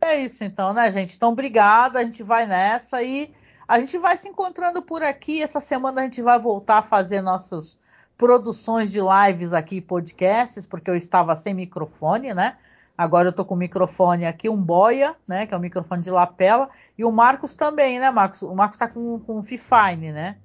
É 0.00 0.16
isso 0.16 0.44
então, 0.44 0.74
né, 0.74 0.90
gente? 0.92 1.16
Então, 1.16 1.32
obrigada. 1.32 1.98
A 1.98 2.04
gente 2.04 2.22
vai 2.22 2.46
nessa 2.46 3.02
e 3.02 3.32
a 3.68 3.78
gente 3.78 3.98
vai 3.98 4.16
se 4.16 4.26
encontrando 4.26 4.80
por 4.80 5.02
aqui. 5.02 5.42
Essa 5.42 5.60
semana 5.60 6.00
a 6.00 6.04
gente 6.04 6.22
vai 6.22 6.38
voltar 6.38 6.78
a 6.78 6.82
fazer 6.82 7.20
nossas 7.20 7.78
produções 8.16 8.90
de 8.90 8.98
lives 9.00 9.52
aqui, 9.52 9.80
podcasts, 9.80 10.66
porque 10.66 10.90
eu 10.90 10.96
estava 10.96 11.36
sem 11.36 11.52
microfone, 11.52 12.32
né? 12.32 12.56
Agora 12.96 13.28
eu 13.28 13.32
tô 13.32 13.44
com 13.44 13.54
o 13.54 13.58
microfone 13.58 14.26
aqui, 14.26 14.48
um 14.48 14.56
boia, 14.56 15.14
né? 15.28 15.46
Que 15.46 15.54
é 15.54 15.56
o 15.56 15.60
um 15.60 15.62
microfone 15.62 16.02
de 16.02 16.10
lapela. 16.10 16.70
E 16.96 17.04
o 17.04 17.12
Marcos 17.12 17.54
também, 17.54 18.00
né, 18.00 18.10
Marcos? 18.10 18.42
O 18.42 18.54
Marcos 18.54 18.78
tá 18.78 18.88
com, 18.88 19.20
com 19.20 19.42
Fifine, 19.42 20.10
né? 20.10 20.36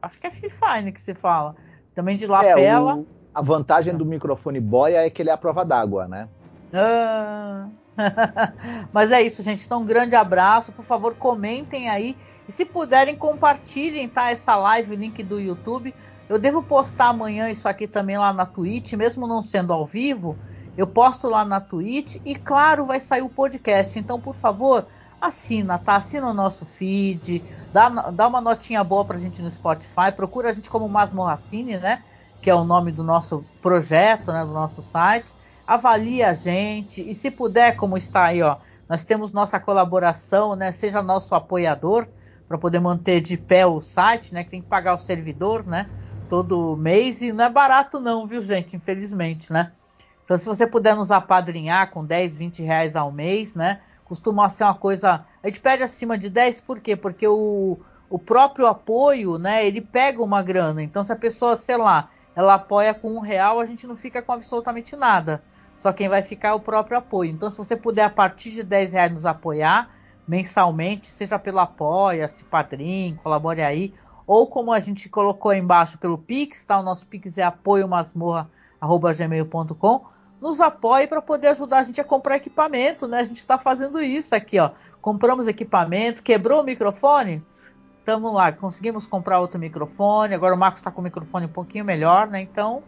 Acho 0.00 0.18
que 0.18 0.26
é 0.26 0.30
Fifine 0.30 0.90
que 0.90 1.00
se 1.00 1.14
fala. 1.14 1.54
Também 1.94 2.16
de 2.16 2.26
lapela. 2.26 2.60
É, 2.60 2.94
o, 2.94 3.06
a 3.34 3.42
vantagem 3.42 3.94
do 3.94 4.04
microfone 4.04 4.58
boia 4.58 5.06
é 5.06 5.10
que 5.10 5.22
ele 5.22 5.30
é 5.30 5.32
a 5.32 5.36
prova 5.36 5.64
d'água, 5.64 6.08
né? 6.08 6.28
Ah. 6.72 7.68
Mas 8.92 9.12
é 9.12 9.22
isso, 9.22 9.42
gente. 9.42 9.64
Então, 9.64 9.82
um 9.82 9.86
grande 9.86 10.16
abraço. 10.16 10.72
Por 10.72 10.84
favor, 10.84 11.14
comentem 11.14 11.88
aí. 11.88 12.16
E 12.48 12.52
se 12.52 12.64
puderem, 12.64 13.16
compartilhem 13.16 14.08
tá, 14.08 14.30
essa 14.30 14.56
live, 14.56 14.96
link 14.96 15.22
do 15.22 15.40
YouTube. 15.40 15.94
Eu 16.28 16.38
devo 16.38 16.62
postar 16.62 17.08
amanhã 17.08 17.50
isso 17.50 17.68
aqui 17.68 17.86
também 17.86 18.18
lá 18.18 18.32
na 18.32 18.46
Twitch, 18.46 18.92
mesmo 18.94 19.26
não 19.26 19.42
sendo 19.42 19.72
ao 19.72 19.84
vivo. 19.84 20.36
Eu 20.76 20.86
posto 20.86 21.28
lá 21.28 21.44
na 21.44 21.60
Twitch 21.60 22.16
e, 22.24 22.34
claro, 22.34 22.86
vai 22.86 23.00
sair 23.00 23.22
o 23.22 23.28
podcast. 23.28 23.98
Então, 23.98 24.20
por 24.20 24.34
favor, 24.34 24.86
assina, 25.20 25.78
tá? 25.78 25.96
Assina 25.96 26.28
o 26.28 26.34
nosso 26.34 26.66
feed, 26.66 27.42
dá, 27.72 27.88
dá 27.88 28.26
uma 28.26 28.40
notinha 28.40 28.84
boa 28.84 29.04
pra 29.04 29.18
gente 29.18 29.42
no 29.42 29.50
Spotify. 29.50 30.12
Procura 30.14 30.50
a 30.50 30.52
gente 30.52 30.68
como 30.68 30.88
Masmorracine, 30.88 31.78
né? 31.78 32.02
Que 32.42 32.50
é 32.50 32.54
o 32.54 32.64
nome 32.64 32.92
do 32.92 33.02
nosso 33.02 33.44
projeto, 33.62 34.32
né? 34.32 34.44
Do 34.44 34.52
nosso 34.52 34.82
site 34.82 35.34
avalie 35.66 36.22
a 36.22 36.32
gente 36.32 37.06
e 37.06 37.12
se 37.12 37.30
puder, 37.30 37.76
como 37.76 37.96
está 37.96 38.26
aí, 38.26 38.40
ó, 38.40 38.56
nós 38.88 39.04
temos 39.04 39.32
nossa 39.32 39.58
colaboração, 39.58 40.54
né? 40.54 40.70
Seja 40.70 41.02
nosso 41.02 41.34
apoiador 41.34 42.06
para 42.48 42.58
poder 42.58 42.80
manter 42.80 43.20
de 43.20 43.36
pé 43.36 43.66
o 43.66 43.80
site, 43.80 44.32
né? 44.32 44.44
Que 44.44 44.50
tem 44.50 44.62
que 44.62 44.68
pagar 44.68 44.94
o 44.94 44.98
servidor, 44.98 45.66
né? 45.66 45.88
Todo 46.28 46.76
mês 46.76 47.22
e 47.22 47.32
não 47.32 47.44
é 47.44 47.50
barato 47.50 48.00
não, 48.00 48.26
viu, 48.26 48.42
gente? 48.42 48.76
Infelizmente, 48.76 49.52
né? 49.52 49.72
Então, 50.24 50.36
se 50.36 50.46
você 50.46 50.66
puder 50.66 50.96
nos 50.96 51.12
apadrinhar 51.12 51.90
com 51.90 52.04
10, 52.04 52.36
20 52.36 52.62
reais 52.62 52.96
ao 52.96 53.12
mês, 53.12 53.54
né? 53.54 53.80
Costuma 54.04 54.48
ser 54.48 54.64
uma 54.64 54.74
coisa. 54.74 55.24
A 55.42 55.48
gente 55.48 55.60
pede 55.60 55.82
acima 55.82 56.18
de 56.18 56.28
10, 56.28 56.60
por 56.62 56.80
quê? 56.80 56.96
Porque 56.96 57.26
o, 57.28 57.78
o 58.10 58.18
próprio 58.18 58.66
apoio, 58.66 59.38
né? 59.38 59.64
Ele 59.66 59.80
pega 59.80 60.22
uma 60.22 60.42
grana. 60.42 60.82
Então, 60.82 61.04
se 61.04 61.12
a 61.12 61.16
pessoa, 61.16 61.56
sei 61.56 61.76
lá, 61.76 62.10
ela 62.34 62.54
apoia 62.54 62.92
com 62.92 63.12
um 63.12 63.20
real, 63.20 63.60
a 63.60 63.64
gente 63.64 63.86
não 63.86 63.96
fica 63.96 64.20
com 64.20 64.32
absolutamente 64.32 64.96
nada. 64.96 65.42
Só 65.76 65.92
quem 65.92 66.08
vai 66.08 66.22
ficar 66.22 66.48
é 66.48 66.52
o 66.52 66.60
próprio 66.60 66.98
apoio. 66.98 67.30
Então, 67.30 67.50
se 67.50 67.58
você 67.58 67.76
puder, 67.76 68.04
a 68.04 68.10
partir 68.10 68.50
de 68.50 68.62
10 68.62 68.92
reais, 68.92 69.12
nos 69.12 69.26
apoiar 69.26 69.95
mensalmente, 70.26 71.08
seja 71.08 71.38
pelo 71.38 71.60
Apoia, 71.60 72.26
se 72.28 72.44
Padrim, 72.44 73.18
colabore 73.22 73.62
aí, 73.62 73.94
ou 74.26 74.46
como 74.46 74.72
a 74.72 74.80
gente 74.80 75.08
colocou 75.08 75.52
aí 75.52 75.60
embaixo 75.60 75.96
pelo 75.98 76.18
Pix, 76.18 76.64
tá? 76.64 76.78
O 76.80 76.82
nosso 76.82 77.06
Pix 77.06 77.38
é 77.38 77.44
apoiomasmorra.gmail.com. 77.44 80.04
Nos 80.40 80.60
apoie 80.60 81.06
para 81.06 81.22
poder 81.22 81.46
ajudar 81.48 81.78
a 81.78 81.84
gente 81.84 81.98
a 82.00 82.04
comprar 82.04 82.36
equipamento, 82.36 83.08
né? 83.08 83.20
A 83.20 83.24
gente 83.24 83.38
está 83.38 83.56
fazendo 83.56 84.02
isso 84.02 84.34
aqui, 84.34 84.58
ó. 84.58 84.72
Compramos 85.00 85.48
equipamento, 85.48 86.22
quebrou 86.22 86.60
o 86.60 86.64
microfone? 86.64 87.42
Estamos 87.98 88.34
lá, 88.34 88.52
conseguimos 88.52 89.06
comprar 89.06 89.40
outro 89.40 89.58
microfone. 89.58 90.34
Agora 90.34 90.54
o 90.54 90.58
Marcos 90.58 90.80
está 90.80 90.90
com 90.90 91.00
o 91.00 91.04
microfone 91.04 91.46
um 91.46 91.50
pouquinho 91.50 91.84
melhor, 91.84 92.28
né? 92.28 92.40
Então, 92.40 92.82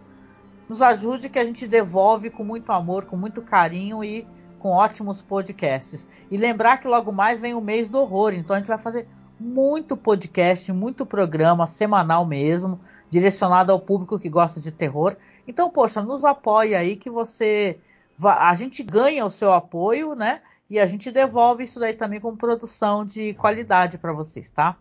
nos 0.68 0.82
ajude 0.82 1.28
que 1.28 1.38
a 1.38 1.44
gente 1.44 1.66
devolve 1.66 2.30
com 2.30 2.44
muito 2.44 2.70
amor, 2.70 3.06
com 3.06 3.16
muito 3.16 3.42
carinho 3.42 4.04
e 4.04 4.26
com 4.58 4.70
ótimos 4.70 5.22
podcasts. 5.22 6.06
E 6.30 6.36
lembrar 6.36 6.78
que 6.78 6.88
logo 6.88 7.12
mais 7.12 7.40
vem 7.40 7.54
o 7.54 7.60
mês 7.60 7.88
do 7.88 7.98
horror, 8.00 8.34
então 8.34 8.54
a 8.54 8.58
gente 8.58 8.68
vai 8.68 8.78
fazer 8.78 9.08
muito 9.38 9.96
podcast, 9.96 10.72
muito 10.72 11.06
programa, 11.06 11.66
semanal 11.66 12.26
mesmo, 12.26 12.80
direcionado 13.08 13.72
ao 13.72 13.80
público 13.80 14.18
que 14.18 14.28
gosta 14.28 14.60
de 14.60 14.72
terror. 14.72 15.16
Então, 15.46 15.70
poxa, 15.70 16.02
nos 16.02 16.24
apoie 16.24 16.74
aí 16.74 16.96
que 16.96 17.08
você. 17.08 17.78
A 18.22 18.54
gente 18.54 18.82
ganha 18.82 19.24
o 19.24 19.30
seu 19.30 19.52
apoio, 19.52 20.14
né? 20.14 20.40
E 20.68 20.78
a 20.78 20.84
gente 20.84 21.10
devolve 21.10 21.64
isso 21.64 21.80
daí 21.80 21.94
também 21.94 22.20
com 22.20 22.36
produção 22.36 23.04
de 23.04 23.32
qualidade 23.34 23.96
para 23.96 24.12
vocês, 24.12 24.50
tá? 24.50 24.76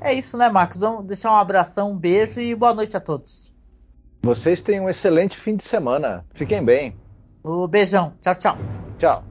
É 0.00 0.12
isso, 0.12 0.36
né, 0.36 0.48
Marcos? 0.48 0.76
Vamos 0.76 1.04
deixar 1.06 1.32
um 1.32 1.36
abração, 1.36 1.90
um 1.90 1.96
beijo 1.96 2.40
e 2.40 2.54
boa 2.54 2.72
noite 2.72 2.96
a 2.96 3.00
todos. 3.00 3.52
Vocês 4.22 4.62
tenham 4.62 4.84
um 4.84 4.88
excelente 4.88 5.36
fim 5.36 5.56
de 5.56 5.64
semana. 5.64 6.24
Fiquem 6.34 6.64
bem. 6.64 6.96
O 7.42 7.66
beijão. 7.66 8.12
Tchau, 8.20 8.34
tchau. 8.34 8.87
Tchau. 8.98 9.27